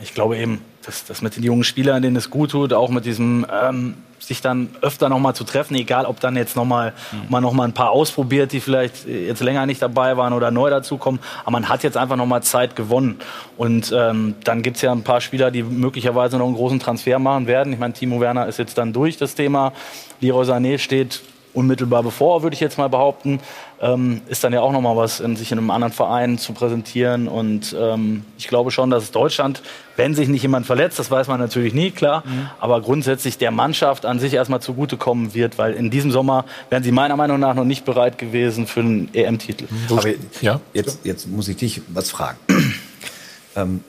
Ich 0.00 0.14
glaube 0.14 0.36
eben, 0.36 0.60
dass 0.84 1.04
das 1.04 1.22
mit 1.22 1.36
den 1.36 1.42
jungen 1.42 1.64
Spielern, 1.64 2.02
denen 2.02 2.16
es 2.16 2.30
gut 2.30 2.50
tut, 2.50 2.72
auch 2.72 2.90
mit 2.90 3.04
diesem 3.04 3.46
ähm, 3.50 3.94
sich 4.18 4.40
dann 4.40 4.68
öfter 4.80 5.08
noch 5.08 5.18
mal 5.18 5.34
zu 5.34 5.44
treffen, 5.44 5.74
egal 5.74 6.06
ob 6.06 6.20
dann 6.20 6.36
jetzt 6.36 6.56
noch 6.56 6.64
mal 6.64 6.92
mhm. 7.12 7.18
man 7.28 7.42
noch 7.42 7.52
mal 7.52 7.64
ein 7.64 7.72
paar 7.72 7.90
ausprobiert, 7.90 8.52
die 8.52 8.60
vielleicht 8.60 9.06
jetzt 9.06 9.42
länger 9.42 9.66
nicht 9.66 9.82
dabei 9.82 10.16
waren 10.16 10.32
oder 10.32 10.50
neu 10.50 10.70
dazukommen, 10.70 11.20
aber 11.42 11.52
man 11.52 11.68
hat 11.68 11.82
jetzt 11.82 11.96
einfach 11.96 12.16
noch 12.16 12.26
mal 12.26 12.42
Zeit 12.42 12.76
gewonnen 12.76 13.18
und 13.56 13.92
ähm, 13.96 14.34
dann 14.44 14.62
gibt 14.62 14.76
es 14.76 14.82
ja 14.82 14.92
ein 14.92 15.02
paar 15.02 15.20
Spieler, 15.20 15.50
die 15.50 15.62
möglicherweise 15.62 16.38
noch 16.38 16.46
einen 16.46 16.54
großen 16.54 16.80
Transfer 16.80 17.18
machen 17.18 17.46
werden. 17.46 17.72
Ich 17.72 17.78
meine, 17.78 17.94
Timo 17.94 18.20
Werner 18.20 18.46
ist 18.46 18.58
jetzt 18.58 18.78
dann 18.78 18.92
durch 18.92 19.16
das 19.16 19.34
Thema, 19.34 19.72
Leroy 20.20 20.44
Sané 20.44 20.78
steht 20.78 21.22
unmittelbar 21.54 22.02
bevor, 22.02 22.42
würde 22.42 22.54
ich 22.54 22.60
jetzt 22.60 22.76
mal 22.76 22.88
behaupten, 22.88 23.40
ähm, 23.80 24.20
ist 24.28 24.44
dann 24.44 24.52
ja 24.52 24.60
auch 24.60 24.72
nochmal 24.72 24.96
was, 24.96 25.20
in, 25.20 25.36
sich 25.36 25.52
in 25.52 25.58
einem 25.58 25.70
anderen 25.70 25.92
Verein 25.92 26.38
zu 26.38 26.52
präsentieren. 26.52 27.28
Und 27.28 27.74
ähm, 27.78 28.24
ich 28.36 28.48
glaube 28.48 28.70
schon, 28.70 28.90
dass 28.90 29.10
Deutschland, 29.10 29.62
wenn 29.96 30.14
sich 30.14 30.28
nicht 30.28 30.42
jemand 30.42 30.66
verletzt, 30.66 30.98
das 30.98 31.10
weiß 31.10 31.28
man 31.28 31.40
natürlich 31.40 31.72
nie, 31.74 31.90
klar, 31.90 32.24
mhm. 32.26 32.50
aber 32.60 32.80
grundsätzlich 32.80 33.38
der 33.38 33.50
Mannschaft 33.50 34.04
an 34.04 34.18
sich 34.18 34.34
erstmal 34.34 34.60
zugutekommen 34.60 35.34
wird, 35.34 35.58
weil 35.58 35.74
in 35.74 35.90
diesem 35.90 36.10
Sommer 36.10 36.44
wären 36.70 36.82
sie 36.82 36.92
meiner 36.92 37.16
Meinung 37.16 37.38
nach 37.38 37.54
noch 37.54 37.64
nicht 37.64 37.84
bereit 37.84 38.18
gewesen 38.18 38.66
für 38.66 38.80
einen 38.80 39.08
EM-Titel. 39.14 39.66
Aber 39.90 40.08
ja? 40.40 40.60
jetzt, 40.72 41.04
jetzt 41.04 41.28
muss 41.28 41.48
ich 41.48 41.56
dich 41.56 41.82
was 41.88 42.10
fragen. 42.10 42.38
ähm, 43.56 43.84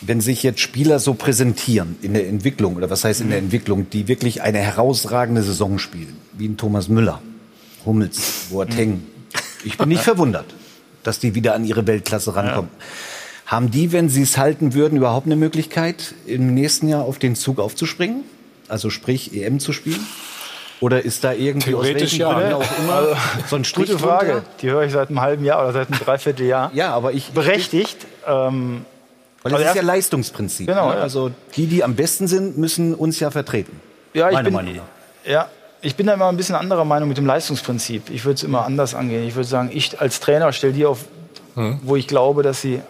wenn 0.00 0.20
sich 0.20 0.42
jetzt 0.42 0.60
Spieler 0.60 0.98
so 0.98 1.14
präsentieren 1.14 1.96
in 2.02 2.14
der 2.14 2.28
Entwicklung, 2.28 2.76
oder 2.76 2.90
was 2.90 3.04
heißt 3.04 3.20
in 3.20 3.30
der 3.30 3.38
mhm. 3.38 3.46
Entwicklung, 3.46 3.90
die 3.90 4.08
wirklich 4.08 4.42
eine 4.42 4.58
herausragende 4.58 5.42
Saison 5.42 5.78
spielen, 5.78 6.16
wie 6.32 6.48
ein 6.48 6.56
Thomas 6.56 6.88
Müller, 6.88 7.22
Hummels, 7.84 8.46
Boateng, 8.50 8.90
mhm. 8.90 9.06
ich 9.64 9.78
bin 9.78 9.88
nicht 9.88 10.02
verwundert, 10.04 10.46
dass 11.02 11.18
die 11.18 11.34
wieder 11.34 11.54
an 11.54 11.64
ihre 11.64 11.86
Weltklasse 11.86 12.34
rankommen. 12.34 12.70
Ja. 12.78 13.52
Haben 13.52 13.70
die, 13.70 13.92
wenn 13.92 14.08
sie 14.08 14.22
es 14.22 14.38
halten 14.38 14.74
würden, 14.74 14.98
überhaupt 14.98 15.26
eine 15.26 15.36
Möglichkeit, 15.36 16.14
im 16.26 16.52
nächsten 16.52 16.88
Jahr 16.88 17.04
auf 17.04 17.18
den 17.18 17.36
Zug 17.36 17.60
aufzuspringen? 17.60 18.24
Also 18.66 18.90
sprich, 18.90 19.32
EM 19.34 19.60
zu 19.60 19.72
spielen? 19.72 20.04
Oder 20.80 21.04
ist 21.04 21.24
da 21.24 21.32
irgendwie 21.32 21.70
Theoretisch 21.70 22.14
ja. 22.14 22.28
auch 22.28 22.78
immer 22.78 22.94
also, 22.94 23.16
so 23.48 23.56
ein 23.56 23.64
Strich 23.64 23.86
Gute 23.86 23.98
Frage. 23.98 24.32
Runter? 24.32 24.46
Die 24.60 24.70
höre 24.70 24.82
ich 24.82 24.92
seit 24.92 25.08
einem 25.08 25.20
halben 25.20 25.44
Jahr 25.44 25.62
oder 25.62 25.72
seit 25.72 25.88
einem 25.88 25.98
Dreivierteljahr. 26.04 26.70
Ja, 26.74 26.92
aber 26.92 27.12
ich 27.12 27.30
berechtigt. 27.30 27.96
Ähm, 28.26 28.84
weil 29.52 29.52
das 29.52 29.68
also 29.68 29.78
ist 29.78 29.86
ja 29.86 29.92
Leistungsprinzip. 29.94 30.66
Genau. 30.66 30.90
Ne? 30.90 30.96
Also 30.96 31.30
die, 31.54 31.66
die 31.66 31.84
am 31.84 31.94
besten 31.94 32.26
sind, 32.26 32.58
müssen 32.58 32.94
uns 32.94 33.20
ja 33.20 33.30
vertreten. 33.30 33.80
Ja, 34.12 34.30
ich 34.30 34.40
bin, 34.40 34.52
Meinung. 34.52 34.80
Ja, 35.24 35.48
ich 35.82 35.94
bin 35.94 36.06
da 36.06 36.14
immer 36.14 36.28
ein 36.28 36.36
bisschen 36.36 36.54
anderer 36.54 36.84
Meinung 36.84 37.08
mit 37.08 37.18
dem 37.18 37.26
Leistungsprinzip. 37.26 38.10
Ich 38.10 38.24
würde 38.24 38.34
es 38.34 38.42
immer 38.42 38.64
anders 38.64 38.94
angehen. 38.94 39.26
Ich 39.26 39.34
würde 39.34 39.48
sagen, 39.48 39.70
ich 39.72 40.00
als 40.00 40.20
Trainer 40.20 40.52
stelle 40.52 40.72
die 40.72 40.86
auf, 40.86 41.04
hm. 41.54 41.80
wo 41.82 41.96
ich 41.96 42.08
glaube, 42.08 42.42
dass 42.42 42.60
sie 42.60 42.80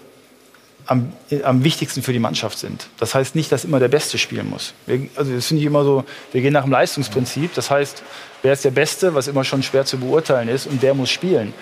am, 0.87 1.13
am, 1.43 1.65
wichtigsten 1.65 2.03
für 2.03 2.13
die 2.13 2.19
Mannschaft 2.19 2.59
sind. 2.59 2.87
Das 2.99 3.15
heißt 3.15 3.35
nicht, 3.35 3.51
dass 3.53 3.65
immer 3.65 3.79
der 3.79 3.89
Beste 3.89 4.19
spielen 4.19 4.49
muss. 4.49 4.75
Wir, 4.87 5.09
also 5.17 5.35
das 5.35 5.47
finde 5.47 5.61
ich 5.61 5.67
immer 5.67 5.85
so, 5.85 6.05
wir 6.33 6.41
gehen 6.41 6.53
nach 6.53 6.63
dem 6.63 6.73
Leistungsprinzip. 6.73 7.55
Das 7.55 7.71
heißt, 7.71 8.03
wer 8.43 8.53
ist 8.53 8.65
der 8.65 8.71
Beste, 8.71 9.15
was 9.15 9.29
immer 9.29 9.45
schon 9.45 9.63
schwer 9.63 9.85
zu 9.85 9.99
beurteilen 9.99 10.49
ist, 10.49 10.67
und 10.67 10.83
der 10.83 10.95
muss 10.95 11.11
spielen. 11.11 11.53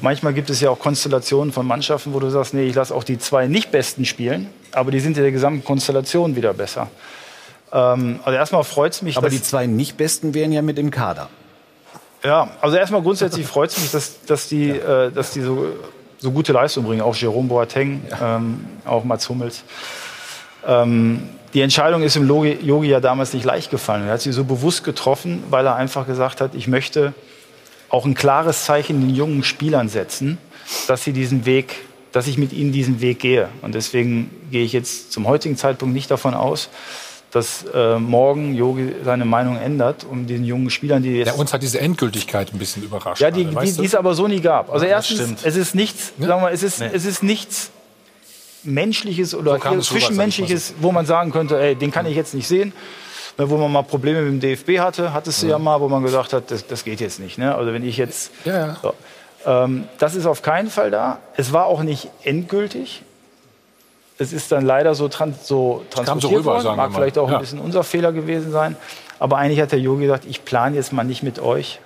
Manchmal 0.00 0.34
gibt 0.34 0.50
es 0.50 0.60
ja 0.60 0.70
auch 0.70 0.78
Konstellationen 0.78 1.52
von 1.52 1.66
Mannschaften, 1.66 2.12
wo 2.12 2.20
du 2.20 2.28
sagst, 2.30 2.54
nee, 2.54 2.64
ich 2.64 2.74
lasse 2.74 2.94
auch 2.94 3.04
die 3.04 3.18
zwei 3.18 3.46
Nicht-Besten 3.46 4.04
spielen, 4.04 4.48
aber 4.72 4.90
die 4.90 5.00
sind 5.00 5.16
in 5.16 5.22
der 5.22 5.32
gesamten 5.32 5.64
Konstellation 5.64 6.36
wieder 6.36 6.52
besser. 6.52 6.88
Ähm, 7.72 8.20
also 8.24 8.36
erstmal 8.36 8.64
freut 8.64 8.92
es 8.92 9.02
mich. 9.02 9.16
Aber 9.16 9.30
die 9.30 9.42
zwei 9.42 9.66
Nicht-Besten 9.66 10.34
wären 10.34 10.52
ja 10.52 10.62
mit 10.62 10.78
im 10.78 10.90
Kader. 10.90 11.28
Ja, 12.24 12.48
also 12.62 12.76
erstmal 12.76 13.02
grundsätzlich 13.02 13.46
freut 13.46 13.70
es 13.70 13.78
mich, 13.78 13.90
dass, 13.90 14.24
dass 14.24 14.48
die, 14.48 14.70
äh, 14.70 15.10
dass 15.10 15.32
die 15.32 15.42
so, 15.42 15.66
so 16.24 16.32
gute 16.32 16.54
Leistung 16.54 16.84
bringen. 16.84 17.02
Auch 17.02 17.14
Jerome 17.14 17.48
Boateng, 17.48 18.02
ähm, 18.20 18.64
auch 18.86 19.04
Mats 19.04 19.28
Hummels. 19.28 19.62
Ähm, 20.66 21.28
die 21.52 21.60
Entscheidung 21.60 22.02
ist 22.02 22.16
im 22.16 22.26
Yogi 22.26 22.88
ja 22.88 22.98
damals 22.98 23.34
nicht 23.34 23.44
leicht 23.44 23.70
gefallen. 23.70 24.06
Er 24.06 24.14
hat 24.14 24.22
sie 24.22 24.32
so 24.32 24.42
bewusst 24.44 24.84
getroffen, 24.84 25.44
weil 25.50 25.66
er 25.66 25.76
einfach 25.76 26.06
gesagt 26.06 26.40
hat, 26.40 26.54
ich 26.54 26.66
möchte 26.66 27.12
auch 27.90 28.06
ein 28.06 28.14
klares 28.14 28.64
Zeichen 28.64 29.00
den 29.00 29.14
jungen 29.14 29.44
Spielern 29.44 29.90
setzen, 29.90 30.38
dass 30.88 31.04
sie 31.04 31.12
diesen 31.12 31.44
Weg, 31.44 31.76
dass 32.10 32.26
ich 32.26 32.38
mit 32.38 32.54
ihnen 32.54 32.72
diesen 32.72 33.02
Weg 33.02 33.20
gehe. 33.20 33.50
Und 33.60 33.74
deswegen 33.74 34.30
gehe 34.50 34.64
ich 34.64 34.72
jetzt 34.72 35.12
zum 35.12 35.28
heutigen 35.28 35.58
Zeitpunkt 35.58 35.94
nicht 35.94 36.10
davon 36.10 36.32
aus, 36.32 36.70
dass 37.34 37.64
äh, 37.74 37.98
morgen 37.98 38.54
Yogi 38.54 38.94
seine 39.04 39.24
Meinung 39.24 39.56
ändert, 39.56 40.06
um 40.08 40.24
den 40.28 40.44
jungen 40.44 40.70
Spielern, 40.70 41.02
die 41.02 41.16
jetzt. 41.16 41.26
Ja, 41.26 41.34
uns 41.34 41.52
hat 41.52 41.62
diese 41.62 41.80
Endgültigkeit 41.80 42.54
ein 42.54 42.58
bisschen 42.58 42.84
überrascht. 42.84 43.20
Ja, 43.20 43.32
die, 43.32 43.44
die, 43.44 43.72
die 43.72 43.84
es 43.84 43.96
aber 43.96 44.14
so 44.14 44.28
nie 44.28 44.40
gab. 44.40 44.72
Also 44.72 44.86
ja, 44.86 44.92
erstens, 44.92 45.42
es 45.42 45.56
ist 45.56 45.74
nichts, 45.74 46.12
ja? 46.18 46.28
sagen 46.28 46.42
wir, 46.42 46.52
es 46.52 46.62
ist, 46.62 46.78
nee. 46.78 46.90
es 46.92 47.04
ist 47.04 47.24
nichts 47.24 47.70
Menschliches 48.62 49.34
oder 49.34 49.58
so 49.58 49.80
Zwischenmenschliches, 49.80 50.74
wo 50.80 50.92
man 50.92 51.06
sagen 51.06 51.32
könnte, 51.32 51.60
ey, 51.60 51.74
den 51.74 51.90
kann 51.90 52.06
ich 52.06 52.14
jetzt 52.14 52.34
nicht 52.34 52.46
sehen. 52.46 52.72
Ne, 53.36 53.50
wo 53.50 53.56
man 53.56 53.72
mal 53.72 53.82
Probleme 53.82 54.22
mit 54.22 54.40
dem 54.40 54.48
DFB 54.48 54.78
hatte, 54.78 55.12
hattest 55.12 55.42
du 55.42 55.46
ja, 55.46 55.52
ja 55.54 55.58
mal, 55.58 55.80
wo 55.80 55.88
man 55.88 56.04
gesagt 56.04 56.32
hat, 56.32 56.52
das, 56.52 56.64
das 56.68 56.84
geht 56.84 57.00
jetzt 57.00 57.18
nicht. 57.18 57.36
Ne? 57.36 57.52
Also 57.52 57.72
wenn 57.72 57.84
ich 57.84 57.96
jetzt. 57.96 58.30
Ja, 58.44 58.66
ja. 58.66 58.76
So. 58.80 58.94
Ähm, 59.44 59.88
das 59.98 60.14
ist 60.14 60.26
auf 60.26 60.42
keinen 60.42 60.70
Fall 60.70 60.92
da. 60.92 61.18
Es 61.36 61.52
war 61.52 61.66
auch 61.66 61.82
nicht 61.82 62.10
endgültig 62.22 63.02
es 64.18 64.32
ist 64.32 64.52
dann 64.52 64.64
leider 64.64 64.94
so, 64.94 65.08
trans 65.08 65.46
so 65.46 65.84
transportiert 65.90 66.30
so 66.30 66.38
rüber, 66.38 66.64
worden. 66.64 66.76
Mag 66.76 66.94
vielleicht 66.94 67.18
auch 67.18 67.28
ja. 67.28 67.36
ein 67.36 67.40
bisschen 67.40 67.60
unser 67.60 67.82
Fehler 67.82 68.12
gewesen 68.12 68.52
sein. 68.52 68.76
Aber 69.18 69.38
eigentlich 69.38 69.60
hat 69.60 69.72
der 69.72 69.80
Yogi 69.80 70.02
gesagt, 70.02 70.24
ich 70.28 70.44
plane 70.44 70.76
jetzt 70.76 70.92
mal 70.92 71.04
nicht 71.04 71.22
mit 71.22 71.40
euch. 71.40 71.80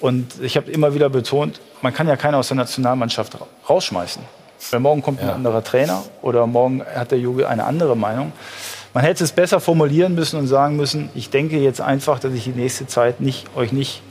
Und 0.00 0.42
ich 0.42 0.56
habe 0.56 0.70
immer 0.70 0.94
wieder 0.94 1.08
betont, 1.08 1.60
man 1.80 1.94
kann 1.94 2.06
ja 2.06 2.16
keinen 2.16 2.34
aus 2.34 2.48
der 2.48 2.58
Nationalmannschaft 2.58 3.36
rausschmeißen. 3.68 4.22
Weil 4.70 4.80
morgen 4.80 5.02
kommt 5.02 5.20
ja. 5.20 5.28
ein 5.28 5.34
anderer 5.34 5.62
Trainer 5.64 6.02
oder 6.22 6.46
morgen 6.46 6.82
hat 6.82 7.10
der 7.10 7.18
Yogi 7.18 7.44
eine 7.44 7.64
andere 7.64 7.96
Meinung. 7.96 8.32
Man 8.92 9.04
hätte 9.04 9.24
es 9.24 9.32
besser 9.32 9.60
formulieren 9.60 10.14
müssen 10.14 10.38
und 10.38 10.46
sagen 10.46 10.76
müssen, 10.76 11.10
ich 11.14 11.30
denke 11.30 11.58
jetzt 11.58 11.80
einfach, 11.80 12.18
dass 12.18 12.32
ich 12.32 12.44
die 12.44 12.50
nächste 12.50 12.86
Zeit 12.86 13.20
nicht, 13.20 13.46
euch 13.54 13.72
nicht 13.72 14.02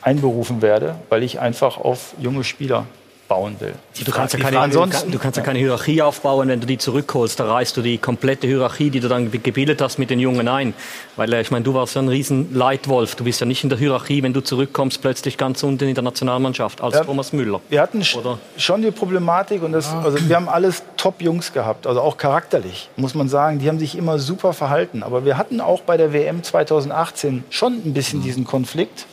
einberufen 0.00 0.62
werde, 0.62 0.96
weil 1.08 1.22
ich 1.22 1.40
einfach 1.40 1.78
auf 1.78 2.14
junge 2.18 2.44
Spieler 2.44 2.86
bauen 3.28 3.56
will. 3.60 3.74
Du 4.04 4.10
kannst, 4.10 4.34
ja 4.34 4.40
keine, 4.40 4.58
ansonsten, 4.58 5.12
du 5.12 5.18
kannst 5.18 5.36
ja 5.36 5.42
keine 5.42 5.58
Hierarchie 5.58 6.02
aufbauen, 6.02 6.48
wenn 6.48 6.60
du 6.60 6.66
die 6.66 6.78
zurückholst. 6.78 7.38
Da 7.38 7.44
reißt 7.52 7.76
du 7.76 7.82
die 7.82 7.98
komplette 7.98 8.46
Hierarchie, 8.46 8.90
die 8.90 9.00
du 9.00 9.08
dann 9.08 9.30
gebildet 9.30 9.80
hast, 9.82 9.98
mit 9.98 10.10
den 10.10 10.18
Jungen 10.18 10.48
ein. 10.48 10.74
Weil 11.16 11.32
äh, 11.32 11.40
ich 11.42 11.50
meine, 11.50 11.64
du 11.64 11.74
warst 11.74 11.94
ja 11.94 12.02
ein 12.02 12.08
riesen 12.08 12.54
Leitwolf. 12.54 13.14
Du 13.14 13.24
bist 13.24 13.40
ja 13.40 13.46
nicht 13.46 13.62
in 13.62 13.68
der 13.68 13.78
Hierarchie, 13.78 14.22
wenn 14.22 14.32
du 14.32 14.40
zurückkommst, 14.40 15.02
plötzlich 15.02 15.36
ganz 15.36 15.62
unten 15.62 15.88
in 15.88 15.94
der 15.94 16.04
Nationalmannschaft 16.04 16.80
als 16.80 16.94
ja, 16.94 17.04
Thomas 17.04 17.32
Müller. 17.32 17.60
Wir 17.68 17.82
hatten 17.82 18.02
Oder? 18.16 18.38
schon 18.56 18.82
die 18.82 18.90
Problematik 18.90 19.62
und 19.62 19.72
das, 19.72 19.92
also 19.92 20.18
wir 20.28 20.36
haben 20.36 20.48
alles 20.48 20.82
Top-Jungs 20.96 21.52
gehabt, 21.52 21.86
also 21.86 22.00
auch 22.00 22.16
charakterlich, 22.16 22.88
muss 22.96 23.14
man 23.14 23.28
sagen. 23.28 23.58
Die 23.58 23.68
haben 23.68 23.78
sich 23.78 23.96
immer 23.96 24.18
super 24.18 24.52
verhalten. 24.52 25.02
Aber 25.02 25.24
wir 25.24 25.36
hatten 25.36 25.60
auch 25.60 25.82
bei 25.82 25.96
der 25.96 26.12
WM 26.12 26.42
2018 26.42 27.44
schon 27.50 27.74
ein 27.74 27.92
bisschen 27.92 28.22
diesen 28.22 28.44
Konflikt 28.44 29.06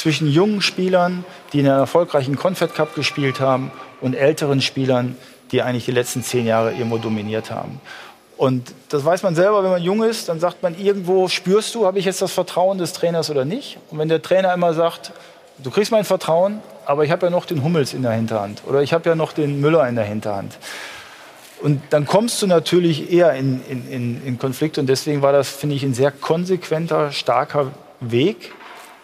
zwischen 0.00 0.28
jungen 0.28 0.62
Spielern, 0.62 1.24
die 1.52 1.60
in 1.60 1.66
einem 1.66 1.80
erfolgreichen 1.80 2.36
Confed 2.36 2.74
Cup 2.74 2.94
gespielt 2.94 3.38
haben, 3.38 3.70
und 4.00 4.14
älteren 4.14 4.62
Spielern, 4.62 5.14
die 5.52 5.60
eigentlich 5.60 5.84
die 5.84 5.92
letzten 5.92 6.22
zehn 6.22 6.46
Jahre 6.46 6.72
irgendwo 6.72 6.96
dominiert 6.96 7.50
haben. 7.50 7.82
Und 8.38 8.72
das 8.88 9.04
weiß 9.04 9.22
man 9.22 9.34
selber, 9.34 9.62
wenn 9.62 9.70
man 9.70 9.82
jung 9.82 10.02
ist, 10.02 10.30
dann 10.30 10.40
sagt 10.40 10.62
man 10.62 10.78
irgendwo, 10.78 11.28
spürst 11.28 11.74
du, 11.74 11.84
habe 11.84 11.98
ich 11.98 12.06
jetzt 12.06 12.22
das 12.22 12.32
Vertrauen 12.32 12.78
des 12.78 12.94
Trainers 12.94 13.28
oder 13.30 13.44
nicht? 13.44 13.76
Und 13.90 13.98
wenn 13.98 14.08
der 14.08 14.22
Trainer 14.22 14.54
immer 14.54 14.72
sagt, 14.72 15.12
du 15.58 15.70
kriegst 15.70 15.92
mein 15.92 16.04
Vertrauen, 16.04 16.60
aber 16.86 17.04
ich 17.04 17.10
habe 17.10 17.26
ja 17.26 17.30
noch 17.30 17.44
den 17.44 17.62
Hummels 17.62 17.92
in 17.92 18.00
der 18.00 18.12
Hinterhand 18.12 18.62
oder 18.66 18.82
ich 18.82 18.94
habe 18.94 19.06
ja 19.06 19.14
noch 19.14 19.32
den 19.34 19.60
Müller 19.60 19.86
in 19.86 19.96
der 19.96 20.06
Hinterhand. 20.06 20.56
Und 21.60 21.82
dann 21.90 22.06
kommst 22.06 22.40
du 22.40 22.46
natürlich 22.46 23.12
eher 23.12 23.34
in, 23.34 23.60
in, 23.68 24.22
in 24.24 24.38
Konflikt 24.38 24.78
und 24.78 24.86
deswegen 24.86 25.20
war 25.20 25.32
das, 25.32 25.50
finde 25.50 25.76
ich, 25.76 25.82
ein 25.82 25.92
sehr 25.92 26.10
konsequenter, 26.10 27.12
starker 27.12 27.72
Weg, 28.00 28.52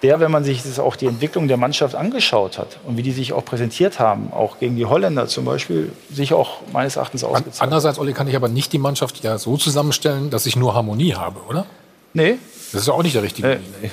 der, 0.07 0.21
wenn 0.21 0.31
man 0.31 0.45
sich 0.45 0.63
das 0.63 0.79
auch 0.79 0.95
die 0.95 1.07
Entwicklung 1.07 1.49
der 1.49 1.57
Mannschaft 1.57 1.97
angeschaut 1.97 2.59
hat 2.59 2.79
und 2.85 2.97
wie 2.97 3.03
die 3.03 3.11
sich 3.11 3.33
auch 3.33 3.45
präsentiert 3.45 3.99
haben, 3.99 4.33
auch 4.33 4.61
gegen 4.61 4.77
die 4.77 4.87
Holländer 4.87 5.27
zum 5.27 5.45
Beispiel, 5.45 5.91
sich 6.13 6.33
auch 6.33 6.59
meines 6.73 6.95
Erachtens 6.95 7.25
ausgezahlt. 7.25 7.61
Andererseits, 7.61 7.99
Olli, 7.99 8.13
kann 8.13 8.29
ich 8.29 8.37
aber 8.37 8.49
nicht 8.49 8.73
die 8.73 8.79
Mannschaft 8.79 9.25
ja 9.25 9.37
so 9.37 9.57
zusammenstellen, 9.57 10.31
dass 10.31 10.47
ich 10.47 10.55
nur 10.55 10.75
Harmonie 10.75 11.15
habe, 11.15 11.41
oder? 11.49 11.67
Nee. 12.13 12.39
Das 12.73 12.83
ist 12.83 12.87
ja 12.87 12.95
auch 12.95 13.03
nicht 13.03 13.17
der 13.17 13.25
richtige. 13.25 13.61
Nee. 13.81 13.91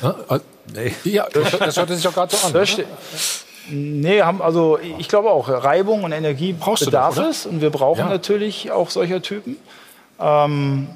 nee. 0.74 0.94
Ja, 1.04 1.28
das 1.32 1.78
hört 1.78 1.90
sich 1.90 2.08
auch 2.08 2.14
gerade 2.14 2.36
so 2.36 2.48
an. 2.48 2.54
Das 2.54 2.78
Nee, 3.70 4.22
haben 4.22 4.42
also 4.42 4.78
ich 5.00 5.08
glaube 5.08 5.32
auch 5.32 5.48
Reibung 5.48 6.04
und 6.04 6.12
Energie 6.12 6.52
Brauchst 6.52 6.84
bedarf 6.84 7.18
es 7.18 7.46
und 7.46 7.62
wir 7.62 7.70
brauchen 7.70 8.00
ja. 8.00 8.10
natürlich 8.10 8.72
auch 8.72 8.90
solcher 8.90 9.22
Typen. 9.22 9.56
Ähm, 10.20 10.90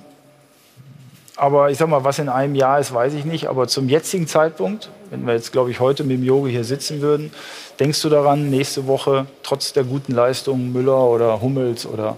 aber 1.38 1.70
ich 1.70 1.78
sag 1.78 1.88
mal, 1.88 2.04
was 2.04 2.20
in 2.20 2.30
einem 2.30 2.56
Jahr 2.56 2.80
ist, 2.80 2.94
weiß 2.94 3.14
ich 3.14 3.24
nicht. 3.24 3.48
Aber 3.48 3.68
zum 3.68 3.88
jetzigen 3.88 4.28
Zeitpunkt, 4.28 4.90
wenn 5.12 5.26
wir 5.26 5.34
jetzt, 5.34 5.52
glaube 5.52 5.72
ich, 5.72 5.80
heute 5.80 6.04
mit 6.04 6.18
dem 6.18 6.24
Yogi 6.24 6.52
hier 6.52 6.64
sitzen 6.64 7.00
würden, 7.02 7.32
denkst 7.80 8.02
du 8.02 8.10
daran, 8.10 8.50
nächste 8.50 8.88
Woche 8.88 9.28
trotz 9.44 9.72
der 9.72 9.84
guten 9.84 10.14
Leistungen 10.14 10.74
Müller 10.74 11.00
oder 11.00 11.40
Hummels 11.40 11.86
oder 11.86 12.18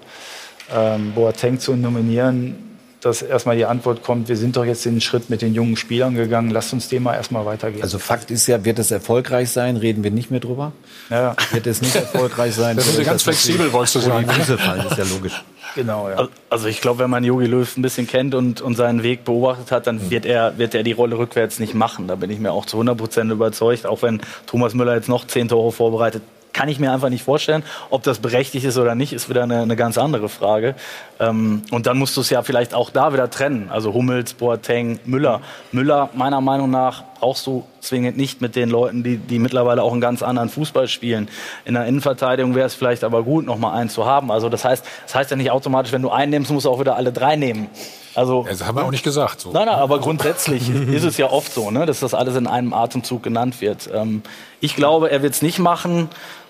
ähm, 0.74 1.14
Boateng 1.14 1.60
zu 1.60 1.76
nominieren, 1.76 2.69
dass 3.02 3.22
erstmal 3.22 3.56
die 3.56 3.66
Antwort 3.66 4.04
kommt, 4.04 4.28
wir 4.28 4.36
sind 4.36 4.58
doch 4.58 4.66
jetzt 4.66 4.84
den 4.86 5.00
Schritt 5.00 5.30
mit 5.30 5.42
den 5.42 5.54
jungen 5.54 5.78
Spielern 5.78 6.16
gegangen, 6.16 6.50
lasst 6.50 6.74
uns 6.74 6.90
dem 6.90 7.04
mal 7.04 7.16
erstmal 7.16 7.46
weitergehen. 7.46 7.82
Also 7.82 7.98
Fakt 7.98 8.30
ist 8.30 8.48
ja, 8.48 8.66
wird 8.66 8.78
es 8.80 8.92
erfolgreich 8.92 9.50
sein, 9.52 9.78
reden 9.78 10.04
wir 10.04 10.12
nicht 10.12 10.32
mehr 10.32 10.42
drüber. 10.42 10.74
Ja. 11.10 11.36
Wird 11.52 11.68
es 11.68 11.82
nicht 11.82 11.96
erfolgreich 11.96 12.54
sein. 12.56 12.78
Das 12.90 12.96
sind 12.96 13.06
ganz 13.06 13.24
flexibel, 13.24 13.72
wolltest 13.74 13.96
du 13.96 14.00
sagen. 14.00 14.28
Die 14.28 14.34
Füße 14.34 14.58
fallen, 14.58 14.86
ist 14.86 14.98
ja 14.98 15.04
logisch. 15.04 15.44
Genau, 15.76 16.10
ja. 16.10 16.28
Also 16.50 16.68
ich 16.68 16.82
glaube, 16.82 17.00
wenn 17.00 17.10
man 17.10 17.24
Jogi 17.24 17.46
Löw 17.46 17.78
ein 17.78 17.82
bisschen 17.82 18.08
kennt 18.08 18.34
und, 18.34 18.62
und 18.62 18.76
seinen 18.76 19.04
Weg 19.04 19.26
beobachtet 19.26 19.72
hat, 19.72 19.88
dann 19.88 19.98
mhm. 19.98 20.10
wird 20.10 20.26
er, 20.26 20.58
wird 20.58 20.74
er 20.74 20.84
die 20.84 20.94
Rolle 20.94 21.18
rückwärts 21.18 21.60
nicht 21.60 21.74
machen. 21.74 22.08
Da 22.08 22.16
bin 22.16 22.30
ich 22.30 22.40
mir 22.40 22.52
auch 22.52 22.66
zu 22.66 22.78
100 22.78 22.98
Prozent 22.98 23.32
überzeugt. 23.32 23.86
Auch 23.86 24.02
wenn 24.02 24.22
Thomas 24.48 24.74
Müller 24.74 24.96
jetzt 24.96 25.10
noch 25.10 25.28
zehn 25.28 25.48
Tore 25.48 25.72
vorbereitet, 25.72 26.24
kann 26.54 26.70
ich 26.70 26.80
mir 26.80 26.92
einfach 26.92 27.10
nicht 27.10 27.24
vorstellen. 27.24 27.64
Ob 27.90 28.04
das 28.04 28.20
berechtigt 28.20 28.66
ist 28.66 28.78
oder 28.78 28.96
nicht, 28.96 29.14
ist 29.14 29.30
wieder 29.30 29.44
eine, 29.44 29.62
eine 29.62 29.76
ganz 29.76 29.98
andere 29.98 30.30
Frage. 30.30 30.76
Ähm, 31.20 31.64
und 31.72 31.86
dann 31.86 31.98
musst 31.98 32.18
du 32.18 32.22
es 32.22 32.30
ja 32.30 32.42
vielleicht 32.42 32.74
auch 32.74 32.90
da 32.90 33.14
wieder 33.14 33.30
trennen. 33.30 33.70
Also 33.72 33.94
Hummels, 33.94 34.34
Boateng, 34.34 35.00
Müller. 35.06 35.42
Müller, 35.72 36.10
meiner 36.14 36.42
Meinung 36.42 36.70
nach, 36.70 37.04
brauchst 37.20 37.46
du 37.48 37.66
zwingend 37.82 38.18
nicht 38.18 38.42
mit 38.42 38.56
den 38.56 38.70
Leuten, 38.70 39.04
die, 39.04 39.18
die 39.18 39.40
mittlerweile 39.40 39.84
auch 39.84 39.92
einen 39.92 40.02
ganz 40.02 40.24
anderen 40.24 40.50
Fußball 40.50 40.88
spielen. 40.88 41.30
In 41.66 41.74
der 41.74 41.86
Innenverteidigung 41.86 42.56
wäre 42.56 42.68
es 42.68 42.74
vielleicht 42.74 43.04
aber 43.04 43.24
gut, 43.24 43.46
noch 43.46 43.58
mal 43.58 43.74
einen 43.74 43.90
zu 43.90 44.06
haben. 44.06 44.32
Also 44.32 44.50
das 44.50 44.66
heißt, 44.66 44.86
das 45.06 45.16
heißt 45.16 45.32
ja 45.32 45.38
nicht 45.38 45.52
automatisch, 45.52 45.92
wenn 45.92 46.02
du 46.02 46.10
einen 46.10 46.32
nimmst, 46.32 46.52
musst 46.52 46.66
du 46.66 46.70
auch 46.70 46.80
wieder 46.80 46.96
alle 46.96 47.12
drei 47.12 47.36
nehmen. 47.36 47.70
Also, 48.16 48.46
das 48.50 48.66
haben 48.66 48.76
wir 48.76 48.84
auch 48.84 48.92
nicht 48.92 49.04
gesagt. 49.04 49.40
So. 49.40 49.52
Nein, 49.52 49.68
nein, 49.68 49.76
aber 49.76 50.00
grundsätzlich 50.00 50.70
ist 50.92 51.04
es 51.04 51.18
ja 51.18 51.30
oft 51.30 51.54
so, 51.54 51.72
ne, 51.72 51.86
dass 51.86 52.00
das 52.00 52.14
alles 52.14 52.36
in 52.36 52.48
einem 52.48 52.74
Atemzug 52.74 53.24
genannt 53.24 53.62
wird. 53.62 53.90
Ähm, 53.94 54.24
ich 54.60 54.76
glaube, 54.76 55.12
er 55.12 55.22
wird 55.22 55.34
es 55.34 55.42
nicht 55.42 55.60
machen. 55.60 56.10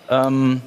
Ähm, 0.10 0.62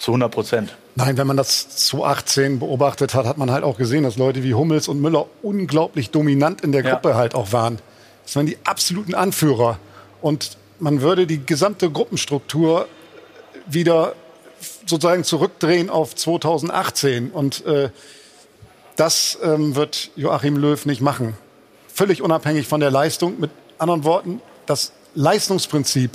zu 0.00 0.12
100 0.12 0.32
Prozent. 0.32 0.76
Nein, 0.96 1.16
wenn 1.16 1.26
man 1.26 1.36
das 1.36 1.68
2018 1.68 2.58
beobachtet 2.58 3.14
hat, 3.14 3.26
hat 3.26 3.38
man 3.38 3.50
halt 3.50 3.64
auch 3.64 3.76
gesehen, 3.76 4.02
dass 4.02 4.16
Leute 4.16 4.42
wie 4.42 4.54
Hummels 4.54 4.88
und 4.88 5.00
Müller 5.00 5.26
unglaublich 5.42 6.10
dominant 6.10 6.62
in 6.62 6.72
der 6.72 6.82
Gruppe 6.82 7.10
ja. 7.10 7.14
halt 7.16 7.34
auch 7.34 7.52
waren. 7.52 7.78
Das 8.24 8.36
waren 8.36 8.46
die 8.46 8.58
absoluten 8.64 9.14
Anführer. 9.14 9.78
Und 10.20 10.56
man 10.78 11.00
würde 11.00 11.26
die 11.26 11.44
gesamte 11.44 11.90
Gruppenstruktur 11.90 12.88
wieder 13.66 14.14
sozusagen 14.86 15.24
zurückdrehen 15.24 15.90
auf 15.90 16.14
2018. 16.14 17.30
Und 17.30 17.64
äh, 17.66 17.90
das 18.96 19.38
ähm, 19.42 19.76
wird 19.76 20.10
Joachim 20.16 20.56
Löw 20.56 20.84
nicht 20.86 21.00
machen. 21.00 21.36
Völlig 21.92 22.22
unabhängig 22.22 22.66
von 22.66 22.80
der 22.80 22.90
Leistung. 22.90 23.40
Mit 23.40 23.50
anderen 23.78 24.04
Worten, 24.04 24.40
das 24.66 24.92
Leistungsprinzip 25.14 26.12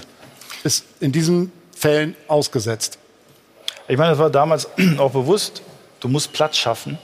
ist 0.64 0.86
in 1.00 1.12
diesem 1.12 1.52
Fällen 1.76 2.16
ausgesetzt. 2.28 2.98
Ich 3.88 3.98
meine, 3.98 4.12
das 4.12 4.20
war 4.20 4.30
damals 4.30 4.68
auch 4.98 5.12
bewusst. 5.12 5.62
Du 6.00 6.08
musst 6.08 6.34
Platz 6.34 6.58
schaffen, 6.58 6.98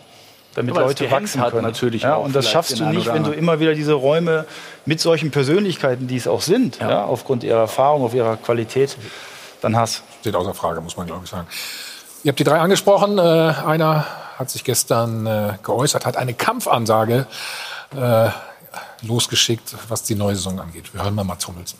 damit 0.55 0.75
Aber 0.75 0.85
Leute 0.85 1.09
wachsen 1.09 1.41
können. 1.41 1.63
Natürlich 1.63 2.03
ja, 2.03 2.15
und 2.15 2.35
das 2.35 2.49
schaffst 2.49 2.79
du 2.79 2.85
nicht, 2.85 3.11
wenn 3.13 3.23
du 3.23 3.31
immer 3.31 3.59
wieder 3.59 3.73
diese 3.73 3.93
Räume 3.93 4.45
mit 4.85 4.99
solchen 4.99 5.31
Persönlichkeiten, 5.31 6.07
die 6.07 6.17
es 6.17 6.27
auch 6.27 6.41
sind, 6.41 6.79
ja. 6.79 6.89
Ja, 6.89 7.05
aufgrund 7.05 7.43
ihrer 7.43 7.59
Erfahrung, 7.59 8.03
auf 8.03 8.13
ihrer 8.13 8.37
Qualität, 8.37 8.97
dann 9.61 9.75
hast. 9.75 10.03
Steht 10.21 10.35
außer 10.35 10.53
Frage, 10.53 10.81
muss 10.81 10.97
man 10.97 11.07
glaube 11.07 11.21
ich 11.23 11.29
sagen. 11.29 11.47
Ihr 12.23 12.29
habt 12.29 12.39
die 12.39 12.43
drei 12.43 12.59
angesprochen. 12.59 13.17
Äh, 13.17 13.21
einer 13.21 14.05
hat 14.37 14.49
sich 14.49 14.63
gestern 14.63 15.25
äh, 15.25 15.53
geäußert, 15.63 16.05
hat 16.05 16.17
eine 16.17 16.33
Kampfansage 16.33 17.25
äh, 17.95 18.29
losgeschickt, 19.01 19.75
was 19.87 20.03
die 20.03 20.15
neue 20.15 20.35
Saison 20.35 20.59
angeht. 20.59 20.93
Wir 20.93 21.03
hören 21.03 21.15
mal 21.15 21.23
Mats 21.23 21.47
Hummels. 21.47 21.75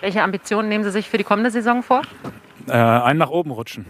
Welche 0.00 0.22
Ambitionen 0.22 0.68
nehmen 0.68 0.84
Sie 0.84 0.90
sich 0.90 1.08
für 1.08 1.18
die 1.18 1.24
kommende 1.24 1.50
Saison 1.50 1.82
vor? 1.82 2.02
Äh, 2.66 2.72
einen 2.72 3.18
nach 3.18 3.30
oben 3.30 3.50
rutschen. 3.50 3.86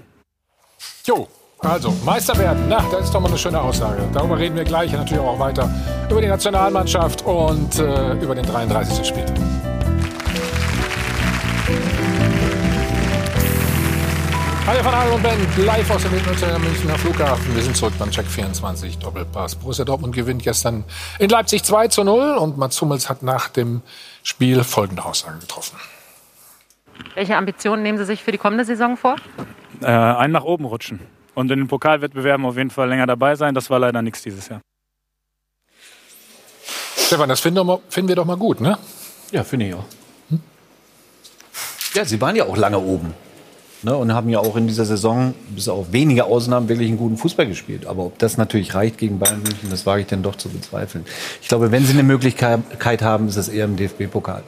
Jo, 1.04 1.28
also, 1.60 1.92
Meister 2.04 2.38
werden, 2.38 2.66
na, 2.68 2.84
das 2.92 3.06
ist 3.06 3.14
doch 3.14 3.20
mal 3.20 3.28
eine 3.28 3.36
schöne 3.36 3.60
Aussage. 3.60 4.00
Darüber 4.12 4.38
reden 4.38 4.54
wir 4.54 4.62
gleich 4.62 4.92
natürlich 4.92 5.18
auch 5.18 5.40
weiter 5.40 5.68
über 6.08 6.20
die 6.20 6.28
Nationalmannschaft 6.28 7.22
und 7.22 7.78
äh, 7.80 8.12
über 8.14 8.36
den 8.36 8.46
33. 8.46 9.04
Spieltag. 9.04 9.36
Hallo 14.68 14.82
von 14.84 14.94
Adel 14.94 15.12
und 15.14 15.22
Ben, 15.22 15.64
live 15.64 15.90
aus 15.90 16.02
dem 16.02 16.12
Münchner 16.12 16.96
Flughafen. 16.98 17.54
Wir 17.56 17.62
sind 17.62 17.76
zurück 17.76 17.94
beim 17.98 18.12
Check 18.12 18.26
24 18.26 18.98
Doppelpass. 18.98 19.56
Borussia 19.56 19.84
Dortmund 19.84 20.14
gewinnt 20.14 20.44
gestern 20.44 20.84
in 21.18 21.28
Leipzig 21.28 21.64
2 21.64 21.88
zu 21.88 22.04
0 22.04 22.36
und 22.36 22.56
Mats 22.56 22.80
Hummels 22.80 23.08
hat 23.08 23.24
nach 23.24 23.48
dem 23.48 23.82
Spiel 24.22 24.62
folgende 24.62 25.04
Aussage 25.04 25.40
getroffen. 25.40 25.76
Welche 27.14 27.36
Ambitionen 27.36 27.82
nehmen 27.82 27.98
Sie 27.98 28.04
sich 28.04 28.22
für 28.22 28.30
die 28.30 28.38
kommende 28.38 28.64
Saison 28.64 28.96
vor? 28.96 29.16
Äh, 29.80 29.86
einen 29.86 30.32
nach 30.32 30.44
oben 30.44 30.64
rutschen 30.64 31.00
und 31.38 31.48
in 31.52 31.60
den 31.60 31.68
Pokalwettbewerben 31.68 32.44
auf 32.44 32.56
jeden 32.56 32.70
Fall 32.70 32.88
länger 32.88 33.06
dabei 33.06 33.36
sein. 33.36 33.54
Das 33.54 33.70
war 33.70 33.78
leider 33.78 34.02
nichts 34.02 34.22
dieses 34.22 34.48
Jahr. 34.48 34.60
Stefan, 36.96 37.28
das 37.28 37.38
finden 37.38 37.64
wir, 37.64 37.80
finden 37.88 38.08
wir 38.08 38.16
doch 38.16 38.24
mal 38.24 38.36
gut, 38.36 38.60
ne? 38.60 38.76
Ja, 39.30 39.44
finde 39.44 39.68
ich 39.68 39.74
auch. 39.74 39.84
Hm? 40.30 40.40
Ja, 41.94 42.04
sie 42.04 42.20
waren 42.20 42.34
ja 42.34 42.44
auch 42.44 42.56
lange 42.56 42.80
oben. 42.80 43.14
Ne, 43.82 43.96
und 43.96 44.12
haben 44.12 44.28
ja 44.28 44.40
auch 44.40 44.56
in 44.56 44.66
dieser 44.66 44.84
Saison, 44.84 45.32
bis 45.50 45.68
auf 45.68 45.92
wenige 45.92 46.24
Ausnahmen, 46.24 46.68
wirklich 46.68 46.88
einen 46.88 46.98
guten 46.98 47.16
Fußball 47.16 47.46
gespielt. 47.46 47.86
Aber 47.86 48.06
ob 48.06 48.18
das 48.18 48.36
natürlich 48.36 48.74
reicht 48.74 48.98
gegen 48.98 49.20
Bayern 49.20 49.40
München, 49.40 49.70
das 49.70 49.86
wage 49.86 50.00
ich 50.00 50.08
dann 50.08 50.24
doch 50.24 50.34
zu 50.34 50.48
bezweifeln. 50.48 51.06
Ich 51.40 51.46
glaube, 51.46 51.70
wenn 51.70 51.84
sie 51.84 51.92
eine 51.92 52.02
Möglichkeit 52.02 53.02
haben, 53.02 53.28
ist 53.28 53.36
es 53.36 53.48
eher 53.48 53.66
im 53.66 53.76
DFB-Pokal. 53.76 54.42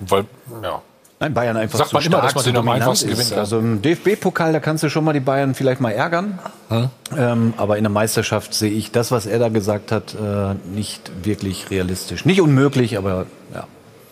Weil, 0.00 0.24
ja. 0.62 0.80
Nein, 1.20 1.32
Bayern 1.32 1.56
einfach 1.56 1.78
Sagt 1.78 1.90
zu 1.90 1.96
man 1.96 2.02
stark, 2.02 2.12
immer, 2.12 2.22
dass 2.22 2.34
man 2.34 2.44
zu 2.44 2.50
den 2.50 2.56
am 2.58 2.68
einfachsten 2.68 3.08
gewinnt. 3.08 3.32
Also 3.32 3.58
im 3.58 3.80
DFB-Pokal, 3.82 4.52
da 4.52 4.60
kannst 4.60 4.82
du 4.82 4.88
schon 4.88 5.04
mal 5.04 5.12
die 5.12 5.20
Bayern 5.20 5.54
vielleicht 5.54 5.80
mal 5.80 5.90
ärgern. 5.90 6.38
Hm? 6.68 6.88
Ähm, 7.16 7.54
aber 7.56 7.78
in 7.78 7.84
der 7.84 7.90
Meisterschaft 7.90 8.52
sehe 8.52 8.72
ich 8.72 8.90
das, 8.90 9.10
was 9.10 9.26
er 9.26 9.38
da 9.38 9.48
gesagt 9.48 9.92
hat, 9.92 10.14
äh, 10.14 10.54
nicht 10.74 11.10
wirklich 11.22 11.70
realistisch. 11.70 12.24
Nicht 12.24 12.40
unmöglich, 12.40 12.98
aber 12.98 13.26
ja, 13.54 13.66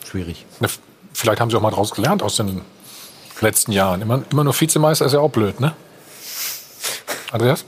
schwierig. 0.04 0.46
Ne, 0.60 0.68
Vielleicht 1.12 1.40
haben 1.40 1.50
sie 1.50 1.56
auch 1.56 1.60
mal 1.60 1.70
daraus 1.70 1.90
gelernt 1.92 2.22
aus 2.22 2.36
den 2.36 2.62
letzten 3.40 3.72
Jahren. 3.72 4.00
Immer, 4.00 4.22
immer 4.30 4.44
nur 4.44 4.58
Vizemeister 4.58 5.04
ist 5.04 5.12
ja 5.12 5.20
auch 5.20 5.30
blöd, 5.30 5.60
ne? 5.60 5.72
Andreas? 7.32 7.64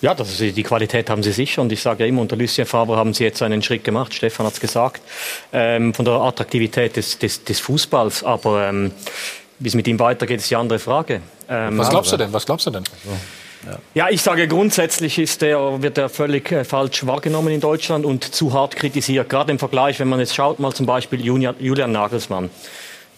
Ja, 0.00 0.14
das 0.14 0.40
ist, 0.40 0.56
die 0.56 0.62
Qualität 0.62 1.10
haben 1.10 1.22
sie 1.22 1.32
sicher. 1.32 1.60
Und 1.60 1.72
ich 1.72 1.82
sage 1.82 2.04
ja 2.04 2.08
immer, 2.08 2.22
unter 2.22 2.36
Lucien 2.36 2.66
Favre 2.66 2.96
haben 2.96 3.12
sie 3.14 3.24
jetzt 3.24 3.42
einen 3.42 3.62
Schritt 3.62 3.84
gemacht. 3.84 4.14
Stefan 4.14 4.46
hat 4.46 4.54
es 4.54 4.60
gesagt. 4.60 5.02
Ähm, 5.52 5.92
von 5.92 6.04
der 6.04 6.14
Attraktivität 6.14 6.96
des, 6.96 7.18
des, 7.18 7.44
des 7.44 7.60
Fußballs. 7.60 8.22
Aber 8.22 8.68
ähm, 8.68 8.92
wie 9.58 9.68
es 9.68 9.74
mit 9.74 9.88
ihm 9.88 9.98
weitergeht, 9.98 10.38
ist 10.38 10.50
die 10.50 10.56
andere 10.56 10.78
Frage. 10.78 11.20
Ähm, 11.48 11.78
Was 11.78 11.90
glaubst 11.90 12.12
du 12.12 12.16
denn? 12.16 12.32
Was 12.32 12.46
glaubst 12.46 12.66
du 12.66 12.70
denn? 12.70 12.84
Ja, 13.92 14.08
ich 14.08 14.22
sage 14.22 14.46
grundsätzlich 14.46 15.18
ist 15.18 15.42
der, 15.42 15.82
wird 15.82 15.98
er 15.98 16.08
völlig 16.08 16.52
äh, 16.52 16.64
falsch 16.64 17.04
wahrgenommen 17.06 17.48
in 17.48 17.60
Deutschland 17.60 18.06
und 18.06 18.24
zu 18.24 18.52
hart 18.52 18.76
kritisiert. 18.76 19.28
Gerade 19.28 19.50
im 19.50 19.58
Vergleich, 19.58 19.98
wenn 19.98 20.08
man 20.08 20.20
jetzt 20.20 20.34
schaut, 20.34 20.60
mal 20.60 20.72
zum 20.72 20.86
Beispiel 20.86 21.20
Julian, 21.24 21.56
Julian 21.58 21.90
Nagelsmann. 21.90 22.50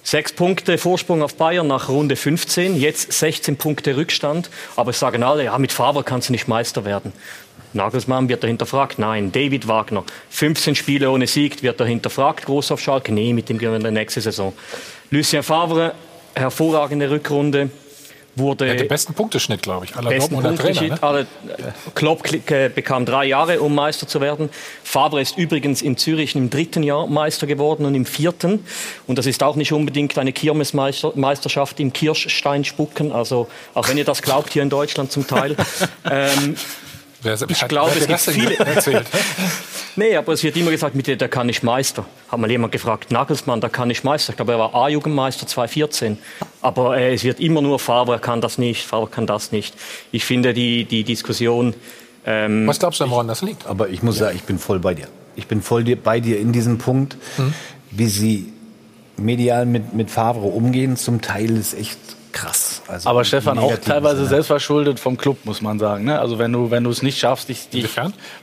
Sechs 0.02 0.32
Punkte 0.32 0.78
Vorsprung 0.78 1.22
auf 1.22 1.35
Bayern 1.35 1.66
nach 1.66 1.89
Runde 1.89 2.16
15, 2.16 2.77
jetzt 2.77 3.12
16 3.12 3.56
Punkte 3.56 3.97
Rückstand. 3.97 4.51
Aber 4.77 4.90
es 4.90 4.98
sagen 4.98 5.22
alle, 5.22 5.44
ja, 5.44 5.59
mit 5.59 5.72
Favre 5.72 6.02
kannst 6.02 6.28
du 6.28 6.32
nicht 6.32 6.48
Meister 6.48 6.85
werden. 6.85 7.12
Nagelsmann 7.72 8.28
wird 8.28 8.43
er 8.43 8.48
hinterfragt. 8.48 8.98
Nein, 8.98 9.31
David 9.31 9.68
Wagner, 9.68 10.05
15 10.31 10.74
Spiele 10.74 11.10
ohne 11.10 11.27
Sieg, 11.27 11.62
wird 11.62 11.81
er 11.81 11.86
hinterfragt. 11.86 12.47
Groß 12.47 12.72
auf 12.72 12.81
Schalke, 12.81 13.12
nee, 13.12 13.32
mit 13.32 13.48
dem 13.48 13.59
gewinnen 13.59 13.85
wir 13.85 13.90
nächste 13.90 14.20
Saison. 14.20 14.52
Lucien 15.10 15.43
Favre, 15.43 15.94
hervorragende 16.35 17.10
Rückrunde. 17.10 17.70
Wurde 18.36 18.66
Er 18.66 18.73
hat 18.73 18.81
den 18.81 18.89
besten 18.89 19.12
Punkteschnitt, 19.12 19.62
glaube 19.62 19.86
ich, 19.86 19.97
aller 19.97 20.11
besten 20.11 20.35
Dortmunder 20.35 20.62
Trainer. 20.62 20.82
Ne? 20.82 21.02
Alle, 21.02 21.27
Klopp 21.94 22.23
bekam 22.74 23.05
drei 23.05 23.27
Jahre, 23.27 23.61
um 23.61 23.74
Meister 23.74 24.07
zu 24.07 24.20
werden. 24.20 24.51
Favre 24.85 25.20
ist 25.20 25.36
übrigens 25.36 25.82
in 25.82 25.97
Zürich 25.97 26.36
im 26.36 26.48
dritten 26.48 26.82
Jahr 26.82 27.07
Meister 27.07 27.47
geworden 27.47 27.85
und 27.85 27.94
im 27.94 28.07
vierten. 28.07 28.65
Und 29.07 29.19
das 29.19 29.27
ist 29.27 29.43
auch 29.43 29.57
nicht 29.57 29.73
unbedingt 29.73 30.16
eine 30.16 30.32
Kirmesmeisterschaft 30.32 31.81
im 31.81 31.93
Kirschstein 31.93 32.65
spucken. 32.65 33.11
Also 33.12 33.48
auch 33.74 33.89
wenn 33.89 33.98
ihr 33.98 34.05
das 34.05 34.23
glaubt 34.23 34.52
hier 34.52 34.62
in 34.62 34.70
Deutschland 34.70 35.11
zum 35.11 35.27
Teil. 35.27 35.57
ähm, 36.11 36.57
ich 37.48 37.68
glaube, 37.68 37.92
es 37.98 38.06
gibt 38.06 38.20
viele. 38.20 38.59
Erzählt. 38.59 39.06
Nee, 39.97 40.16
aber 40.16 40.32
es 40.32 40.42
wird 40.44 40.56
immer 40.56 40.70
gesagt, 40.70 40.94
mit 40.94 41.09
der, 41.09 41.16
der 41.16 41.28
kann 41.28 41.48
nicht 41.48 41.64
Meister. 41.64 42.06
Hat 42.28 42.38
mal 42.38 42.48
jemand 42.51 42.72
gefragt, 42.72 43.10
Nagelsmann, 43.10 43.60
der 43.60 43.70
kann 43.70 43.88
nicht 43.88 44.05
Meister. 44.05 44.30
Ich 44.30 44.36
glaube, 44.36 44.52
er 44.52 44.59
war 44.60 44.74
A-Jugendmeister 44.74 45.48
2014. 45.48 46.16
Aber 46.62 46.97
äh, 46.97 47.12
es 47.12 47.24
wird 47.24 47.40
immer 47.40 47.60
nur 47.60 47.78
Favre 47.80 48.20
kann 48.20 48.40
das 48.40 48.56
nicht, 48.56 48.86
Favre 48.86 49.09
kann 49.10 49.26
das 49.26 49.51
nicht. 49.51 49.74
Ich 50.12 50.24
finde 50.24 50.55
die, 50.55 50.84
die 50.84 51.02
Diskussion. 51.02 51.74
Ähm, 52.24 52.66
Was 52.68 52.78
glaubst 52.78 53.01
du, 53.01 53.10
woran 53.10 53.26
das 53.26 53.42
liegt? 53.42 53.66
Aber 53.66 53.88
ich 53.88 54.02
muss 54.02 54.18
sagen, 54.18 54.36
ich 54.36 54.44
bin 54.44 54.59
voll 54.60 54.78
bei 54.78 54.94
dir. 54.94 55.09
Ich 55.34 55.48
bin 55.48 55.60
voll 55.60 55.82
dir, 55.82 55.97
bei 55.97 56.20
dir 56.20 56.38
in 56.38 56.52
diesem 56.52 56.78
Punkt, 56.78 57.16
Hm? 57.36 57.52
wie 57.90 58.06
sie 58.06 58.52
medial 59.16 59.66
mit, 59.66 59.92
mit 59.92 60.10
Favre 60.10 60.47
umgehen. 60.47 60.97
Zum 60.97 61.20
Teil 61.20 61.56
ist 61.56 61.74
echt 61.74 61.98
krass. 62.32 62.82
Also 62.89 63.09
Aber 63.09 63.24
Stefan, 63.24 63.59
auch 63.59 63.77
teilweise 63.78 64.27
selbstverschuldet 64.27 65.01
vom 65.01 65.16
Club, 65.16 65.39
muss 65.44 65.61
man 65.61 65.78
sagen. 65.78 66.05
Ne? 66.05 66.19
Also 66.19 66.39
wenn 66.39 66.52
du, 66.52 66.70
wenn 66.70 66.85
du 66.85 66.90
es 66.90 67.02
nicht 67.02 67.19
schaffst, 67.19 67.48
dich, 67.48 67.69
dich 67.69 67.89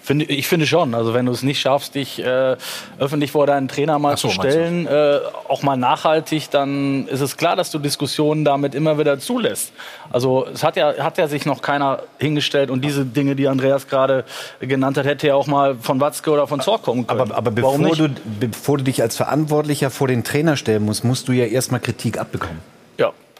finde, 0.01 0.25
ich 0.25 0.47
finde 0.47 0.67
schon, 0.67 0.93
also 0.93 1.13
wenn 1.13 1.25
du 1.25 1.31
es 1.31 1.43
nicht 1.43 1.59
schaffst, 1.59 1.95
dich 1.95 2.19
äh, 2.23 2.55
öffentlich 2.99 3.31
vor 3.31 3.47
deinen 3.47 3.67
Trainer 3.67 3.99
mal 3.99 4.17
so, 4.17 4.27
zu 4.27 4.33
stellen, 4.33 4.87
äh, 4.87 5.19
auch 5.47 5.63
mal 5.63 5.77
nachhaltig, 5.77 6.49
dann 6.49 7.07
ist 7.07 7.21
es 7.21 7.37
klar, 7.37 7.55
dass 7.55 7.71
du 7.71 7.79
Diskussionen 7.79 8.45
damit 8.45 8.75
immer 8.75 8.97
wieder 8.97 9.19
zulässt. 9.19 9.71
Also 10.09 10.47
es 10.53 10.63
hat 10.63 10.75
ja, 10.75 10.93
hat 10.99 11.17
ja 11.17 11.27
sich 11.27 11.45
noch 11.45 11.61
keiner 11.61 12.03
hingestellt 12.19 12.69
und 12.69 12.83
diese 12.83 13.05
Dinge, 13.05 13.35
die 13.35 13.47
Andreas 13.47 13.87
gerade 13.87 14.23
genannt 14.59 14.97
hat, 14.97 15.05
hätte 15.05 15.27
ja 15.27 15.35
auch 15.35 15.47
mal 15.47 15.75
von 15.75 15.99
Watzke 15.99 16.31
oder 16.31 16.47
von 16.47 16.61
Zorc 16.61 16.83
kommen 16.83 17.07
können. 17.07 17.19
Aber, 17.19 17.35
aber 17.35 17.51
bevor 17.51 17.95
du, 17.95 18.09
bevor 18.39 18.77
du 18.77 18.83
dich 18.83 19.01
als 19.01 19.17
Verantwortlicher 19.17 19.89
vor 19.89 20.07
den 20.07 20.23
Trainer 20.23 20.57
stellen 20.57 20.83
musst, 20.83 21.03
musst 21.03 21.27
du 21.27 21.31
ja 21.31 21.45
erstmal 21.45 21.79
Kritik 21.79 22.17
abbekommen. 22.19 22.76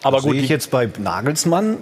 Aber 0.04 0.18
das 0.18 0.24
gut, 0.26 0.34
Sehe 0.34 0.42
ich 0.44 0.50
jetzt 0.50 0.72
bei 0.72 0.90
Nagelsmann 0.98 1.78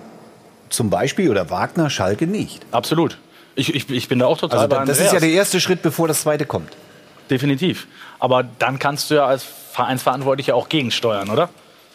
zum 0.69 0.89
Beispiel 0.89 1.29
oder 1.29 1.49
Wagner, 1.49 1.89
Schalke 1.89 2.27
nicht. 2.27 2.65
Absolut. 2.71 3.17
Ich, 3.55 3.73
ich, 3.73 3.89
ich 3.89 4.07
bin 4.09 4.19
da 4.19 4.25
auch 4.25 4.37
total 4.37 4.59
Also 4.59 4.69
bei 4.69 4.75
da- 4.77 4.85
das 4.85 4.99
ist 4.99 5.13
ja 5.13 5.19
der 5.19 5.29
erste 5.29 5.59
Schritt, 5.61 5.81
bevor 5.81 6.07
das 6.07 6.21
zweite 6.21 6.45
kommt. 6.45 6.73
Definitiv. 7.29 7.87
Aber 8.19 8.43
dann 8.59 8.79
kannst 8.79 9.09
du 9.11 9.15
ja 9.15 9.25
als 9.25 9.45
Vereinsverantwortlicher 9.71 10.55
auch 10.55 10.69
gegensteuern, 10.69 11.29
oder? 11.29 11.49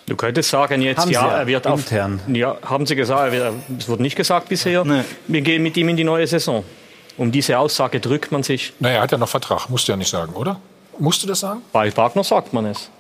Du 0.07 0.17
könntest 0.17 0.51
sagen 0.51 0.83
jetzt, 0.83 0.99
Haben 0.99 1.11
ja, 1.11 1.27
ja, 1.27 1.37
er 1.39 1.47
wird 1.47 1.67
auf, 1.67 1.81
intern. 1.81 2.21
ja, 2.33 2.57
haben 2.65 2.85
Sie 2.87 2.97
gesagt, 2.97 3.33
es 3.79 3.89
wurde 3.89 4.03
nicht 4.03 4.17
gesagt 4.17 4.49
bisher, 4.49 4.85
wir 5.29 5.41
gehen 5.41 5.63
mit 5.63 5.77
ihm 5.77 5.89
in 5.89 5.97
die 5.97 6.05
neue 6.05 6.27
Saison. 6.27 6.65
Um 7.17 7.31
diese 7.31 7.59
Aussage 7.59 8.01
drückt 8.01 8.33
man 8.33 8.43
sich. 8.43 8.73
Naja, 8.81 8.97
er 8.97 9.03
hat 9.03 9.13
ja 9.13 9.19
noch 9.19 9.29
Vertrag, 9.29 9.69
musst 9.69 9.87
du 9.87 9.93
ja 9.93 9.97
nicht 9.97 10.11
sagen, 10.11 10.33
oder? 10.35 10.59
Musst 10.99 11.23
du 11.23 11.27
das 11.27 11.41
sagen? 11.41 11.61
Bei 11.73 11.95
Wagner 11.97 12.25
sagt 12.25 12.53
man 12.53 12.65
es. 12.67 12.91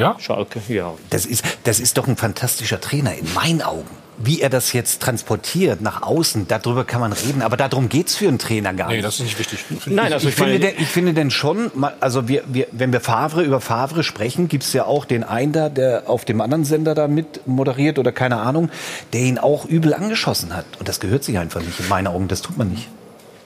Ja? 0.00 0.16
Schalke, 0.18 0.60
ja. 0.68 0.94
Das 1.10 1.26
ist, 1.26 1.44
das 1.64 1.78
ist 1.78 1.98
doch 1.98 2.08
ein 2.08 2.16
fantastischer 2.16 2.80
Trainer 2.80 3.14
in 3.14 3.30
meinen 3.34 3.60
Augen. 3.60 3.90
Wie 4.16 4.40
er 4.40 4.48
das 4.48 4.72
jetzt 4.72 5.02
transportiert 5.02 5.82
nach 5.82 6.00
außen, 6.02 6.48
darüber 6.48 6.84
kann 6.84 7.00
man 7.00 7.12
reden. 7.12 7.42
Aber 7.42 7.58
darum 7.58 7.90
geht's 7.90 8.16
für 8.16 8.28
einen 8.28 8.38
Trainer 8.38 8.72
gar 8.72 8.88
nicht. 8.88 8.96
Nee, 8.96 9.02
das 9.02 9.14
ist 9.14 9.24
nicht 9.24 9.38
wichtig. 9.38 9.64
Nein, 9.86 10.12
also 10.12 10.28
ich, 10.28 10.34
finde, 10.34 10.58
denn, 10.58 10.74
ich 10.78 10.88
finde 10.88 11.12
denn 11.12 11.30
schon, 11.30 11.70
also 12.00 12.28
wir, 12.28 12.44
wir, 12.46 12.66
wenn 12.72 12.92
wir 12.92 13.00
Favre 13.00 13.42
über 13.42 13.60
Favre 13.60 14.02
sprechen, 14.02 14.48
gibt's 14.48 14.72
ja 14.72 14.84
auch 14.84 15.04
den 15.04 15.22
einen 15.22 15.52
da, 15.52 15.68
der 15.68 16.04
auf 16.06 16.24
dem 16.24 16.40
anderen 16.40 16.64
Sender 16.64 16.94
da 16.94 17.06
mit 17.06 17.46
moderiert 17.46 17.98
oder 17.98 18.12
keine 18.12 18.38
Ahnung, 18.38 18.70
der 19.12 19.20
ihn 19.20 19.38
auch 19.38 19.66
übel 19.66 19.92
angeschossen 19.92 20.56
hat. 20.56 20.64
Und 20.78 20.88
das 20.88 21.00
gehört 21.00 21.24
sich 21.24 21.38
einfach 21.38 21.60
nicht 21.60 21.78
in 21.78 21.88
meinen 21.88 22.06
Augen. 22.06 22.26
Das 22.28 22.40
tut 22.40 22.56
man 22.56 22.70
nicht. 22.70 22.88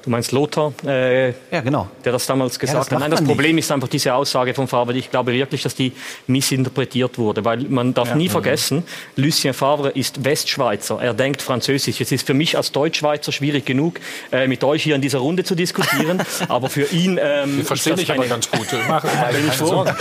Du 0.05 0.11
meinst 0.11 0.33
Lothar, 0.33 0.75
äh, 0.87 1.29
ja, 1.51 1.61
genau. 1.63 1.89
der 2.05 2.13
das 2.13 2.27
damals 2.27 2.59
gesagt 2.59 2.79
das 2.79 2.91
hat. 2.91 3.01
Nein, 3.01 3.11
das 3.11 3.25
Problem 3.25 3.57
ist 3.57 3.73
einfach 3.73 3.89
diese 3.89 4.13
Aussage 4.15 4.53
von 4.53 4.69
Favre. 4.69 4.93
Ich 4.95 5.11
glaube 5.11 5.33
wirklich, 5.33 5.63
dass 5.63 5.75
die 5.75 5.93
missinterpretiert 6.27 7.17
wurde, 7.17 7.43
weil 7.47 7.61
man 7.71 7.95
darf 7.95 8.15
nie 8.15 8.29
vergessen, 8.29 8.83
Lucien 9.17 9.55
Favre 9.55 9.89
ist 9.91 10.23
Westschweizer. 10.23 11.01
Er 11.01 11.15
denkt 11.15 11.41
Französisch. 11.41 12.03
Es 12.03 12.13
ist 12.13 12.27
für 12.27 12.35
mich 12.35 12.55
als 12.57 12.71
Deutschschweizer 12.73 13.33
schwierig 13.33 13.65
genug, 13.65 13.99
äh, 14.31 14.47
mit 14.47 14.63
euch 14.63 14.83
hier 14.83 14.95
in 14.95 15.01
dieser 15.01 15.21
Runde 15.21 15.43
zu 15.43 15.55
diskutieren. 15.55 16.23
aber 16.49 16.69
für 16.69 16.85
ihn 16.93 17.19
ähm, 17.23 17.59
Wir 17.59 17.65
verstehen 17.65 17.95
ist 17.95 18.01
das 18.01 18.01
dich 18.01 18.11
aber 18.11 18.21
eine- 18.23 18.29
ganz 18.29 18.51
gut. 18.51 18.67
Mach. 18.87 19.05
Sorgen. 19.55 19.95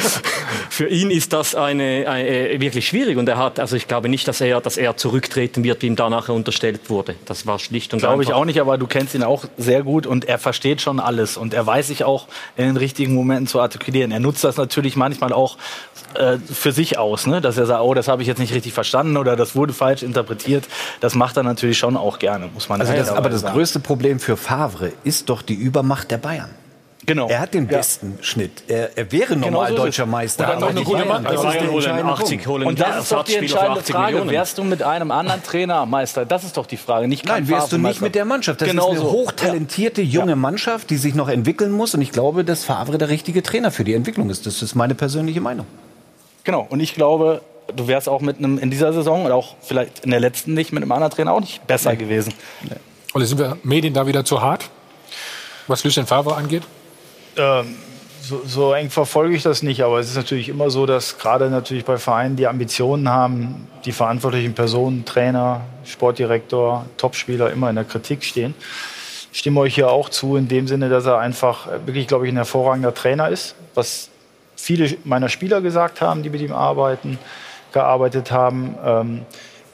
Für 0.69 0.87
ihn 0.89 1.11
ist 1.11 1.31
das 1.31 1.55
eine, 1.55 2.09
eine, 2.09 2.27
äh, 2.27 2.59
wirklich 2.59 2.87
schwierig 2.87 3.17
und 3.17 3.29
er 3.29 3.37
hat, 3.37 3.59
also 3.59 3.77
ich 3.77 3.87
glaube 3.87 4.09
nicht, 4.09 4.27
dass 4.27 4.41
er, 4.41 4.59
dass 4.59 4.75
er 4.75 4.97
zurücktreten 4.97 5.63
wird, 5.63 5.81
wie 5.81 5.87
ihm 5.87 5.95
da 5.95 6.09
nachher 6.09 6.33
unterstellt 6.33 6.89
wurde. 6.89 7.15
Das 7.25 7.45
war 7.45 7.57
schlicht 7.59 7.93
und 7.93 7.99
Glaube 7.99 8.23
ich 8.23 8.29
einfach. 8.29 8.41
auch 8.41 8.45
nicht, 8.45 8.59
aber 8.59 8.77
du 8.77 8.87
kennst 8.87 9.15
ihn 9.15 9.23
auch 9.23 9.45
sehr 9.57 9.83
gut 9.83 9.92
und 10.07 10.25
er 10.25 10.39
versteht 10.39 10.81
schon 10.81 10.99
alles 10.99 11.37
und 11.37 11.53
er 11.53 11.65
weiß 11.65 11.87
sich 11.87 12.03
auch 12.03 12.27
in 12.55 12.65
den 12.65 12.77
richtigen 12.77 13.13
Momenten 13.13 13.47
zu 13.47 13.59
artikulieren. 13.59 14.11
Er 14.11 14.19
nutzt 14.19 14.43
das 14.43 14.57
natürlich 14.57 14.95
manchmal 14.95 15.33
auch 15.33 15.57
äh, 16.15 16.37
für 16.37 16.71
sich 16.71 16.97
aus, 16.97 17.27
ne? 17.27 17.41
dass 17.41 17.57
er 17.57 17.65
sagt, 17.65 17.81
oh, 17.81 17.93
das 17.93 18.07
habe 18.07 18.21
ich 18.21 18.27
jetzt 18.27 18.39
nicht 18.39 18.53
richtig 18.53 18.73
verstanden 18.73 19.17
oder 19.17 19.35
das 19.35 19.55
wurde 19.55 19.73
falsch 19.73 20.03
interpretiert. 20.03 20.65
Das 20.99 21.15
macht 21.15 21.37
er 21.37 21.43
natürlich 21.43 21.77
schon 21.77 21.97
auch 21.97 22.19
gerne, 22.19 22.47
muss 22.53 22.69
man 22.69 22.81
Also 22.81 22.93
das, 22.93 23.09
aber 23.09 23.29
das 23.29 23.41
sagen. 23.41 23.53
größte 23.53 23.79
Problem 23.79 24.19
für 24.19 24.37
Favre 24.37 24.91
ist 25.03 25.29
doch 25.29 25.41
die 25.41 25.55
Übermacht 25.55 26.11
der 26.11 26.17
Bayern. 26.17 26.49
Genau. 27.05 27.27
Er 27.27 27.39
hat 27.39 27.53
den 27.53 27.67
besten 27.67 28.17
Schnitt. 28.21 28.63
Er, 28.67 28.97
er 28.97 29.11
wäre 29.11 29.35
normal 29.35 29.69
so 29.69 29.75
ist 29.75 29.79
deutscher 29.83 30.05
Meister. 30.05 30.43
Und 30.43 30.49
dann 30.49 30.59
noch 30.59 30.67
aber 30.67 30.71
eine 30.71 30.79
die 30.79 30.85
gute 30.85 31.05
Mannschaft. 31.05 31.35
das 31.35 31.43
ist 31.43 31.43
Bayern 31.43 31.63
der 31.63 31.71
holen 31.71 31.83
entscheidende 31.83 32.13
80, 32.13 32.29
Punkt. 32.29 32.47
holen 32.47 32.67
Und 32.67 32.79
das 32.79 33.03
ist 33.03 33.11
doch 33.11 33.23
die 33.23 33.35
entscheidende 33.35 33.79
80 33.79 33.95
Frage. 33.95 34.11
Millionen. 34.11 34.31
Wärst 34.31 34.57
du 34.57 34.63
mit 34.63 34.83
einem 34.83 35.11
anderen 35.11 35.43
Trainer 35.43 35.85
Meister? 35.85 36.25
Das 36.25 36.43
ist 36.43 36.57
doch 36.57 36.65
die 36.65 36.77
Frage. 36.77 37.07
Nicht 37.07 37.25
Nein, 37.25 37.47
wärst 37.49 37.71
du 37.71 37.77
nicht 37.77 38.01
mit 38.01 38.15
der 38.15 38.25
Mannschaft. 38.25 38.61
Das 38.61 38.69
genau 38.69 38.91
ist 38.91 38.99
eine 38.99 39.09
so. 39.09 39.11
hochtalentierte 39.11 40.01
junge 40.01 40.35
Mannschaft, 40.35 40.89
die 40.89 40.97
sich 40.97 41.13
noch 41.13 41.27
entwickeln 41.27 41.71
muss. 41.71 41.93
Und 41.93 42.01
ich 42.01 42.11
glaube, 42.11 42.45
dass 42.45 42.63
Favre 42.63 42.97
der 42.97 43.09
richtige 43.09 43.43
Trainer 43.43 43.71
für 43.71 43.83
die 43.83 43.93
Entwicklung 43.93 44.29
ist. 44.29 44.45
Das 44.45 44.61
ist 44.61 44.75
meine 44.75 44.95
persönliche 44.95 45.41
Meinung. 45.41 45.65
Genau, 46.45 46.65
und 46.69 46.79
ich 46.79 46.93
glaube, 46.93 47.41
du 47.75 47.87
wärst 47.87 48.07
auch 48.07 48.21
mit 48.21 48.37
einem 48.37 48.57
in 48.57 48.69
dieser 48.69 48.93
Saison 48.93 49.25
oder 49.25 49.35
auch 49.35 49.55
vielleicht 49.61 50.05
in 50.05 50.11
der 50.11 50.19
letzten 50.19 50.53
nicht 50.53 50.71
mit 50.71 50.83
einem 50.83 50.91
anderen 50.91 51.11
Trainer 51.11 51.33
auch 51.33 51.39
nicht 51.39 51.65
besser 51.67 51.91
nee. 51.91 51.97
gewesen. 51.97 52.33
Nee. 52.61 52.75
Oder 53.13 53.25
sind 53.25 53.39
wir 53.39 53.57
Medien 53.63 53.93
da 53.93 54.07
wieder 54.07 54.25
zu 54.25 54.41
hart, 54.41 54.69
was 55.67 55.83
Lucien 55.83 56.05
Favre 56.05 56.35
angeht? 56.35 56.63
Ähm, 57.37 57.75
so, 58.21 58.41
so, 58.45 58.73
eng 58.73 58.89
verfolge 58.89 59.35
ich 59.35 59.43
das 59.43 59.63
nicht, 59.63 59.83
aber 59.83 59.99
es 59.99 60.09
ist 60.09 60.15
natürlich 60.15 60.47
immer 60.47 60.69
so, 60.69 60.85
dass 60.85 61.17
gerade 61.17 61.49
natürlich 61.49 61.83
bei 61.83 61.97
Vereinen, 61.97 62.37
die 62.37 62.47
Ambitionen 62.47 63.09
haben, 63.09 63.67
die 63.83 63.91
verantwortlichen 63.91 64.53
Personen, 64.53 65.03
Trainer, 65.03 65.61
Sportdirektor, 65.83 66.85
Topspieler 66.95 67.51
immer 67.51 67.69
in 67.69 67.75
der 67.75 67.83
Kritik 67.83 68.23
stehen. 68.23 68.55
Ich 69.33 69.39
stimme 69.39 69.59
euch 69.59 69.75
hier 69.75 69.89
auch 69.89 70.07
zu, 70.07 70.37
in 70.37 70.47
dem 70.47 70.67
Sinne, 70.67 70.87
dass 70.87 71.05
er 71.05 71.17
einfach 71.17 71.67
wirklich, 71.85 72.07
glaube 72.07 72.25
ich, 72.25 72.31
ein 72.31 72.37
hervorragender 72.37 72.93
Trainer 72.93 73.27
ist, 73.27 73.55
was 73.73 74.09
viele 74.55 74.95
meiner 75.03 75.27
Spieler 75.27 75.59
gesagt 75.59 75.99
haben, 75.99 76.23
die 76.23 76.29
mit 76.29 76.39
ihm 76.39 76.53
arbeiten, 76.53 77.19
gearbeitet 77.73 78.31
haben. 78.31 78.75
Ähm, 78.85 79.21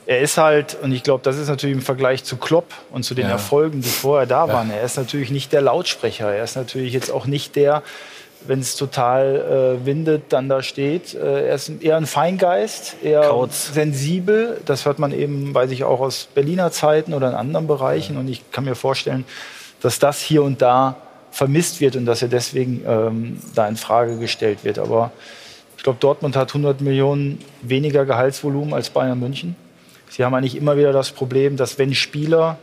er 0.09 0.21
ist 0.21 0.39
halt, 0.39 0.75
und 0.81 0.91
ich 0.91 1.03
glaube, 1.03 1.21
das 1.23 1.37
ist 1.37 1.49
natürlich 1.49 1.75
im 1.75 1.83
Vergleich 1.83 2.23
zu 2.23 2.37
Klopp 2.37 2.73
und 2.89 3.03
zu 3.03 3.13
den 3.13 3.27
ja. 3.27 3.33
Erfolgen, 3.33 3.81
die 3.81 3.89
vorher 3.89 4.25
da 4.25 4.47
waren, 4.47 4.69
ja. 4.71 4.77
er 4.77 4.81
ist 4.81 4.97
natürlich 4.97 5.29
nicht 5.29 5.53
der 5.53 5.61
Lautsprecher. 5.61 6.33
Er 6.33 6.43
ist 6.43 6.55
natürlich 6.55 6.93
jetzt 6.93 7.11
auch 7.11 7.27
nicht 7.27 7.55
der, 7.55 7.83
wenn 8.47 8.59
es 8.59 8.75
total 8.75 9.77
äh, 9.83 9.85
windet, 9.85 10.23
dann 10.29 10.49
da 10.49 10.63
steht. 10.63 11.13
Äh, 11.13 11.49
er 11.49 11.53
ist 11.53 11.69
eher 11.83 11.95
ein 11.95 12.07
Feingeist, 12.07 12.95
eher 13.03 13.21
Kauz. 13.21 13.71
sensibel. 13.71 14.59
Das 14.65 14.87
hört 14.87 14.97
man 14.97 15.11
eben, 15.11 15.53
weiß 15.53 15.69
ich, 15.69 15.83
auch 15.83 15.99
aus 15.99 16.27
Berliner 16.33 16.71
Zeiten 16.71 17.13
oder 17.13 17.29
in 17.29 17.35
anderen 17.35 17.67
Bereichen. 17.67 18.15
Ja. 18.15 18.21
Und 18.21 18.29
ich 18.29 18.51
kann 18.51 18.65
mir 18.65 18.73
vorstellen, 18.73 19.25
dass 19.79 19.99
das 19.99 20.19
hier 20.19 20.41
und 20.41 20.59
da 20.59 20.95
vermisst 21.29 21.81
wird 21.81 21.95
und 21.95 22.07
dass 22.07 22.23
er 22.23 22.29
deswegen 22.29 22.81
ähm, 22.87 23.39
da 23.53 23.67
in 23.67 23.75
Frage 23.75 24.17
gestellt 24.17 24.63
wird. 24.63 24.79
Aber 24.79 25.11
ich 25.77 25.83
glaube, 25.83 25.99
Dortmund 25.99 26.35
hat 26.35 26.49
100 26.49 26.81
Millionen 26.81 27.45
weniger 27.61 28.05
Gehaltsvolumen 28.05 28.73
als 28.73 28.89
Bayern 28.89 29.19
München. 29.19 29.55
Sie 30.09 30.25
haben 30.25 30.33
eigentlich 30.33 30.55
immer 30.55 30.77
wieder 30.77 30.91
das 30.91 31.11
Problem, 31.11 31.55
dass 31.55 31.77
wenn 31.77 31.93
Spieler 31.93 32.57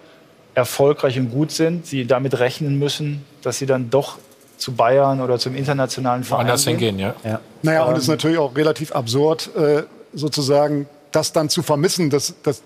erfolgreich 0.54 1.18
und 1.18 1.30
gut 1.30 1.52
sind, 1.52 1.86
sie 1.86 2.06
damit 2.06 2.38
rechnen 2.38 2.78
müssen, 2.78 3.24
dass 3.42 3.58
sie 3.58 3.66
dann 3.66 3.90
doch 3.90 4.18
zu 4.56 4.74
Bayern 4.74 5.20
oder 5.20 5.38
zum 5.38 5.54
internationalen 5.54 6.24
Verein 6.24 6.46
Woanders 6.46 6.64
hingehen, 6.64 6.98
ja. 6.98 7.14
ja. 7.24 7.40
Naja, 7.62 7.84
und 7.84 7.94
es 7.94 8.04
ist 8.04 8.08
ähm, 8.08 8.14
natürlich 8.14 8.38
auch 8.38 8.56
relativ 8.56 8.92
absurd, 8.92 9.50
äh, 9.54 9.82
sozusagen 10.14 10.88
das 11.12 11.32
dann 11.32 11.50
zu 11.50 11.62
vermissen, 11.62 12.08
dass, 12.08 12.34
dass 12.42 12.62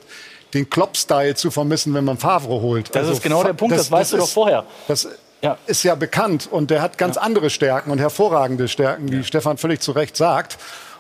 den 0.54 0.70
Klopp-Style 0.70 1.34
zu 1.34 1.50
vermissen, 1.50 1.94
wenn 1.94 2.04
man 2.04 2.16
Favre 2.16 2.60
holt. 2.60 2.88
Das 2.90 3.02
also, 3.02 3.12
ist 3.12 3.22
genau 3.22 3.42
der 3.42 3.52
Punkt, 3.54 3.74
das, 3.74 3.82
das 3.82 3.90
weißt 3.90 4.12
das 4.12 4.18
du 4.18 4.24
doch 4.24 4.32
vorher. 4.32 4.64
Das 4.88 5.08
ja. 5.42 5.58
ist 5.66 5.82
ja 5.82 5.94
bekannt 5.94 6.48
und 6.50 6.70
der 6.70 6.82
hat 6.82 6.98
ganz 6.98 7.16
ja. 7.16 7.22
andere 7.22 7.50
Stärken 7.50 7.90
und 7.90 7.98
hervorragende 7.98 8.68
Stärken, 8.68 9.10
wie 9.10 9.16
ja. 9.16 9.22
Stefan 9.22 9.58
völlig 9.58 9.80
zu 9.80 9.92
Recht 9.92 10.16
sagt. 10.16 10.58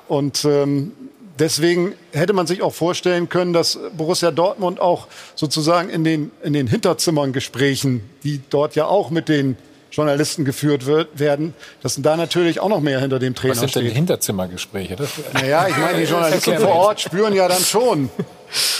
Und 0.08 0.44
ähm, 0.44 0.92
deswegen 1.40 1.94
hätte 2.12 2.32
man 2.32 2.46
sich 2.46 2.62
auch 2.62 2.74
vorstellen 2.74 3.28
können, 3.28 3.52
dass 3.52 3.78
Borussia 3.96 4.30
Dortmund 4.30 4.80
auch 4.80 5.08
sozusagen 5.34 5.90
in 5.90 6.04
den, 6.04 6.30
in 6.42 6.52
den 6.52 6.66
Hinterzimmern 6.66 7.32
Gesprächen, 7.32 8.02
die 8.22 8.40
dort 8.50 8.76
ja 8.76 8.86
auch 8.86 9.10
mit 9.10 9.28
den 9.28 9.56
Journalisten 9.90 10.44
geführt 10.44 10.86
wird, 10.86 11.18
werden, 11.18 11.54
dass 11.82 12.00
da 12.00 12.16
natürlich 12.16 12.60
auch 12.60 12.68
noch 12.68 12.80
mehr 12.80 13.00
hinter 13.00 13.18
dem 13.18 13.34
Trainer 13.34 13.54
steht. 13.54 13.64
Was 13.64 13.72
sind 13.72 13.86
denn 13.86 13.92
Hinterzimmergespräche? 13.92 14.96
Das 14.96 15.10
naja, 15.32 15.66
ich 15.68 15.76
meine, 15.76 15.98
die 15.98 16.04
Journalisten 16.10 16.58
vor 16.58 16.74
Ort 16.74 17.00
spüren 17.00 17.34
ja 17.34 17.48
dann 17.48 17.62
schon, 17.62 18.10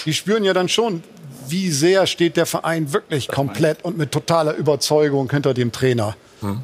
die 0.04 0.12
spüren 0.12 0.44
ja 0.44 0.52
dann 0.52 0.68
schon, 0.68 1.02
wie 1.48 1.70
sehr 1.70 2.06
steht 2.06 2.36
der 2.36 2.46
Verein 2.46 2.92
wirklich 2.92 3.26
komplett 3.26 3.84
und 3.84 3.98
mit 3.98 4.12
totaler 4.12 4.54
Überzeugung 4.54 5.28
hinter 5.30 5.52
dem 5.52 5.72
Trainer. 5.72 6.16
Hm. 6.42 6.62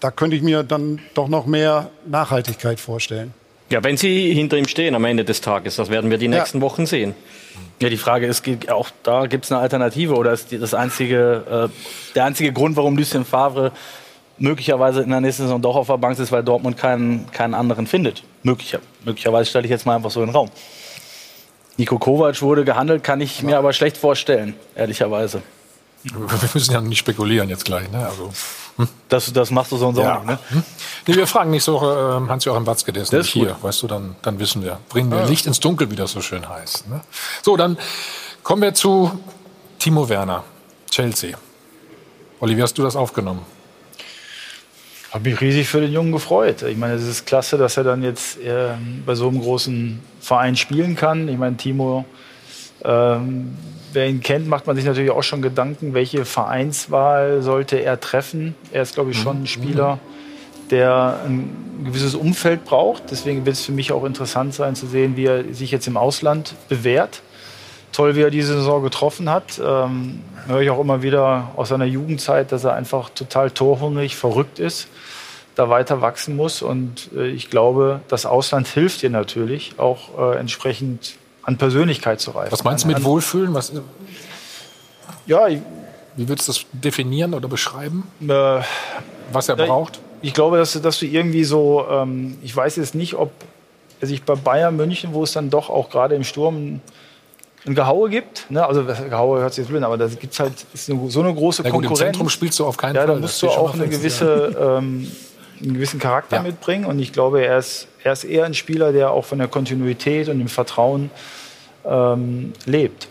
Da 0.00 0.10
könnte 0.10 0.36
ich 0.36 0.42
mir 0.42 0.62
dann 0.62 1.00
doch 1.14 1.28
noch 1.28 1.46
mehr 1.46 1.90
Nachhaltigkeit 2.06 2.78
vorstellen. 2.78 3.32
Ja, 3.70 3.84
wenn 3.84 3.96
Sie 3.96 4.32
hinter 4.32 4.56
ihm 4.56 4.66
stehen 4.66 4.94
am 4.94 5.04
Ende 5.04 5.24
des 5.24 5.40
Tages, 5.40 5.76
das 5.76 5.90
werden 5.90 6.10
wir 6.10 6.18
die 6.18 6.28
nächsten 6.28 6.58
ja. 6.58 6.62
Wochen 6.62 6.86
sehen. 6.86 7.14
Ja, 7.80 7.88
die 7.88 7.96
Frage 7.96 8.26
ist, 8.26 8.42
auch 8.70 8.90
da 9.02 9.26
gibt 9.26 9.44
es 9.44 9.52
eine 9.52 9.60
Alternative 9.60 10.14
oder 10.14 10.32
ist 10.32 10.52
das 10.52 10.74
einzige, 10.74 11.68
äh, 11.70 12.12
der 12.14 12.24
einzige 12.24 12.52
Grund, 12.52 12.76
warum 12.76 12.96
Lucien 12.96 13.24
Favre 13.24 13.72
möglicherweise 14.38 15.02
in 15.02 15.10
der 15.10 15.20
nächsten 15.20 15.42
Saison 15.44 15.60
doch 15.60 15.76
auf 15.76 15.88
der 15.88 15.98
Bank 15.98 16.18
ist, 16.18 16.32
weil 16.32 16.42
Dortmund 16.42 16.76
keinen, 16.76 17.30
keinen 17.30 17.54
anderen 17.54 17.86
findet. 17.86 18.22
Möglicher, 18.42 18.80
möglicherweise 19.04 19.50
stelle 19.50 19.64
ich 19.64 19.70
jetzt 19.70 19.86
mal 19.86 19.96
einfach 19.96 20.10
so 20.10 20.20
in 20.20 20.28
den 20.28 20.34
Raum. 20.34 20.50
Nico 21.76 21.98
Kovac 21.98 22.40
wurde 22.42 22.64
gehandelt, 22.64 23.04
kann 23.04 23.20
ich 23.20 23.42
mir 23.42 23.58
aber 23.58 23.72
schlecht 23.72 23.96
vorstellen, 23.96 24.54
ehrlicherweise. 24.74 25.42
Wir 26.02 26.50
müssen 26.54 26.72
ja 26.72 26.80
nicht 26.80 26.98
spekulieren 26.98 27.48
jetzt 27.48 27.64
gleich. 27.64 27.90
Ne? 27.90 28.04
Also, 28.04 28.32
hm? 28.78 28.88
das, 29.08 29.32
das 29.32 29.50
machst 29.50 29.72
du 29.72 29.76
so 29.76 29.88
und 29.88 29.96
so 29.96 30.02
ja. 30.02 30.14
nicht. 30.16 30.26
Ne? 30.26 30.38
Hm? 30.48 30.62
Nee, 31.06 31.14
wir 31.16 31.26
fragen 31.26 31.50
nicht 31.50 31.64
so 31.64 31.76
äh, 31.78 32.28
Hans-Joachim 32.28 32.66
Watzke, 32.66 32.92
der 32.92 33.02
ist, 33.02 33.12
der 33.12 33.20
ist 33.20 33.28
hier. 33.28 33.48
Gut. 33.48 33.62
Weißt 33.64 33.82
du, 33.82 33.88
dann, 33.88 34.16
dann 34.22 34.38
wissen 34.38 34.62
wir. 34.62 34.78
Bringen 34.88 35.10
wir 35.10 35.18
ja. 35.18 35.24
Licht 35.26 35.46
ins 35.46 35.60
Dunkel, 35.60 35.90
wie 35.90 35.96
das 35.96 36.12
so 36.12 36.20
schön 36.20 36.48
heißt. 36.48 36.88
Ne? 36.88 37.00
So, 37.42 37.56
dann 37.56 37.76
kommen 38.42 38.62
wir 38.62 38.72
zu 38.72 39.10
Timo 39.78 40.08
Werner, 40.08 40.44
Chelsea. 40.90 41.36
Olli, 42.40 42.56
wie 42.56 42.62
hast 42.62 42.78
du 42.78 42.82
das 42.82 42.94
aufgenommen? 42.94 43.44
Habe 45.10 45.30
mich 45.30 45.40
riesig 45.40 45.68
für 45.68 45.80
den 45.80 45.92
Jungen 45.92 46.12
gefreut. 46.12 46.62
Ich 46.62 46.76
meine, 46.76 46.94
es 46.94 47.02
ist 47.02 47.26
klasse, 47.26 47.58
dass 47.58 47.76
er 47.76 47.84
dann 47.84 48.02
jetzt 48.02 48.38
äh, 48.38 48.74
bei 49.04 49.14
so 49.14 49.28
einem 49.28 49.40
großen 49.40 50.00
Verein 50.20 50.54
spielen 50.54 50.94
kann. 50.94 51.28
Ich 51.28 51.38
meine, 51.38 51.56
Timo, 51.56 52.04
ähm, 52.84 53.56
wer 53.92 54.08
ihn 54.08 54.20
kennt, 54.20 54.48
macht 54.48 54.66
man 54.66 54.76
sich 54.76 54.84
natürlich 54.84 55.10
auch 55.10 55.22
schon 55.22 55.42
Gedanken, 55.42 55.94
welche 55.94 56.24
Vereinswahl 56.24 57.42
sollte 57.42 57.76
er 57.76 58.00
treffen. 58.00 58.54
Er 58.72 58.82
ist, 58.82 58.94
glaube 58.94 59.10
ich, 59.10 59.18
schon 59.18 59.38
ein 59.38 59.40
mhm. 59.42 59.46
Spieler, 59.46 59.98
der 60.70 61.20
ein 61.24 61.82
gewisses 61.84 62.14
Umfeld 62.14 62.64
braucht. 62.64 63.04
Deswegen 63.10 63.46
wird 63.46 63.56
es 63.56 63.64
für 63.64 63.72
mich 63.72 63.92
auch 63.92 64.04
interessant 64.04 64.54
sein 64.54 64.74
zu 64.74 64.86
sehen, 64.86 65.16
wie 65.16 65.26
er 65.26 65.54
sich 65.54 65.70
jetzt 65.70 65.86
im 65.86 65.96
Ausland 65.96 66.54
bewährt. 66.68 67.22
Toll, 67.92 68.16
wie 68.16 68.22
er 68.22 68.30
diese 68.30 68.54
Saison 68.54 68.82
getroffen 68.82 69.30
hat. 69.30 69.60
Ähm, 69.64 70.20
höre 70.46 70.60
ich 70.60 70.70
auch 70.70 70.80
immer 70.80 71.02
wieder 71.02 71.52
aus 71.56 71.70
seiner 71.70 71.86
Jugendzeit, 71.86 72.52
dass 72.52 72.64
er 72.64 72.74
einfach 72.74 73.10
total 73.10 73.50
torhungrig, 73.50 74.16
verrückt 74.16 74.58
ist 74.58 74.88
da 75.58 75.68
weiter 75.68 76.00
wachsen 76.00 76.36
muss. 76.36 76.62
Und 76.62 77.10
äh, 77.16 77.26
ich 77.26 77.50
glaube, 77.50 78.00
das 78.08 78.26
Ausland 78.26 78.68
hilft 78.68 79.02
dir 79.02 79.10
natürlich 79.10 79.74
auch 79.78 80.16
äh, 80.16 80.38
entsprechend 80.38 81.16
an 81.48 81.56
Persönlichkeit 81.56 82.20
zu 82.20 82.32
reifen. 82.32 82.52
Was 82.52 82.62
meinst 82.62 82.84
du 82.84 82.88
mit 82.88 83.02
Wohlfühlen? 83.02 83.54
Was, 83.54 83.72
ja, 85.24 85.48
ich, 85.48 85.60
wie 86.14 86.28
würdest 86.28 86.46
du 86.46 86.52
das 86.52 86.66
definieren 86.72 87.32
oder 87.32 87.48
beschreiben? 87.48 88.06
Äh, 88.20 88.60
was 89.32 89.48
er 89.48 89.56
braucht? 89.56 89.98
Ich, 90.20 90.28
ich 90.28 90.34
glaube, 90.34 90.58
dass, 90.58 90.78
dass, 90.80 90.98
du 90.98 91.06
irgendwie 91.06 91.44
so, 91.44 91.86
ähm, 91.90 92.36
ich 92.42 92.54
weiß 92.54 92.76
jetzt 92.76 92.94
nicht, 92.94 93.14
ob 93.14 93.32
er 93.98 94.08
sich 94.08 94.24
bei 94.24 94.34
Bayern 94.34 94.76
München, 94.76 95.14
wo 95.14 95.24
es 95.24 95.32
dann 95.32 95.48
doch 95.48 95.70
auch 95.70 95.88
gerade 95.88 96.14
im 96.16 96.22
Sturm 96.22 96.82
ein 97.66 97.74
Gehaue 97.74 98.10
gibt. 98.10 98.50
Ne? 98.50 98.64
Also 98.66 98.84
Gehaue 98.84 99.40
hört 99.40 99.54
sich 99.54 99.62
jetzt 99.62 99.70
blöd, 99.70 99.82
aber 99.82 99.96
da 99.96 100.06
gibt 100.06 100.34
es 100.34 100.40
halt 100.40 100.52
ist 100.74 100.90
eine, 100.90 101.10
so 101.10 101.20
eine 101.20 101.32
große 101.32 101.62
ja, 101.62 101.70
gut, 101.70 101.86
Konkurrenz. 101.86 102.00
Im 102.00 102.06
Zentrum 102.08 102.28
spielst 102.28 102.58
du 102.58 102.66
auf 102.66 102.76
keinen 102.76 102.94
ja, 102.94 103.06
Fall. 103.06 103.14
Da 103.14 103.20
musst 103.20 103.40
du 103.40 103.48
auch 103.48 103.72
eine 103.72 103.88
gewisse 103.88 104.54
ähm, 104.60 105.10
einen 105.60 105.74
gewissen 105.74 105.98
Charakter 105.98 106.36
ja. 106.36 106.42
mitbringen. 106.42 106.84
Und 106.84 106.98
ich 106.98 107.12
glaube, 107.12 107.44
er 107.44 107.58
ist, 107.58 107.88
er 108.02 108.12
ist 108.12 108.24
eher 108.24 108.44
ein 108.44 108.54
Spieler, 108.54 108.92
der 108.92 109.10
auch 109.10 109.24
von 109.24 109.38
der 109.38 109.48
Kontinuität 109.48 110.28
und 110.28 110.38
dem 110.38 110.48
Vertrauen 110.48 111.10
ähm, 111.84 112.52
lebt. 112.66 113.08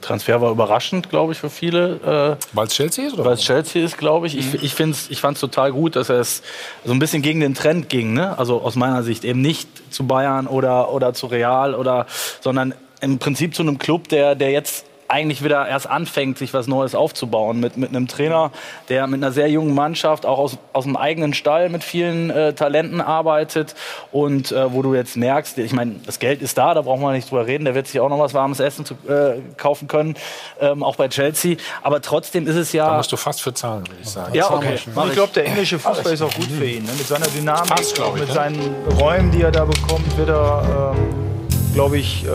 Transfer 0.00 0.40
war 0.40 0.50
überraschend, 0.50 1.08
glaube 1.08 1.32
ich, 1.32 1.38
für 1.38 1.48
viele. 1.48 2.36
Äh, 2.42 2.44
Weil 2.54 2.66
es 2.66 2.74
Chelsea 2.74 3.06
ist? 3.06 3.16
Weil 3.16 3.32
es 3.32 3.40
Chelsea 3.40 3.82
ist, 3.82 3.96
glaube 3.96 4.26
ich. 4.26 4.34
Mhm. 4.34 4.58
Ich, 4.60 4.78
ich, 4.78 5.10
ich 5.10 5.20
fand 5.20 5.36
es 5.36 5.40
total 5.40 5.72
gut, 5.72 5.96
dass 5.96 6.10
er 6.10 6.20
es 6.20 6.42
so 6.84 6.92
ein 6.92 6.98
bisschen 6.98 7.22
gegen 7.22 7.40
den 7.40 7.54
Trend 7.54 7.88
ging. 7.88 8.12
Ne? 8.12 8.38
Also 8.38 8.60
aus 8.60 8.76
meiner 8.76 9.02
Sicht 9.02 9.24
eben 9.24 9.40
nicht 9.40 9.68
zu 9.92 10.06
Bayern 10.06 10.46
oder, 10.46 10.92
oder 10.92 11.14
zu 11.14 11.26
Real, 11.26 11.74
oder, 11.74 12.06
sondern 12.40 12.74
im 13.00 13.18
Prinzip 13.18 13.54
zu 13.54 13.62
einem 13.62 13.78
Club, 13.78 14.08
der, 14.08 14.34
der 14.34 14.50
jetzt 14.50 14.84
eigentlich 15.08 15.42
wieder 15.44 15.68
erst 15.68 15.88
anfängt, 15.88 16.38
sich 16.38 16.54
was 16.54 16.66
Neues 16.66 16.94
aufzubauen. 16.94 17.60
Mit, 17.60 17.76
mit 17.76 17.90
einem 17.90 18.08
Trainer, 18.08 18.50
der 18.88 19.06
mit 19.06 19.22
einer 19.22 19.32
sehr 19.32 19.48
jungen 19.48 19.74
Mannschaft 19.74 20.26
auch 20.26 20.38
aus, 20.38 20.58
aus 20.72 20.84
dem 20.84 20.96
eigenen 20.96 21.34
Stall 21.34 21.68
mit 21.68 21.84
vielen 21.84 22.30
äh, 22.30 22.54
Talenten 22.54 23.00
arbeitet 23.00 23.74
und 24.12 24.52
äh, 24.52 24.72
wo 24.72 24.82
du 24.82 24.94
jetzt 24.94 25.16
merkst, 25.16 25.58
ich 25.58 25.72
meine, 25.72 25.96
das 26.06 26.18
Geld 26.18 26.42
ist 26.42 26.58
da, 26.58 26.74
da 26.74 26.82
brauchen 26.82 27.02
wir 27.02 27.12
nicht 27.12 27.30
drüber 27.30 27.46
reden, 27.46 27.64
der 27.64 27.74
wird 27.74 27.86
sich 27.86 28.00
auch 28.00 28.08
noch 28.08 28.18
was 28.18 28.34
warmes 28.34 28.60
Essen 28.60 28.84
zu, 28.84 28.94
äh, 29.08 29.40
kaufen 29.56 29.88
können, 29.88 30.16
ähm, 30.60 30.82
auch 30.82 30.96
bei 30.96 31.08
Chelsea. 31.08 31.56
Aber 31.82 32.00
trotzdem 32.00 32.46
ist 32.46 32.56
es 32.56 32.72
ja. 32.72 32.88
Da 32.88 32.96
musst 32.96 33.12
du 33.12 33.16
fast 33.16 33.42
für 33.42 33.54
zahlen, 33.54 33.86
würde 33.86 34.00
ich 34.02 34.08
sagen. 34.08 34.34
Ja, 34.34 34.50
okay. 34.50 34.74
Ich 34.74 35.12
glaube, 35.12 35.32
der 35.34 35.46
englische 35.46 35.78
Fußball 35.78 36.12
ist 36.12 36.22
auch 36.22 36.34
gut 36.34 36.46
für 36.46 36.66
ihn. 36.66 36.84
Ne? 36.84 36.92
Mit 36.96 37.06
seiner 37.06 37.26
Dynamik, 37.26 37.68
Passt, 37.68 37.98
ich, 37.98 38.14
mit 38.14 38.28
ne? 38.28 38.34
seinen 38.34 38.74
Räumen, 38.98 39.30
die 39.30 39.42
er 39.42 39.50
da 39.50 39.64
bekommt, 39.64 40.16
wird 40.16 40.28
er, 40.28 40.94
ähm, 40.96 41.74
glaube 41.74 41.98
ich, 41.98 42.24
äh, 42.24 42.28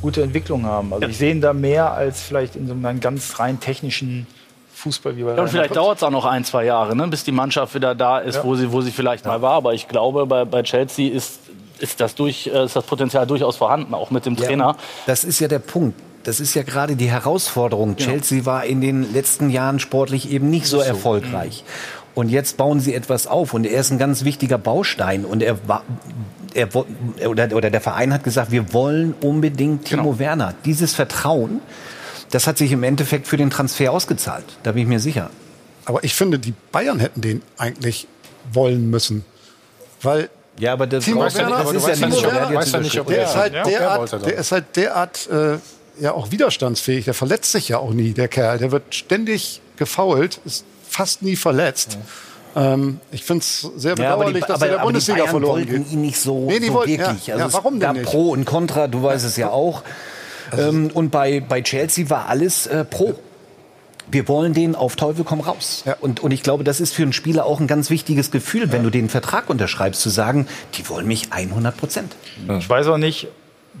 gute 0.00 0.22
Entwicklung 0.22 0.64
haben. 0.64 0.92
Also 0.92 1.04
ja. 1.04 1.08
ich 1.08 1.18
sehe 1.18 1.30
ihn 1.30 1.40
da 1.40 1.52
mehr 1.52 1.92
als 1.92 2.20
vielleicht 2.20 2.56
in 2.56 2.66
so 2.66 2.72
einem 2.72 3.00
ganz 3.00 3.38
rein 3.38 3.60
technischen 3.60 4.26
Fußball 4.74 5.16
wie 5.16 5.22
bei 5.22 5.34
ja, 5.34 5.42
Und 5.42 5.48
vielleicht 5.48 5.76
dauert 5.76 5.98
es 5.98 6.02
auch 6.02 6.10
noch 6.10 6.24
ein, 6.24 6.44
zwei 6.44 6.64
Jahre, 6.64 6.96
ne, 6.96 7.06
bis 7.08 7.24
die 7.24 7.32
Mannschaft 7.32 7.74
wieder 7.74 7.94
da 7.94 8.18
ist, 8.18 8.36
ja. 8.36 8.44
wo, 8.44 8.54
sie, 8.54 8.72
wo 8.72 8.80
sie 8.80 8.90
vielleicht 8.90 9.24
mal 9.26 9.42
war. 9.42 9.52
Aber 9.52 9.74
ich 9.74 9.88
glaube, 9.88 10.26
bei, 10.26 10.44
bei 10.44 10.62
Chelsea 10.62 11.12
ist, 11.12 11.40
ist, 11.78 12.00
das 12.00 12.14
durch, 12.14 12.46
äh, 12.46 12.64
ist 12.64 12.76
das 12.76 12.84
Potenzial 12.84 13.26
durchaus 13.26 13.56
vorhanden, 13.56 13.94
auch 13.94 14.10
mit 14.10 14.26
dem 14.26 14.36
Trainer. 14.36 14.76
Das 15.06 15.24
ist 15.24 15.40
ja 15.40 15.48
der 15.48 15.58
Punkt. 15.58 16.00
Das 16.24 16.38
ist 16.40 16.54
ja 16.54 16.62
gerade 16.62 16.96
die 16.96 17.10
Herausforderung. 17.10 17.96
Genau. 17.96 18.10
Chelsea 18.10 18.44
war 18.44 18.64
in 18.64 18.80
den 18.80 19.12
letzten 19.12 19.48
Jahren 19.48 19.78
sportlich 19.78 20.30
eben 20.30 20.50
nicht 20.50 20.66
so, 20.66 20.78
so. 20.78 20.82
erfolgreich. 20.82 21.64
Mhm. 21.64 22.00
Und 22.14 22.28
jetzt 22.28 22.56
bauen 22.56 22.80
sie 22.80 22.94
etwas 22.94 23.26
auf 23.26 23.54
und 23.54 23.64
er 23.64 23.80
ist 23.80 23.90
ein 23.90 23.98
ganz 23.98 24.24
wichtiger 24.24 24.58
Baustein 24.58 25.24
und 25.24 25.42
er 25.42 25.56
er, 26.54 26.68
oder, 27.26 27.54
oder 27.54 27.70
der 27.70 27.80
Verein 27.80 28.12
hat 28.12 28.24
gesagt, 28.24 28.50
wir 28.50 28.72
wollen 28.72 29.14
unbedingt 29.20 29.86
Timo 29.86 30.02
genau. 30.02 30.18
Werner. 30.18 30.54
Dieses 30.64 30.94
Vertrauen, 30.94 31.60
das 32.30 32.46
hat 32.46 32.58
sich 32.58 32.72
im 32.72 32.82
Endeffekt 32.82 33.26
für 33.26 33.36
den 33.36 33.50
Transfer 33.50 33.92
ausgezahlt. 33.92 34.44
Da 34.62 34.72
bin 34.72 34.82
ich 34.82 34.88
mir 34.88 35.00
sicher. 35.00 35.30
Aber 35.84 36.04
ich 36.04 36.14
finde, 36.14 36.38
die 36.38 36.54
Bayern 36.72 37.00
hätten 37.00 37.20
den 37.20 37.42
eigentlich 37.58 38.06
wollen 38.52 38.90
müssen. 38.90 39.24
Weil 40.02 40.30
ja, 40.58 40.72
aber 40.72 40.86
das 40.86 41.04
Timo 41.04 41.20
Werner, 41.22 41.64
das 41.64 41.72
ist 41.72 42.00
ja 42.00 42.06
nicht, 42.80 42.94
ja 42.94 43.00
ob 43.00 43.06
der, 43.06 43.24
ist 43.24 43.36
halt 43.36 43.54
derart, 43.54 44.26
der 44.26 44.36
ist 44.36 44.52
halt 44.52 44.76
derart 44.76 45.28
äh, 45.30 45.58
ja 45.98 46.12
auch 46.12 46.30
widerstandsfähig. 46.30 47.06
Der 47.06 47.14
verletzt 47.14 47.52
sich 47.52 47.68
ja 47.68 47.78
auch 47.78 47.92
nie, 47.92 48.12
der 48.12 48.28
Kerl. 48.28 48.58
Der 48.58 48.70
wird 48.70 48.94
ständig 48.94 49.62
gefault, 49.76 50.40
ist 50.44 50.64
fast 50.88 51.22
nie 51.22 51.36
verletzt. 51.36 51.94
Ja. 51.94 52.00
Ähm, 52.56 53.00
ich 53.12 53.24
finde 53.24 53.40
es 53.42 53.60
sehr 53.76 53.94
bedauerlich, 53.94 54.34
ja, 54.34 54.40
die, 54.40 54.52
dass 54.52 54.62
er 54.62 54.68
der 54.68 54.78
Bundesliga 54.78 55.26
verloren 55.26 55.66
geht. 55.66 55.92
ihn 55.92 56.00
nicht 56.00 56.18
so, 56.18 56.46
nee, 56.46 56.60
so 56.60 56.72
wollten, 56.72 56.98
wirklich. 56.98 57.26
Ja, 57.26 57.34
also 57.36 57.46
ja, 57.46 57.52
warum 57.52 57.80
denn 57.80 57.92
nicht? 57.92 58.04
Pro 58.04 58.30
und 58.30 58.44
Contra, 58.44 58.88
du 58.88 59.02
weißt 59.02 59.24
es 59.24 59.36
ja 59.36 59.50
auch. 59.50 59.82
Also 60.50 60.68
ähm, 60.68 60.90
und 60.92 61.10
bei, 61.10 61.40
bei 61.40 61.62
Chelsea 61.62 62.10
war 62.10 62.28
alles 62.28 62.66
äh, 62.66 62.84
pro 62.84 63.14
wir 64.12 64.26
wollen 64.26 64.54
den 64.54 64.74
auf 64.74 64.96
Teufel 64.96 65.24
komm 65.24 65.38
raus. 65.38 65.84
Ja. 65.86 65.96
Und, 66.00 66.18
und 66.18 66.32
ich 66.32 66.42
glaube, 66.42 66.64
das 66.64 66.80
ist 66.80 66.92
für 66.92 67.02
einen 67.02 67.12
Spieler 67.12 67.46
auch 67.46 67.60
ein 67.60 67.68
ganz 67.68 67.90
wichtiges 67.90 68.32
Gefühl, 68.32 68.62
ja. 68.62 68.72
wenn 68.72 68.82
du 68.82 68.90
den 68.90 69.08
Vertrag 69.08 69.48
unterschreibst, 69.48 70.00
zu 70.00 70.08
sagen, 70.08 70.48
die 70.74 70.88
wollen 70.88 71.06
mich 71.06 71.28
100 71.32 71.76
Prozent. 71.76 72.16
Ich 72.58 72.68
weiß 72.68 72.88
auch 72.88 72.96
nicht, 72.96 73.28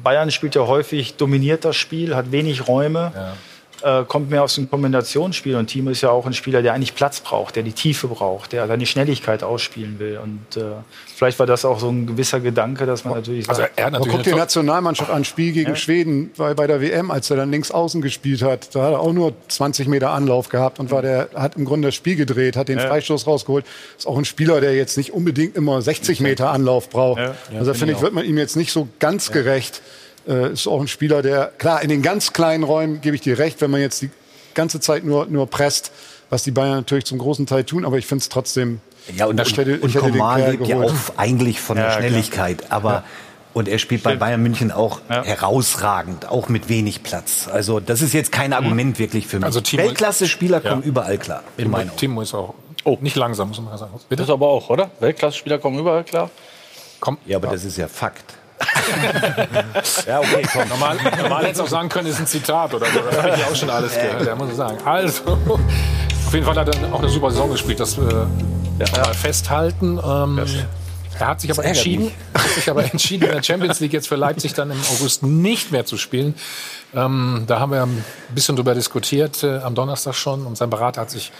Bayern 0.04 0.30
spielt 0.30 0.54
ja 0.54 0.68
häufig, 0.68 1.16
dominiert 1.16 1.64
das 1.64 1.74
Spiel, 1.74 2.14
hat 2.14 2.30
wenig 2.30 2.68
Räume. 2.68 3.10
Ja 3.12 3.32
äh, 3.82 4.04
kommt 4.04 4.30
mehr 4.30 4.42
aus 4.42 4.54
dem 4.54 4.68
Kombinationsspiel. 4.68 5.56
Und 5.56 5.68
Timo 5.68 5.90
ist 5.90 6.00
ja 6.00 6.10
auch 6.10 6.26
ein 6.26 6.32
Spieler, 6.32 6.62
der 6.62 6.74
eigentlich 6.74 6.94
Platz 6.94 7.20
braucht, 7.20 7.56
der 7.56 7.62
die 7.62 7.72
Tiefe 7.72 8.08
braucht, 8.08 8.52
der 8.52 8.66
seine 8.66 8.86
Schnelligkeit 8.86 9.42
ausspielen 9.42 9.98
will. 9.98 10.18
Und 10.22 10.56
äh, 10.56 10.64
vielleicht 11.14 11.38
war 11.38 11.46
das 11.46 11.64
auch 11.64 11.80
so 11.80 11.88
ein 11.88 12.06
gewisser 12.06 12.40
Gedanke, 12.40 12.86
dass 12.86 13.04
man 13.04 13.14
natürlich 13.14 13.48
also 13.48 13.62
sagt, 13.62 13.78
er 13.78 13.90
natürlich 13.90 14.12
guck 14.12 14.22
die 14.24 14.34
Nationalmannschaft 14.34 15.10
an, 15.10 15.24
Spiel 15.24 15.52
gegen 15.52 15.70
ja. 15.70 15.76
Schweden 15.76 16.30
bei, 16.36 16.54
bei 16.54 16.66
der 16.66 16.80
WM, 16.80 17.10
als 17.10 17.30
er 17.30 17.36
dann 17.36 17.50
links 17.50 17.70
außen 17.70 18.00
gespielt 18.02 18.42
hat. 18.42 18.74
Da 18.74 18.82
hat 18.82 18.92
er 18.92 19.00
auch 19.00 19.12
nur 19.12 19.32
20 19.48 19.88
Meter 19.88 20.10
Anlauf 20.10 20.48
gehabt 20.48 20.78
und 20.78 20.90
war 20.90 21.02
der, 21.02 21.30
hat 21.34 21.56
im 21.56 21.64
Grunde 21.64 21.88
das 21.88 21.94
Spiel 21.94 22.16
gedreht, 22.16 22.56
hat 22.56 22.68
den 22.68 22.78
ja. 22.78 22.86
Freistoß 22.86 23.26
rausgeholt. 23.26 23.64
Ist 23.96 24.06
auch 24.06 24.18
ein 24.18 24.24
Spieler, 24.24 24.60
der 24.60 24.74
jetzt 24.74 24.96
nicht 24.96 25.12
unbedingt 25.12 25.56
immer 25.56 25.80
60 25.80 26.20
Meter 26.20 26.50
Anlauf 26.50 26.90
braucht. 26.90 27.20
Ja. 27.20 27.34
Also 27.58 27.74
finde 27.74 27.94
ich, 27.94 28.00
wird 28.00 28.12
man 28.12 28.24
ihm 28.24 28.38
jetzt 28.38 28.56
nicht 28.56 28.72
so 28.72 28.88
ganz 28.98 29.32
gerecht. 29.32 29.82
Äh, 30.28 30.52
ist 30.52 30.66
auch 30.66 30.80
ein 30.80 30.88
Spieler, 30.88 31.22
der, 31.22 31.52
klar, 31.58 31.82
in 31.82 31.88
den 31.88 32.02
ganz 32.02 32.32
kleinen 32.32 32.64
Räumen 32.64 33.00
gebe 33.00 33.16
ich 33.16 33.22
dir 33.22 33.38
recht, 33.38 33.60
wenn 33.60 33.70
man 33.70 33.80
jetzt 33.80 34.02
die 34.02 34.10
ganze 34.54 34.80
Zeit 34.80 35.04
nur, 35.04 35.26
nur 35.26 35.46
presst, 35.48 35.92
was 36.28 36.42
die 36.42 36.50
Bayern 36.50 36.76
natürlich 36.76 37.04
zum 37.04 37.18
großen 37.18 37.46
Teil 37.46 37.64
tun, 37.64 37.84
aber 37.84 37.98
ich 37.98 38.06
finde 38.06 38.22
es 38.22 38.28
trotzdem. 38.28 38.80
Ja, 39.16 39.26
und, 39.26 39.40
ich 39.40 39.56
hätte, 39.56 39.80
und, 39.80 39.94
und 39.94 40.12
Coman 40.12 40.50
lebt 40.50 40.66
ja 40.66 40.80
auch 40.80 40.94
eigentlich 41.16 41.60
von 41.60 41.76
ja, 41.76 41.84
der 41.84 41.92
Schnelligkeit, 41.92 42.58
klar. 42.58 42.72
aber. 42.72 42.92
Ja. 42.92 43.04
Und 43.52 43.66
er 43.66 43.80
spielt 43.80 44.04
bei 44.04 44.14
Bayern 44.14 44.40
München 44.40 44.70
auch 44.70 45.00
ja. 45.10 45.24
herausragend, 45.24 46.28
auch 46.28 46.48
mit 46.48 46.68
wenig 46.68 47.02
Platz. 47.02 47.48
Also 47.52 47.80
das 47.80 48.00
ist 48.00 48.14
jetzt 48.14 48.30
kein 48.30 48.52
Argument 48.52 48.96
mhm. 48.96 49.02
wirklich 49.02 49.26
für 49.26 49.38
mich. 49.38 49.44
Also 49.44 49.60
Weltklasse-Spieler 49.60 50.60
kommen 50.60 50.84
überall 50.84 51.18
klar. 51.18 51.42
In 51.56 51.68
meinem 51.68 51.96
Timo 51.96 52.22
ist 52.22 52.32
auch 52.32 52.54
oh. 52.84 52.96
nicht 53.00 53.16
langsam, 53.16 53.48
muss 53.48 53.60
man 53.60 53.76
sagen. 53.76 53.90
Bitte? 54.08 54.22
Das 54.22 54.30
aber 54.30 54.46
auch, 54.46 54.70
oder? 54.70 54.92
Weltklasse-Spieler 55.00 55.58
kommen 55.58 55.80
überall 55.80 56.04
klar. 56.04 56.30
Komm. 57.00 57.18
Ja, 57.26 57.38
aber 57.38 57.48
das 57.48 57.64
ist 57.64 57.76
ja 57.76 57.88
Fakt. 57.88 58.34
ja, 60.06 60.20
okay, 60.20 60.42
komm. 60.52 60.68
Normal, 60.68 60.96
normal 61.22 61.42
hätte 61.44 61.52
es 61.52 61.60
auch 61.60 61.68
sagen 61.68 61.88
können, 61.88 62.08
ist 62.08 62.18
ein 62.18 62.26
Zitat 62.26 62.74
oder 62.74 62.86
so. 62.86 63.00
Das 63.00 63.22
habe 63.22 63.34
ich 63.36 63.44
auch 63.44 63.56
schon 63.56 63.70
alles 63.70 63.94
gehört, 63.94 64.26
ja, 64.26 64.34
muss 64.34 64.50
ich 64.50 64.56
sagen. 64.56 64.78
Also, 64.84 65.38
auf 66.26 66.34
jeden 66.34 66.44
Fall 66.44 66.56
hat 66.56 66.68
er 66.68 66.92
auch 66.92 66.98
eine 66.98 67.08
super 67.08 67.30
Saison 67.30 67.50
gespielt. 67.50 67.80
Das 67.80 67.96
äh, 67.96 68.02
ja. 68.02 69.04
mal 69.04 69.14
festhalten. 69.14 69.98
Ähm, 70.04 70.40
er 71.18 71.26
hat 71.26 71.40
sich 71.40 71.50
aber 71.50 71.64
entschieden, 71.64 72.12
hat 72.32 72.50
sich 72.50 72.70
aber 72.70 72.84
entschieden, 72.84 73.28
in 73.28 73.34
der 73.34 73.42
Champions 73.42 73.80
League 73.80 73.92
jetzt 73.92 74.08
für 74.08 74.16
Leipzig 74.16 74.54
dann 74.54 74.70
im 74.70 74.80
August 74.90 75.22
nicht 75.22 75.70
mehr 75.70 75.84
zu 75.84 75.98
spielen. 75.98 76.34
Ähm, 76.94 77.44
da 77.46 77.60
haben 77.60 77.72
wir 77.72 77.82
ein 77.82 78.04
bisschen 78.34 78.56
drüber 78.56 78.74
diskutiert 78.74 79.42
äh, 79.42 79.58
am 79.58 79.74
Donnerstag 79.74 80.14
schon 80.14 80.46
und 80.46 80.56
sein 80.56 80.70
Berater 80.70 81.02
hat 81.02 81.10
sich 81.10 81.30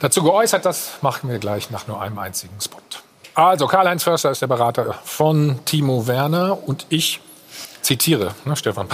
dazu 0.00 0.22
geäußert. 0.22 0.64
Das 0.64 0.98
machen 1.02 1.30
wir 1.30 1.38
gleich 1.38 1.70
nach 1.70 1.86
nur 1.86 2.00
einem 2.02 2.18
einzigen 2.18 2.60
Spot. 2.60 2.80
Also, 3.38 3.68
Karl-Heinz 3.68 4.02
Förster 4.02 4.32
ist 4.32 4.42
der 4.42 4.48
Berater 4.48 4.98
von 5.04 5.60
Timo 5.64 6.08
Werner 6.08 6.58
und 6.66 6.86
ich 6.88 7.20
zitiere, 7.82 8.34
ne, 8.44 8.56
Stefan. 8.56 8.88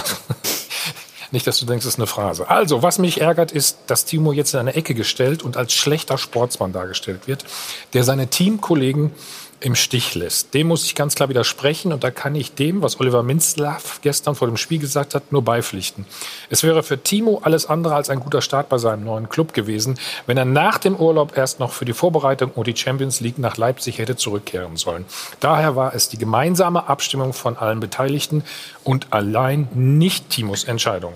Nicht, 1.31 1.47
dass 1.47 1.59
du 1.61 1.65
denkst, 1.65 1.87
es 1.87 1.95
ist 1.95 1.99
eine 1.99 2.07
Phrase. 2.07 2.51
Also, 2.51 2.83
was 2.83 2.99
mich 2.99 3.23
ärgert, 3.23 3.53
ist, 3.53 3.79
dass 3.87 4.05
Timo 4.05 4.33
jetzt 4.33 4.53
in 4.53 4.61
eine 4.61 4.75
Ecke 4.75 4.93
gestellt 4.93 5.43
und 5.43 5.57
als 5.57 5.73
schlechter 5.73 6.19
Sportsmann 6.19 6.75
dargestellt 6.75 7.27
wird, 7.27 7.47
der 7.95 8.05
seine 8.05 8.27
Teamkollegen 8.27 9.13
im 9.61 9.75
Stich 9.75 10.15
lässt. 10.15 10.55
Dem 10.55 10.69
muss 10.69 10.85
ich 10.85 10.95
ganz 10.95 11.15
klar 11.15 11.29
widersprechen 11.29 11.93
und 11.93 12.05
da 12.05 12.11
kann 12.11 12.35
ich 12.35 12.55
dem, 12.55 12.83
was 12.83 13.01
Oliver 13.01 13.23
Minzlaff 13.23 14.01
gestern 14.03 14.35
vor 14.35 14.49
dem 14.49 14.57
Spiel 14.57 14.79
gesagt 14.79 15.15
hat, 15.15 15.33
nur 15.33 15.43
beipflichten. 15.43 16.07
Es 16.51 16.63
wäre 16.63 16.83
für 16.83 17.03
Timo 17.03 17.41
alles 17.43 17.67
andere 17.67 17.95
als 17.95 18.11
ein 18.11 18.21
guter 18.21 18.43
Start 18.43 18.69
bei 18.69 18.79
seinem 18.79 19.05
neuen 19.05 19.29
Club 19.29 19.55
gewesen, 19.55 19.99
wenn 20.27 20.37
er 20.37 20.45
nach 20.45 20.79
dem 20.79 20.97
Urlaub 20.97 21.37
erst 21.37 21.61
noch 21.61 21.73
für 21.73 21.85
die 21.85 21.93
Vorbereitung 21.93 22.51
und 22.51 22.67
die 22.67 22.77
Champions 22.77 23.21
League 23.21 23.39
nach 23.39 23.57
Leipzig 23.57 23.99
hätte 23.99 24.17
zurückkehren 24.17 24.77
sollen. 24.77 25.05
Daher 25.41 25.77
war 25.77 25.95
es 25.95 26.09
die 26.09 26.19
gemeinsame 26.19 26.89
Abstimmung 26.89 27.33
von 27.33 27.57
allen 27.57 27.81
Beteiligten 27.81 28.45
und 28.83 29.13
allein 29.13 29.69
nicht 29.75 30.31
Timos 30.31 30.65
Entscheidung 30.65 31.15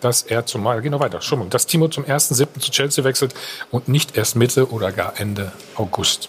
dass 0.00 0.22
er 0.22 0.46
zum 0.46 0.64
geht 0.82 0.90
noch 0.90 1.00
weiter, 1.00 1.20
Schummung, 1.20 1.50
dass 1.50 1.66
Timo 1.66 1.88
zum 1.88 2.04
1.7. 2.04 2.60
zu 2.60 2.70
Chelsea 2.70 3.02
wechselt 3.02 3.34
und 3.70 3.88
nicht 3.88 4.16
erst 4.16 4.36
Mitte 4.36 4.70
oder 4.70 4.92
gar 4.92 5.18
Ende 5.18 5.52
August. 5.74 6.28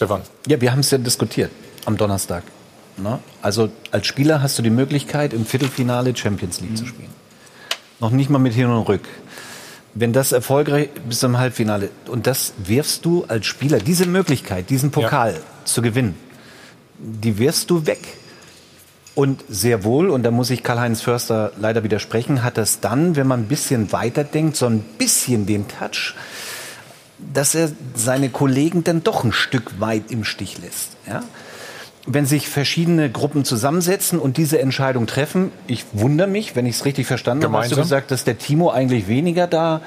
Stefan. 0.00 0.22
Ja, 0.46 0.58
wir 0.62 0.72
haben 0.72 0.80
es 0.80 0.90
ja 0.90 0.96
diskutiert 0.96 1.50
am 1.84 1.98
Donnerstag. 1.98 2.42
Ne? 2.96 3.18
Also 3.42 3.68
als 3.90 4.06
Spieler 4.06 4.40
hast 4.40 4.56
du 4.56 4.62
die 4.62 4.70
Möglichkeit, 4.70 5.34
im 5.34 5.44
Viertelfinale 5.44 6.16
Champions 6.16 6.62
League 6.62 6.70
mhm. 6.70 6.76
zu 6.76 6.86
spielen. 6.86 7.10
Noch 8.00 8.08
nicht 8.08 8.30
mal 8.30 8.38
mit 8.38 8.54
Hin 8.54 8.64
und 8.68 8.88
Rück. 8.88 9.06
Wenn 9.92 10.14
das 10.14 10.32
erfolgreich 10.32 10.88
bis 11.06 11.18
zum 11.18 11.36
Halbfinale 11.36 11.90
und 12.06 12.26
das 12.26 12.54
wirfst 12.64 13.04
du 13.04 13.26
als 13.28 13.44
Spieler, 13.44 13.76
diese 13.76 14.06
Möglichkeit, 14.06 14.70
diesen 14.70 14.90
Pokal 14.90 15.34
ja. 15.34 15.40
zu 15.66 15.82
gewinnen, 15.82 16.14
die 16.96 17.36
wirfst 17.36 17.68
du 17.68 17.84
weg. 17.84 18.00
Und 19.14 19.44
sehr 19.50 19.84
wohl, 19.84 20.08
und 20.08 20.22
da 20.22 20.30
muss 20.30 20.48
ich 20.48 20.62
Karl-Heinz 20.62 21.02
Förster 21.02 21.52
leider 21.60 21.84
widersprechen, 21.84 22.42
hat 22.42 22.56
das 22.56 22.80
dann, 22.80 23.16
wenn 23.16 23.26
man 23.26 23.40
ein 23.40 23.48
bisschen 23.48 23.92
weiterdenkt, 23.92 24.56
so 24.56 24.64
ein 24.64 24.80
bisschen 24.96 25.44
den 25.44 25.68
Touch, 25.68 26.14
dass 27.32 27.54
er 27.54 27.70
seine 27.94 28.28
Kollegen 28.28 28.84
dann 28.84 29.02
doch 29.02 29.24
ein 29.24 29.32
Stück 29.32 29.80
weit 29.80 30.10
im 30.10 30.24
Stich 30.24 30.58
lässt. 30.58 30.96
Ja? 31.06 31.22
Wenn 32.06 32.26
sich 32.26 32.48
verschiedene 32.48 33.10
Gruppen 33.10 33.44
zusammensetzen 33.44 34.18
und 34.18 34.36
diese 34.36 34.58
Entscheidung 34.58 35.06
treffen, 35.06 35.52
ich 35.66 35.84
wundere 35.92 36.28
mich, 36.28 36.56
wenn 36.56 36.66
ich 36.66 36.76
es 36.76 36.84
richtig 36.84 37.06
verstanden 37.06 37.44
habe, 37.44 37.58
hast 37.58 37.72
du 37.72 37.76
gesagt, 37.76 38.10
dass 38.10 38.24
der 38.24 38.38
Timo 38.38 38.70
eigentlich 38.70 39.06
weniger 39.06 39.46
da 39.46 39.80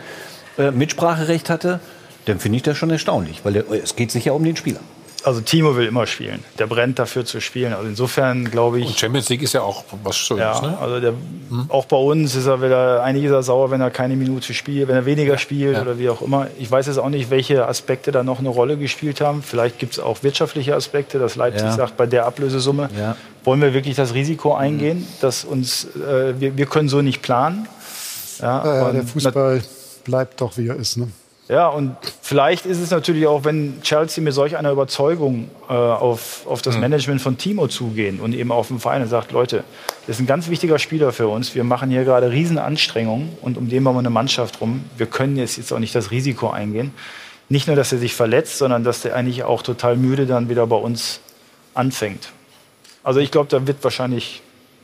äh, 0.57 0.72
Mitspracherecht 0.72 1.49
hatte, 1.49 1.80
dann 2.26 2.39
finde 2.39 2.57
ich 2.57 2.64
das 2.64 2.77
schon 2.77 2.89
erstaunlich, 2.89 3.43
weil 3.43 3.53
der, 3.53 3.69
es 3.72 3.95
geht 3.95 4.11
sich 4.11 4.26
ja 4.26 4.34
um 4.34 4.43
den 4.43 4.55
Spieler 4.55 4.80
also 5.24 5.41
Timo 5.41 5.76
will 5.76 5.88
immer 5.88 6.06
spielen. 6.06 6.44
Der 6.60 6.68
brennt 6.68 7.00
dafür 7.00 7.26
zu 7.26 7.40
spielen. 7.40 7.74
Also 7.74 7.88
insofern 7.88 8.50
glaube 8.50 8.80
ich. 8.80 8.88
Und 8.88 9.00
Champions 9.00 9.30
League 9.30 9.41
ist 9.41 9.54
ja 9.54 9.62
auch 9.62 9.84
was 10.04 10.18
Schönes. 10.18 10.41
Ja, 10.41 10.62
ne? 10.62 10.78
also 10.80 11.00
der, 11.00 11.12
mhm. 11.12 11.66
auch 11.70 11.86
bei 11.86 11.98
uns 11.98 12.36
ist 12.36 12.45
er 12.45 12.62
wieder, 12.62 13.04
einige 13.04 13.28
ist 13.28 13.34
er 13.34 13.44
sauer, 13.44 13.72
wenn 13.72 13.82
er 13.82 13.90
keine 13.90 14.16
Minute 14.16 14.54
spielt, 14.54 14.88
wenn 14.88 14.95
er 14.95 15.06
weniger 15.06 15.38
spielt 15.38 15.76
ja. 15.76 15.82
oder 15.82 15.98
wie 15.98 16.10
auch 16.10 16.22
immer. 16.22 16.48
Ich 16.60 16.70
weiß 16.70 16.88
jetzt 16.88 16.98
auch 16.98 17.10
nicht, 17.10 17.30
welche 17.30 17.68
Aspekte 17.68 18.12
da 18.12 18.24
noch 18.24 18.40
eine 18.40 18.50
Rolle 18.50 18.78
gespielt 18.78 19.22
haben. 19.22 19.44
Vielleicht 19.44 19.80
gibt 19.80 19.94
es 19.94 20.00
auch 20.00 20.24
wirtschaftliche 20.24 20.76
Aspekte, 20.76 21.20
dass 21.20 21.36
Leipzig 21.36 21.68
ja. 21.68 21.74
sagt, 21.74 21.98
bei 21.98 22.06
der 22.06 22.26
Ablösesumme 22.26 22.90
wollen 23.44 23.62
wir 23.62 23.74
wirklich 23.74 23.95
das 23.95 24.14
Risiko 24.14 24.54
eingehen, 24.54 25.00
mhm. 25.00 25.08
dass 25.22 25.44
uns, 25.44 25.86
äh, 25.95 26.40
wir, 26.40 26.58
wir 26.58 26.66
können 26.66 26.90
so 26.90 27.02
nicht 27.02 27.22
planen. 27.22 27.68
Ja, 28.41 28.91
der 28.91 29.04
Fußball 29.04 29.62
bleibt 30.04 30.41
doch, 30.41 30.58
wie 30.58 30.68
er 30.68 30.76
ist. 30.76 30.98
Ne? 30.98 31.08
Ja, 31.49 31.68
und 31.68 31.98
vielleicht 32.22 32.65
ist 32.65 32.80
es 32.80 32.90
natürlich 32.90 33.28
auch, 33.28 33.44
wenn 33.44 33.82
Chelsea 33.82 34.24
mit 34.24 34.34
solch 34.34 34.56
einer 34.56 34.72
Überzeugung 34.72 35.49
äh, 35.68 35.74
auf, 35.74 36.48
auf 36.48 36.61
das 36.61 36.76
mhm. 36.76 36.82
Management 36.82 37.22
von 37.22 37.38
Timo 37.38 37.68
zugehen 37.68 38.22
und 38.22 38.34
eben 38.34 38.49
auf 38.52 38.70
den 38.70 38.80
Verein 38.80 39.02
und 39.02 39.10
sagt, 39.10 39.34
Leute, 39.34 39.65
das 40.07 40.15
ist 40.15 40.22
ein 40.22 40.26
ganz 40.26 40.49
wichtiger 40.49 40.80
Spieler 40.80 41.11
für 41.11 41.28
uns. 41.28 41.53
Wir 41.53 41.65
machen 41.65 41.90
hier 41.90 42.06
gerade 42.06 42.32
Riesenanstrengungen 42.32 43.38
und 43.41 43.57
um 43.57 43.68
den 43.68 43.84
bauen 43.84 43.95
wir 43.95 43.99
eine 43.99 44.10
Mannschaft 44.10 44.61
rum. 44.61 44.86
Wir 44.95 45.06
können 45.06 45.36
jetzt, 45.36 45.57
jetzt 45.57 45.74
auch 45.74 45.80
nicht 45.80 45.94
das 45.94 46.11
Risiko 46.11 46.49
eingehen. 46.49 46.94
Nicht 47.49 47.68
nur, 47.68 47.76
dass 47.76 47.91
er 47.91 47.98
sich 47.98 48.14
verletzt, 48.14 48.57
sondern 48.57 48.86
dass 48.86 49.03
er 49.03 49.14
eigentlich 49.14 49.44
auch 49.44 49.64
total 49.64 49.98
müde 49.98 50.26
dann 50.26 50.48
wieder 50.48 50.65
bei 50.65 50.78
uns 50.78 51.20
anfängt. 51.74 52.30
Also 53.03 53.20
ich 53.20 53.32
glaube, 53.32 53.49
da 53.49 53.68
wird 53.68 53.84
wahrscheinlich 53.84 54.41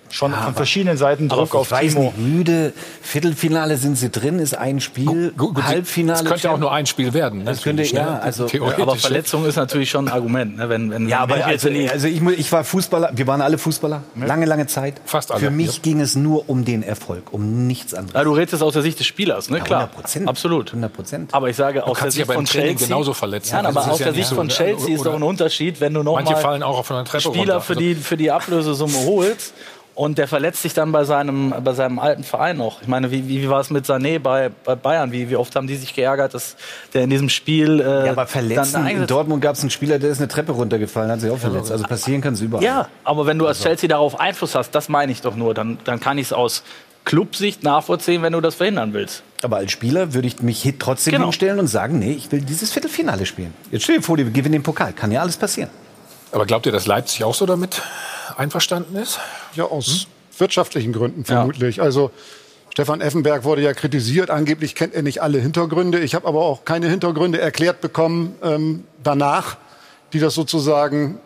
schon 0.09 0.31
ja, 0.31 0.41
von 0.41 0.55
verschiedenen 0.55 0.97
Seiten 0.97 1.29
Druck 1.29 1.55
auf 1.55 1.71
weiß 1.71 1.93
Timo. 1.93 2.13
Nicht, 2.15 2.17
müde, 2.17 2.73
Viertelfinale 3.01 3.77
sind 3.77 3.97
sie 3.97 4.09
drin, 4.09 4.39
ist 4.39 4.57
ein 4.57 4.79
Spiel, 4.79 5.31
gut, 5.37 5.55
gut, 5.55 5.63
Halbfinale. 5.63 6.19
Es 6.19 6.25
könnte 6.25 6.43
ja 6.43 6.51
auch 6.51 6.57
nur 6.57 6.71
ein 6.71 6.85
Spiel 6.85 7.13
werden. 7.13 7.39
Ne? 7.39 7.45
Das 7.45 7.61
könnte, 7.61 7.83
ja, 7.83 8.19
also, 8.19 8.47
aber 8.77 8.95
Verletzung 8.95 9.45
ist 9.45 9.55
natürlich 9.55 9.89
schon 9.89 10.07
ein 10.07 10.13
Argument. 10.13 10.57
Ne? 10.57 10.69
Wenn, 10.69 10.91
wenn, 10.91 11.07
ja, 11.07 11.19
aber 11.19 11.45
also, 11.45 11.69
also 11.69 12.07
ich, 12.07 12.21
ich, 12.21 12.51
war 12.51 12.63
Fußballer, 12.63 13.11
wir 13.13 13.27
waren 13.27 13.41
alle 13.41 13.57
Fußballer, 13.57 14.03
lange, 14.15 14.45
lange 14.45 14.67
Zeit. 14.67 15.01
Fast 15.05 15.31
alle. 15.31 15.39
Für 15.39 15.51
mich 15.51 15.75
ja. 15.75 15.81
ging 15.81 16.01
es 16.01 16.15
nur 16.15 16.49
um 16.49 16.65
den 16.65 16.83
Erfolg, 16.83 17.31
um 17.31 17.67
nichts 17.67 17.93
anderes. 17.93 18.15
Ja, 18.15 18.23
du 18.23 18.33
redest 18.33 18.61
aus 18.61 18.73
der 18.73 18.81
Sicht 18.81 18.99
des 18.99 19.07
Spielers, 19.07 19.49
ne? 19.49 19.61
Klar. 19.61 19.89
100 19.95 20.27
Absolut. 20.27 20.69
100 20.69 20.93
Prozent. 20.93 21.33
Aber 21.33 21.49
ich 21.49 21.55
sage, 21.55 21.85
aus 21.85 21.99
der 21.99 22.11
Sicht 22.11 22.31
von 22.31 22.45
Chelsea... 22.45 22.87
genauso 22.87 23.13
verletzen. 23.13 23.53
Ja, 23.53 23.65
aber 23.65 23.89
aus 23.89 23.97
der 23.97 24.13
Sicht 24.13 24.29
von 24.29 24.49
Chelsea 24.49 24.95
ist 24.95 25.05
doch 25.05 25.15
ein 25.15 25.23
Unterschied, 25.23 25.81
wenn 25.81 25.93
du 25.93 26.03
noch 26.03 26.21
mal 26.21 27.19
Spieler 27.19 27.61
für 27.61 27.75
die, 27.75 27.95
für 27.95 28.17
die 28.17 28.31
Ablösesumme 28.31 29.05
holst 29.05 29.53
und 29.99 30.17
der 30.17 30.29
verletzt 30.29 30.61
sich 30.61 30.73
dann 30.73 30.93
bei 30.93 31.03
seinem, 31.03 31.53
bei 31.61 31.73
seinem 31.73 31.99
alten 31.99 32.23
Verein 32.23 32.55
noch. 32.55 32.81
Ich 32.81 32.87
meine, 32.87 33.11
wie, 33.11 33.27
wie 33.27 33.49
war 33.49 33.59
es 33.59 33.69
mit 33.69 33.85
Sané 33.85 34.17
bei, 34.17 34.49
bei 34.63 34.75
Bayern? 34.75 35.11
Wie, 35.11 35.29
wie 35.29 35.35
oft 35.35 35.53
haben 35.57 35.67
die 35.67 35.75
sich 35.75 35.93
geärgert, 35.93 36.33
dass 36.33 36.55
der 36.93 37.01
in 37.01 37.09
diesem 37.09 37.27
Spiel. 37.27 37.81
Äh, 37.81 38.05
ja, 38.05 38.11
aber 38.13 38.25
verletzen. 38.25 38.87
In 38.87 39.07
Dortmund 39.07 39.41
gab 39.41 39.55
es 39.55 39.61
einen 39.61 39.71
Spieler, 39.71 39.99
der 39.99 40.11
ist 40.11 40.19
eine 40.19 40.29
Treppe 40.29 40.53
runtergefallen, 40.53 41.11
hat 41.11 41.19
sich 41.19 41.29
auch 41.29 41.37
verletzt. 41.37 41.69
Also 41.69 41.83
passieren 41.83 42.21
kann 42.21 42.35
es 42.35 42.39
überall. 42.39 42.63
Ja, 42.63 42.87
aber 43.03 43.25
wenn 43.25 43.37
du 43.37 43.45
als 43.45 43.61
Chelsea 43.61 43.89
darauf 43.89 44.17
Einfluss 44.17 44.55
hast, 44.55 44.71
das 44.71 44.87
meine 44.87 45.11
ich 45.11 45.19
doch 45.19 45.35
nur, 45.35 45.53
dann, 45.53 45.79
dann 45.83 45.99
kann 45.99 46.17
ich 46.17 46.27
es 46.27 46.33
aus 46.33 46.63
Clubsicht 47.03 47.63
nachvollziehen, 47.63 48.21
wenn 48.21 48.31
du 48.31 48.39
das 48.39 48.55
verhindern 48.55 48.93
willst. 48.93 49.23
Aber 49.43 49.57
als 49.57 49.73
Spieler 49.73 50.13
würde 50.13 50.29
ich 50.29 50.41
mich 50.41 50.75
trotzdem 50.79 51.11
genau. 51.11 51.25
hinstellen 51.25 51.59
und 51.59 51.67
sagen, 51.67 51.99
nee, 51.99 52.13
ich 52.13 52.31
will 52.31 52.39
dieses 52.39 52.71
Viertelfinale 52.71 53.25
spielen. 53.25 53.53
Jetzt 53.69 53.83
stell 53.83 53.97
dir 53.97 54.01
vor, 54.01 54.15
wir 54.15 54.23
gewinnen 54.23 54.53
den 54.53 54.63
Pokal. 54.63 54.93
Kann 54.93 55.11
ja 55.11 55.19
alles 55.19 55.35
passieren. 55.35 55.69
Aber 56.31 56.45
glaubt 56.45 56.65
ihr, 56.67 56.71
dass 56.71 56.87
Leipzig 56.87 57.25
auch 57.25 57.33
so 57.33 57.45
damit 57.45 57.81
einverstanden 58.37 58.95
ist? 58.95 59.19
Ja, 59.55 59.65
aus 59.65 59.87
hm? 59.87 60.39
wirtschaftlichen 60.39 60.93
Gründen 60.93 61.25
vermutlich. 61.25 61.77
Ja. 61.77 61.83
Also 61.83 62.11
Stefan 62.71 63.01
Effenberg 63.01 63.43
wurde 63.43 63.61
ja 63.61 63.73
kritisiert, 63.73 64.29
angeblich 64.29 64.75
kennt 64.75 64.93
er 64.93 65.01
nicht 65.01 65.21
alle 65.21 65.39
Hintergründe. 65.39 65.99
Ich 65.99 66.15
habe 66.15 66.27
aber 66.27 66.41
auch 66.41 66.65
keine 66.65 66.87
Hintergründe 66.87 67.39
erklärt 67.39 67.81
bekommen 67.81 68.35
ähm, 68.43 68.85
danach, 69.03 69.57
die 70.13 70.19
das 70.19 70.33
sozusagen 70.33 71.19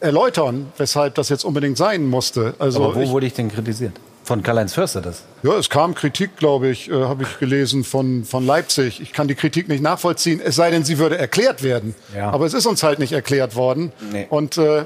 erläutern, 0.00 0.72
weshalb 0.76 1.14
das 1.16 1.28
jetzt 1.28 1.44
unbedingt 1.44 1.76
sein 1.76 2.06
musste. 2.06 2.54
Also 2.58 2.84
aber 2.84 2.94
wo 2.94 3.00
ich, 3.00 3.10
wurde 3.10 3.26
ich 3.26 3.34
denn 3.34 3.50
kritisiert? 3.50 3.94
Von 4.22 4.42
Karl-Heinz 4.42 4.74
Förster 4.74 5.00
das? 5.00 5.24
Ja, 5.42 5.56
es 5.56 5.70
kam 5.70 5.94
Kritik, 5.94 6.36
glaube 6.36 6.68
ich, 6.68 6.90
äh, 6.90 6.92
habe 6.92 7.22
ich 7.22 7.38
gelesen 7.38 7.82
von, 7.82 8.24
von 8.24 8.46
Leipzig. 8.46 9.00
Ich 9.00 9.12
kann 9.12 9.26
die 9.26 9.34
Kritik 9.34 9.68
nicht 9.68 9.82
nachvollziehen, 9.82 10.40
es 10.44 10.54
sei 10.54 10.70
denn, 10.70 10.84
sie 10.84 10.98
würde 10.98 11.16
erklärt 11.16 11.62
werden. 11.62 11.94
Ja. 12.14 12.30
Aber 12.30 12.44
es 12.44 12.52
ist 12.52 12.66
uns 12.66 12.82
halt 12.82 12.98
nicht 12.98 13.12
erklärt 13.12 13.56
worden. 13.56 13.90
Nee. 14.12 14.26
Und 14.28 14.58
äh, 14.58 14.84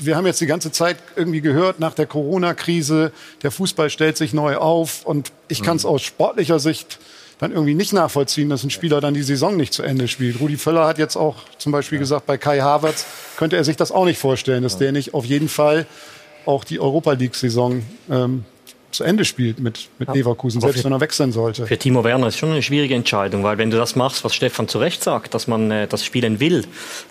wir 0.00 0.16
haben 0.16 0.26
jetzt 0.26 0.40
die 0.40 0.46
ganze 0.46 0.72
Zeit 0.72 0.96
irgendwie 1.16 1.40
gehört, 1.40 1.80
nach 1.80 1.94
der 1.94 2.06
Corona-Krise, 2.06 3.12
der 3.42 3.50
Fußball 3.50 3.90
stellt 3.90 4.16
sich 4.16 4.32
neu 4.32 4.56
auf. 4.56 5.04
Und 5.04 5.32
ich 5.48 5.62
kann 5.62 5.76
es 5.76 5.84
mhm. 5.84 5.90
aus 5.90 6.02
sportlicher 6.02 6.58
Sicht 6.58 6.98
dann 7.38 7.52
irgendwie 7.52 7.74
nicht 7.74 7.92
nachvollziehen, 7.92 8.50
dass 8.50 8.64
ein 8.64 8.70
Spieler 8.70 9.00
dann 9.00 9.14
die 9.14 9.22
Saison 9.22 9.56
nicht 9.56 9.72
zu 9.72 9.82
Ende 9.82 10.08
spielt. 10.08 10.40
Rudi 10.40 10.58
Völler 10.58 10.86
hat 10.86 10.98
jetzt 10.98 11.16
auch 11.16 11.36
zum 11.56 11.72
Beispiel 11.72 11.96
ja. 11.96 12.00
gesagt, 12.00 12.26
bei 12.26 12.36
Kai 12.36 12.60
Havertz 12.60 13.06
könnte 13.36 13.56
er 13.56 13.64
sich 13.64 13.76
das 13.76 13.92
auch 13.92 14.04
nicht 14.04 14.18
vorstellen, 14.18 14.62
dass 14.62 14.74
ja. 14.74 14.80
der 14.80 14.92
nicht 14.92 15.14
auf 15.14 15.24
jeden 15.24 15.48
Fall 15.48 15.86
auch 16.44 16.64
die 16.64 16.80
Europa 16.80 17.12
League-Saison 17.12 17.82
ähm, 18.10 18.44
zu 18.90 19.04
Ende 19.04 19.24
spielt 19.24 19.60
mit, 19.60 19.88
mit 19.98 20.08
ja. 20.08 20.14
Leverkusen, 20.14 20.60
selbst 20.60 20.78
für, 20.78 20.84
wenn 20.84 20.92
er 20.92 21.00
wechseln 21.00 21.32
sollte. 21.32 21.66
Für 21.66 21.78
Timo 21.78 22.04
Werner 22.04 22.26
ist 22.28 22.38
schon 22.38 22.50
eine 22.50 22.62
schwierige 22.62 22.94
Entscheidung, 22.94 23.44
weil 23.44 23.58
wenn 23.58 23.70
du 23.70 23.76
das 23.76 23.96
machst, 23.96 24.24
was 24.24 24.34
Stefan 24.34 24.68
zu 24.68 24.78
Recht 24.78 25.02
sagt, 25.02 25.34
dass 25.34 25.46
man 25.46 25.70
äh, 25.70 25.86
das 25.86 26.04
spielen 26.04 26.40
will, 26.40 26.64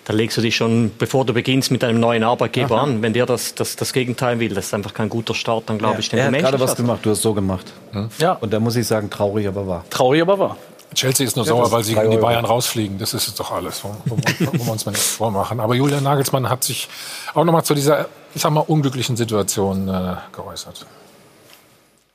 dann 0.04 0.16
legst 0.16 0.36
du 0.36 0.42
dich 0.42 0.56
schon, 0.56 0.90
bevor 0.98 1.24
du 1.24 1.32
beginnst, 1.32 1.70
mit 1.70 1.82
einem 1.82 2.00
neuen 2.00 2.22
Arbeitgeber 2.22 2.76
Aha. 2.76 2.84
an. 2.84 3.02
Wenn 3.02 3.12
der 3.12 3.26
das, 3.26 3.54
das, 3.54 3.76
das 3.76 3.92
Gegenteil 3.92 4.40
will, 4.40 4.50
das 4.54 4.66
ist 4.66 4.74
einfach 4.74 4.94
kein 4.94 5.08
guter 5.08 5.34
Start, 5.34 5.68
dann 5.68 5.78
glaube 5.78 5.94
ja. 5.94 6.00
ich, 6.00 6.08
den 6.08 6.18
Er 6.18 6.26
hat 6.26 6.38
gerade 6.38 6.60
was 6.60 6.76
gemacht, 6.76 7.00
du 7.02 7.10
hast 7.10 7.22
so 7.22 7.32
gemacht. 7.32 7.72
Hm? 7.92 8.08
Ja. 8.18 8.32
Und 8.32 8.52
da 8.52 8.60
muss 8.60 8.76
ich 8.76 8.86
sagen, 8.86 9.08
traurig, 9.08 9.48
aber 9.48 9.66
wahr. 9.66 9.84
Traurig, 9.90 10.22
aber 10.22 10.38
wahr. 10.38 10.56
Chelsea 10.94 11.24
ist 11.24 11.36
nur 11.36 11.44
ja, 11.44 11.50
sauer, 11.50 11.70
weil 11.70 11.84
sie 11.84 11.94
gegen 11.94 12.10
die 12.10 12.16
Bayern 12.16 12.44
rausfliegen. 12.44 12.98
Das 12.98 13.14
ist 13.14 13.38
doch 13.38 13.52
alles, 13.52 13.84
wo, 13.84 13.94
wo, 14.06 14.16
wo 14.16 14.64
wir 14.66 14.72
uns 14.72 14.84
mal 14.84 14.92
nicht 14.92 15.02
vormachen. 15.02 15.60
Aber 15.60 15.74
Julian 15.76 16.02
Nagelsmann 16.02 16.48
hat 16.48 16.64
sich 16.64 16.88
auch 17.32 17.44
noch 17.44 17.52
mal 17.52 17.62
zu 17.62 17.74
dieser, 17.74 18.06
ich 18.34 18.42
sag 18.42 18.50
mal, 18.50 18.60
unglücklichen 18.60 19.16
Situation 19.16 19.88
äh, 19.88 20.16
geäußert 20.32 20.84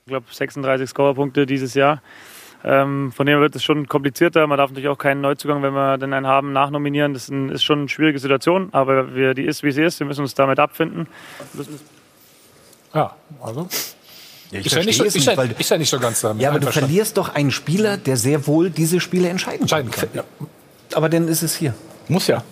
ich 0.08 0.12
glaube 0.12 0.28
36 0.30 0.88
Scorerpunkte 0.88 1.48
dieses 1.48 1.74
Jahr. 1.74 2.00
Ähm, 2.64 3.12
von 3.12 3.26
dem 3.26 3.40
wird 3.40 3.56
es 3.56 3.64
schon 3.64 3.88
komplizierter. 3.88 4.46
Man 4.46 4.60
darf 4.60 4.70
natürlich 4.70 4.88
auch 4.88 5.00
keinen 5.00 5.22
Neuzugang, 5.22 5.64
wenn 5.64 5.74
wir 5.74 5.98
denn 5.98 6.14
einen 6.14 6.28
haben, 6.28 6.54
nachnominieren. 6.54 7.16
Das 7.16 7.24
ist, 7.24 7.30
ein, 7.30 7.50
ist 7.50 7.64
schon 7.64 7.80
eine 7.80 7.90
schwierige 7.90 8.20
Situation, 8.20 8.70
aber 8.72 9.16
wir, 9.16 9.34
die 9.34 9.46
ist, 9.46 9.64
wie 9.64 9.72
sie 9.72 9.82
ist. 9.82 10.00
Wir 10.00 10.06
müssen 10.06 10.22
uns 10.22 10.36
damit 10.36 10.60
abfinden. 10.60 11.08
Ja, 12.94 13.16
also. 13.42 13.68
Ja, 14.52 14.60
ich 14.60 14.68
ist, 14.68 14.76
ja 14.76 14.84
nicht 14.84 14.96
so, 14.96 15.06
ist, 15.06 15.26
ja, 15.26 15.42
ist 15.42 15.72
ja 15.72 15.78
nicht 15.80 15.90
so 15.90 15.98
ganz 15.98 16.22
damit. 16.22 16.44
Ja, 16.44 16.52
aber 16.52 16.60
du 16.60 16.72
verlierst 16.72 17.18
doch 17.18 17.34
einen 17.34 17.50
Spieler, 17.50 17.98
der 17.98 18.16
sehr 18.16 18.46
wohl 18.46 18.70
diese 18.70 19.00
Spiele 19.00 19.28
entscheiden, 19.30 19.62
entscheiden 19.62 19.90
kann. 19.90 20.10
Ja. 20.14 20.24
Aber 20.94 21.10
dann 21.10 21.28
ist 21.28 21.42
es 21.42 21.56
hier. 21.56 21.74
Muss 22.10 22.28
ja. 22.28 22.44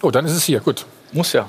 Oh, 0.00 0.10
dann 0.10 0.24
ist 0.24 0.32
es 0.32 0.44
hier, 0.44 0.60
gut. 0.60 0.86
Muss 1.12 1.34
ja. 1.34 1.46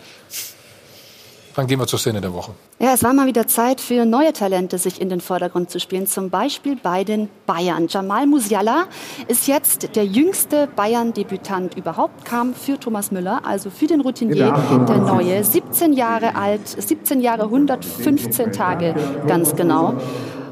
Dann 1.56 1.68
gehen 1.68 1.80
wir 1.80 1.88
zur 1.88 2.00
Szene 2.00 2.22
der 2.22 2.34
Woche. 2.34 2.54
Ja, 2.80 2.94
es 2.94 3.04
war 3.04 3.14
mal 3.14 3.28
wieder 3.28 3.48
Zeit 3.48 3.82
für 3.82 4.06
neue 4.06 4.34
Talente, 4.34 4.78
sich 4.78 5.02
in 5.02 5.10
den 5.10 5.22
Vordergrund 5.22 5.70
zu 5.70 5.80
spielen. 5.80 6.08
Zum 6.08 6.30
Beispiel 6.30 6.78
bei 6.82 7.04
den 7.04 7.30
Bayern. 7.46 7.88
Jamal 7.90 8.26
Musiala 8.28 8.86
ist 9.28 9.48
jetzt 9.48 9.96
der 9.96 10.06
jüngste 10.06 10.68
Bayern-Debütant 10.76 11.76
überhaupt, 11.78 12.26
kam 12.26 12.54
für 12.54 12.80
Thomas 12.80 13.12
Müller, 13.12 13.42
also 13.46 13.70
für 13.70 13.88
den 13.88 14.02
Routinier, 14.02 14.54
der 14.88 14.98
neue. 14.98 15.44
17 15.44 15.94
Jahre 15.94 16.36
alt, 16.36 16.68
17 16.68 17.22
Jahre, 17.22 17.44
115 17.44 18.52
Tage 18.52 18.96
ganz 19.28 19.56
genau. 19.56 19.96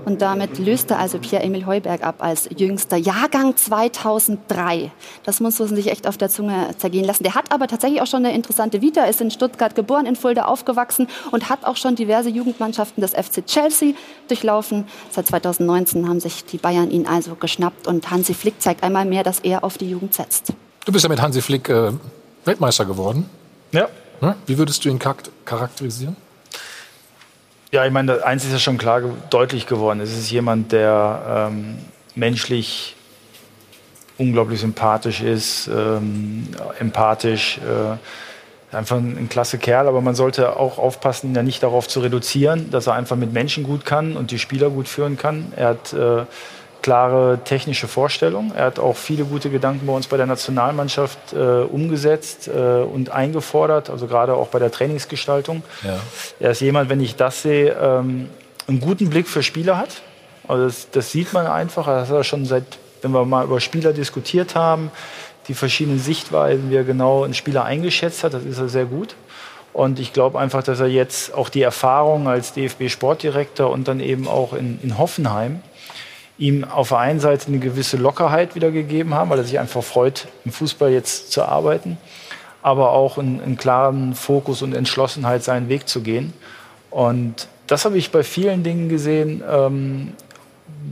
Und 0.05 0.21
damit 0.21 0.57
löste 0.57 0.97
also 0.97 1.19
Pierre-Emil 1.19 1.65
Heuberg 1.65 2.03
ab 2.03 2.15
als 2.19 2.49
jüngster 2.55 2.97
Jahrgang 2.97 3.55
2003. 3.55 4.91
Das 5.23 5.39
muss 5.39 5.59
man 5.59 5.67
sich 5.69 5.87
echt 5.87 6.07
auf 6.07 6.17
der 6.17 6.29
Zunge 6.29 6.69
zergehen 6.77 7.05
lassen. 7.05 7.23
Der 7.23 7.35
hat 7.35 7.51
aber 7.51 7.67
tatsächlich 7.67 8.01
auch 8.01 8.07
schon 8.07 8.25
eine 8.25 8.33
interessante 8.33 8.81
Vita, 8.81 9.05
ist 9.05 9.21
in 9.21 9.31
Stuttgart 9.31 9.75
geboren, 9.75 10.05
in 10.05 10.15
Fulda 10.15 10.45
aufgewachsen 10.45 11.07
und 11.31 11.49
hat 11.49 11.65
auch 11.65 11.77
schon 11.77 11.95
diverse 11.95 12.29
Jugendmannschaften 12.29 13.01
des 13.01 13.11
FC 13.11 13.45
Chelsea 13.45 13.93
durchlaufen. 14.27 14.85
Seit 15.11 15.27
2019 15.27 16.07
haben 16.07 16.19
sich 16.19 16.45
die 16.45 16.57
Bayern 16.57 16.91
ihn 16.91 17.07
also 17.07 17.35
geschnappt 17.35 17.87
und 17.87 18.09
Hansi 18.09 18.33
Flick 18.33 18.61
zeigt 18.61 18.83
einmal 18.83 19.05
mehr, 19.05 19.23
dass 19.23 19.39
er 19.39 19.63
auf 19.63 19.77
die 19.77 19.89
Jugend 19.89 20.13
setzt. 20.13 20.53
Du 20.85 20.91
bist 20.91 21.03
ja 21.03 21.09
mit 21.09 21.21
Hansi 21.21 21.41
Flick 21.41 21.69
äh, 21.69 21.91
Weltmeister 22.45 22.85
geworden. 22.85 23.29
Ja. 23.71 23.87
Wie 24.45 24.57
würdest 24.57 24.83
du 24.83 24.89
ihn 24.89 24.99
charakterisieren? 24.99 26.17
Ja, 27.71 27.85
ich 27.85 27.91
meine, 27.91 28.25
eins 28.25 28.45
ist 28.45 28.51
ja 28.51 28.57
schon 28.57 28.79
klar 28.79 29.01
deutlich 29.29 29.67
geworden. 29.67 30.01
Es 30.01 30.17
ist 30.17 30.31
jemand, 30.31 30.71
der 30.71 31.49
ähm, 31.51 31.77
menschlich 32.15 32.95
unglaublich 34.17 34.59
sympathisch 34.59 35.21
ist, 35.21 35.67
ähm, 35.67 36.47
empathisch, 36.79 37.59
äh, 37.59 38.75
einfach 38.75 38.97
ein, 38.97 39.15
ein, 39.19 39.29
klasse 39.29 39.59
Kerl. 39.59 39.87
Aber 39.87 40.01
man 40.01 40.15
sollte 40.15 40.57
auch 40.57 40.79
aufpassen, 40.79 41.29
ihn 41.29 41.35
ja 41.35 41.43
nicht 41.43 41.61
darauf 41.61 41.87
zu 41.87 41.99
reduzieren, 41.99 42.71
dass 42.71 42.87
er 42.87 42.93
einfach 42.93 43.15
mit 43.15 43.33
Menschen 43.33 43.63
gut 43.63 43.85
kann 43.85 44.17
und 44.17 44.31
die 44.31 44.39
Spieler 44.39 44.71
gut 44.71 44.87
führen 44.87 45.15
kann. 45.15 45.53
Er 45.55 45.67
hat 45.67 45.93
äh, 45.93 46.25
klare 46.81 47.39
technische 47.43 47.87
Vorstellung. 47.87 48.51
Er 48.55 48.65
hat 48.65 48.79
auch 48.79 48.95
viele 48.95 49.25
gute 49.25 49.49
Gedanken 49.49 49.85
bei 49.85 49.93
uns 49.93 50.07
bei 50.07 50.17
der 50.17 50.25
Nationalmannschaft 50.25 51.33
äh, 51.33 51.37
umgesetzt 51.37 52.47
äh, 52.47 52.81
und 52.81 53.11
eingefordert, 53.11 53.89
also 53.89 54.07
gerade 54.07 54.33
auch 54.33 54.47
bei 54.47 54.59
der 54.59 54.71
Trainingsgestaltung. 54.71 55.63
Ja. 55.83 55.99
Er 56.39 56.51
ist 56.51 56.61
jemand, 56.61 56.89
wenn 56.89 57.01
ich 57.01 57.15
das 57.15 57.41
sehe, 57.41 57.71
ähm, 57.73 58.29
einen 58.67 58.79
guten 58.79 59.09
Blick 59.09 59.27
für 59.27 59.43
Spieler 59.43 59.77
hat. 59.77 60.01
Also 60.47 60.65
das, 60.65 60.89
das 60.91 61.11
sieht 61.11 61.33
man 61.33 61.47
einfach. 61.47 61.85
Das 61.85 62.09
hat 62.09 62.15
er 62.15 62.23
schon 62.23 62.45
seit, 62.45 62.63
wenn 63.01 63.11
wir 63.11 63.25
mal 63.25 63.45
über 63.45 63.59
Spieler 63.59 63.93
diskutiert 63.93 64.55
haben, 64.55 64.91
die 65.47 65.53
verschiedenen 65.53 65.99
Sichtweisen, 65.99 66.69
wie 66.69 66.75
er 66.75 66.83
genau 66.83 67.23
einen 67.23 67.33
Spieler 67.33 67.65
eingeschätzt 67.65 68.23
hat, 68.23 68.33
das 68.33 68.43
ist 68.43 68.59
er 68.59 68.69
sehr 68.69 68.85
gut. 68.85 69.15
Und 69.73 69.99
ich 69.99 70.13
glaube 70.13 70.39
einfach, 70.39 70.63
dass 70.63 70.79
er 70.79 70.87
jetzt 70.87 71.33
auch 71.33 71.49
die 71.49 71.61
Erfahrung 71.61 72.27
als 72.27 72.53
DFB-Sportdirektor 72.53 73.69
und 73.69 73.87
dann 73.87 73.99
eben 73.99 74.27
auch 74.27 74.53
in, 74.53 74.79
in 74.81 74.97
Hoffenheim 74.97 75.61
ihm 76.39 76.63
auf 76.63 76.89
der 76.89 76.99
einen 76.99 77.19
Seite 77.19 77.47
eine 77.47 77.59
gewisse 77.59 77.97
Lockerheit 77.97 78.55
wiedergegeben 78.55 79.13
haben, 79.13 79.29
weil 79.29 79.37
er 79.37 79.43
sich 79.43 79.59
einfach 79.59 79.83
freut, 79.83 80.27
im 80.45 80.51
Fußball 80.51 80.89
jetzt 80.89 81.31
zu 81.31 81.43
arbeiten, 81.43 81.97
aber 82.61 82.91
auch 82.91 83.17
einen, 83.17 83.41
einen 83.41 83.57
klaren 83.57 84.15
Fokus 84.15 84.61
und 84.61 84.73
Entschlossenheit, 84.73 85.43
seinen 85.43 85.69
Weg 85.69 85.87
zu 85.87 86.01
gehen. 86.01 86.33
Und 86.89 87.47
das 87.67 87.85
habe 87.85 87.97
ich 87.97 88.11
bei 88.11 88.23
vielen 88.23 88.63
Dingen 88.63 88.89
gesehen. 88.89 89.43
Ähm, 89.47 90.13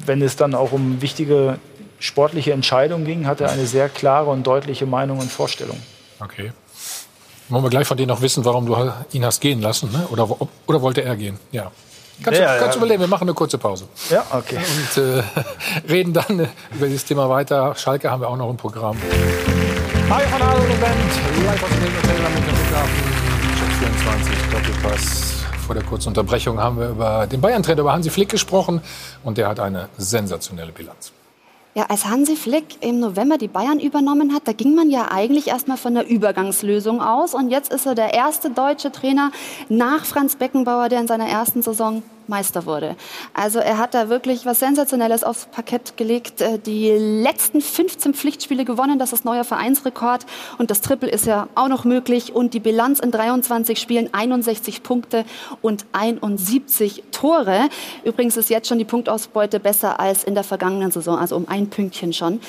wenn 0.06 0.22
es 0.22 0.36
dann 0.36 0.54
auch 0.54 0.74
um 0.74 1.02
wichtige 1.02 1.60
sportliche 2.00 2.52
Entscheidungen 2.52 3.06
ging, 3.06 3.26
hat 3.26 3.42
er 3.42 3.50
eine 3.50 3.66
sehr 3.66 3.90
klare 3.90 4.30
und 4.30 4.46
deutliche 4.46 4.86
Meinung 4.86 5.20
und 5.20 5.32
Vorstellung. 5.32 5.78
Okay. 6.20 6.52
Wollen 7.50 7.64
wir 7.64 7.70
gleich 7.70 7.88
von 7.88 7.98
dir 7.98 8.06
noch 8.06 8.22
wissen, 8.22 8.44
warum 8.44 8.66
du 8.66 8.76
ihn 9.14 9.24
hast 9.24 9.40
gehen 9.40 9.62
lassen? 9.62 9.92
Ne? 9.92 10.08
Oder, 10.12 10.30
oder 10.68 10.82
wollte 10.82 11.04
er 11.04 11.16
gehen? 11.16 11.40
Ja. 11.52 11.72
Kannst, 12.24 12.40
ja, 12.40 12.54
du, 12.54 12.60
kannst 12.60 12.62
ja. 12.62 12.72
du 12.72 12.78
überlegen, 12.78 13.00
wir 13.02 13.08
machen 13.08 13.24
eine 13.24 13.34
kurze 13.34 13.58
Pause. 13.58 13.86
Ja, 14.10 14.26
okay. 14.32 14.58
Und 14.58 15.04
äh, 15.04 15.24
reden 15.90 16.14
dann 16.14 16.48
über 16.74 16.88
dieses 16.88 17.06
Thema 17.06 17.30
weiter. 17.30 17.76
Schalke 17.76 18.10
haben 18.10 18.22
wir 18.22 18.30
auch 18.30 18.38
noch 18.38 18.50
im 18.50 18.58
Programm. 18.58 18.98
Mario 20.10 20.28
von 20.30 20.42
Adel 20.42 20.62
und 20.62 20.82
Band, 20.82 21.46
live 21.46 21.64
aus 21.64 21.70
dem 21.70 21.84
Hotel 21.84 22.26
am 22.26 22.32
Flughafen. 22.44 23.18
Check 23.60 23.72
24, 23.80 24.36
Doppelpass. 24.52 25.34
vor 25.66 25.76
der 25.76 25.84
kurzen 25.84 26.08
Unterbrechung 26.10 26.60
haben 26.60 26.80
wir 26.80 26.90
über 26.90 27.28
den 27.28 27.42
Bayern-Trainer, 27.42 27.82
über 27.82 27.94
Hansi 27.94 28.10
Flick 28.10 28.30
gesprochen. 28.30 28.82
Und 29.24 29.38
der 29.38 29.48
hat 29.50 29.60
eine 29.60 29.90
sensationelle 29.98 30.72
Bilanz. 30.72 31.12
Ja, 31.78 31.86
als 31.90 32.06
Hansi 32.06 32.36
Flick 32.36 32.82
im 32.82 33.00
November 33.00 33.38
die 33.38 33.48
Bayern 33.48 33.80
übernommen 33.80 34.34
hat, 34.34 34.48
da 34.48 34.52
ging 34.52 34.74
man 34.74 34.90
ja 34.90 35.12
eigentlich 35.12 35.50
erstmal 35.50 35.78
von 35.78 35.94
der 35.94 36.10
Übergangslösung 36.10 37.04
aus. 37.04 37.36
Und 37.36 37.52
jetzt 37.52 37.72
ist 37.72 37.86
er 37.86 37.94
der 37.94 38.16
erste 38.16 38.50
deutsche 38.50 38.92
Trainer 38.92 39.32
nach 39.70 40.04
Franz 40.04 40.38
Beckenbauer, 40.38 40.90
der 40.90 41.02
in 41.02 41.06
seiner 41.06 41.28
ersten 41.28 41.62
Saison 41.62 42.02
Meister 42.28 42.66
wurde. 42.66 42.96
Also 43.34 43.60
er 43.60 43.78
hat 43.78 43.94
da 43.94 44.10
wirklich 44.10 44.46
was 44.46 44.60
Sensationelles 44.60 45.24
aufs 45.24 45.48
Parkett 45.48 45.98
gelegt. 45.98 46.42
Äh, 46.42 46.60
die 46.60 46.90
letzten 46.90 47.62
15 47.62 48.14
Pflichtspiele 48.14 48.66
gewonnen, 48.66 49.00
das 49.00 49.14
ist 49.14 49.26
neuer 49.26 49.44
Vereinsrekord. 49.44 50.26
Und 50.58 50.72
das 50.72 50.82
Triple 50.82 51.10
ist 51.10 51.26
ja 51.26 51.48
auch 51.56 51.68
noch 51.68 51.86
möglich. 51.86 52.34
Und 52.34 52.54
die 52.54 52.60
Bilanz 52.60 53.00
in 53.00 53.12
23 53.12 53.80
Spielen 53.80 54.10
61 54.14 54.84
Punkte 54.84 55.26
und 55.62 55.86
71 55.92 57.04
Tore. 57.12 57.70
Übrigens 58.04 58.38
ist 58.38 58.50
jetzt 58.50 58.68
schon 58.68 58.78
die 58.78 58.86
Punktausbeute 58.86 59.60
besser 59.60 60.00
als 60.00 60.24
in 60.24 60.34
der 60.34 60.44
vergangenen 60.44 60.92
Saison, 60.92 61.18
also 61.18 61.36
um 61.36 61.48
ein 61.48 61.70
Pünktchen 61.70 62.14
schon. 62.14 62.40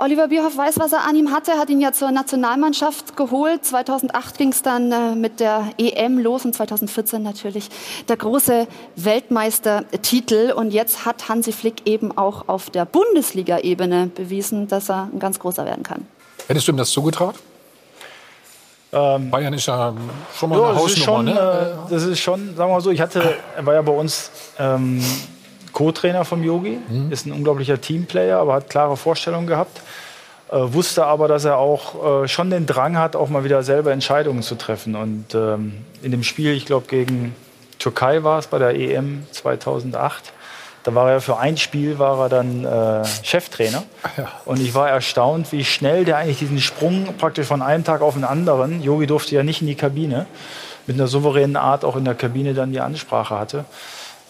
Oliver 0.00 0.28
Bierhoff 0.28 0.56
weiß, 0.56 0.78
was 0.78 0.92
er 0.92 1.04
an 1.08 1.16
ihm 1.16 1.32
hatte, 1.32 1.54
hat 1.54 1.70
ihn 1.70 1.80
ja 1.80 1.90
zur 1.90 2.12
Nationalmannschaft 2.12 3.16
geholt. 3.16 3.64
2008 3.64 4.38
ging 4.38 4.50
es 4.50 4.62
dann 4.62 4.92
äh, 4.92 5.16
mit 5.16 5.40
der 5.40 5.72
EM 5.76 6.20
los 6.20 6.44
und 6.44 6.54
2014 6.54 7.20
natürlich 7.20 7.68
der 8.08 8.16
große 8.16 8.68
Weltmeistertitel. 8.94 10.52
Und 10.54 10.70
jetzt 10.70 11.04
hat 11.04 11.28
Hansi 11.28 11.50
Flick 11.50 11.84
eben 11.88 12.16
auch 12.16 12.46
auf 12.46 12.70
der 12.70 12.84
Bundesliga-Ebene 12.84 14.12
bewiesen, 14.14 14.68
dass 14.68 14.88
er 14.88 15.08
ein 15.12 15.18
ganz 15.18 15.40
großer 15.40 15.64
werden 15.64 15.82
kann. 15.82 16.06
Hättest 16.46 16.68
du 16.68 16.72
ihm 16.72 16.78
das 16.78 16.90
zugetraut? 16.90 17.34
Ähm, 18.92 19.30
Bayern 19.30 19.52
ist 19.52 19.66
ja 19.66 19.92
schon 20.38 20.48
mal 20.48 20.60
ja, 20.60 20.68
eine 20.68 20.78
Hausnummer, 20.78 20.92
ist 20.96 21.04
schon, 21.04 21.24
ne? 21.24 21.32
Äh, 21.88 21.90
das 21.90 22.04
ist 22.04 22.20
schon, 22.20 22.54
sagen 22.54 22.70
wir 22.70 22.74
mal 22.74 22.80
so, 22.80 22.90
ich 22.92 23.00
hatte, 23.00 23.34
er 23.56 23.66
war 23.66 23.74
ja 23.74 23.82
bei 23.82 23.92
uns 23.92 24.30
ähm, 24.60 25.02
Co-Trainer 25.72 26.24
vom 26.24 26.42
Yogi, 26.42 26.78
mhm. 26.88 27.10
ist 27.12 27.26
ein 27.26 27.32
unglaublicher 27.32 27.80
Teamplayer, 27.80 28.38
aber 28.38 28.54
hat 28.54 28.70
klare 28.70 28.96
Vorstellungen 28.96 29.46
gehabt. 29.46 29.80
Äh, 30.50 30.56
wusste 30.72 31.04
aber, 31.04 31.28
dass 31.28 31.44
er 31.44 31.58
auch 31.58 32.22
äh, 32.22 32.28
schon 32.28 32.50
den 32.50 32.66
Drang 32.66 32.96
hat, 32.96 33.16
auch 33.16 33.28
mal 33.28 33.44
wieder 33.44 33.62
selber 33.62 33.92
Entscheidungen 33.92 34.42
zu 34.42 34.54
treffen. 34.54 34.96
Und 34.96 35.34
ähm, 35.34 35.84
in 36.02 36.10
dem 36.10 36.22
Spiel, 36.22 36.54
ich 36.54 36.64
glaube 36.64 36.86
gegen 36.88 37.34
Türkei 37.78 38.22
war 38.22 38.38
es 38.38 38.46
bei 38.46 38.58
der 38.58 38.74
EM 38.74 39.26
2008, 39.30 40.32
da 40.84 40.94
war 40.94 41.10
er 41.10 41.20
für 41.20 41.38
ein 41.38 41.58
Spiel 41.58 41.98
war 41.98 42.18
er 42.18 42.28
dann 42.30 42.64
äh, 42.64 43.04
Cheftrainer. 43.22 43.82
Ja. 44.16 44.32
Und 44.46 44.58
ich 44.60 44.74
war 44.74 44.88
erstaunt, 44.88 45.52
wie 45.52 45.64
schnell 45.64 46.06
der 46.06 46.16
eigentlich 46.16 46.38
diesen 46.38 46.60
Sprung 46.60 47.14
praktisch 47.18 47.46
von 47.46 47.60
einem 47.60 47.84
Tag 47.84 48.00
auf 48.00 48.14
den 48.14 48.24
anderen, 48.24 48.82
Yogi 48.82 49.06
durfte 49.06 49.34
ja 49.34 49.42
nicht 49.42 49.60
in 49.60 49.66
die 49.66 49.74
Kabine, 49.74 50.26
mit 50.86 50.96
einer 50.96 51.06
souveränen 51.06 51.56
Art 51.56 51.84
auch 51.84 51.96
in 51.96 52.06
der 52.06 52.14
Kabine 52.14 52.54
dann 52.54 52.72
die 52.72 52.80
Ansprache 52.80 53.38
hatte. 53.38 53.66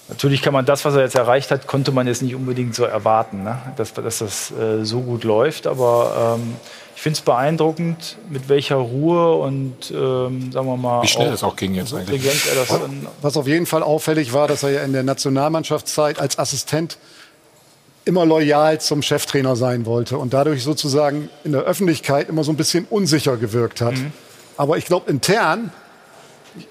Natürlich 0.08 0.40
kann 0.40 0.54
man 0.54 0.64
das, 0.64 0.86
was 0.86 0.94
er 0.94 1.02
jetzt 1.02 1.14
erreicht 1.14 1.50
hat, 1.50 1.66
konnte 1.66 1.92
man 1.92 2.06
jetzt 2.06 2.22
nicht 2.22 2.34
unbedingt 2.34 2.74
so 2.74 2.84
erwarten, 2.84 3.42
ne? 3.42 3.58
dass, 3.76 3.92
dass, 3.92 4.18
das 4.18 4.50
äh, 4.50 4.82
so 4.82 5.00
gut 5.00 5.22
läuft. 5.22 5.66
Aber 5.66 6.38
ähm, 6.38 6.56
ich 6.96 7.02
finde 7.02 7.18
es 7.18 7.20
beeindruckend, 7.20 8.16
mit 8.30 8.48
welcher 8.48 8.76
Ruhe 8.76 9.34
und 9.34 9.90
ähm, 9.90 10.50
sagen 10.50 10.66
wir 10.66 10.76
mal. 10.78 11.02
Wie 11.02 11.08
schnell 11.08 11.32
es 11.32 11.44
auch 11.44 11.56
ging 11.56 11.74
jetzt 11.74 11.92
eigentlich. 11.92 12.22
Was 13.20 13.36
auf 13.36 13.46
jeden 13.46 13.66
Fall 13.66 13.82
auffällig 13.82 14.32
war, 14.32 14.48
dass 14.48 14.62
er 14.62 14.70
ja 14.70 14.82
in 14.82 14.94
der 14.94 15.02
Nationalmannschaftszeit 15.02 16.18
als 16.18 16.38
Assistent 16.38 16.96
immer 18.06 18.24
loyal 18.24 18.80
zum 18.80 19.02
Cheftrainer 19.02 19.54
sein 19.54 19.84
wollte 19.84 20.16
und 20.16 20.32
dadurch 20.32 20.64
sozusagen 20.64 21.28
in 21.44 21.52
der 21.52 21.62
Öffentlichkeit 21.62 22.30
immer 22.30 22.42
so 22.42 22.50
ein 22.50 22.56
bisschen 22.56 22.86
unsicher 22.88 23.36
gewirkt 23.36 23.82
hat. 23.82 23.94
Mhm. 23.94 24.12
Aber 24.56 24.78
ich 24.78 24.86
glaube, 24.86 25.10
intern 25.10 25.70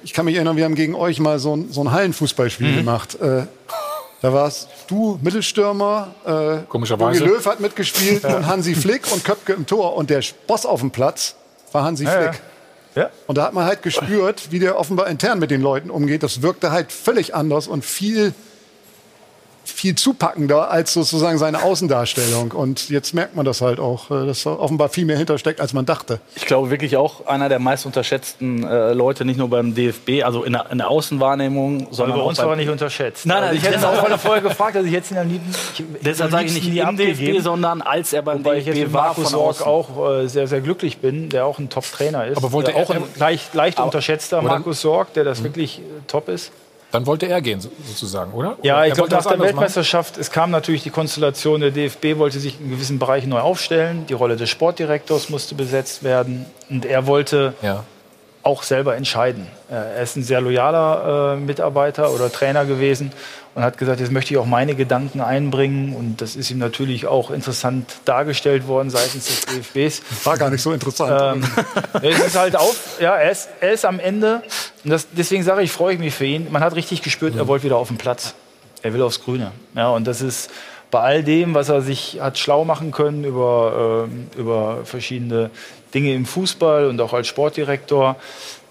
ich 0.04 0.14
kann 0.14 0.26
mich 0.26 0.36
erinnern, 0.36 0.58
wir 0.58 0.66
haben 0.66 0.76
gegen 0.76 0.96
euch 0.96 1.20
mal 1.20 1.40
so 1.40 1.56
ein, 1.56 1.72
so 1.72 1.82
ein 1.82 1.92
Hallenfußballspiel 1.92 2.72
mhm. 2.72 2.76
gemacht. 2.78 3.16
Äh, 3.22 3.44
da 4.22 4.34
warst 4.34 4.68
du 4.88 5.20
Mittelstürmer, 5.22 6.16
äh, 6.26 6.66
Komischerweise. 6.68 7.24
Löw 7.24 7.46
hat 7.46 7.60
mitgespielt 7.60 8.24
ja. 8.24 8.36
und 8.36 8.48
Hansi 8.48 8.74
Flick 8.74 9.12
und 9.12 9.24
Köpke 9.24 9.54
im 9.54 9.66
Tor. 9.66 9.96
Und 9.96 10.10
der 10.10 10.24
Boss 10.48 10.66
auf 10.66 10.80
dem 10.80 10.92
Platz 10.92 11.36
war 11.72 11.84
Hansi 11.84 12.06
ja, 12.06 12.12
Flick. 12.12 12.42
Ja. 12.96 13.10
Und 13.28 13.38
da 13.38 13.44
hat 13.44 13.54
man 13.54 13.66
halt 13.66 13.84
gespürt, 13.84 14.52
wie 14.52 14.58
der 14.58 14.80
offenbar 14.80 15.08
intern 15.08 15.38
mit 15.38 15.52
den 15.52 15.62
Leuten 15.62 15.92
umgeht. 15.92 16.24
Das 16.24 16.42
wirkte 16.42 16.72
halt 16.72 16.92
völlig 16.92 17.36
anders 17.36 17.68
und 17.68 17.86
viel 17.86 18.34
viel 19.70 19.96
zupackender 19.96 20.72
als 20.72 20.94
sozusagen 20.94 21.38
seine 21.38 21.64
Außendarstellung. 21.64 22.52
Und 22.52 22.90
jetzt 22.90 23.14
merkt 23.14 23.36
man 23.36 23.46
das 23.46 23.62
halt 23.62 23.80
auch, 23.80 24.10
äh, 24.12 24.26
dass 24.26 24.44
da 24.44 24.52
offenbar 24.52 24.90
viel 24.90 25.06
mehr 25.06 25.18
hintersteckt, 25.18 25.60
als 25.62 25.74
man 25.74 25.86
dachte. 25.86 26.20
Ich 26.36 26.46
glaube 26.46 26.70
wirklich 26.70 26.98
auch 26.98 27.26
einer 27.28 27.50
der 27.50 27.60
meist 27.60 27.86
unterschätzten 27.86 28.64
äh, 28.64 28.94
Leute, 28.94 29.26
nicht 29.26 29.38
nur 29.38 29.50
beim 29.50 29.76
DFB, 29.76 30.24
also 30.24 30.44
in 30.44 30.54
der, 30.54 30.68
in 30.72 30.78
der 30.78 30.90
Außenwahrnehmung, 30.90 31.88
sondern 31.92 32.18
bei 32.18 32.24
uns 32.24 32.38
war 32.40 32.50
er 32.50 32.56
nicht 32.56 32.70
unterschätzt. 32.70 33.26
Nein, 33.26 33.38
nein, 33.42 33.50
also 33.50 33.58
ich 33.60 33.64
hätte 33.66 33.76
es 33.78 33.84
auch 33.84 33.96
vorher, 33.96 34.18
vorher 34.18 34.42
gefragt, 34.50 34.76
also 34.78 34.88
ich 34.88 34.94
hätte 34.96 35.14
ihn 35.14 35.18
am 35.20 35.30
liebsten. 35.30 35.96
Deshalb 36.02 36.32
sage 36.32 36.46
ich 36.46 36.54
nicht 36.54 36.78
im 36.78 36.98
DFB, 36.98 37.42
sondern 37.42 37.82
als 37.82 38.14
er 38.14 38.22
beim 38.22 38.40
Wobei 38.40 38.56
DFB 38.56 38.70
ich 38.70 38.78
jetzt 38.78 38.94
war. 38.94 39.08
Markus 39.08 39.30
Sorg 39.32 39.62
auch 39.66 40.10
äh, 40.22 40.28
sehr, 40.28 40.48
sehr 40.48 40.62
glücklich 40.62 40.98
bin, 41.00 41.30
der 41.30 41.46
auch 41.46 41.60
ein 41.60 41.70
Top-Trainer 41.70 42.28
ist. 42.28 42.38
Aber 42.38 42.52
wollte 42.52 42.72
äh, 42.72 42.76
auch 42.76 42.90
er, 42.90 42.98
ein 42.98 43.04
leicht, 43.18 43.54
leicht 43.54 43.80
unterschätzter 43.80 44.42
Markus 44.42 44.82
Sorg, 44.82 45.14
der 45.14 45.24
das 45.24 45.40
Mhm. 45.40 45.44
wirklich 45.46 45.80
äh, 45.80 45.82
top 46.08 46.30
ist. 46.30 46.52
Dann 46.92 47.06
wollte 47.06 47.28
er 47.28 47.42
gehen, 47.42 47.60
so- 47.60 47.70
sozusagen, 47.86 48.32
oder? 48.32 48.58
Ja, 48.64 48.86
ich 48.86 48.94
glaube, 48.94 49.12
wollte 49.12 49.16
nach 49.16 49.24
der 49.24 49.32
anderes 49.34 49.52
machen? 49.52 49.62
Weltmeisterschaft, 49.62 50.18
es 50.18 50.32
kam 50.32 50.52
natürlich 50.52 50.84
die 50.84 50.90
Konstellation, 50.90 51.60
der 51.60 51.72
DFB 51.72 52.18
wollte 52.18 52.40
sich 52.40 52.60
in 52.62 52.70
gewissen 52.70 52.98
Bereichen 52.98 53.30
neu 53.30 53.40
aufstellen, 53.40 54.06
die 54.08 54.14
Rolle 54.14 54.38
des 54.38 54.50
Sportdirektors 54.50 55.30
musste 55.30 55.54
besetzt 55.56 56.04
werden 56.04 56.46
und 56.70 56.86
er 56.86 57.06
wollte 57.06 57.54
Ja. 57.62 57.84
Auch 58.48 58.64
selber 58.64 58.96
entscheiden. 58.96 59.46
Äh, 59.70 59.74
Er 59.76 60.02
ist 60.02 60.16
ein 60.16 60.24
sehr 60.24 60.40
loyaler 60.40 61.34
äh, 61.34 61.40
Mitarbeiter 61.40 62.12
oder 62.12 62.32
Trainer 62.32 62.64
gewesen 62.64 63.12
und 63.56 63.64
hat 63.64 63.78
gesagt, 63.78 64.00
jetzt 64.00 64.12
möchte 64.12 64.34
ich 64.34 64.38
auch 64.38 64.46
meine 64.46 64.74
Gedanken 64.74 65.20
einbringen 65.20 65.94
und 65.94 66.22
das 66.22 66.38
ist 66.38 66.50
ihm 66.50 66.58
natürlich 66.58 67.08
auch 67.08 67.30
interessant 67.30 67.86
dargestellt 68.06 68.66
worden 68.66 68.90
seitens 68.90 69.26
des 69.26 69.42
DFBs. 69.46 70.02
War 70.26 70.38
gar 70.38 70.50
nicht 70.50 70.62
so 70.62 70.72
interessant. 70.72 71.44
Ähm, 71.44 72.02
es 72.02 72.20
ist 72.20 72.38
halt 72.40 72.56
auf, 72.56 73.02
ja, 73.02 73.16
er 73.16 73.32
ist, 73.32 73.50
er 73.60 73.74
ist 73.74 73.84
am 73.84 74.00
Ende, 74.00 74.42
und 74.86 74.92
das, 74.92 75.08
deswegen 75.12 75.44
sage 75.44 75.62
ich, 75.64 75.72
freue 75.72 75.96
ich 75.96 76.00
mich 76.00 76.16
für 76.16 76.26
ihn. 76.26 76.48
Man 76.50 76.64
hat 76.64 76.74
richtig 76.76 77.02
gespürt, 77.02 77.36
er 77.36 77.48
wollte 77.48 77.66
wieder 77.66 77.76
auf 77.78 77.90
den 77.90 77.98
Platz. 77.98 78.34
Er 78.82 78.94
will 78.94 79.02
aufs 79.02 79.22
Grüne. 79.22 79.52
Ja, 79.76 79.90
und 79.90 80.08
das 80.08 80.22
ist 80.22 80.50
bei 80.90 81.02
all 81.02 81.24
dem, 81.24 81.54
was 81.54 81.68
er 81.68 81.82
sich 81.82 82.20
hat 82.22 82.38
schlau 82.38 82.64
machen 82.64 82.92
können 82.92 83.26
über, 83.26 84.06
ähm, 84.08 84.28
über 84.38 84.86
verschiedene 84.86 85.50
Dinge 85.94 86.14
im 86.14 86.26
Fußball 86.26 86.88
und 86.88 87.00
auch 87.02 87.14
als 87.14 87.28
Sportdirektor, 87.28 88.16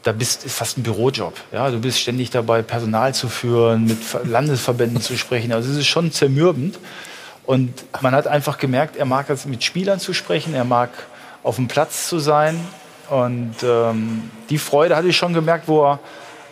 da 0.03 0.13
bist 0.13 0.45
ist 0.45 0.57
fast 0.57 0.79
ein 0.79 0.83
Bürojob. 0.83 1.35
Ja, 1.53 1.71
du 1.71 1.81
bist 1.81 1.99
ständig 1.99 2.31
dabei, 2.31 2.63
Personal 2.63 3.15
zu 3.15 3.29
führen, 3.29 3.87
mit 3.87 3.99
Ver- 4.03 4.25
Landesverbänden 4.25 5.01
zu 5.01 5.17
sprechen. 5.17 5.53
Also 5.53 5.71
es 5.71 5.79
ist 5.79 5.87
schon 5.87 6.13
zermürbend. 6.13 6.79
Und 7.45 7.73
man 8.01 8.15
hat 8.15 8.27
einfach 8.27 8.59
gemerkt, 8.59 8.97
er 8.97 9.05
mag 9.05 9.31
es 9.31 9.47
mit 9.47 9.65
Spielern 9.65 10.01
zu 10.01 10.13
sprechen, 10.13 10.55
er 10.55 10.65
mag 10.65 10.91
auf 11.43 11.57
dem 11.57 11.69
Platz 11.69 12.09
zu 12.09 12.19
sein. 12.19 12.61
Und 13.09 13.55
ähm, 13.63 14.31
die 14.51 14.59
Freude 14.59 14.97
hatte 14.97 15.09
ich 15.09 15.17
schon 15.17 15.33
gemerkt, 15.33 15.69
wo 15.69 15.85
er 15.85 16.01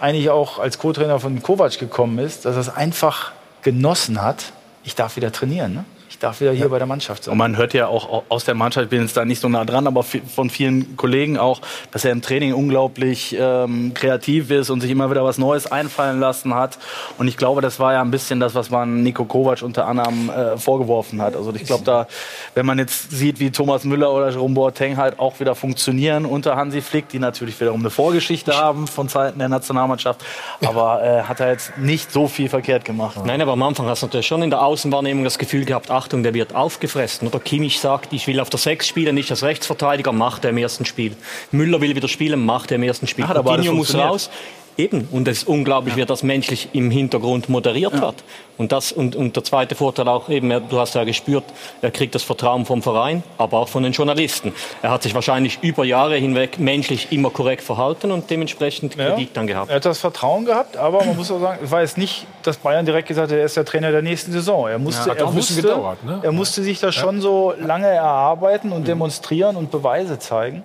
eigentlich 0.01 0.31
auch 0.31 0.59
als 0.59 0.79
Co-Trainer 0.79 1.19
von 1.19 1.43
Kovac 1.43 1.79
gekommen 1.79 2.19
ist, 2.19 2.45
dass 2.45 2.55
er 2.55 2.61
es 2.61 2.69
einfach 2.69 3.33
genossen 3.63 4.23
hat. 4.23 4.53
Ich 4.85 4.95
darf 4.95 5.17
wieder 5.17 5.33
trainieren. 5.33 5.75
Ne? 5.75 5.85
Ich 6.25 6.27
darf 6.27 6.41
wieder 6.41 6.53
hier 6.53 6.71
bei 6.71 6.79
der 6.79 6.87
Mannschaft 6.87 7.25
sein. 7.25 7.33
Und 7.33 7.37
man 7.37 7.59
hört 7.59 7.75
ja 7.75 7.87
auch 7.87 8.23
aus 8.31 8.47
der 8.47 8.55
Mannschaft, 8.55 8.85
ich 8.85 8.89
bin 8.89 9.03
jetzt 9.03 9.15
da 9.15 9.27
nicht 9.27 9.43
so 9.43 9.49
nah 9.51 9.67
dran, 9.67 9.87
aber 9.87 10.03
von 10.03 10.49
vielen 10.49 10.97
Kollegen 10.97 11.37
auch, 11.37 11.61
dass 11.91 12.07
er 12.07 12.13
im 12.13 12.23
Training 12.23 12.55
unglaublich 12.55 13.37
ähm, 13.39 13.93
kreativ 13.93 14.51
ist 14.51 14.71
und 14.71 14.81
sich 14.81 14.91
immer 14.91 15.11
wieder 15.11 15.23
was 15.23 15.37
Neues 15.37 15.71
einfallen 15.71 16.21
lassen 16.21 16.55
hat. 16.55 16.79
Und 17.19 17.29
ich 17.29 17.37
glaube, 17.37 17.61
das 17.61 17.79
war 17.79 17.93
ja 17.93 18.01
ein 18.01 18.11
bisschen 18.11 18.41
das, 18.41 18.55
was 18.55 18.71
man 18.71 19.03
Nico 19.03 19.27
Kovac 19.27 19.61
unter 19.61 19.87
anderem 19.87 20.31
äh, 20.31 20.57
vorgeworfen 20.57 21.21
hat. 21.21 21.37
Also 21.37 21.53
ich 21.55 21.65
glaube, 21.65 21.85
da, 21.85 22.07
wenn 22.55 22.65
man 22.65 22.79
jetzt 22.79 23.11
sieht, 23.11 23.39
wie 23.39 23.51
Thomas 23.51 23.85
Müller 23.85 24.11
oder 24.11 24.31
Jerome 24.31 24.55
Boateng 24.55 24.97
halt 24.97 25.19
auch 25.19 25.41
wieder 25.41 25.55
funktionieren 25.55 26.25
unter 26.25 26.57
Hansi 26.57 26.81
Flick, 26.81 27.11
die 27.11 27.19
natürlich 27.19 27.61
wiederum 27.61 27.81
eine 27.81 27.91
Vorgeschichte 27.91 28.57
haben 28.57 28.87
von 28.87 29.09
Seiten 29.09 29.41
der 29.41 29.51
Nationalmannschaft, 29.51 30.25
aber 30.65 31.05
äh, 31.05 31.23
hat 31.25 31.41
er 31.41 31.51
jetzt 31.51 31.77
nicht 31.77 32.11
so 32.11 32.29
viel 32.29 32.49
verkehrt 32.49 32.87
gemacht. 32.87 33.19
Nein, 33.27 33.43
aber 33.43 33.53
am 33.53 33.63
Anfang 33.63 33.89
hast 33.89 34.01
du 34.01 34.07
natürlich 34.07 34.27
schon 34.27 34.41
in 34.41 34.49
der 34.49 34.63
Außenwahrnehmung 34.63 35.23
das 35.23 35.37
Gefühl 35.37 35.67
gehabt, 35.67 35.91
Achtung, 36.15 36.23
der 36.23 36.35
wird 36.35 36.55
aufgefressen. 36.55 37.27
Oder 37.27 37.41
Kimmich 37.41 37.81
sagt, 37.81 38.13
ich 38.13 38.29
will 38.29 38.39
auf 38.39 38.49
der 38.49 38.61
Sechs 38.61 38.87
spielen, 38.87 39.17
nicht 39.17 39.33
als 39.33 39.43
Rechtsverteidiger, 39.43 40.13
macht 40.13 40.45
er 40.45 40.51
im 40.51 40.59
ersten 40.59 40.85
Spiel. 40.85 41.17
Müller 41.51 41.81
will 41.81 41.97
wieder 41.97 42.07
spielen, 42.07 42.45
macht 42.47 42.71
er 42.71 42.77
im 42.77 42.85
ersten 42.85 43.09
Spiel. 43.09 43.25
Alles 43.25 43.45
Coutinho 43.45 43.75
muss 43.75 43.97
raus. 43.97 44.31
Eben, 44.77 45.09
und 45.13 45.29
es 45.29 45.39
ist 45.39 45.49
unglaublich, 45.49 45.95
wie 45.95 46.05
das 46.05 46.25
menschlich 46.25 46.69
im 46.73 46.91
Hintergrund 46.91 47.49
moderiert 47.49 48.01
hat. 48.01 48.17
Und, 48.57 48.73
das, 48.73 48.93
und, 48.93 49.15
und 49.15 49.37
der 49.37 49.45
zweite 49.45 49.75
Vorteil 49.75 50.09
auch 50.09 50.29
eben, 50.29 50.49
du 50.69 50.79
hast 50.79 50.95
ja 50.95 51.05
gespürt, 51.05 51.45
er 51.83 51.91
kriegt 51.91 52.15
das 52.15 52.23
Vertrauen 52.23 52.67
vom 52.67 52.83
Verein, 52.83 53.23
aber 53.39 53.59
auch 53.59 53.69
von 53.69 53.83
den 53.83 53.93
Journalisten. 53.93 54.53
Er 54.83 54.91
hat 54.91 55.03
sich 55.03 55.15
wahrscheinlich 55.15 55.59
über 55.63 55.85
Jahre 55.85 56.17
hinweg 56.17 56.59
menschlich 56.59 57.13
immer 57.13 57.31
korrekt 57.31 57.63
verhalten 57.63 58.11
und 58.11 58.31
dementsprechend 58.31 58.97
Kredit 58.97 59.31
dann 59.35 59.47
gehabt. 59.47 59.71
Er 59.71 59.77
hat 59.77 59.85
das 59.85 59.99
Vertrauen 59.99 60.45
gehabt, 60.45 60.77
aber 60.77 61.05
man 61.05 61.17
muss 61.17 61.31
auch 61.31 61.41
sagen, 61.41 61.61
es 61.65 61.71
war 61.71 61.81
jetzt 61.83 61.99
nicht, 61.99 62.27
dass 62.43 62.57
Bayern 62.57 62.85
direkt 62.85 63.09
gesagt 63.09 63.31
hat, 63.31 63.39
er 63.39 63.45
ist 63.45 63.57
der 63.57 63.65
Trainer 63.65 63.93
der 63.93 64.03
nächsten 64.03 64.33
Saison. 64.33 64.69
Er 64.69 64.79
musste, 64.79 65.09
Ja, 65.09 65.15
er 65.15 65.29
ein 65.29 65.35
bisschen 65.35 65.57
wusste, 65.57 65.69
gedauert, 65.69 66.05
ne? 66.05 66.21
er 66.23 66.33
musste 66.33 66.63
sich 66.63 66.81
das 66.81 66.95
schon 66.95 67.21
so 67.21 67.55
lange 67.59 67.89
erarbeiten 67.89 68.73
und 68.73 68.87
demonstrieren 68.89 69.57
und 69.57 69.71
Beweise 69.71 70.19
zeigen. 70.19 70.63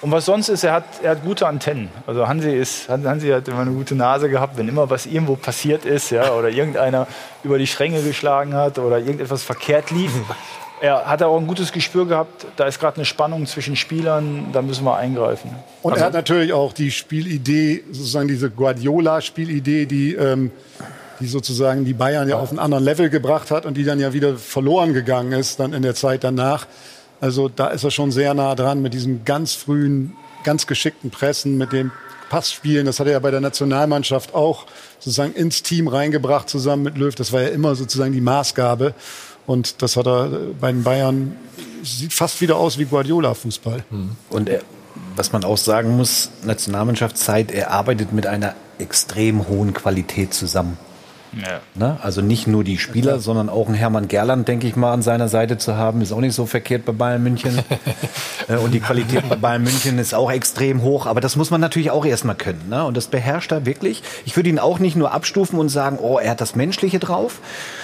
Und 0.00 0.12
was 0.12 0.26
sonst 0.26 0.48
ist, 0.48 0.62
er 0.62 0.72
hat, 0.72 0.84
er 1.02 1.10
hat 1.10 1.24
gute 1.24 1.46
Antennen. 1.46 1.88
Also 2.06 2.28
Hansi, 2.28 2.50
ist, 2.50 2.88
Hansi 2.88 3.28
hat 3.30 3.48
immer 3.48 3.62
eine 3.62 3.72
gute 3.72 3.96
Nase 3.96 4.28
gehabt, 4.28 4.56
wenn 4.56 4.68
immer 4.68 4.88
was 4.88 5.06
irgendwo 5.06 5.34
passiert 5.34 5.84
ist 5.84 6.10
ja, 6.10 6.32
oder 6.32 6.50
irgendeiner 6.50 7.08
über 7.42 7.58
die 7.58 7.66
Schränke 7.66 8.02
geschlagen 8.02 8.54
hat 8.54 8.78
oder 8.78 8.98
irgendetwas 8.98 9.42
verkehrt 9.42 9.90
lief. 9.90 10.12
Er 10.80 11.06
hat 11.06 11.24
auch 11.24 11.36
ein 11.36 11.48
gutes 11.48 11.72
Gespür 11.72 12.06
gehabt, 12.06 12.46
da 12.54 12.66
ist 12.66 12.78
gerade 12.78 12.98
eine 12.98 13.04
Spannung 13.04 13.46
zwischen 13.46 13.74
Spielern, 13.74 14.50
da 14.52 14.62
müssen 14.62 14.84
wir 14.84 14.96
eingreifen. 14.96 15.50
Und 15.82 15.90
also, 15.90 16.04
er 16.04 16.06
hat 16.06 16.12
natürlich 16.12 16.52
auch 16.52 16.72
die 16.72 16.92
Spielidee, 16.92 17.82
sozusagen 17.90 18.28
diese 18.28 18.48
Guardiola-Spielidee, 18.48 19.86
die, 19.86 20.14
ähm, 20.14 20.52
die 21.18 21.26
sozusagen 21.26 21.84
die 21.84 21.94
Bayern 21.94 22.28
ja 22.28 22.38
auf 22.38 22.50
einen 22.50 22.60
anderen 22.60 22.84
Level 22.84 23.10
gebracht 23.10 23.50
hat 23.50 23.66
und 23.66 23.76
die 23.76 23.82
dann 23.82 23.98
ja 23.98 24.12
wieder 24.12 24.36
verloren 24.36 24.94
gegangen 24.94 25.32
ist 25.32 25.58
dann 25.58 25.72
in 25.72 25.82
der 25.82 25.96
Zeit 25.96 26.22
danach. 26.22 26.68
Also 27.20 27.48
da 27.48 27.68
ist 27.68 27.84
er 27.84 27.90
schon 27.90 28.12
sehr 28.12 28.34
nah 28.34 28.54
dran 28.54 28.80
mit 28.80 28.94
diesem 28.94 29.24
ganz 29.24 29.54
frühen, 29.54 30.16
ganz 30.44 30.66
geschickten 30.66 31.10
Pressen, 31.10 31.58
mit 31.58 31.72
dem 31.72 31.90
Passspielen. 32.28 32.86
Das 32.86 33.00
hat 33.00 33.06
er 33.06 33.14
ja 33.14 33.18
bei 33.18 33.30
der 33.30 33.40
Nationalmannschaft 33.40 34.34
auch 34.34 34.66
sozusagen 34.98 35.32
ins 35.32 35.62
Team 35.62 35.88
reingebracht 35.88 36.48
zusammen 36.48 36.82
mit 36.82 36.98
Löw. 36.98 37.14
Das 37.14 37.32
war 37.32 37.42
ja 37.42 37.48
immer 37.48 37.74
sozusagen 37.74 38.12
die 38.12 38.20
Maßgabe. 38.20 38.94
Und 39.46 39.82
das 39.82 39.96
hat 39.96 40.06
er 40.06 40.28
bei 40.60 40.70
den 40.70 40.84
Bayern, 40.84 41.36
sieht 41.82 42.12
fast 42.12 42.40
wieder 42.40 42.56
aus 42.56 42.78
wie 42.78 42.84
Guardiola-Fußball. 42.84 43.84
Hm. 43.90 44.10
Und 44.28 44.48
er, 44.48 44.60
was 45.16 45.32
man 45.32 45.42
auch 45.44 45.56
sagen 45.56 45.96
muss, 45.96 46.30
Nationalmannschaftszeit, 46.44 47.50
er 47.50 47.70
arbeitet 47.70 48.12
mit 48.12 48.26
einer 48.26 48.54
extrem 48.78 49.48
hohen 49.48 49.72
Qualität 49.72 50.34
zusammen. 50.34 50.76
Ja. 51.32 51.60
Ne? 51.74 51.98
Also 52.02 52.20
nicht 52.20 52.46
nur 52.46 52.64
die 52.64 52.78
Spieler, 52.78 53.12
ja, 53.12 53.18
sondern 53.18 53.48
auch 53.48 53.68
ein 53.68 53.74
Hermann 53.74 54.08
Gerland, 54.08 54.48
denke 54.48 54.66
ich 54.66 54.76
mal, 54.76 54.92
an 54.92 55.02
seiner 55.02 55.28
Seite 55.28 55.58
zu 55.58 55.76
haben, 55.76 56.00
ist 56.00 56.12
auch 56.12 56.20
nicht 56.20 56.34
so 56.34 56.46
verkehrt 56.46 56.84
bei 56.84 56.92
Bayern 56.92 57.22
München. 57.22 57.58
Äh, 58.48 58.56
und 58.56 58.72
die 58.72 58.80
Qualität 58.80 59.28
bei 59.28 59.36
Bayern 59.36 59.62
München 59.62 59.98
ist 59.98 60.14
auch 60.14 60.30
extrem 60.30 60.80
hoch. 60.80 61.04
Aber 61.04 61.20
das 61.20 61.36
muss 61.36 61.50
man 61.50 61.60
natürlich 61.60 61.90
auch 61.90 62.06
erstmal 62.06 62.34
können. 62.34 62.70
Ne? 62.70 62.82
Und 62.82 62.96
das 62.96 63.08
beherrscht 63.08 63.52
er 63.52 63.66
wirklich. 63.66 64.02
Ich 64.24 64.36
würde 64.36 64.48
ihn 64.48 64.58
auch 64.58 64.78
nicht 64.78 64.96
nur 64.96 65.12
abstufen 65.12 65.58
und 65.58 65.68
sagen, 65.68 65.98
oh, 66.00 66.18
er 66.18 66.30
hat 66.30 66.40
das 66.40 66.56
Menschliche 66.56 66.98
drauf, 66.98 67.40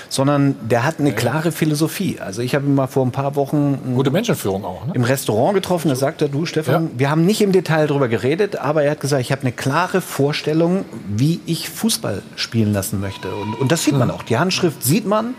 sondern 0.08 0.56
der 0.62 0.84
hat 0.84 1.00
eine 1.00 1.12
klare 1.12 1.52
Philosophie. 1.52 2.18
Also 2.18 2.40
ich 2.40 2.54
habe 2.54 2.64
ihn 2.64 2.74
mal 2.74 2.86
vor 2.86 3.04
ein 3.04 3.12
paar 3.12 3.36
Wochen 3.36 3.94
gute 3.94 4.10
Menschenführung 4.10 4.64
auch 4.64 4.86
ne? 4.86 4.92
im 4.94 5.04
Restaurant 5.04 5.54
getroffen. 5.54 5.88
Da 5.88 5.96
sagte 5.96 6.26
er, 6.26 6.28
du 6.28 6.46
Stefan, 6.46 6.84
ja. 6.84 6.90
wir 6.96 7.10
haben 7.10 7.26
nicht 7.26 7.42
im 7.42 7.52
Detail 7.52 7.86
darüber 7.86 8.08
geredet, 8.08 8.56
aber 8.56 8.84
er 8.84 8.92
hat 8.92 9.00
gesagt, 9.00 9.20
ich 9.20 9.32
habe 9.32 9.42
eine 9.42 9.52
klare 9.52 10.00
Vorstellung, 10.00 10.84
wie 11.06 11.40
ich 11.46 11.68
Fußball 11.68 12.22
spielen 12.36 12.72
lassen 12.72 13.00
möchte. 13.00 13.28
Und, 13.34 13.54
und 13.60 13.72
das 13.72 13.84
sieht 13.84 13.96
man 13.96 14.10
auch. 14.10 14.22
Die 14.22 14.38
Handschrift 14.38 14.82
sieht 14.82 15.06
man. 15.06 15.28
Mhm. 15.28 15.34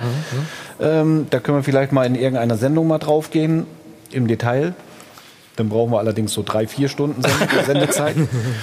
Ähm, 0.79 1.27
da 1.29 1.39
können 1.39 1.57
wir 1.57 1.63
vielleicht 1.63 1.91
mal 1.91 2.05
in 2.05 2.15
irgendeiner 2.15 2.57
Sendung 2.57 2.87
mal 2.87 2.99
drauf 2.99 3.31
gehen 3.31 3.65
im 4.11 4.27
Detail. 4.27 4.73
Dann 5.55 5.69
brauchen 5.69 5.91
wir 5.91 5.99
allerdings 5.99 6.33
so 6.33 6.43
drei, 6.43 6.67
vier 6.67 6.89
Stunden 6.89 7.21
Sendezeit. 7.65 8.15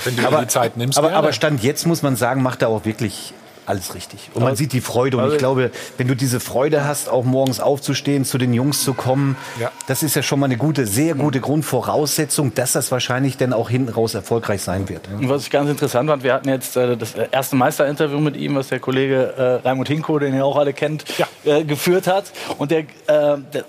Wenn 0.05 0.17
du 0.17 0.27
aber, 0.27 0.43
die 0.43 0.49
Zeit 0.49 0.77
nimmst. 0.77 0.99
Aber, 0.99 1.13
aber 1.13 1.33
Stand 1.33 1.63
jetzt 1.63 1.87
muss 1.87 2.03
man 2.03 2.17
sagen, 2.17 2.43
macht 2.43 2.63
er 2.63 2.69
auch 2.69 2.85
wirklich 2.85 3.33
alles 3.67 3.95
richtig. 3.95 4.31
Und 4.35 4.43
man 4.43 4.57
sieht 4.57 4.73
die 4.73 4.81
Freude. 4.81 5.19
Und 5.19 5.33
ich 5.33 5.39
glaube, 5.39 5.71
wenn 5.97 6.09
du 6.09 6.17
diese 6.17 6.41
Freude 6.41 6.85
hast, 6.85 7.09
auch 7.09 7.25
morgens 7.25 7.61
aufzustehen, 7.61 8.25
zu 8.25 8.39
den 8.39 8.53
Jungs 8.55 8.83
zu 8.83 8.95
kommen, 8.95 9.37
ja. 9.61 9.71
das 9.87 10.03
ist 10.03 10.17
ja 10.17 10.23
schon 10.23 10.41
mal 10.41 10.47
eine 10.47 10.57
gute, 10.57 10.87
sehr 10.87 11.15
gute 11.15 11.41
Grundvoraussetzung, 11.41 12.55
dass 12.55 12.73
das 12.73 12.91
wahrscheinlich 12.91 13.37
dann 13.37 13.53
auch 13.53 13.71
hinten 13.71 13.93
raus 13.93 14.15
erfolgreich 14.15 14.63
sein 14.63 14.89
wird. 14.89 15.09
Und 15.09 15.29
was 15.29 15.45
ich 15.45 15.51
ganz 15.51 15.71
interessant 15.71 16.09
fand, 16.09 16.23
wir 16.23 16.35
hatten 16.35 16.49
jetzt 16.49 16.77
äh, 16.77 16.97
das 16.97 17.15
erste 17.15 17.57
Meisterinterview 17.57 18.19
mit 18.19 18.37
ihm, 18.37 18.55
was 18.55 18.69
der 18.69 18.81
Kollege 18.81 19.61
äh, 19.63 19.67
Raimund 19.67 19.89
Hinko, 19.89 20.19
den 20.19 20.35
ihr 20.35 20.45
auch 20.45 20.57
alle 20.57 20.73
kennt, 20.73 21.05
ja. 21.19 21.27
äh, 21.45 21.65
geführt 21.65 22.07
hat. 22.07 22.25
Und 22.59 22.71
der, 22.71 22.81
äh, 22.81 22.85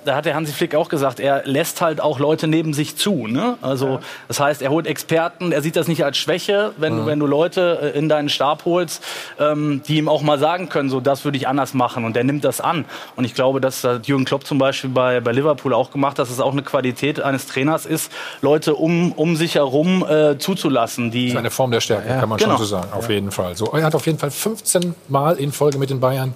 da 0.05 0.15
hat 0.15 0.25
der 0.25 0.35
Hansi 0.35 0.53
Flick 0.53 0.75
auch 0.75 0.89
gesagt, 0.89 1.19
er 1.19 1.43
lässt 1.45 1.81
halt 1.81 2.01
auch 2.01 2.19
Leute 2.19 2.47
neben 2.47 2.73
sich 2.73 2.95
zu. 2.95 3.27
Ne? 3.27 3.57
Also 3.61 3.87
ja. 3.87 3.99
das 4.27 4.39
heißt, 4.39 4.61
er 4.61 4.69
holt 4.69 4.87
Experten, 4.87 5.51
er 5.51 5.61
sieht 5.61 5.75
das 5.75 5.87
nicht 5.87 6.03
als 6.03 6.17
Schwäche, 6.17 6.73
wenn, 6.77 6.97
du, 6.97 7.05
wenn 7.05 7.19
du 7.19 7.27
Leute 7.27 7.93
äh, 7.93 7.97
in 7.97 8.09
deinen 8.09 8.29
Stab 8.29 8.65
holst, 8.65 9.03
ähm, 9.39 9.81
die 9.87 9.97
ihm 9.97 10.09
auch 10.09 10.21
mal 10.21 10.39
sagen 10.39 10.69
können, 10.69 10.89
so 10.89 10.99
das 10.99 11.25
würde 11.25 11.37
ich 11.37 11.47
anders 11.47 11.73
machen. 11.73 12.05
Und 12.05 12.15
der 12.15 12.23
nimmt 12.23 12.43
das 12.43 12.61
an. 12.61 12.85
Und 13.15 13.25
ich 13.25 13.33
glaube, 13.33 13.61
dass 13.61 13.81
das 13.81 14.07
Jürgen 14.07 14.25
Klopp 14.25 14.45
zum 14.45 14.57
Beispiel 14.57 14.89
bei, 14.89 15.19
bei 15.19 15.31
Liverpool 15.31 15.73
auch 15.73 15.91
gemacht, 15.91 16.19
dass 16.19 16.29
es 16.29 16.39
auch 16.39 16.51
eine 16.51 16.63
Qualität 16.63 17.21
eines 17.21 17.47
Trainers 17.47 17.85
ist, 17.85 18.11
Leute 18.41 18.75
um, 18.75 19.11
um 19.13 19.35
sich 19.35 19.55
herum 19.55 20.05
äh, 20.07 20.37
zuzulassen. 20.37 21.11
Die 21.11 21.27
das 21.27 21.33
ist 21.33 21.39
eine 21.39 21.51
Form 21.51 21.71
der 21.71 21.81
Stärke, 21.81 22.09
ja, 22.09 22.19
kann 22.19 22.29
man 22.29 22.37
genau. 22.37 22.51
schon 22.51 22.59
so 22.59 22.65
sagen. 22.65 22.93
Auf 22.93 23.07
ja. 23.07 23.15
jeden 23.15 23.31
Fall. 23.31 23.55
So, 23.55 23.65
er 23.67 23.83
hat 23.83 23.95
auf 23.95 24.05
jeden 24.05 24.19
Fall 24.19 24.31
15 24.31 24.95
Mal 25.07 25.37
in 25.37 25.51
Folge 25.51 25.77
mit 25.77 25.89
den 25.89 25.99
Bayern 25.99 26.33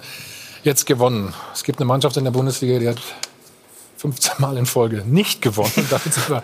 jetzt 0.64 0.86
gewonnen. 0.86 1.34
Es 1.52 1.64
gibt 1.64 1.78
eine 1.78 1.86
Mannschaft 1.86 2.16
in 2.16 2.24
der 2.24 2.30
Bundesliga, 2.30 2.78
die 2.78 2.88
hat 2.88 2.98
15 3.98 4.34
Mal 4.38 4.56
in 4.56 4.66
Folge 4.66 5.02
nicht 5.04 5.42
gewonnen. 5.42 5.72
Damit 5.90 6.14
sind 6.14 6.30
wir 6.30 6.42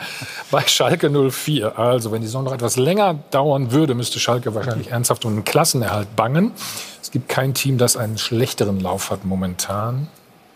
bei 0.51 0.67
Schalke 0.67 1.09
04. 1.09 1.79
Also, 1.79 2.11
wenn 2.13 2.21
die 2.21 2.27
Saison 2.27 2.45
noch 2.45 2.53
etwas 2.53 2.77
länger 2.77 3.15
dauern 3.31 3.71
würde, 3.71 3.95
müsste 3.95 4.19
Schalke 4.19 4.55
wahrscheinlich 4.55 4.91
ernsthaft 4.91 5.25
um 5.25 5.33
einen 5.33 5.45
Klassenerhalt 5.45 6.17
bangen. 6.17 6.53
Es 7.01 7.11
gibt 7.13 7.29
kein 7.29 7.55
Team, 7.55 7.79
das 7.79 7.97
einen 7.97 8.19
schlechteren 8.19 8.81
Lauf 8.81 9.11
hat 9.11 9.25
momentan. 9.25 10.09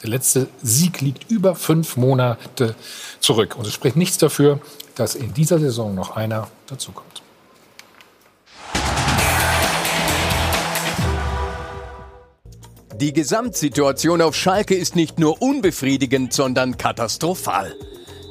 Der 0.03 0.11
letzte 0.11 0.49
Sieg 0.63 1.01
liegt 1.01 1.31
über 1.31 1.55
fünf 1.55 1.97
Monate 1.97 2.75
zurück. 3.21 3.57
Und 3.57 3.67
es 3.67 3.73
spricht 3.73 3.97
nichts 3.97 4.19
dafür, 4.19 4.61
dass 4.95 5.15
in 5.15 5.33
dieser 5.35 5.59
Saison 5.59 5.95
noch 5.95 6.17
einer 6.17 6.49
dazukommt. 6.67 7.08
Die 13.01 13.13
Gesamtsituation 13.13 14.21
auf 14.21 14.35
Schalke 14.35 14.75
ist 14.75 14.97
nicht 14.97 15.21
nur 15.21 15.41
unbefriedigend, 15.41 16.33
sondern 16.33 16.79
katastrophal. 16.79 17.77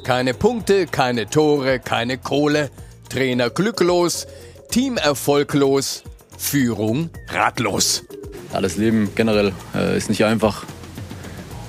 Keine 0.04 0.34
Punkte, 0.34 0.84
keine 0.84 1.30
Tore, 1.30 1.78
keine 1.78 2.18
Kohle, 2.18 2.70
Trainer 3.08 3.48
glücklos, 3.48 4.26
Team 4.70 4.98
erfolglos, 4.98 6.02
Führung 6.36 7.08
ratlos. 7.28 8.04
Ja, 8.52 8.60
das 8.60 8.76
Leben 8.76 9.10
generell 9.14 9.54
äh, 9.74 9.96
ist 9.96 10.10
nicht 10.10 10.26
einfach. 10.26 10.64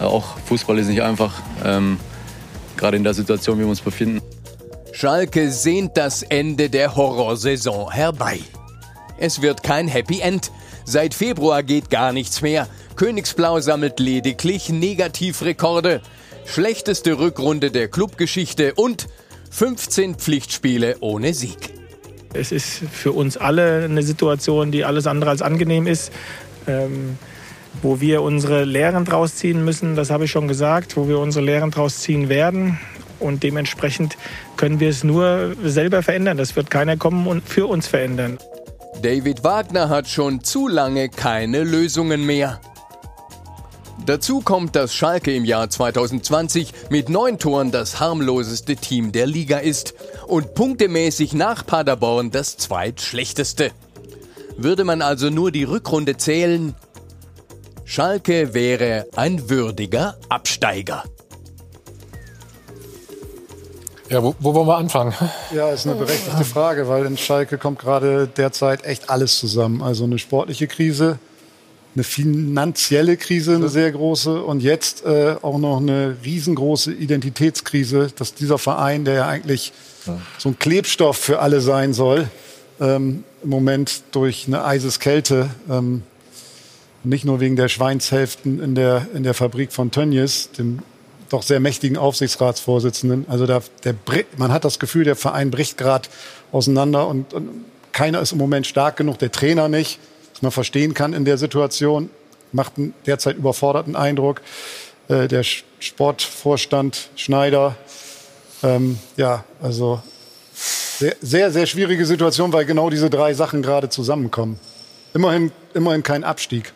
Äh, 0.02 0.04
auch 0.04 0.38
Fußball 0.48 0.78
ist 0.78 0.88
nicht 0.88 1.02
einfach. 1.02 1.42
Ähm, 1.64 2.02
Gerade 2.76 2.98
in 2.98 3.06
der 3.06 3.14
Situation, 3.14 3.60
wie 3.60 3.62
wir 3.62 3.70
uns 3.70 3.80
befinden. 3.80 4.22
Schalke 4.92 5.52
sehnt 5.52 5.96
das 5.96 6.22
Ende 6.22 6.70
der 6.70 6.98
Horrorsaison 6.98 7.92
herbei. 7.92 8.42
Es 9.18 9.42
wird 9.42 9.64
kein 9.64 9.88
Happy 9.88 10.20
End. 10.20 10.52
Seit 10.84 11.14
Februar 11.14 11.64
geht 11.64 11.90
gar 11.90 12.12
nichts 12.12 12.42
mehr. 12.42 12.68
Königsblau 13.00 13.62
sammelt 13.62 14.02
lediglich 14.02 14.68
Negativrekorde. 14.68 16.02
Schlechteste 16.46 17.18
Rückrunde 17.18 17.72
der 17.72 17.88
Clubgeschichte 17.88 18.74
und 18.74 19.08
15 19.52 20.16
Pflichtspiele 20.16 20.98
ohne 21.00 21.34
Sieg. 21.34 21.74
Es 22.34 22.52
ist 22.52 22.82
für 22.92 23.14
uns 23.14 23.38
alle 23.38 23.86
eine 23.86 24.04
Situation, 24.04 24.74
die 24.74 24.84
alles 24.84 25.08
andere 25.08 25.30
als 25.30 25.42
angenehm 25.42 25.88
ist. 25.88 26.12
Ähm, 26.68 27.18
wo 27.82 28.02
wir 28.02 28.22
unsere 28.22 28.66
Lehren 28.66 29.06
draus 29.06 29.36
ziehen 29.36 29.64
müssen, 29.64 29.96
das 29.96 30.10
habe 30.10 30.26
ich 30.26 30.32
schon 30.32 30.50
gesagt, 30.50 30.98
wo 30.98 31.08
wir 31.08 31.20
unsere 31.20 31.46
Lehren 31.46 31.72
draus 31.72 32.00
ziehen 32.00 32.28
werden. 32.28 32.82
Und 33.22 33.44
dementsprechend 33.44 34.18
können 34.58 34.82
wir 34.82 34.90
es 34.90 35.06
nur 35.06 35.56
selber 35.64 36.04
verändern. 36.04 36.36
Das 36.36 36.58
wird 36.58 36.70
keiner 36.70 36.98
kommen 36.98 37.28
und 37.28 37.48
für 37.48 37.66
uns 37.68 37.88
verändern. 37.88 38.40
David 39.02 39.46
Wagner 39.46 39.88
hat 39.88 40.10
schon 40.10 40.44
zu 40.44 40.68
lange 40.68 41.08
keine 41.08 41.64
Lösungen 41.64 42.26
mehr. 42.26 42.60
Dazu 44.06 44.42
kommt, 44.42 44.76
dass 44.76 44.94
Schalke 44.94 45.34
im 45.34 45.46
Jahr 45.46 45.70
2020 45.70 46.74
mit 46.90 47.10
neun 47.10 47.38
Toren 47.38 47.72
das 47.72 48.00
harmloseste 48.00 48.76
Team 48.76 49.12
der 49.12 49.28
Liga 49.28 49.58
ist 49.58 49.94
und 50.28 50.56
punktemäßig 50.56 51.34
nach 51.34 51.66
Paderborn 51.66 52.32
das 52.32 52.58
zweitschlechteste. 52.58 53.72
Würde 54.58 54.84
man 54.84 55.02
also 55.02 55.30
nur 55.30 55.52
die 55.52 55.64
Rückrunde 55.64 56.18
zählen, 56.18 56.76
Schalke 57.86 58.54
wäre 58.54 59.08
ein 59.16 59.50
würdiger 59.50 60.18
Absteiger. 60.30 61.04
Ja, 64.10 64.24
wo, 64.24 64.36
wo 64.40 64.54
wollen 64.56 64.68
wir 64.68 64.78
anfangen? 64.78 65.14
Ja, 65.54 65.70
ist 65.70 65.88
eine 65.88 65.96
berechtigte 65.96 66.44
Frage, 66.46 66.88
weil 66.88 67.06
in 67.06 67.18
Schalke 67.18 67.58
kommt 67.58 67.80
gerade 67.80 68.28
derzeit 68.28 68.86
echt 68.86 69.10
alles 69.10 69.40
zusammen. 69.40 69.82
Also 69.82 70.04
eine 70.04 70.20
sportliche 70.20 70.68
Krise, 70.68 71.20
eine 71.96 72.04
finanzielle 72.04 73.18
Krise, 73.18 73.56
eine 73.56 73.70
sehr 73.70 73.92
große. 73.92 74.42
Und 74.42 74.62
jetzt 74.62 75.06
äh, 75.06 75.36
auch 75.42 75.58
noch 75.58 75.78
eine 75.78 76.18
riesengroße 76.24 76.94
Identitätskrise, 76.94 78.12
dass 78.16 78.34
dieser 78.34 78.58
Verein, 78.58 79.06
der 79.06 79.14
ja 79.16 79.28
eigentlich 79.28 79.74
so 80.38 80.50
ein 80.50 80.60
Klebstoff 80.60 81.18
für 81.18 81.40
alle 81.40 81.62
sein 81.62 81.94
soll, 81.94 82.30
ähm, 82.80 83.24
im 83.44 83.50
Moment 83.50 84.04
durch 84.12 84.46
eine 84.48 84.64
Eiseskälte, 84.64 85.50
ähm, 85.70 86.04
nicht 87.04 87.26
nur 87.26 87.40
wegen 87.40 87.56
der 87.56 87.70
Schweinshälften 87.70 88.62
in 88.62 88.76
der, 88.76 89.08
in 89.14 89.24
der 89.24 89.34
Fabrik 89.34 89.72
von 89.72 89.92
Tönnies, 89.92 90.52
dem 90.58 90.80
doch 91.30 91.44
sehr 91.44 91.60
mächtigen 91.60 91.98
Aufsichtsratsvorsitzenden. 91.98 93.26
Also 93.30 93.46
da, 93.46 93.62
der, 93.84 93.96
man 94.38 94.52
hat 94.52 94.66
das 94.66 94.80
Gefühl, 94.80 95.04
der 95.04 95.16
Verein 95.16 95.52
bricht 95.52 95.78
gerade 95.78 96.10
auseinander 96.52 97.08
und, 97.08 97.34
und 97.34 97.50
keiner 97.92 98.20
ist 98.20 98.32
im 98.32 98.38
Moment 98.40 98.66
stark 98.66 98.98
genug, 98.98 99.20
der 99.20 99.32
Trainer 99.32 99.70
nicht 99.70 100.00
was 100.40 100.44
man 100.44 100.52
verstehen 100.52 100.94
kann 100.94 101.12
in 101.14 101.26
der 101.26 101.38
Situation. 101.38 102.10
Macht 102.54 102.78
einen 102.78 102.94
derzeit 103.06 103.36
überforderten 103.36 103.98
Eindruck. 103.98 104.42
Äh, 105.10 105.28
der 105.28 105.44
Sportvorstand 105.44 107.10
Schneider, 107.16 107.76
ähm, 108.64 108.98
ja, 109.18 109.44
also 109.62 110.02
Sehr, 110.54 111.16
sehr, 111.22 111.52
sehr 111.52 111.66
schwierige 111.66 112.06
Situation, 112.06 112.52
weil 112.54 112.66
genau 112.66 112.90
diese 112.90 113.10
drei 113.10 113.34
Sachen 113.34 113.62
gerade 113.62 113.90
zusammenkommen. 113.90 114.60
Immerhin, 115.14 115.52
immerhin 115.74 116.04
kein 116.04 116.24
Abstieg. 116.24 116.74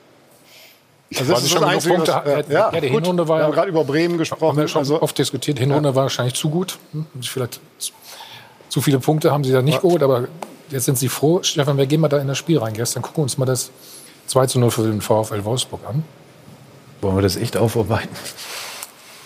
Also 1.16 1.34
das 1.34 1.44
ist 1.44 1.52
schon 1.52 1.62
das 1.62 1.70
Einzige, 1.70 1.96
Punkte, 1.96 2.12
was, 2.12 2.48
ja, 2.50 2.72
ja, 2.72 2.82
die 2.82 2.90
gut, 2.90 3.02
Hinrunde 3.02 3.28
war 3.28 3.40
wir 3.40 3.46
haben 3.46 3.52
gerade 3.54 3.70
über 3.70 3.84
Bremen 3.84 4.18
gesprochen. 4.18 4.50
Haben 4.50 4.58
wir 4.58 4.68
schon 4.68 4.80
also, 4.80 5.02
oft 5.02 5.18
diskutiert. 5.18 5.60
Hinrunde 5.60 5.90
ja. 5.90 5.96
war 5.96 6.04
wahrscheinlich 6.04 6.34
zu 6.34 6.50
gut. 6.50 6.80
Hm? 6.92 7.06
Vielleicht 7.22 7.62
zu 8.70 8.82
viele 8.82 9.00
Punkte 9.00 9.32
haben 9.32 9.44
sie 9.44 9.52
da 9.52 9.62
nicht 9.62 9.76
ja. 9.76 9.80
geholt, 9.82 10.02
aber 10.04 10.28
jetzt 10.74 10.86
sind 10.86 10.98
sie 10.98 11.10
froh. 11.10 11.42
Stefan, 11.44 11.78
wir 11.78 11.86
gehen 11.86 12.02
mal 12.02 12.10
da 12.10 12.20
in 12.20 12.28
das 12.28 12.38
Spiel 12.38 12.58
rein. 12.58 12.74
Gestern 12.74 13.02
gucken 13.02 13.18
wir 13.18 13.24
uns 13.24 13.38
mal 13.38 13.46
das 13.46 13.72
2 14.28 14.48
zu 14.48 14.60
0 14.60 14.72
für 14.72 14.84
den 14.84 15.02
VfL 15.02 15.44
Wolfsburg 15.44 15.82
an. 15.88 16.04
Wollen 17.02 17.16
wir 17.16 17.22
das 17.22 17.36
echt 17.36 17.58
aufarbeiten? 17.58 18.16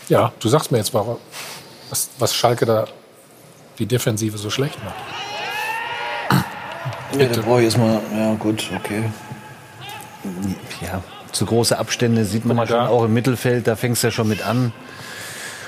Ja, 0.10 0.32
du 0.40 0.50
sagst 0.50 0.72
mir 0.72 0.78
jetzt, 0.78 0.94
was, 0.94 2.10
was 2.18 2.34
Schalke 2.34 2.66
da 2.66 2.88
die 3.80 3.86
Defensive 3.86 4.38
so 4.38 4.50
schlecht 4.50 4.78
macht. 4.84 4.96
Ja, 7.18 7.28
da 7.28 7.42
brauche 7.42 7.60
ich 7.60 7.66
erstmal, 7.66 8.02
ja 8.16 8.34
gut, 8.36 8.70
okay. 8.76 9.04
Ja, 10.82 11.04
zu 11.32 11.46
große 11.46 11.78
Abstände 11.78 12.26
sieht 12.26 12.46
man 12.46 12.58
ja 12.58 12.68
schon 12.68 12.80
auch 12.80 13.06
im 13.06 13.14
Mittelfeld, 13.14 13.68
da 13.68 13.76
fängst 13.76 14.04
du 14.04 14.08
ja 14.08 14.12
schon 14.12 14.28
mit 14.28 14.46
an. 14.46 14.74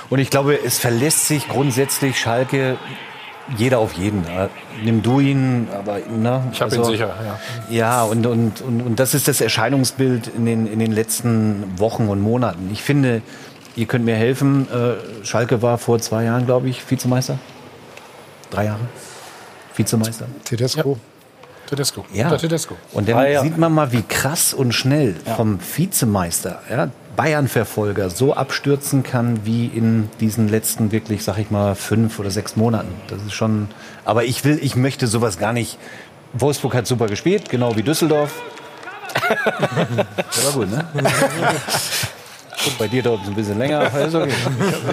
Und 0.10 0.20
ich 0.20 0.30
glaube, 0.30 0.60
es 0.64 0.80
verlässt 0.80 1.28
sich 1.28 1.48
grundsätzlich 1.48 2.20
Schalke 2.20 2.78
jeder 3.58 3.80
auf 3.80 3.94
jeden. 3.94 4.24
Nimm 4.84 5.02
du 5.02 5.20
ihn, 5.20 5.68
aber 5.74 6.00
ne, 6.00 6.44
ich 6.52 6.62
habe 6.62 6.72
also, 6.72 6.92
ihn 6.92 6.98
sicher. 6.98 7.14
Ja, 7.70 7.76
ja 7.76 8.04
und, 8.04 8.26
und, 8.26 8.62
und, 8.62 8.82
und 8.82 9.00
das 9.00 9.14
ist 9.14 9.28
das 9.28 9.42
Erscheinungsbild 9.42 10.28
in 10.28 10.46
den, 10.46 10.68
in 10.68 10.80
den 10.80 10.92
letzten 10.92 11.78
Wochen 11.78 12.08
und 12.08 12.22
Monaten. 12.22 12.70
Ich 12.72 12.84
finde, 12.84 13.22
ihr 13.76 13.86
könnt 13.86 14.06
mir 14.06 14.16
helfen. 14.16 14.68
Äh, 14.72 15.26
Schalke 15.26 15.62
war 15.62 15.78
vor 15.78 16.00
zwei 16.00 16.24
Jahren, 16.26 16.46
glaube 16.46 16.70
ich, 16.70 16.90
Vizemeister. 16.90 17.40
Drei 18.50 18.66
Jahre. 18.66 18.82
Vizemeister. 19.76 20.26
Tedesco. 20.44 20.92
Ja. 20.92 20.98
Tedesco. 21.70 22.06
Ja. 22.14 22.36
Tedesco. 22.36 22.76
Und 22.94 23.08
dann 23.08 23.18
ah, 23.18 23.28
ja. 23.28 23.42
sieht 23.42 23.58
man 23.58 23.72
mal, 23.72 23.92
wie 23.92 24.02
krass 24.02 24.54
und 24.54 24.74
schnell 24.74 25.16
ja. 25.26 25.36
vom 25.36 25.60
Vizemeister, 25.76 26.62
ja, 26.70 26.90
Bayern-Verfolger, 27.20 28.10
so 28.10 28.34
abstürzen 28.34 29.04
kann 29.04 29.46
wie 29.46 29.66
in 29.66 30.10
diesen 30.22 30.48
letzten 30.48 30.94
wirklich, 30.94 31.22
sag 31.22 31.38
ich 31.38 31.52
mal, 31.52 31.76
fünf 31.76 32.18
oder 32.18 32.32
sechs 32.32 32.56
Monaten. 32.56 32.94
Das 33.10 33.22
ist 33.24 33.34
schon. 33.34 33.68
Aber 34.06 34.24
ich 34.24 34.46
will, 34.46 34.58
ich 34.62 34.78
möchte 34.78 35.06
sowas 35.06 35.38
gar 35.38 35.52
nicht. 35.52 35.78
Wolfsburg 36.32 36.76
hat 36.76 36.88
super 36.88 37.08
gespielt, 37.08 37.50
genau 37.50 37.76
wie 37.76 37.84
Düsseldorf. 37.84 38.32
das 40.16 40.46
war 40.46 40.54
gut, 40.54 40.72
ne? 40.72 40.86
Und 42.66 42.78
bei 42.78 42.88
dir 42.88 43.04
dauert 43.04 43.24
es 43.24 43.28
ein 43.28 43.36
bisschen 43.36 43.58
länger. 43.58 43.92
Also 43.94 44.22
okay. 44.22 44.32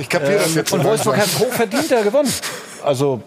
Ich 0.01 0.09
kapiere 0.09 0.39
das 0.39 0.53
jetzt. 0.57 0.73
Und 0.73 0.82
Wolfsburg 0.82 1.19
hat 1.19 1.28
hochverdienter 1.39 2.03
gewonnen. 2.03 2.32
Also 2.85 3.23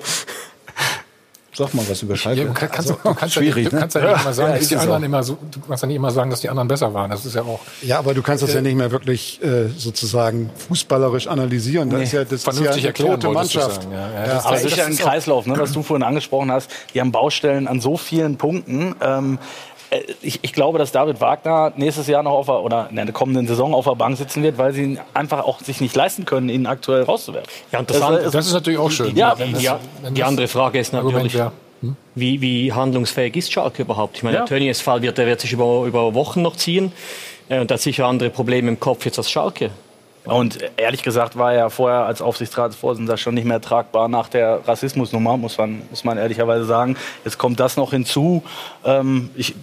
Sag 1.54 1.74
mal 1.74 1.84
was 1.90 2.02
über 2.04 2.16
Schalke. 2.16 2.42
Ja, 2.44 2.54
kannst, 2.54 2.78
also, 2.78 3.00
du, 3.04 3.14
kannst 3.14 3.36
schwierig, 3.36 3.66
ja, 3.66 3.70
du 3.72 3.80
kannst 3.80 3.96
ja 3.96 4.02
nicht 4.02 4.22
immer 4.22 4.34
sagen, 4.34 4.52
ja, 4.52 4.58
dass 4.60 4.68
die 4.68 4.76
anderen 4.78 5.04
immer 5.04 5.24
so, 5.24 5.38
du 5.52 5.60
kannst 5.62 5.84
ja 5.84 5.88
nicht 5.88 5.96
immer 5.96 6.12
sagen, 6.12 6.30
dass 6.30 6.42
die 6.42 6.50
anderen 6.50 6.68
besser 6.68 6.94
waren. 6.94 7.10
Das 7.10 7.26
ist 7.26 7.36
ja 7.36 7.42
auch. 7.42 7.60
Ja, 7.82 8.00
aber 8.00 8.14
du 8.14 8.22
kannst 8.22 8.44
das 8.44 8.54
ja 8.54 8.62
nicht 8.62 8.76
mehr 8.76 8.92
wirklich 8.92 9.42
äh, 9.44 9.68
sozusagen 9.76 10.52
fußballerisch 10.68 11.28
analysieren. 11.28 11.90
Das 11.90 11.98
nee, 11.98 12.04
ist 12.04 12.12
ja 12.14 12.24
das 12.24 12.44
vernünftig 12.44 12.86
ist 12.86 13.00
ja 13.00 13.06
eine 13.06 13.16
tote 13.16 13.30
Mannschaft. 13.34 13.88
Ja, 13.92 14.12
ja, 14.12 14.26
das, 14.26 14.46
aber 14.46 14.56
das 14.56 14.66
ist 14.66 14.78
ja 14.78 14.86
ein 14.86 14.98
Kreislauf, 14.98 15.48
ne, 15.48 15.56
was 15.58 15.72
du 15.72 15.82
vorhin 15.82 16.04
angesprochen 16.04 16.52
hast. 16.52 16.70
Die 16.94 17.02
haben 17.02 17.12
Baustellen 17.12 17.68
an 17.68 17.82
so 17.82 17.98
vielen 17.98 18.38
Punkten. 18.38 18.96
Ähm, 19.02 19.40
äh, 19.42 19.79
ich, 20.22 20.40
ich, 20.42 20.54
glaube, 20.54 20.78
dass 20.78 20.92
David 20.92 21.20
Wagner 21.22 21.74
nächstes 21.76 22.08
Jahr 22.08 22.24
noch 22.24 22.34
auf 22.34 22.46
der, 22.46 22.62
oder 22.62 22.90
in 22.90 22.96
der 22.96 23.12
kommenden 23.12 23.48
Saison 23.48 23.74
auf 23.74 23.86
der 23.86 23.96
Bank 23.96 24.18
sitzen 24.18 24.44
wird, 24.44 24.58
weil 24.58 24.74
sie 24.74 25.00
einfach 25.14 25.44
auch 25.44 25.60
sich 25.62 25.82
nicht 25.82 25.96
leisten 25.96 26.26
können, 26.26 26.50
ihn 26.50 26.68
aktuell 26.68 27.04
rauszuwerfen. 27.04 27.50
Ja, 27.72 27.80
interessant. 27.80 28.20
Das, 28.24 28.32
das 28.32 28.48
ist 28.48 28.54
natürlich 28.54 28.80
auch 28.80 28.92
schön. 28.92 29.16
Ja, 29.16 29.36
die, 29.36 29.54
die, 29.54 29.70
die 30.12 30.24
andere 30.24 30.48
Frage 30.48 30.80
ist 30.80 30.94
natürlich, 30.94 31.34
hm? 31.34 31.96
wie, 32.16 32.42
wie, 32.42 32.72
handlungsfähig 32.72 33.36
ist 33.36 33.52
Schalke 33.52 33.82
überhaupt? 33.82 34.18
Ich 34.18 34.24
meine, 34.24 34.38
ja. 34.38 34.46
der 34.46 34.58
Tönnies 34.58 34.82
Fall 34.82 35.02
wird, 35.02 35.18
der 35.18 35.26
wird 35.26 35.42
sich 35.42 35.54
über, 35.54 35.86
über 35.86 36.14
Wochen 36.14 36.42
noch 36.42 36.56
ziehen. 36.56 36.92
Äh, 37.50 37.60
und 37.60 37.72
hat 37.72 37.82
sicher 37.82 38.06
andere 38.06 38.30
Probleme 38.30 38.70
im 38.70 38.80
Kopf 38.80 39.06
jetzt 39.06 39.18
als 39.18 39.30
Schalke. 39.30 39.72
Und 40.26 40.60
ehrlich 40.78 41.02
gesagt 41.02 41.38
war 41.38 41.54
er 41.54 41.70
vorher 41.70 42.06
als 42.06 42.22
Aufsichtsratsvorsitzender 42.22 43.18
schon 43.18 43.34
nicht 43.34 43.46
mehr 43.46 43.62
tragbar 43.62 44.08
nach 44.08 44.28
der 44.28 44.62
Rassismusnummer, 44.68 45.38
muss 45.38 45.58
man, 45.58 45.82
muss 45.90 46.04
man 46.04 46.18
ehrlicherweise 46.18 46.66
sagen. 46.66 46.98
Jetzt 47.24 47.38
kommt 47.38 47.60
das 47.60 47.78
noch 47.78 47.92
hinzu. 47.92 48.44
Ähm, 48.84 49.30
ich, 49.36 49.56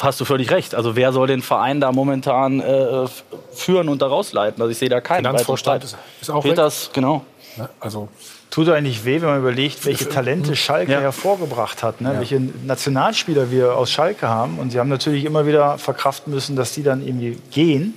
hast 0.00 0.20
du 0.20 0.24
völlig 0.24 0.50
recht. 0.50 0.74
Also 0.74 0.96
wer 0.96 1.12
soll 1.12 1.26
den 1.26 1.42
Verein 1.42 1.80
da 1.80 1.92
momentan 1.92 2.60
äh, 2.60 3.06
führen 3.52 3.88
und 3.88 4.02
daraus 4.02 4.32
leiten? 4.32 4.60
Also 4.62 4.72
ich 4.72 4.78
sehe 4.78 4.88
da 4.88 5.00
keinen. 5.00 5.24
Finanzvorstand 5.24 5.84
ist, 5.84 5.96
ist 6.20 6.30
auch 6.30 6.42
Peters, 6.42 6.86
weg. 6.86 6.94
genau. 6.94 7.24
Ja, 7.56 7.68
also 7.80 8.08
tut 8.50 8.68
eigentlich 8.70 9.04
weh, 9.04 9.20
wenn 9.20 9.28
man 9.28 9.38
überlegt, 9.38 9.84
welche 9.84 10.08
Talente 10.08 10.56
Schalke 10.56 10.92
ja. 10.92 11.00
hervorgebracht 11.00 11.82
hat, 11.82 12.00
ne? 12.00 12.14
Ja. 12.14 12.18
welche 12.18 12.40
Nationalspieler 12.40 13.50
wir 13.50 13.76
aus 13.76 13.90
Schalke 13.90 14.28
haben. 14.28 14.58
Und 14.58 14.70
sie 14.70 14.78
haben 14.78 14.88
natürlich 14.88 15.24
immer 15.24 15.46
wieder 15.46 15.76
verkraften 15.78 16.32
müssen, 16.32 16.56
dass 16.56 16.72
die 16.72 16.82
dann 16.82 17.06
irgendwie 17.06 17.38
gehen 17.50 17.94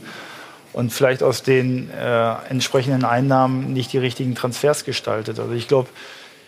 und 0.74 0.92
vielleicht 0.92 1.24
aus 1.24 1.44
den 1.44 1.90
äh, 1.92 2.34
entsprechenden 2.50 3.04
Einnahmen 3.04 3.74
nicht 3.74 3.92
die 3.94 3.98
richtigen 3.98 4.36
Transfers 4.36 4.86
gestaltet. 4.86 5.40
Also 5.40 5.54
ich 5.54 5.68
glaube, 5.68 5.90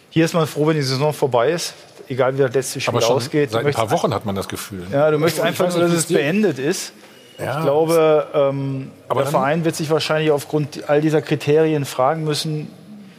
hier 0.09 0.25
ist 0.25 0.33
man 0.33 0.47
froh, 0.47 0.67
wenn 0.67 0.75
die 0.75 0.83
Saison 0.83 1.13
vorbei 1.13 1.51
ist, 1.51 1.73
egal 2.07 2.35
wie 2.35 2.41
das 2.41 2.53
letzte 2.53 2.81
Spiel 2.81 2.97
Aber 2.97 3.07
ausgeht. 3.07 3.51
Seit 3.51 3.65
ein 3.65 3.73
paar 3.73 3.91
Wochen 3.91 4.13
hat 4.13 4.25
man 4.25 4.35
das 4.35 4.47
Gefühl. 4.47 4.85
Ja, 4.91 5.09
du 5.11 5.17
möchtest 5.17 5.43
einfach 5.43 5.69
nur, 5.69 5.79
dass 5.79 5.91
es 5.91 6.05
beendet 6.05 6.59
ist. 6.59 6.93
Ja, 7.39 7.57
ich 7.57 7.63
glaube, 7.63 8.27
ähm, 8.33 8.91
der 9.13 9.25
Verein 9.25 9.65
wird 9.65 9.75
sich 9.75 9.89
wahrscheinlich 9.89 10.31
aufgrund 10.31 10.87
all 10.87 11.01
dieser 11.01 11.21
Kriterien 11.21 11.83
fragen 11.83 12.23
müssen, 12.23 12.67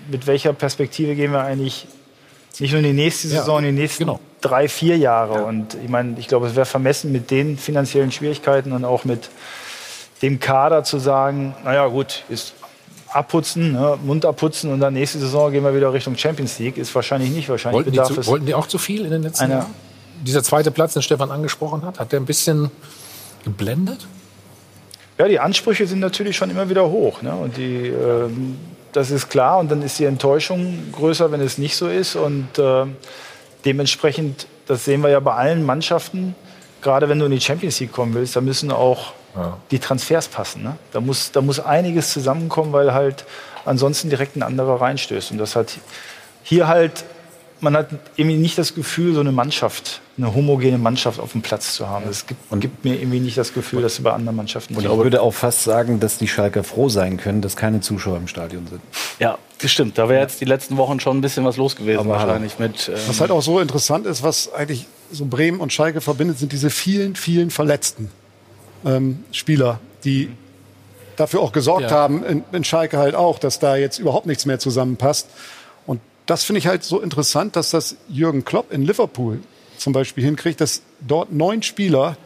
mit 0.09 0.26
welcher 0.26 0.52
Perspektive 0.52 1.14
gehen 1.14 1.32
wir 1.32 1.43
eigentlich 1.43 1.86
nicht 2.60 2.70
nur 2.70 2.78
in 2.81 2.86
die 2.86 2.93
nächste 2.93 3.28
Saison, 3.28 3.62
ja, 3.62 3.68
in 3.68 3.74
die 3.74 3.82
nächsten 3.82 4.05
genau. 4.05 4.20
drei, 4.40 4.68
vier 4.68 4.97
Jahre. 4.97 5.40
Ja. 5.40 5.44
Und 5.44 5.76
ich 5.82 5.89
meine, 5.89 6.18
ich 6.18 6.28
glaube, 6.28 6.47
es 6.47 6.55
wäre 6.55 6.66
vermessen 6.66 7.10
mit 7.10 7.31
den 7.31 7.59
finanziellen 7.59 8.12
Schwierigkeiten 8.12 8.72
und 8.72 8.85
auch 8.85 9.05
mit 9.05 9.28
dem 10.25 10.41
Kader 10.41 10.85
zu 10.85 10.99
sagen, 10.99 11.55
naja 11.65 11.87
gut, 11.87 12.25
ist 12.31 12.55
abputzen, 13.11 13.73
ne, 13.73 13.99
Mund 14.03 14.25
abputzen 14.25 14.73
und 14.73 14.81
dann 14.81 14.95
nächste 14.95 15.19
Saison 15.19 15.53
gehen 15.53 15.63
wir 15.63 15.75
wieder 15.77 15.93
Richtung 15.93 16.17
Champions 16.17 16.59
League, 16.59 16.79
ist 16.79 16.95
wahrscheinlich 16.95 17.31
nicht. 17.31 17.49
Wahrscheinlich 17.49 17.87
wollten, 17.87 17.93
die, 17.93 18.03
zu, 18.03 18.27
wollten 18.27 18.47
die 18.47 18.55
auch 18.55 18.67
zu 18.67 18.79
viel 18.79 19.05
in 19.05 19.11
den 19.11 19.23
letzten 19.23 19.51
Jahren? 19.51 19.67
Dieser 20.23 20.43
zweite 20.43 20.71
Platz, 20.71 20.95
den 20.95 21.03
Stefan 21.03 21.31
angesprochen 21.31 21.83
hat, 21.83 22.01
hat 22.01 22.11
der 22.13 22.21
ein 22.21 22.25
bisschen 22.25 22.71
geblendet? 23.45 24.07
Ja, 25.19 25.29
die 25.29 25.39
Ansprüche 25.39 25.87
sind 25.87 26.01
natürlich 26.01 26.37
schon 26.37 26.51
immer 26.51 26.71
wieder 26.71 26.89
hoch. 26.89 27.21
Ne? 27.21 27.35
Und 27.35 27.59
die, 27.59 27.89
äh, 27.89 28.31
das 28.93 29.11
ist 29.11 29.29
klar. 29.29 29.59
Und 29.59 29.71
dann 29.71 29.83
ist 29.83 29.99
die 29.99 30.07
Enttäuschung 30.07 30.79
größer, 30.93 31.31
wenn 31.31 31.41
es 31.41 31.59
nicht 31.59 31.77
so 31.77 31.89
ist. 31.89 32.17
Und 32.17 32.59
äh, 32.59 32.87
dementsprechend, 33.65 34.47
das 34.67 34.87
sehen 34.87 35.03
wir 35.03 35.11
ja 35.11 35.21
bei 35.21 35.35
allen 35.35 35.65
Mannschaften, 35.65 36.35
gerade 36.81 37.09
wenn 37.09 37.19
du 37.19 37.27
in 37.27 37.33
die 37.33 37.41
Champions 37.41 37.79
League 37.79 37.93
kommen 37.93 38.15
willst, 38.15 38.35
da 38.35 38.41
müssen 38.41 38.73
auch 38.73 39.13
ja. 39.36 39.59
die 39.70 39.78
Transfers 39.78 40.28
passen. 40.28 40.62
Ne? 40.62 40.77
Da, 40.93 41.01
muss, 41.01 41.32
da 41.32 41.40
muss 41.40 41.61
einiges 41.61 42.12
zusammenkommen, 42.12 42.73
weil 42.73 42.93
halt 42.93 43.24
ansonsten 43.65 44.11
direkt 44.11 44.36
ein 44.36 44.43
anderer 44.43 44.81
reinstößt. 44.81 45.32
Und 45.32 45.39
das 45.39 45.56
hat 45.56 45.78
hier 46.43 46.69
halt, 46.69 47.05
man 47.61 47.77
hat 47.77 47.89
irgendwie 48.16 48.36
nicht 48.36 48.59
das 48.59 48.74
Gefühl, 48.74 49.15
so 49.15 49.20
eine 49.20 49.32
Mannschaft, 49.32 50.02
eine 50.19 50.35
homogene 50.35 50.78
Mannschaft 50.78 51.19
auf 51.19 51.32
dem 51.32 51.43
Platz 51.43 51.74
zu 51.74 51.89
haben. 51.89 52.05
Es 52.09 52.27
gibt, 52.27 52.61
gibt, 52.61 52.85
mir 52.85 52.94
irgendwie 52.94 53.20
nicht 53.20 53.39
das 53.39 53.55
Gefühl, 53.55 53.82
dass 53.82 53.97
sie 53.97 54.02
bei 54.02 54.12
anderen 54.12 54.36
Mannschaften 54.36 54.77
Und 54.77 54.85
ich 54.85 54.90
würde 54.90 55.23
auch 55.23 55.32
fast 55.32 55.65
sagen, 55.65 55.98
dass 55.98 56.19
die 56.19 56.28
Schalker 56.28 56.62
froh 56.62 56.89
sein 56.89 57.16
können, 57.16 57.40
dass 57.40 57.56
keine 57.56 57.81
Zuschauer 57.81 58.19
im 58.19 58.28
Stadion 58.28 58.66
sind. 58.66 58.81
Ja, 59.19 59.39
das 59.61 59.70
stimmt. 59.70 59.97
Da 59.97 60.09
wäre 60.09 60.20
jetzt 60.20 60.40
die 60.40 60.44
letzten 60.44 60.77
Wochen 60.77 61.01
schon 61.01 61.19
ein 61.19 61.20
bisschen 61.20 61.44
was 61.44 61.56
los 61.56 61.74
gewesen, 61.77 62.01
Aber 62.01 62.11
wahrscheinlich. 62.11 62.59
Mit, 62.59 62.89
ähm 62.89 62.97
was 63.06 63.20
halt 63.20 63.31
auch 63.31 63.43
so 63.43 63.59
interessant 63.61 64.06
ist, 64.06 64.23
was 64.23 64.52
eigentlich 64.52 64.86
so 65.11 65.24
Bremen 65.24 65.61
und 65.61 65.73
Schalke 65.73 66.01
verbindet, 66.01 66.39
sind 66.39 66.52
diese 66.52 66.70
vielen, 66.70 67.16
vielen 67.16 67.51
Verletzten 67.51 68.11
ähm, 68.85 69.24
Spieler, 69.32 69.81
die 70.05 70.31
dafür 71.16 71.40
auch 71.40 71.52
gesorgt 71.52 71.90
ja. 71.90 71.90
haben, 71.90 72.24
in, 72.24 72.44
in 72.52 72.65
Schalke 72.65 72.98
halt 72.98 73.15
auch, 73.15 73.39
dass 73.39 73.59
da 73.59 73.77
jetzt 73.77 73.98
überhaupt 73.98 74.27
nichts 74.27 74.47
mehr 74.47 74.59
zusammenpasst. 74.59 75.28
Und 75.86 76.01
das 76.27 76.44
finde 76.44 76.59
ich 76.59 76.66
halt 76.66 76.85
so 76.85 77.01
interessant, 77.01 77.56
dass 77.56 77.70
das 77.70 77.97
Jürgen 78.09 78.44
Klopp 78.44 78.73
in 78.73 78.82
Liverpool 78.82 79.40
zum 79.78 79.93
Beispiel 79.93 80.24
hinkriegt, 80.24 80.61
dass 80.61 80.82
dort 81.01 81.32
neun 81.32 81.62
Spieler 81.62 82.16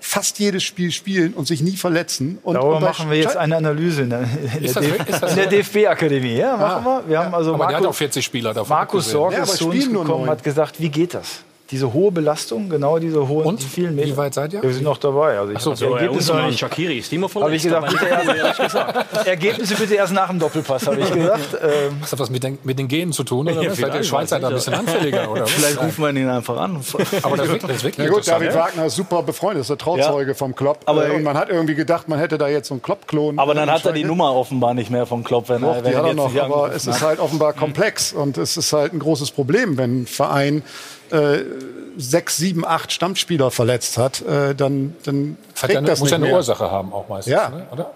fast 0.00 0.40
jedes 0.40 0.64
Spiel 0.64 0.90
spielen 0.90 1.32
und 1.32 1.46
sich 1.46 1.62
nie 1.62 1.76
verletzen. 1.76 2.38
Und, 2.42 2.54
Darüber 2.54 2.76
und 2.76 2.82
machen 2.82 3.08
wir 3.08 3.18
jetzt 3.18 3.36
eine 3.36 3.56
Analyse 3.56 4.02
in 4.02 4.10
der, 4.10 4.24
der, 4.24 5.46
DFB-Akademie. 5.46 6.34
Ja, 6.34 6.56
machen 6.56 6.84
wir. 6.84 7.08
Wir 7.08 7.18
haben 7.20 7.34
also 7.34 7.50
aber 7.50 7.58
Marco, 7.58 7.70
der 7.70 7.80
hat 7.80 7.86
auch 7.86 7.94
40 7.94 8.24
Spieler 8.24 8.52
davon. 8.52 8.68
Markus 8.68 9.10
Sorge 9.10 9.36
ja, 9.36 9.44
zu 9.44 9.70
uns 9.70 9.88
gekommen, 9.88 10.28
hat 10.28 10.42
gesagt, 10.42 10.80
wie 10.80 10.88
geht 10.88 11.14
das? 11.14 11.44
Diese 11.72 11.92
hohe 11.92 12.12
Belastung, 12.12 12.68
genau 12.68 12.98
diese 12.98 13.26
hohen, 13.26 13.46
Und? 13.46 13.62
die 13.62 13.66
vielen 13.66 13.94
Meter. 13.96 14.08
Wie 14.08 14.16
weit 14.16 14.34
seid 14.34 14.52
ihr? 14.52 14.62
Wir 14.62 14.72
sind 14.72 14.84
noch 14.84 14.98
dabei. 14.98 15.38
Also 15.38 15.52
ich 15.52 15.56
Ach 15.58 15.60
so, 15.62 15.74
so, 15.74 15.86
die 15.86 15.90
ja, 15.92 15.96
Ergebnisse 15.98 16.32
ist 16.32 17.12
immer 17.12 17.28
Habe 17.34 17.56
ich 17.56 17.62
gesagt, 17.62 17.88
bitte 17.90 18.06
erst, 18.36 19.26
Ergebnisse 19.26 19.74
bitte 19.74 19.94
erst 19.94 20.12
nach 20.12 20.28
dem 20.28 20.38
Doppelpass, 20.38 20.86
habe 20.86 21.00
ich 21.00 21.10
gesagt. 21.10 21.58
Ähm, 21.62 21.96
Das 22.02 22.12
hat 22.12 22.18
was 22.20 22.30
mit 22.30 22.44
den, 22.44 22.58
mit 22.62 22.78
den 22.78 22.86
Genen 22.88 23.12
zu 23.12 23.24
tun, 23.24 23.48
oder? 23.48 23.62
Ja, 23.62 23.70
vielleicht, 23.70 24.04
Schweizer 24.04 24.38
da 24.38 24.48
ein 24.48 24.54
bisschen 24.54 24.74
anfälliger, 24.74 25.30
oder? 25.30 25.46
Vielleicht 25.46 25.82
rufen 25.82 26.02
wir 26.04 26.10
ihn 26.10 26.28
einfach 26.28 26.56
an. 26.58 26.76
Aber 27.22 27.36
das 27.36 27.48
wirklich, 27.48 27.72
das 27.72 27.82
wirklich 27.84 28.06
Ja 28.06 28.12
gut. 28.12 28.28
David 28.28 28.54
Wagner 28.54 28.86
ist 28.86 28.96
super 28.96 29.22
befreundet, 29.22 29.62
ist 29.62 29.70
der 29.70 29.78
Trauzeuge 29.78 30.34
vom 30.34 30.54
Klopp. 30.54 30.80
Aber- 30.86 31.08
Äh, 31.08 31.16
und 31.16 31.22
man 31.24 31.36
hat 31.36 31.48
irgendwie 31.48 31.74
gedacht, 31.74 32.08
man 32.08 32.18
hätte 32.18 32.38
da 32.38 32.48
jetzt 32.48 32.68
so 32.68 32.74
einen 32.74 32.82
Klopp-Klon. 32.82 33.38
Aber 33.38 33.54
dann 33.54 33.68
äh, 33.68 33.72
hat 33.72 33.84
er 33.86 33.92
die. 33.92 34.04
Nummer 34.04 34.34
offenbar 34.34 34.74
nicht 34.74 34.90
mehr 34.90 35.06
vom 35.06 35.24
Klopp, 35.24 35.48
wenn 35.48 35.62
Doch, 35.62 35.76
er, 35.76 35.82
die 35.82 35.88
wenn 35.90 35.96
hat 35.96 36.06
er 36.06 36.14
noch, 36.14 36.36
aber 36.36 36.74
es 36.74 36.86
ist 36.86 37.00
halt 37.00 37.18
offenbar 37.18 37.52
komplex 37.54 38.12
und 38.12 38.36
es 38.36 38.56
ist 38.56 38.72
halt 38.72 38.92
ein 38.92 38.98
großes 38.98 39.30
Problem, 39.30 39.78
wenn 39.78 40.02
ein 40.02 40.06
Verein 40.06 40.62
äh, 41.12 41.44
sechs, 41.98 42.36
sieben, 42.36 42.64
acht 42.66 42.90
Stammspieler 42.92 43.50
verletzt 43.50 43.98
hat, 43.98 44.22
äh, 44.22 44.54
dann, 44.54 44.96
dann 45.04 45.36
Das 45.54 45.62
hat 45.62 45.68
trägt 45.68 45.72
ja 45.74 45.78
eine, 45.78 45.86
das 45.88 46.00
muss 46.00 46.06
nicht 46.06 46.10
ja 46.12 46.16
eine 46.16 46.26
mehr. 46.26 46.34
Ursache 46.36 46.70
haben, 46.70 46.92
auch 46.92 47.08
meistens. 47.08 47.32
Ja. 47.32 47.48
Ne? 47.50 47.66
Oder? 47.70 47.90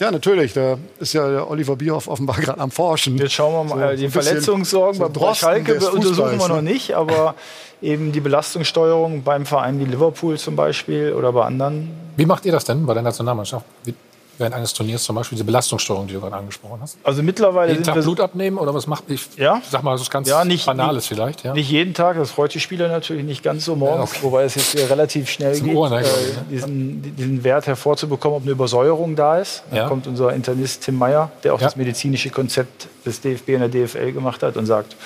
Ja, 0.00 0.10
natürlich. 0.12 0.52
Da 0.52 0.76
ist 1.00 1.12
ja 1.12 1.28
der 1.28 1.50
Oliver 1.50 1.74
Bierhoff 1.76 2.06
offenbar 2.08 2.36
gerade 2.40 2.60
am 2.60 2.70
Forschen. 2.70 3.16
Jetzt 3.18 3.32
schauen 3.32 3.68
wir 3.68 3.74
mal, 3.74 3.90
So- 3.90 3.96
die 3.96 4.02
so 4.02 4.04
ein 4.06 4.12
bisschen 4.12 4.22
Verletzungssorgen 4.22 5.00
so 5.00 5.08
bei 5.08 5.34
Schalke 5.34 5.74
untersuchen 5.74 6.38
wir 6.38 6.48
noch 6.48 6.56
ne? 6.56 6.62
nicht, 6.62 6.94
aber 6.94 7.34
eben 7.82 8.12
die 8.12 8.20
Belastungssteuerung 8.20 9.22
beim 9.22 9.46
Verein 9.46 9.80
wie 9.80 9.84
Liverpool 9.84 10.38
zum 10.38 10.54
Beispiel 10.56 11.12
oder 11.14 11.32
bei 11.32 11.44
anderen. 11.44 11.90
Wie 12.16 12.26
macht 12.26 12.44
ihr 12.46 12.52
das 12.52 12.64
denn 12.64 12.84
bei 12.86 12.94
der 12.94 13.02
Nationalmannschaft? 13.02 13.64
Wie, 13.84 13.94
während 14.38 14.54
eines 14.54 14.72
Turniers 14.72 15.02
zum 15.04 15.16
Beispiel, 15.16 15.36
diese 15.36 15.44
Belastungssteuerung, 15.44 16.06
die 16.06 16.14
du 16.14 16.20
gerade 16.20 16.36
angesprochen 16.36 16.78
hast? 16.80 16.96
Also 17.04 17.22
mittlerweile 17.22 17.72
Jeden 17.72 17.84
Tag 17.84 18.00
Blut 18.00 18.20
abnehmen 18.20 18.56
oder 18.58 18.72
was 18.72 18.86
macht 18.86 19.04
ich? 19.08 19.26
Ja. 19.36 19.60
Sag 19.68 19.82
mal, 19.82 19.92
das 19.92 20.02
ist 20.02 20.10
ganz 20.10 20.28
Ja, 20.28 20.44
nicht- 20.44 20.64
Banales 20.66 21.06
vielleicht. 21.06 21.44
Ja. 21.44 21.52
Nicht 21.54 21.70
jeden 21.70 21.94
Tag, 21.94 22.16
das 22.16 22.30
freut 22.30 22.54
die 22.54 22.60
Spieler 22.60 22.88
natürlich 22.88 23.24
nicht 23.24 23.42
ganz 23.42 23.64
so 23.64 23.76
morgens, 23.76 24.10
Ja, 24.12 24.16
okay. 24.18 24.22
wobei 24.22 24.44
es 24.44 24.54
jetzt 24.54 24.76
relativ 24.90 25.28
schnell 25.28 25.54
Zum 25.54 25.66
geht, 25.66 25.76
Ohr, 25.76 25.90
ne, 25.90 25.98
äh, 25.98 26.02
ne? 26.02 26.08
diesen, 26.50 27.16
diesen 27.16 27.44
Wert 27.44 27.66
hervorzubekommen, 27.66 28.36
ob 28.36 28.42
eine 28.42 28.52
Übersäuerung 28.52 29.16
da 29.16 29.38
ist. 29.38 29.62
Ja. 29.72 29.88
kommt 29.88 30.06
unser 30.06 30.32
Internist 30.32 30.82
Tim 30.84 30.96
Meyer, 30.96 31.30
der 31.44 31.54
auch 31.54 31.60
das 31.60 31.76
medizinische 31.76 32.30
Konzept 32.30 32.88
des 33.04 33.20
DFB 33.20 33.54
und 33.56 33.60
der 33.60 33.68
DFL 33.68 34.12
gemacht 34.12 34.42
hat 34.42 34.56
und 34.56 34.66
sagt, 34.66 34.96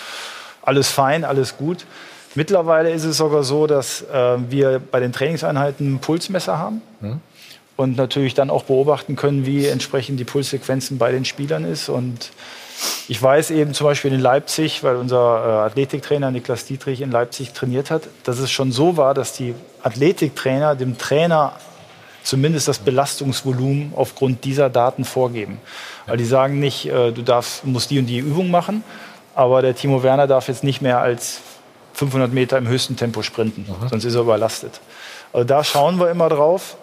alles 0.63 0.89
fein, 0.91 1.25
alles 1.25 1.57
gut. 1.57 1.85
Mittlerweile 2.35 2.91
ist 2.91 3.05
es 3.05 3.19
sogar 3.19 3.43
so, 3.45 3.67
dass 3.67 4.03
äh, 4.03 4.37
wir 4.49 4.81
bei 4.91 5.01
den 5.01 5.13
Trainingseinheiten 5.13 5.95
ein 5.95 5.99
Pulsmesser 5.99 6.57
haben 6.59 6.81
Hm. 7.01 7.21
Und 7.77 7.97
natürlich 7.97 8.35
dann 8.35 8.51
auch 8.51 8.65
beobachten 8.65 9.17
können, 9.17 9.47
wie 9.47 9.67
entsprechend 9.67 10.21
die 10.21 10.25
Pulssequenzen 10.25 10.99
bei 10.99 11.13
den 11.13 11.25
Spielern 11.25 11.65
ist. 11.65 11.89
Und 11.89 12.31
ich 13.09 13.23
weiß 13.23 13.51
eben 13.51 13.75
zum 13.75 13.87
Beispiel 13.87 14.13
in 14.13 14.21
Leipzig, 14.21 14.83
weil 14.83 14.97
unser 14.97 15.17
äh, 15.17 15.67
Athletiktrainer 15.67 16.31
Niklas 16.31 16.65
Dietrich 16.65 17.01
in 17.01 17.11
Leipzig 17.11 17.53
trainiert 17.53 17.91
hat, 17.91 18.03
dass 18.25 18.39
es 18.39 18.51
schon 18.51 18.73
so 18.73 18.97
war, 18.97 19.15
dass 19.15 19.33
die 19.33 19.55
Athletiktrainer 19.83 20.75
dem 20.75 20.99
Trainer 20.99 21.55
zumindest 22.23 22.69
das 22.69 22.79
Belastungsvolumen 22.79 23.93
aufgrund 23.97 24.45
dieser 24.45 24.71
Daten 24.71 25.05
vorgeben. 25.05 25.61
Weil 26.07 26.17
die 26.17 26.25
sagen 26.25 26.61
nicht, 26.61 26.87
äh, 26.87 27.13
du 27.13 27.23
darfst, 27.23 27.65
musst 27.65 27.91
die 27.91 27.99
und 27.99 28.07
die 28.07 28.19
Übung 28.19 28.51
machen, 28.51 28.85
aber 29.35 29.63
der 29.63 29.75
Timo 29.75 30.03
Werner 30.03 30.27
darf 30.27 30.49
jetzt 30.49 30.65
nicht 30.65 30.83
mehr 30.83 30.99
als 30.99 31.41
500 31.95 32.33
Meter 32.33 32.59
im 32.59 32.69
höchsten 32.69 32.97
Tempo 32.97 33.23
sprinten, 33.23 33.67
sonst 33.91 34.05
ist 34.05 34.15
er 34.15 34.23
überlastet. 34.23 34.81
Also 35.33 35.47
da 35.47 35.65
schauen 35.65 35.99
wir 35.99 36.11
immer 36.11 36.29
drauf, 36.29 36.77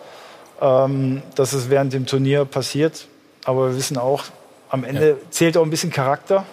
ähm, 0.62 1.22
dass 1.36 1.54
es 1.54 1.70
während 1.70 1.94
dem 1.94 2.06
Turnier 2.06 2.46
passiert. 2.46 3.08
Aber 3.46 3.70
wir 3.70 3.78
wissen 3.78 3.98
auch, 3.98 4.24
am 4.70 4.84
Ende 4.84 5.18
zählt 5.30 5.58
auch 5.58 5.64
ein 5.64 5.70
bisschen 5.70 5.92
Charakter. 5.92 6.46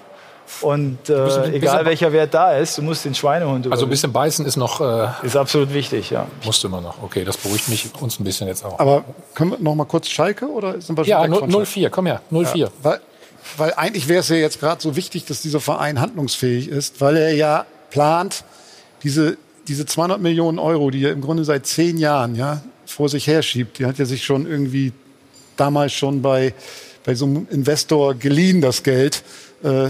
Und 0.60 1.10
äh, 1.10 1.12
Bisschen- 1.24 1.54
egal 1.54 1.84
welcher 1.84 2.12
Wert 2.12 2.32
da 2.32 2.56
ist, 2.56 2.78
du 2.78 2.82
musst 2.82 3.04
den 3.04 3.14
Schweinehund 3.14 3.70
Also 3.70 3.84
ein 3.84 3.90
bisschen 3.90 4.12
beißen 4.12 4.46
ist 4.46 4.56
noch. 4.56 4.80
Äh, 4.80 5.08
ist 5.26 5.36
absolut 5.36 5.74
wichtig, 5.74 6.10
ja. 6.10 6.26
Musst 6.44 6.62
du 6.62 6.68
immer 6.68 6.80
noch. 6.80 7.02
Okay, 7.02 7.24
das 7.24 7.36
beruhigt 7.36 7.68
mich 7.68 7.90
uns 8.00 8.20
ein 8.20 8.24
bisschen 8.24 8.46
jetzt 8.46 8.64
auch. 8.64 8.78
Aber 8.78 9.04
können 9.34 9.50
wir 9.50 9.58
noch 9.58 9.74
mal 9.74 9.86
kurz 9.86 10.08
Schalke 10.08 10.46
oder 10.46 10.80
sind 10.80 10.96
wir 10.96 11.04
schon 11.04 11.10
ja, 11.10 11.22
weg 11.24 11.38
von 11.38 11.50
0-4, 11.50 11.90
komm 11.90 12.06
her, 12.06 12.20
0-4. 12.30 12.56
Ja, 12.56 12.68
weil, 12.82 13.00
weil 13.56 13.74
eigentlich 13.74 14.08
wäre 14.08 14.20
es 14.20 14.28
ja 14.28 14.36
jetzt 14.36 14.60
gerade 14.60 14.80
so 14.80 14.94
wichtig, 14.94 15.24
dass 15.24 15.42
dieser 15.42 15.60
Verein 15.60 16.00
handlungsfähig 16.00 16.68
ist, 16.68 17.00
weil 17.00 17.16
er 17.16 17.34
ja 17.34 17.66
plant, 17.90 18.44
diese, 19.02 19.36
diese 19.66 19.84
200 19.84 20.20
Millionen 20.20 20.60
Euro, 20.60 20.90
die 20.90 21.04
er 21.04 21.10
im 21.10 21.22
Grunde 21.22 21.44
seit 21.44 21.66
zehn 21.66 21.98
Jahren 21.98 22.36
ja, 22.36 22.60
vor 22.96 23.10
sich 23.10 23.26
herschiebt, 23.26 23.78
die 23.78 23.84
hat 23.84 24.00
er 24.00 24.06
sich 24.06 24.24
schon 24.24 24.46
irgendwie 24.46 24.90
damals 25.58 25.92
schon 25.92 26.22
bei, 26.22 26.54
bei 27.04 27.14
so 27.14 27.26
einem 27.26 27.46
Investor 27.50 28.14
geliehen, 28.14 28.62
das 28.62 28.82
Geld. 28.82 29.22
Äh, 29.62 29.88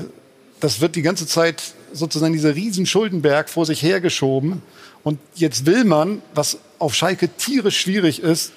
das 0.59 0.81
wird 0.81 0.97
die 0.97 1.03
ganze 1.03 1.25
Zeit 1.29 1.63
sozusagen 1.93 2.33
dieser 2.33 2.57
riesen 2.57 2.85
Schuldenberg 2.85 3.49
vor 3.49 3.65
sich 3.65 3.81
hergeschoben. 3.81 4.61
Und 5.05 5.21
jetzt 5.37 5.67
will 5.67 5.85
man, 5.85 6.21
was 6.35 6.59
auf 6.81 6.97
Schalke 6.97 7.29
tierisch 7.29 7.79
schwierig 7.79 8.21
ist, 8.21 8.51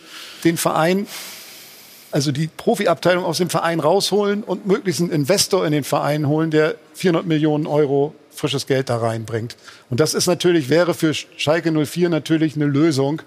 den 0.43 0.57
Verein 0.57 1.05
also 2.11 2.31
die 2.31 2.47
Profiabteilung 2.47 3.23
aus 3.23 3.37
dem 3.37 3.51
Verein 3.51 3.79
rausholen 3.79 4.41
und 4.41 4.65
möglichst 4.65 4.99
einen 4.99 5.11
Investor 5.11 5.63
in 5.63 5.71
den 5.71 5.83
Verein 5.83 6.27
holen, 6.27 6.49
der 6.49 6.73
400 6.95 7.27
Millionen 7.27 7.67
Euro 7.67 8.15
frisches 8.31 8.65
Geld 8.65 8.89
da 8.89 8.97
reinbringt. 8.97 9.57
Und 9.91 9.99
das 9.99 10.15
ist 10.15 10.25
natürlich, 10.25 10.69
wäre 10.69 10.95
für 10.95 11.13
Schalke 11.13 11.71
04 11.71 12.09
natürlich 12.09 12.55
eine 12.55 12.65
Lösung, 12.65 13.21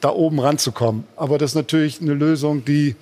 da 0.00 0.10
oben 0.10 0.40
ranzukommen. 0.40 1.04
Aber 1.16 1.38
das 1.38 1.52
ist 1.52 1.54
natürlich 1.54 2.00
eine 2.00 2.14
Lösung, 2.14 2.64
die, 2.64 2.96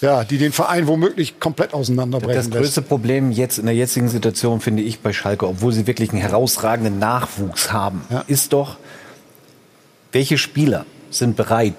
ja, 0.00 0.24
die 0.24 0.38
den 0.38 0.52
Verein 0.52 0.86
womöglich 0.86 1.40
komplett 1.40 1.74
auseinanderbrechen 1.74 2.50
Das 2.50 2.60
größte 2.60 2.82
Problem 2.82 3.30
jetzt 3.30 3.58
in 3.58 3.66
der 3.66 3.74
jetzigen 3.74 4.08
Situation 4.08 4.60
finde 4.60 4.82
ich 4.82 5.00
bei 5.00 5.12
Schalke, 5.12 5.46
obwohl 5.46 5.72
sie 5.72 5.86
wirklich 5.86 6.10
einen 6.10 6.20
herausragenden 6.20 6.98
Nachwuchs 6.98 7.72
haben, 7.72 8.02
ist 8.26 8.52
doch, 8.52 8.76
welche 10.12 10.38
Spieler 10.38 10.86
sind 11.10 11.36
bereit, 11.36 11.74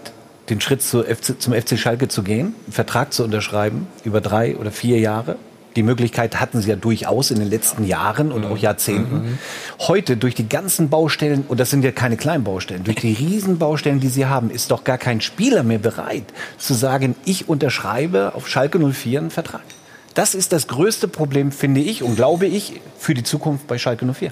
den 0.49 0.61
Schritt 0.61 0.81
zu 0.81 1.03
FC, 1.03 1.39
zum 1.39 1.53
FC 1.53 1.77
Schalke 1.77 2.07
zu 2.07 2.23
gehen, 2.23 2.53
einen 2.65 2.73
Vertrag 2.73 3.13
zu 3.13 3.23
unterschreiben 3.23 3.87
über 4.03 4.21
drei 4.21 4.57
oder 4.57 4.71
vier 4.71 4.99
Jahre? 4.99 5.37
Die 5.76 5.84
Möglichkeit 5.84 6.39
hatten 6.39 6.61
sie 6.61 6.69
ja 6.69 6.76
durchaus 6.76 7.31
in 7.31 7.39
den 7.39 7.49
letzten 7.49 7.84
Jahren 7.84 8.31
und 8.31 8.45
auch 8.45 8.57
Jahrzehnten. 8.57 9.38
Heute 9.80 10.15
durch 10.15 10.34
die 10.34 10.47
ganzen 10.47 10.89
Baustellen, 10.89 11.43
und 11.47 11.60
das 11.60 11.69
sind 11.69 11.84
ja 11.84 11.91
keine 11.91 12.15
kleinen 12.15 12.43
Baustellen, 12.43 12.84
durch 12.84 12.97
die 12.97 13.14
riesen 13.14 13.57
Baustellen, 13.57 13.99
die 13.99 14.07
sie 14.07 14.26
haben, 14.26 14.49
ist 14.49 14.72
doch 14.72 14.84
gar 14.84 14.97
kein 14.97 15.19
Spieler 15.19 15.64
mehr 15.64 15.80
bereit 15.80 16.26
zu 16.57 16.73
sagen, 16.73 17.15
ich 17.26 17.49
unterschreibe 17.49 18.35
auf 18.35 18.47
Schalke 18.47 18.80
04 18.80 19.19
einen 19.19 19.31
Vertrag. 19.31 19.64
Das 20.14 20.34
ist 20.34 20.53
das 20.53 20.68
größte 20.68 21.10
Problem, 21.10 21.52
finde 21.52 21.81
ich 21.81 22.02
und 22.02 22.15
glaube 22.15 22.45
ich, 22.45 22.80
für 22.97 23.14
die 23.14 23.23
Zukunft 23.23 23.68
bei 23.68 23.77
Schalke 23.77 24.06
04. 24.06 24.31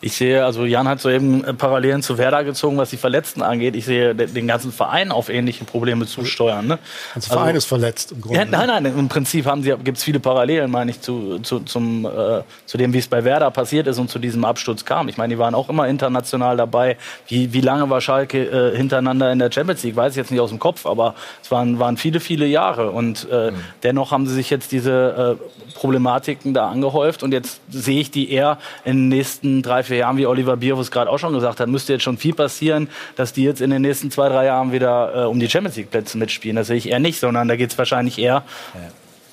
Ich 0.00 0.14
sehe, 0.16 0.44
also 0.44 0.64
Jan 0.64 0.86
hat 0.86 1.00
soeben 1.00 1.42
äh, 1.42 1.52
Parallelen 1.54 2.02
zu 2.02 2.18
Werder 2.18 2.44
gezogen, 2.44 2.76
was 2.76 2.90
die 2.90 2.96
Verletzten 2.96 3.42
angeht. 3.42 3.74
Ich 3.74 3.84
sehe 3.84 4.14
de- 4.14 4.28
den 4.28 4.46
ganzen 4.46 4.70
Verein 4.72 5.10
auf 5.10 5.28
ähnliche 5.28 5.64
Probleme 5.64 6.06
zusteuern. 6.06 6.66
Ne? 6.68 6.78
Der 7.16 7.22
Verein 7.22 7.56
ist 7.56 7.64
verletzt 7.64 8.12
im 8.12 8.20
Grunde. 8.20 8.38
Ja, 8.38 8.44
nein, 8.44 8.68
nein, 8.68 8.84
im 8.86 9.08
Prinzip 9.08 9.46
gibt 9.82 9.98
es 9.98 10.04
viele 10.04 10.20
Parallelen, 10.20 10.70
meine 10.70 10.92
ich, 10.92 11.00
zu, 11.00 11.40
zu, 11.40 11.60
zum, 11.60 12.04
äh, 12.06 12.42
zu 12.66 12.78
dem, 12.78 12.92
wie 12.92 12.98
es 12.98 13.08
bei 13.08 13.24
Werder 13.24 13.50
passiert 13.50 13.88
ist 13.88 13.98
und 13.98 14.08
zu 14.08 14.18
diesem 14.20 14.44
Absturz 14.44 14.84
kam. 14.84 15.08
Ich 15.08 15.16
meine, 15.16 15.34
die 15.34 15.38
waren 15.38 15.54
auch 15.54 15.68
immer 15.68 15.88
international 15.88 16.56
dabei. 16.56 16.96
Wie, 17.26 17.52
wie 17.52 17.60
lange 17.60 17.90
war 17.90 18.00
Schalke 18.00 18.44
äh, 18.72 18.76
hintereinander 18.76 19.32
in 19.32 19.40
der 19.40 19.50
Champions 19.50 19.82
League? 19.82 19.96
Weiß 19.96 20.12
ich 20.12 20.16
jetzt 20.18 20.30
nicht 20.30 20.40
aus 20.40 20.50
dem 20.50 20.60
Kopf, 20.60 20.86
aber 20.86 21.14
es 21.42 21.50
waren, 21.50 21.80
waren 21.80 21.96
viele, 21.96 22.20
viele 22.20 22.46
Jahre. 22.46 22.90
Und 22.92 23.28
äh, 23.30 23.50
dennoch 23.82 24.12
haben 24.12 24.26
sie 24.28 24.34
sich 24.34 24.48
jetzt 24.50 24.70
diese 24.70 25.38
äh, 25.40 25.74
Problematiken 25.74 26.54
da 26.54 26.68
angehäuft. 26.68 27.22
Und 27.24 27.32
jetzt 27.32 27.60
sehe 27.68 28.00
ich 28.00 28.10
die 28.12 28.30
eher 28.30 28.58
in 28.84 28.96
den 28.96 29.08
nächsten 29.08 29.62
drei, 29.62 29.82
vier 29.88 29.98
Jahren, 29.98 30.16
wie 30.16 30.26
Oliver 30.26 30.56
Bierfuß 30.56 30.90
gerade 30.90 31.10
auch 31.10 31.18
schon 31.18 31.32
gesagt 31.32 31.60
hat, 31.60 31.68
müsste 31.68 31.92
jetzt 31.92 32.02
schon 32.02 32.18
viel 32.18 32.34
passieren, 32.34 32.88
dass 33.16 33.32
die 33.32 33.42
jetzt 33.42 33.60
in 33.60 33.70
den 33.70 33.82
nächsten 33.82 34.10
zwei, 34.10 34.28
drei 34.28 34.46
Jahren 34.46 34.72
wieder 34.72 35.24
äh, 35.24 35.26
um 35.26 35.40
die 35.40 35.48
Champions 35.48 35.76
League-Plätze 35.76 36.18
mitspielen. 36.18 36.56
Das 36.56 36.68
sehe 36.68 36.76
ich 36.76 36.88
eher 36.88 37.00
nicht, 37.00 37.18
sondern 37.18 37.48
da 37.48 37.56
geht 37.56 37.72
es 37.72 37.78
wahrscheinlich 37.78 38.18
eher 38.18 38.44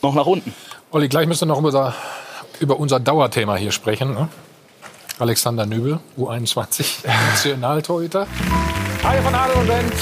noch 0.01 0.15
nach 0.15 0.25
unten. 0.25 0.53
Olli, 0.91 1.07
gleich 1.09 1.27
müssen 1.27 1.47
wir 1.47 1.55
noch 1.55 1.59
über, 1.59 1.93
über 2.59 2.79
unser 2.79 2.99
Dauerthema 2.99 3.55
hier 3.55 3.71
sprechen. 3.71 4.13
Ne? 4.13 4.29
Alexander 5.19 5.65
Nübel, 5.65 5.99
U21, 6.17 7.05
Nationaltorhüter. 7.31 8.27
Hi 9.03 9.21
von 9.21 9.35
Adel 9.35 9.55
und 9.57 9.67
Bent, 9.67 9.93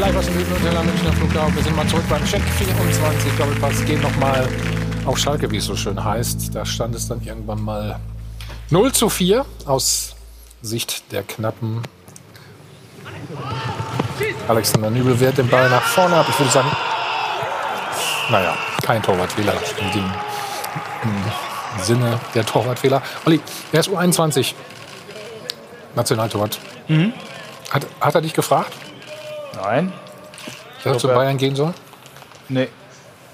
live 0.00 0.16
aus 0.16 0.26
dem 0.26 0.34
Hüttenhotel 0.34 0.76
am 0.76 0.86
Münchner 0.86 1.12
Flughafen. 1.12 1.54
Wir 1.54 1.62
sind 1.62 1.76
mal 1.76 1.86
zurück 1.86 2.04
beim 2.10 2.24
Check 2.24 2.42
24 2.42 3.32
Doppelpass. 3.38 3.84
Gehen 3.84 4.00
noch 4.02 4.16
mal 4.16 4.48
auf 5.06 5.18
Schalke, 5.18 5.50
wie 5.50 5.58
es 5.58 5.64
so 5.64 5.76
schön 5.76 6.02
heißt. 6.02 6.54
Da 6.54 6.66
stand 6.66 6.94
es 6.94 7.08
dann 7.08 7.22
irgendwann 7.22 7.62
mal 7.62 8.00
0 8.70 8.92
zu 8.92 9.08
4 9.08 9.44
aus 9.66 10.14
Sicht 10.62 11.10
der 11.12 11.22
knappen 11.22 11.82
Alexander 14.48 14.90
Nübel 14.90 15.18
wehrt 15.20 15.38
den 15.38 15.48
Ball 15.48 15.68
nach 15.70 15.82
vorne 15.82 16.16
ab. 16.16 16.26
Ich 16.28 16.38
würde 16.38 16.50
sagen, 16.50 16.70
naja, 18.30 18.56
kein 18.82 19.02
Torwartfehler 19.02 19.54
in 19.78 19.92
dem 19.92 20.12
im 21.04 21.82
Sinne 21.82 22.20
der 22.34 22.44
Torwartfehler. 22.44 23.00
Olli, 23.24 23.40
er 23.72 23.80
ist 23.80 23.88
U21 23.88 24.54
Nationaltorwart. 25.94 26.58
Mhm. 26.88 27.12
Hat, 27.70 27.86
hat 28.00 28.14
er 28.14 28.20
dich 28.20 28.34
gefragt, 28.34 28.72
Nein. 29.62 29.92
dass 30.82 30.94
er 30.94 30.98
zu 30.98 31.08
er- 31.08 31.14
Bayern 31.14 31.38
gehen 31.38 31.54
soll? 31.56 31.72
Nee. 32.48 32.68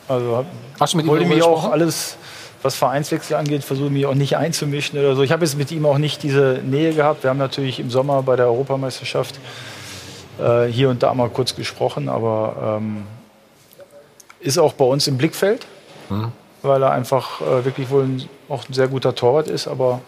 Also 0.09 0.37
hab, 0.37 0.47
Hast 0.79 0.93
du 0.93 0.97
mit 0.99 1.07
ihm 1.07 1.11
wollte 1.11 1.27
mich 1.27 1.43
auch 1.43 1.71
alles 1.73 2.17
was 2.63 2.75
Vereinswechsel 2.77 3.37
angeht, 3.37 3.65
versuche 3.65 3.87
ich 3.87 3.93
mich 3.93 4.07
auch 4.07 4.15
nicht 4.15 4.37
einzumischen 4.37 4.99
oder 4.99 5.15
so. 5.15 5.23
Ich 5.23 5.33
habe 5.33 5.45
jetzt 5.45 5.57
mit 5.57 5.71
ihm 5.71 5.87
auch 5.87 5.99
nicht 5.99 6.23
diese 6.23 6.61
Nähe 6.65 6.95
gehabt. 6.95 7.23
Wir 7.23 7.31
haben 7.31 7.39
natürlich 7.39 7.81
im 7.81 7.91
Sommer 7.91 8.23
bei 8.23 8.37
der 8.37 8.47
Europameisterschaft 8.47 9.39
äh, 10.39 10.67
hier 10.67 10.91
und 10.91 11.03
da 11.03 11.15
mal 11.15 11.29
kurz 11.29 11.55
gesprochen, 11.55 12.09
aber 12.09 12.79
ähm, 12.81 13.05
ist 14.41 14.59
auch 14.59 14.73
bei 14.73 14.85
uns 14.85 15.07
im 15.07 15.17
Blickfeld, 15.17 15.67
mhm. 16.09 16.33
weil 16.63 16.83
er 16.83 16.93
einfach 16.93 17.41
äh, 17.41 17.65
wirklich 17.65 17.91
wohl 17.91 18.05
ein, 18.05 18.29
auch 18.49 18.69
ein 18.69 18.73
sehr 18.73 18.89
guter 18.89 19.15
Torwart 19.15 19.49
ist. 19.49 19.67
Aber 19.67 20.01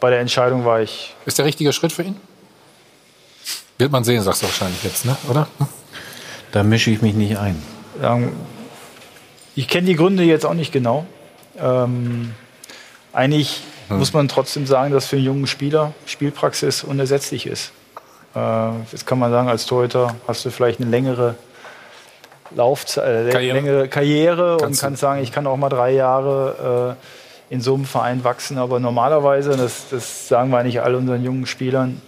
bei 0.00 0.10
der 0.10 0.20
Entscheidung 0.20 0.64
war 0.64 0.80
ich. 0.80 1.14
Ist 1.26 1.38
der 1.38 1.44
richtige 1.44 1.72
Schritt 1.72 1.92
für 1.92 2.02
ihn? 2.02 2.16
Wird 3.78 3.90
man 3.90 4.04
sehen, 4.04 4.22
sagst 4.22 4.42
du 4.42 4.46
wahrscheinlich 4.46 4.82
jetzt, 4.84 5.04
ne? 5.04 5.16
oder? 5.28 5.48
Da 6.52 6.62
mische 6.62 6.90
ich 6.90 7.02
mich 7.02 7.14
nicht 7.14 7.36
ein. 7.36 7.60
Ich 9.56 9.66
kenne 9.66 9.88
die 9.88 9.96
Gründe 9.96 10.22
jetzt 10.22 10.46
auch 10.46 10.54
nicht 10.54 10.72
genau. 10.72 11.04
Ähm, 11.58 12.34
eigentlich 13.12 13.60
hm. 13.88 13.98
muss 13.98 14.12
man 14.12 14.28
trotzdem 14.28 14.66
sagen, 14.66 14.92
dass 14.92 15.06
für 15.06 15.16
einen 15.16 15.24
jungen 15.24 15.46
Spieler 15.46 15.92
Spielpraxis 16.06 16.84
unersetzlich 16.84 17.46
ist. 17.46 17.72
Äh, 18.34 18.70
jetzt 18.90 19.06
kann 19.06 19.18
man 19.18 19.30
sagen, 19.30 19.48
als 19.48 19.66
Torhüter 19.66 20.14
hast 20.26 20.44
du 20.44 20.50
vielleicht 20.50 20.80
eine 20.80 20.90
längere 20.90 21.36
Laufzeit, 22.54 23.28
äh, 23.28 23.30
Karriere, 23.30 23.56
längere 23.56 23.88
Karriere 23.88 24.56
und 24.58 24.78
kannst 24.78 25.00
sagen, 25.00 25.22
ich 25.22 25.32
kann 25.32 25.46
auch 25.46 25.56
mal 25.56 25.68
drei 25.68 25.92
Jahre 25.92 26.96
äh, 27.50 27.54
in 27.54 27.60
so 27.60 27.74
einem 27.74 27.84
Verein 27.84 28.24
wachsen. 28.24 28.58
Aber 28.58 28.80
normalerweise, 28.80 29.56
das, 29.56 29.84
das 29.90 30.28
sagen 30.28 30.50
wir 30.50 30.58
eigentlich 30.58 30.82
all 30.82 30.94
unseren 30.94 31.22
jungen 31.22 31.46
Spielern, 31.46 32.00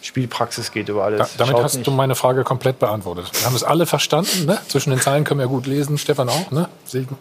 Spielpraxis 0.00 0.70
geht 0.70 0.88
über 0.90 1.04
alles. 1.04 1.18
Da, 1.18 1.26
damit 1.38 1.52
Schaut 1.52 1.64
hast 1.64 1.74
nicht. 1.76 1.86
du 1.86 1.90
meine 1.90 2.14
Frage 2.14 2.44
komplett 2.44 2.78
beantwortet. 2.78 3.30
Wir 3.32 3.46
haben 3.46 3.56
es 3.56 3.64
alle 3.64 3.86
verstanden. 3.86 4.44
Ne? 4.44 4.58
Zwischen 4.68 4.90
den 4.90 5.00
Zeilen 5.00 5.24
können 5.24 5.40
wir 5.40 5.46
gut 5.46 5.66
lesen. 5.66 5.96
Stefan 5.96 6.28
auch. 6.28 6.50
Ne? 6.50 6.68
Segen. 6.84 7.16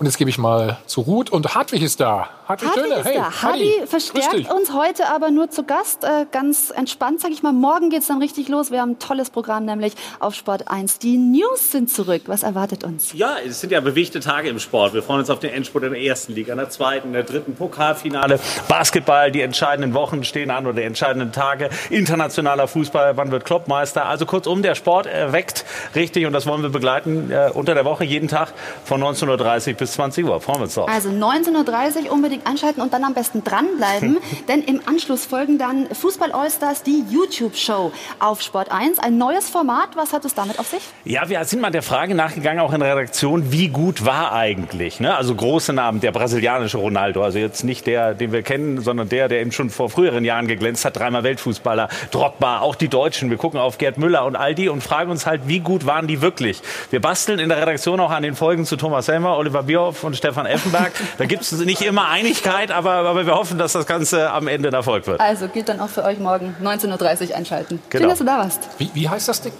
Und 0.00 0.06
jetzt 0.06 0.16
gebe 0.16 0.30
ich 0.30 0.38
mal 0.38 0.78
zu 0.86 1.02
Ruth 1.02 1.28
und 1.28 1.54
Hartwig 1.54 1.82
ist 1.82 2.00
da. 2.00 2.30
Hartwig, 2.48 2.70
Hartwig 2.70 2.96
ist 2.96 3.04
hey, 3.04 3.16
da. 3.16 3.42
Hardy 3.42 3.72
verstärkt 3.84 4.50
uns 4.50 4.72
heute 4.72 5.12
aber 5.14 5.30
nur 5.30 5.50
zu 5.50 5.62
Gast. 5.62 6.04
Äh, 6.04 6.24
ganz 6.32 6.70
entspannt, 6.70 7.20
sage 7.20 7.34
ich 7.34 7.42
mal. 7.42 7.52
Morgen 7.52 7.90
geht 7.90 8.00
es 8.00 8.06
dann 8.06 8.16
richtig 8.16 8.48
los. 8.48 8.70
Wir 8.70 8.80
haben 8.80 8.92
ein 8.92 8.98
tolles 8.98 9.28
Programm, 9.28 9.66
nämlich 9.66 9.92
auf 10.18 10.34
Sport 10.34 10.68
1. 10.68 11.00
Die 11.00 11.18
News 11.18 11.70
sind 11.70 11.90
zurück. 11.90 12.22
Was 12.26 12.44
erwartet 12.44 12.82
uns? 12.82 13.12
Ja, 13.12 13.36
es 13.46 13.60
sind 13.60 13.72
ja 13.72 13.80
bewegte 13.80 14.20
Tage 14.20 14.48
im 14.48 14.58
Sport. 14.58 14.94
Wir 14.94 15.02
freuen 15.02 15.20
uns 15.20 15.28
auf 15.28 15.38
den 15.38 15.52
Endspurt 15.52 15.84
in 15.84 15.92
der 15.92 16.00
ersten 16.00 16.32
Liga, 16.32 16.52
in 16.52 16.58
der 16.58 16.70
zweiten, 16.70 17.08
in 17.08 17.12
der 17.12 17.24
dritten 17.24 17.54
Pokalfinale. 17.54 18.40
Basketball, 18.68 19.30
die 19.30 19.42
entscheidenden 19.42 19.92
Wochen 19.92 20.24
stehen 20.24 20.50
an 20.50 20.64
oder 20.64 20.76
die 20.76 20.86
entscheidenden 20.86 21.30
Tage. 21.30 21.68
Internationaler 21.90 22.68
Fußball, 22.68 23.18
wann 23.18 23.30
wird 23.32 23.44
Kloppmeister? 23.44 24.06
Also 24.06 24.24
kurzum, 24.24 24.62
der 24.62 24.76
Sport 24.76 25.04
erweckt 25.04 25.66
richtig 25.94 26.24
und 26.24 26.32
das 26.32 26.46
wollen 26.46 26.62
wir 26.62 26.70
begleiten 26.70 27.30
äh, 27.30 27.50
unter 27.52 27.74
der 27.74 27.84
Woche 27.84 28.04
jeden 28.04 28.28
Tag 28.28 28.54
von 28.86 29.02
19.30 29.02 29.74
bis 29.74 29.89
bis 29.90 29.96
20 29.96 30.24
Uhr. 30.24 30.40
Freuen 30.40 30.58
wir 30.58 30.62
uns 30.64 30.74
drauf. 30.74 30.88
Also 30.88 31.10
19.30 31.10 32.04
Uhr 32.04 32.12
unbedingt 32.12 32.46
einschalten 32.46 32.80
und 32.80 32.92
dann 32.92 33.04
am 33.04 33.14
besten 33.14 33.42
dranbleiben, 33.42 34.18
denn 34.48 34.62
im 34.62 34.80
Anschluss 34.86 35.26
folgen 35.26 35.58
dann 35.58 35.88
Fußball 35.92 36.32
Allstars, 36.32 36.82
die 36.82 37.04
YouTube-Show 37.08 37.92
auf 38.18 38.42
Sport 38.42 38.70
1. 38.70 38.98
Ein 38.98 39.18
neues 39.18 39.48
Format. 39.48 39.96
Was 39.96 40.12
hat 40.12 40.24
es 40.24 40.34
damit 40.34 40.58
auf 40.58 40.68
sich? 40.68 40.82
Ja, 41.04 41.28
wir 41.28 41.44
sind 41.44 41.60
mal 41.60 41.70
der 41.70 41.82
Frage 41.82 42.14
nachgegangen, 42.14 42.60
auch 42.60 42.72
in 42.72 42.80
der 42.80 42.94
Redaktion, 42.94 43.52
wie 43.52 43.68
gut 43.68 44.04
war 44.04 44.32
eigentlich? 44.32 45.00
Ne? 45.00 45.14
Also 45.14 45.34
große 45.34 45.72
Namen, 45.72 46.00
der 46.00 46.12
brasilianische 46.12 46.78
Ronaldo, 46.78 47.22
also 47.22 47.38
jetzt 47.38 47.64
nicht 47.64 47.86
der, 47.86 48.14
den 48.14 48.32
wir 48.32 48.42
kennen, 48.42 48.80
sondern 48.80 49.08
der, 49.08 49.28
der 49.28 49.40
eben 49.40 49.52
schon 49.52 49.70
vor 49.70 49.90
früheren 49.90 50.24
Jahren 50.24 50.46
geglänzt 50.46 50.84
hat, 50.84 50.96
dreimal 50.96 51.24
Weltfußballer, 51.24 51.88
Drogba, 52.10 52.60
auch 52.60 52.74
die 52.74 52.88
Deutschen. 52.88 53.30
Wir 53.30 53.36
gucken 53.36 53.58
auf 53.58 53.78
Gerd 53.78 53.98
Müller 53.98 54.24
und 54.24 54.36
all 54.36 54.54
die 54.54 54.68
und 54.68 54.82
fragen 54.82 55.10
uns 55.10 55.26
halt, 55.26 55.42
wie 55.46 55.60
gut 55.60 55.86
waren 55.86 56.06
die 56.06 56.22
wirklich? 56.22 56.62
Wir 56.90 57.00
basteln 57.00 57.38
in 57.38 57.48
der 57.48 57.60
Redaktion 57.60 57.98
auch 58.00 58.10
an 58.10 58.22
den 58.22 58.36
Folgen 58.36 58.64
zu 58.64 58.76
Thomas 58.76 59.08
Helmer, 59.08 59.36
Oliver 59.36 59.64
Bier 59.64 59.79
Bierhoff 59.80 60.04
und 60.04 60.16
Stefan 60.16 60.46
Effenberg. 60.46 60.92
Da 61.18 61.26
gibt 61.26 61.42
es 61.42 61.52
nicht 61.52 61.82
immer 61.82 62.08
Einigkeit, 62.08 62.70
aber, 62.70 62.92
aber 62.92 63.26
wir 63.26 63.34
hoffen, 63.34 63.58
dass 63.58 63.72
das 63.72 63.86
Ganze 63.86 64.30
am 64.30 64.48
Ende 64.48 64.68
ein 64.68 64.74
Erfolg 64.74 65.06
wird. 65.06 65.20
Also 65.20 65.48
gilt 65.48 65.68
dann 65.68 65.80
auch 65.80 65.88
für 65.88 66.04
euch 66.04 66.18
morgen 66.18 66.54
19.30 66.62 67.30
Uhr 67.30 67.36
einschalten. 67.36 67.80
Genau. 67.88 68.02
Schön, 68.02 68.08
dass 68.10 68.18
du 68.18 68.24
da 68.24 68.38
warst. 68.38 68.68
Wie, 68.78 68.90
wie 68.94 69.08
heißt 69.08 69.28
das 69.28 69.40
Ding? 69.42 69.52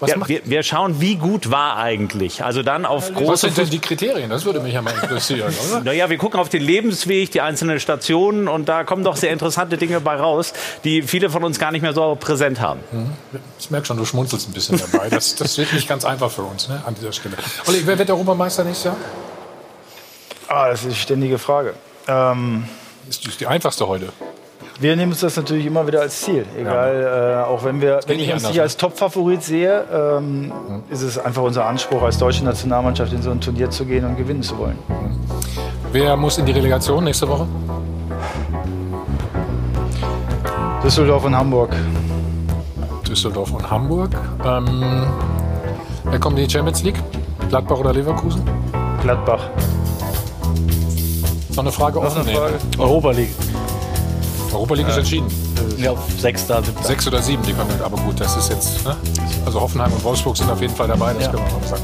Was 0.00 0.10
ja, 0.10 0.28
wir, 0.28 0.40
wir, 0.44 0.62
schauen, 0.62 1.00
wie 1.00 1.16
gut 1.16 1.50
war 1.50 1.76
eigentlich. 1.76 2.44
Also 2.44 2.62
dann 2.62 2.86
auf 2.86 3.12
große... 3.12 3.32
Was 3.32 3.40
sind 3.42 3.58
denn 3.58 3.70
die 3.70 3.78
Kriterien? 3.78 4.30
Das 4.30 4.44
würde 4.44 4.60
mich 4.60 4.74
ja 4.74 4.82
mal 4.82 4.94
interessieren, 4.94 5.52
oder? 5.70 5.80
Naja, 5.88 6.10
wir 6.10 6.18
gucken 6.18 6.40
auf 6.40 6.48
den 6.48 6.62
Lebensweg, 6.62 7.30
die 7.30 7.40
einzelnen 7.40 7.80
Stationen 7.80 8.48
und 8.48 8.68
da 8.68 8.84
kommen 8.84 9.04
doch 9.04 9.16
sehr 9.16 9.30
interessante 9.30 9.76
Dinge 9.76 10.00
bei 10.00 10.16
raus, 10.16 10.52
die 10.84 11.02
viele 11.02 11.30
von 11.30 11.44
uns 11.44 11.58
gar 11.58 11.72
nicht 11.72 11.82
mehr 11.82 11.92
so 11.92 12.16
präsent 12.18 12.60
haben. 12.60 12.80
Mhm. 12.90 13.10
Ich 13.58 13.70
merke 13.70 13.86
schon, 13.86 13.96
du 13.96 14.04
schmunzelst 14.04 14.48
ein 14.48 14.52
bisschen 14.52 14.78
dabei. 14.78 15.08
Das, 15.08 15.34
das 15.34 15.56
wird 15.58 15.72
nicht 15.72 15.88
ganz 15.88 16.04
einfach 16.04 16.30
für 16.30 16.42
uns 16.42 16.68
ne, 16.68 16.82
an 16.86 16.94
dieser 16.94 17.12
Stelle. 17.12 17.36
Olli, 17.66 17.82
wer 17.84 17.98
wird 17.98 18.08
der 18.08 18.16
Europameister 18.16 18.64
nächstes 18.64 18.84
Jahr? 18.84 18.96
Ah, 20.48 20.68
das 20.70 20.80
ist 20.80 20.86
eine 20.86 20.94
ständige 20.94 21.38
Frage. 21.38 21.74
Ähm, 22.06 22.64
ist, 23.08 23.26
ist 23.26 23.40
die 23.40 23.46
einfachste 23.46 23.86
heute. 23.86 24.08
Wir 24.80 24.96
nehmen 24.96 25.12
uns 25.12 25.20
das 25.20 25.36
natürlich 25.36 25.66
immer 25.66 25.86
wieder 25.86 26.00
als 26.00 26.22
Ziel. 26.22 26.46
Egal, 26.56 27.02
ja. 27.02 27.42
äh, 27.42 27.44
auch 27.44 27.64
wenn, 27.64 27.80
wir, 27.80 28.00
wenn 28.06 28.18
ich 28.18 28.32
uns 28.32 28.44
nicht 28.44 28.56
ne? 28.56 28.62
als 28.62 28.76
Top-Favorit 28.76 29.42
sehe, 29.42 29.84
ähm, 29.92 30.46
mhm. 30.46 30.52
ist 30.88 31.02
es 31.02 31.18
einfach 31.18 31.42
unser 31.42 31.66
Anspruch, 31.66 32.02
als 32.02 32.16
deutsche 32.18 32.44
Nationalmannschaft 32.44 33.12
in 33.12 33.20
so 33.20 33.30
ein 33.30 33.40
Turnier 33.40 33.70
zu 33.70 33.84
gehen 33.84 34.04
und 34.04 34.16
gewinnen 34.16 34.42
zu 34.42 34.56
wollen. 34.56 34.78
Mhm. 34.88 35.18
Wer 35.92 36.16
muss 36.16 36.38
in 36.38 36.46
die 36.46 36.52
Relegation 36.52 37.04
nächste 37.04 37.28
Woche? 37.28 37.46
Düsseldorf 40.84 41.24
und 41.24 41.36
Hamburg. 41.36 41.74
Düsseldorf 43.06 43.52
und 43.52 43.68
Hamburg. 43.68 44.10
Ähm, 44.44 45.06
wer 46.04 46.20
kommt 46.20 46.38
in 46.38 46.46
die 46.46 46.50
Champions 46.50 46.82
League? 46.84 47.02
Gladbach 47.48 47.78
oder 47.78 47.92
Leverkusen? 47.92 48.42
Gladbach. 49.02 49.50
Noch 51.58 51.64
eine 51.64 51.72
Frage 51.72 52.00
offen? 52.00 52.20
Eine 52.20 52.36
Frage. 52.36 52.54
Europa 52.78 53.10
League. 53.10 53.34
Europa 54.52 54.74
League 54.74 54.86
ist 54.86 54.96
entschieden. 54.96 55.26
Ja, 55.76 55.92
sechs 56.16 56.46
da, 56.46 56.62
siebter. 56.62 56.84
Sechs 56.84 57.04
oder 57.08 57.20
sieben, 57.20 57.42
die 57.42 57.52
können, 57.52 57.82
aber 57.82 57.96
gut, 57.96 58.20
das 58.20 58.36
ist 58.36 58.50
jetzt. 58.50 58.84
Ne? 58.84 58.96
Also 59.44 59.60
Hoffenheim 59.60 59.92
und 59.92 60.04
Wolfsburg 60.04 60.36
sind 60.36 60.48
auf 60.48 60.60
jeden 60.60 60.76
Fall 60.76 60.86
dabei, 60.86 61.14
das 61.14 61.24
ja. 61.24 61.30
können 61.32 61.42
wir 61.44 61.56
auch 61.56 61.68
sagen. 61.68 61.82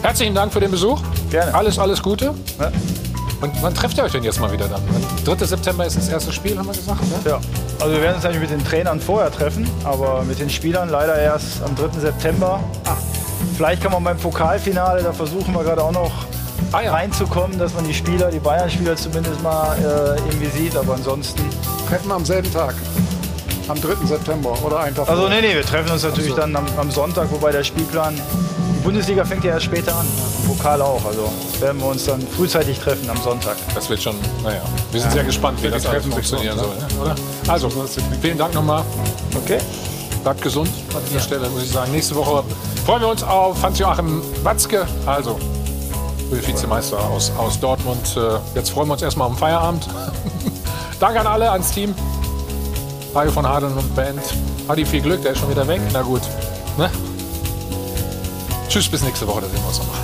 Herzlichen 0.00 0.32
Dank 0.32 0.52
für 0.52 0.60
den 0.60 0.70
Besuch. 0.70 1.00
Gerne. 1.28 1.52
Alles, 1.52 1.76
alles 1.80 2.00
Gute. 2.00 2.26
Ja. 2.60 2.70
Und 3.40 3.52
wann 3.60 3.74
trefft 3.74 3.98
ihr 3.98 4.04
euch 4.04 4.12
denn 4.12 4.22
jetzt 4.22 4.40
mal 4.40 4.52
wieder 4.52 4.68
dann? 4.68 4.80
3. 5.24 5.44
September 5.44 5.86
ist 5.86 5.96
das 5.96 6.08
erste 6.08 6.32
Spiel, 6.32 6.56
haben 6.56 6.66
wir 6.66 6.74
gesagt. 6.74 7.02
Ne? 7.02 7.30
Ja. 7.30 7.40
Also 7.80 7.92
wir 7.92 8.02
werden 8.02 8.14
uns 8.14 8.24
eigentlich 8.24 8.42
mit 8.42 8.50
den 8.50 8.64
Trainern 8.64 9.00
vorher 9.00 9.32
treffen, 9.32 9.68
aber 9.82 10.22
mit 10.22 10.38
den 10.38 10.50
Spielern 10.50 10.88
leider 10.88 11.18
erst 11.18 11.64
am 11.64 11.74
3. 11.74 11.98
September. 11.98 12.60
Ah. 12.84 12.94
Vielleicht 13.56 13.82
kann 13.82 13.90
man 13.90 14.04
beim 14.04 14.18
Pokalfinale, 14.18 15.02
da 15.02 15.12
versuchen 15.12 15.52
wir 15.52 15.64
gerade 15.64 15.82
auch 15.82 15.90
noch 15.90 16.12
ah, 16.72 16.80
ja. 16.82 16.92
reinzukommen, 16.92 17.58
dass 17.58 17.74
man 17.74 17.84
die 17.84 17.94
Spieler, 17.94 18.30
die 18.30 18.38
Bayern-Spieler 18.38 18.96
zumindest 18.96 19.42
mal 19.42 19.76
äh, 19.76 20.18
irgendwie 20.20 20.46
sieht. 20.46 20.76
Aber 20.76 20.94
ansonsten. 20.94 21.42
Treffen 21.88 22.08
wir 22.08 22.14
am 22.14 22.24
selben 22.24 22.52
Tag. 22.52 22.74
Am 23.68 23.80
3. 23.80 24.06
September 24.06 24.56
oder 24.64 24.80
einen 24.80 24.96
Tag 24.96 25.08
Also 25.08 25.28
nee, 25.28 25.40
nee, 25.40 25.54
wir 25.54 25.62
treffen 25.62 25.92
uns 25.92 26.02
natürlich 26.02 26.30
so. 26.30 26.36
dann 26.36 26.54
am, 26.56 26.66
am, 26.76 26.90
Sonntag, 26.90 27.30
wobei 27.30 27.52
der 27.52 27.64
Spielplan. 27.64 28.14
Die 28.14 28.80
Bundesliga 28.82 29.24
fängt 29.24 29.44
ja 29.44 29.52
erst 29.52 29.66
später 29.66 29.94
an. 29.94 30.06
Pokal 30.46 30.80
auch. 30.82 31.04
Also 31.04 31.32
werden 31.60 31.80
wir 31.80 31.86
uns 31.86 32.06
dann 32.06 32.20
frühzeitig 32.20 32.78
treffen 32.78 33.08
am 33.10 33.16
Sonntag. 33.18 33.56
Das 33.74 33.88
wird 33.90 34.02
schon, 34.02 34.16
naja. 34.42 34.62
Wir 34.90 35.00
sind 35.00 35.10
ja. 35.10 35.16
sehr 35.16 35.24
gespannt, 35.24 35.62
wie 35.62 35.68
das 35.68 35.86
alles 35.86 36.06
funktionieren 36.06 36.58
soll. 36.58 36.68
Ne? 36.68 36.86
Oder? 37.00 37.14
Also, 37.48 37.70
vielen 38.20 38.38
Dank 38.38 38.54
nochmal. 38.54 38.82
Okay. 39.36 39.58
Bleibt 40.22 40.42
gesund 40.42 40.68
an 40.94 41.02
dieser 41.06 41.16
ja. 41.16 41.22
Stelle, 41.22 41.48
muss 41.48 41.64
ich 41.64 41.70
sagen. 41.70 41.92
Nächste 41.92 42.14
Woche 42.14 42.44
freuen 42.84 43.00
wir 43.00 43.08
uns 43.08 43.22
auf 43.22 43.62
Hans-Joachim 43.62 44.22
Watzke. 44.42 44.86
Also, 45.06 45.38
Vizemeister 46.30 46.98
aus, 46.98 47.32
aus 47.36 47.58
Dortmund. 47.58 48.16
Äh, 48.16 48.38
jetzt 48.54 48.70
freuen 48.70 48.88
wir 48.88 48.92
uns 48.94 49.02
erstmal 49.02 49.28
am 49.28 49.36
Feierabend. 49.36 49.88
Danke 51.00 51.20
an 51.20 51.26
alle, 51.26 51.50
ans 51.50 51.70
Team. 51.72 51.94
Mario 53.12 53.32
von 53.32 53.46
Hadeln 53.46 53.76
und 53.76 53.94
Band. 53.96 54.20
Adi, 54.68 54.84
viel 54.84 55.00
Glück, 55.00 55.22
der 55.22 55.32
ist 55.32 55.38
schon 55.38 55.50
wieder 55.50 55.66
weg. 55.66 55.80
Na 55.92 56.02
gut. 56.02 56.22
Ne? 56.78 56.90
Tschüss, 58.68 58.88
bis 58.88 59.02
nächste 59.02 59.26
Woche, 59.26 59.40
da 59.40 59.48
sehen 59.48 59.58
wir 59.60 59.68
uns 59.68 59.78
nochmal. 59.78 59.99